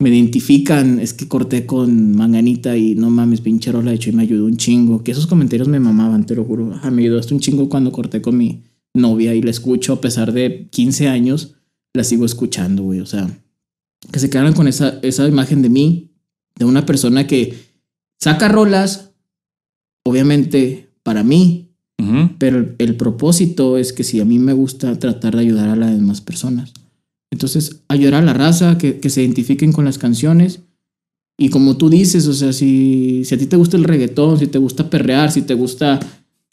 me 0.00 0.08
identifican, 0.08 0.98
es 0.98 1.12
que 1.12 1.28
corté 1.28 1.66
con 1.66 2.16
Manganita 2.16 2.74
y 2.74 2.94
no 2.94 3.10
mames, 3.10 3.42
pinche 3.42 3.70
rola 3.70 3.90
de 3.90 3.98
Chuy 3.98 4.12
me 4.12 4.22
ayudó 4.22 4.46
un 4.46 4.56
chingo, 4.56 5.04
que 5.04 5.12
esos 5.12 5.26
comentarios 5.26 5.68
me 5.68 5.78
mamaban, 5.78 6.24
te 6.24 6.34
lo 6.34 6.44
juro, 6.44 6.72
Ajá, 6.72 6.90
me 6.90 7.02
ayudó 7.02 7.20
hasta 7.20 7.34
un 7.34 7.40
chingo 7.40 7.68
cuando 7.68 7.92
corté 7.92 8.22
con 8.22 8.36
mi 8.36 8.64
novia 8.94 9.34
y 9.34 9.42
la 9.42 9.50
escucho 9.50 9.92
a 9.92 10.00
pesar 10.00 10.32
de 10.32 10.68
15 10.70 11.08
años, 11.08 11.56
la 11.92 12.02
sigo 12.02 12.24
escuchando, 12.24 12.82
güey, 12.82 13.00
o 13.00 13.06
sea, 13.06 13.28
que 14.10 14.18
se 14.18 14.30
quedaran 14.30 14.54
con 14.54 14.68
esa, 14.68 14.98
esa 15.02 15.28
imagen 15.28 15.60
de 15.60 15.68
mí, 15.68 16.12
de 16.56 16.64
una 16.64 16.86
persona 16.86 17.26
que 17.26 17.54
saca 18.18 18.48
rolas, 18.48 19.10
obviamente 20.02 20.88
para 21.02 21.22
mí, 21.22 21.66
pero 22.38 22.56
el, 22.56 22.76
el 22.78 22.96
propósito 22.96 23.76
es 23.76 23.92
que 23.92 24.04
si 24.04 24.20
a 24.20 24.24
mí 24.24 24.38
me 24.38 24.54
gusta 24.54 24.98
tratar 24.98 25.36
de 25.36 25.42
ayudar 25.42 25.68
a 25.68 25.76
las 25.76 25.90
demás 25.90 26.22
personas. 26.22 26.72
Entonces, 27.30 27.82
ayudar 27.88 28.14
a 28.14 28.22
la 28.22 28.34
raza, 28.34 28.76
que, 28.78 28.98
que 28.98 29.10
se 29.10 29.22
identifiquen 29.22 29.72
con 29.72 29.84
las 29.84 29.98
canciones. 29.98 30.60
Y 31.38 31.48
como 31.48 31.76
tú 31.76 31.88
dices, 31.88 32.26
o 32.26 32.34
sea, 32.34 32.52
si, 32.52 33.24
si 33.24 33.34
a 33.34 33.38
ti 33.38 33.46
te 33.46 33.56
gusta 33.56 33.76
el 33.76 33.84
reggaetón, 33.84 34.38
si 34.38 34.46
te 34.46 34.58
gusta 34.58 34.90
perrear, 34.90 35.30
si 35.32 35.42
te 35.42 35.54
gusta 35.54 36.00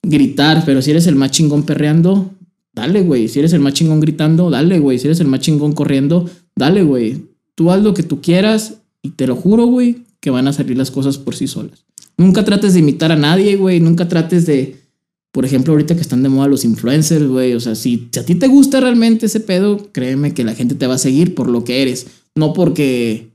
gritar, 0.01 0.63
pero 0.65 0.81
si 0.81 0.91
eres 0.91 1.07
el 1.07 1.15
más 1.15 1.31
chingón 1.31 1.63
perreando, 1.63 2.31
dale, 2.73 3.01
güey. 3.01 3.27
Si 3.27 3.39
eres 3.39 3.53
el 3.53 3.59
más 3.59 3.73
chingón 3.73 3.99
gritando, 3.99 4.49
dale, 4.49 4.79
güey. 4.79 4.99
Si 4.99 5.07
eres 5.07 5.19
el 5.19 5.27
más 5.27 5.41
chingón 5.41 5.73
corriendo, 5.73 6.29
dale, 6.55 6.83
güey. 6.83 7.25
Tú 7.55 7.71
haz 7.71 7.81
lo 7.81 7.93
que 7.93 8.03
tú 8.03 8.21
quieras 8.21 8.75
y 9.01 9.09
te 9.09 9.27
lo 9.27 9.35
juro, 9.35 9.65
güey, 9.65 10.03
que 10.19 10.29
van 10.29 10.47
a 10.47 10.53
salir 10.53 10.77
las 10.77 10.91
cosas 10.91 11.17
por 11.17 11.35
sí 11.35 11.47
solas. 11.47 11.85
Nunca 12.17 12.45
trates 12.45 12.73
de 12.73 12.79
imitar 12.79 13.11
a 13.11 13.15
nadie, 13.15 13.57
güey. 13.57 13.79
Nunca 13.79 14.07
trates 14.07 14.45
de, 14.45 14.75
por 15.31 15.45
ejemplo, 15.45 15.73
ahorita 15.73 15.95
que 15.95 16.01
están 16.01 16.23
de 16.23 16.29
moda 16.29 16.47
los 16.47 16.65
influencers, 16.65 17.27
güey. 17.27 17.53
O 17.53 17.59
sea, 17.59 17.75
si, 17.75 18.07
si 18.11 18.19
a 18.19 18.25
ti 18.25 18.35
te 18.35 18.47
gusta 18.47 18.79
realmente 18.79 19.27
ese 19.27 19.39
pedo, 19.39 19.89
créeme 19.91 20.33
que 20.33 20.43
la 20.43 20.55
gente 20.55 20.75
te 20.75 20.87
va 20.87 20.95
a 20.95 20.99
seguir 20.99 21.35
por 21.35 21.49
lo 21.49 21.63
que 21.63 21.81
eres. 21.81 22.07
No 22.35 22.53
porque 22.53 23.29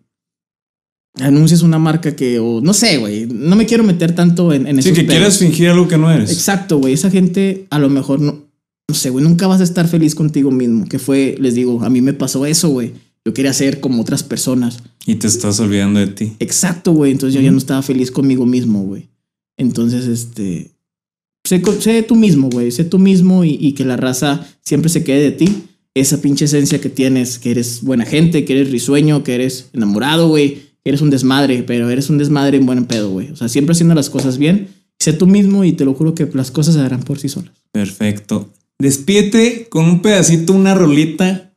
anuncias 1.21 1.63
una 1.63 1.79
marca 1.79 2.17
que, 2.17 2.39
o 2.39 2.61
no 2.61 2.73
sé, 2.73 2.99
güey. 2.99 3.27
No 3.27 3.57
me 3.57 3.67
quiero 3.67 3.85
meter 3.85 4.15
tanto 4.15 4.53
en, 4.53 4.67
en 4.67 4.77
Sí, 4.83 4.89
esos 4.89 4.99
que 4.99 5.05
pedos. 5.05 5.15
quieras 5.19 5.39
fingir 5.39 5.69
algo 5.69 5.87
que 5.89 5.99
no 5.99 6.11
eres. 6.11 6.31
Exacto, 6.33 6.79
güey. 6.79 6.95
Esa 6.95 7.11
gente 7.11 7.67
a 7.71 7.79
lo 7.79 7.89
mejor 7.91 8.21
no, 8.21 8.47
no 8.89 8.95
sé, 8.95 9.11
güey, 9.11 9.25
nunca 9.25 9.47
vas 9.47 9.61
a 9.61 9.65
estar 9.65 9.87
feliz 9.87 10.15
contigo 10.15 10.51
mismo. 10.51 10.87
Que 10.87 10.99
fue, 10.99 11.37
les 11.39 11.55
digo, 11.55 11.83
a 11.83 11.91
mí 11.91 12.01
me 12.01 12.15
pasó 12.15 12.47
eso, 12.47 12.71
güey. 12.71 12.93
Yo 13.25 13.33
quería 13.35 13.53
ser 13.53 13.79
como 13.79 14.03
otras 14.03 14.25
personas. 14.25 14.81
Y 15.07 15.15
te 15.17 15.29
estás 15.29 15.61
olvidando 15.61 16.01
de 16.01 16.09
ti. 16.09 16.33
Exacto, 16.41 16.93
güey. 16.93 17.13
Entonces 17.13 17.35
yo 17.35 17.41
ya 17.41 17.53
no 17.53 17.59
estaba 17.59 17.83
feliz 17.83 18.11
conmigo 18.11 18.47
mismo, 18.47 18.83
güey. 18.83 19.09
Entonces, 19.57 20.07
este. 20.07 20.72
Sé, 21.45 21.63
sé 21.81 22.03
tú 22.03 22.15
mismo, 22.15 22.49
güey. 22.51 22.71
Sé 22.71 22.85
tú 22.85 22.99
mismo 22.99 23.45
y, 23.45 23.57
y 23.61 23.73
que 23.73 23.85
la 23.85 23.97
raza 23.97 24.47
siempre 24.61 24.89
se 24.91 25.05
quede 25.05 25.23
de 25.23 25.33
ti. 25.33 25.65
Esa 25.95 26.23
pinche 26.23 26.47
esencia 26.47 26.81
que 26.81 26.89
tienes, 26.89 27.39
que 27.39 27.51
eres 27.51 27.83
buena 27.83 28.07
gente, 28.07 28.45
que 28.45 28.55
eres 28.55 28.71
risueño, 28.71 29.23
que 29.25 29.35
eres 29.35 29.69
enamorado, 29.73 30.29
güey. 30.29 30.73
Que 30.83 30.91
eres 30.91 31.01
un 31.01 31.11
desmadre, 31.11 31.63
pero 31.65 31.91
eres 31.91 32.11
un 32.11 32.19
desmadre 32.19 32.57
en 32.57 32.67
buen 32.67 32.85
pedo, 32.87 33.11
güey. 33.11 33.31
O 33.31 33.37
sea, 33.37 33.49
siempre 33.49 33.73
haciendo 33.73 33.95
las 33.95 34.11
cosas 34.11 34.39
bien. 34.39 34.69
Sé 34.99 35.13
tú 35.13 35.27
mismo 35.27 35.65
y 35.65 35.73
te 35.73 35.85
lo 35.85 35.95
juro 35.95 36.15
que 36.15 36.29
las 36.33 36.51
cosas 36.51 36.75
se 36.75 36.81
darán 36.81 37.03
por 37.03 37.19
sí 37.19 37.29
solas. 37.29 37.53
Perfecto. 37.73 38.53
Despídete 38.79 39.69
con 39.69 39.85
un 39.85 40.03
pedacito, 40.03 40.53
una 40.53 40.75
rolita 40.75 41.55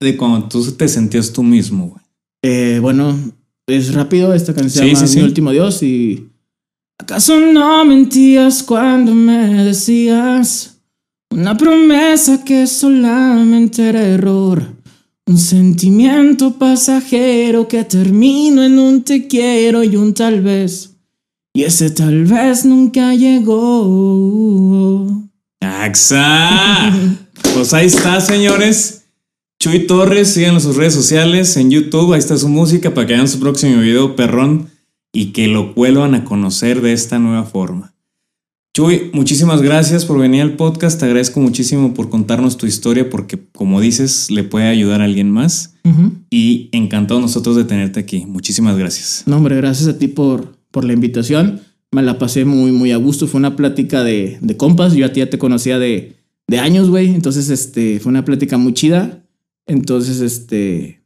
de 0.00 0.16
cuando 0.16 0.48
tú 0.48 0.70
te 0.72 0.88
sentías 0.88 1.32
tú 1.32 1.42
mismo, 1.42 1.88
güey. 1.88 2.02
Eh, 2.42 2.78
bueno, 2.80 3.18
es 3.66 3.94
rápido. 3.94 4.34
Esta 4.34 4.54
canción 4.54 4.84
Sí, 4.86 4.94
llama 4.94 5.06
sí, 5.06 5.16
Mi 5.16 5.20
sí. 5.22 5.26
Último 5.26 5.50
Dios 5.52 5.82
y... 5.82 6.28
¿Acaso 7.02 7.36
no 7.40 7.84
mentías 7.84 8.62
cuando 8.62 9.12
me 9.12 9.64
decías 9.64 10.76
una 11.32 11.56
promesa 11.56 12.44
que 12.44 12.68
solamente 12.68 13.88
era 13.88 14.06
error? 14.06 14.62
Un 15.26 15.36
sentimiento 15.36 16.52
pasajero 16.60 17.66
que 17.66 17.82
terminó 17.82 18.62
en 18.62 18.78
un 18.78 19.02
te 19.02 19.26
quiero 19.26 19.82
y 19.82 19.96
un 19.96 20.14
tal 20.14 20.42
vez. 20.42 20.92
Y 21.52 21.64
ese 21.64 21.90
tal 21.90 22.24
vez 22.24 22.64
nunca 22.64 23.12
llegó. 23.16 25.08
¡Axa! 25.60 26.92
Pues 27.52 27.74
ahí 27.74 27.86
está, 27.86 28.20
señores. 28.20 29.06
Chuy 29.58 29.88
Torres, 29.88 30.28
síganlo 30.28 30.60
sus 30.60 30.76
redes 30.76 30.94
sociales, 30.94 31.56
en 31.56 31.68
YouTube, 31.72 32.12
ahí 32.12 32.20
está 32.20 32.38
su 32.38 32.48
música 32.48 32.94
para 32.94 33.08
que 33.08 33.14
vean 33.14 33.26
su 33.26 33.40
próximo 33.40 33.80
video 33.80 34.14
perrón 34.14 34.71
y 35.12 35.26
que 35.32 35.46
lo 35.48 35.74
vuelvan 35.74 36.14
a 36.14 36.24
conocer 36.24 36.80
de 36.80 36.92
esta 36.92 37.18
nueva 37.18 37.44
forma. 37.44 37.94
Chuy, 38.74 39.10
muchísimas 39.12 39.60
gracias 39.60 40.06
por 40.06 40.18
venir 40.18 40.40
al 40.40 40.56
podcast, 40.56 40.98
te 40.98 41.04
agradezco 41.04 41.40
muchísimo 41.40 41.92
por 41.92 42.08
contarnos 42.08 42.56
tu 42.56 42.66
historia 42.66 43.10
porque 43.10 43.38
como 43.52 43.82
dices 43.82 44.30
le 44.30 44.44
puede 44.44 44.68
ayudar 44.68 45.02
a 45.02 45.04
alguien 45.04 45.30
más 45.30 45.74
Ujú. 45.84 46.12
y 46.30 46.70
encantado 46.72 47.20
nosotros 47.20 47.54
de 47.56 47.64
tenerte 47.64 48.00
aquí. 48.00 48.24
Muchísimas 48.24 48.78
gracias. 48.78 49.24
No, 49.26 49.36
hombre, 49.36 49.56
gracias 49.56 49.88
a 49.88 49.98
ti 49.98 50.08
por, 50.08 50.56
por 50.70 50.86
la 50.86 50.94
invitación. 50.94 51.60
Me 51.90 52.00
la 52.02 52.18
pasé 52.18 52.46
muy, 52.46 52.72
muy 52.72 52.92
a 52.92 52.96
gusto. 52.96 53.26
Fue 53.26 53.38
una 53.38 53.56
plática 53.56 54.02
de, 54.02 54.38
de 54.40 54.56
compas. 54.56 54.94
Yo 54.94 55.04
a 55.04 55.12
ti 55.12 55.20
ya 55.20 55.28
te 55.28 55.36
conocía 55.36 55.78
de, 55.78 56.16
de 56.48 56.58
años, 56.58 56.88
güey. 56.88 57.14
Entonces, 57.14 57.50
este, 57.50 58.00
fue 58.00 58.08
una 58.08 58.24
plática 58.24 58.56
muy 58.56 58.72
chida. 58.72 59.22
Entonces, 59.66 60.20
este, 60.22 61.01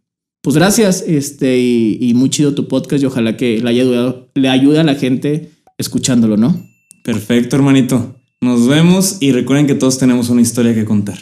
pues 0.47 0.55
gracias, 0.55 1.03
este, 1.05 1.59
y, 1.59 1.99
y 2.01 2.14
muy 2.14 2.30
chido 2.30 2.55
tu 2.55 2.68
podcast 2.68 3.03
y 3.03 3.07
ojalá 3.07 3.36
que 3.36 3.59
le, 3.59 3.68
haya 3.68 3.82
ayudado, 3.82 4.30
le 4.36 4.49
ayude 4.49 4.78
a 4.78 4.84
la 4.84 4.94
gente 4.94 5.51
escuchándolo, 5.76 6.36
¿no? 6.36 6.64
Perfecto, 7.03 7.57
hermanito. 7.57 8.20
Nos 8.40 8.68
vemos 8.68 9.16
y 9.18 9.32
recuerden 9.32 9.66
que 9.66 9.74
todos 9.74 9.99
tenemos 9.99 10.30
una 10.30 10.42
historia 10.42 10.72
que 10.72 10.84
contar. 10.84 11.18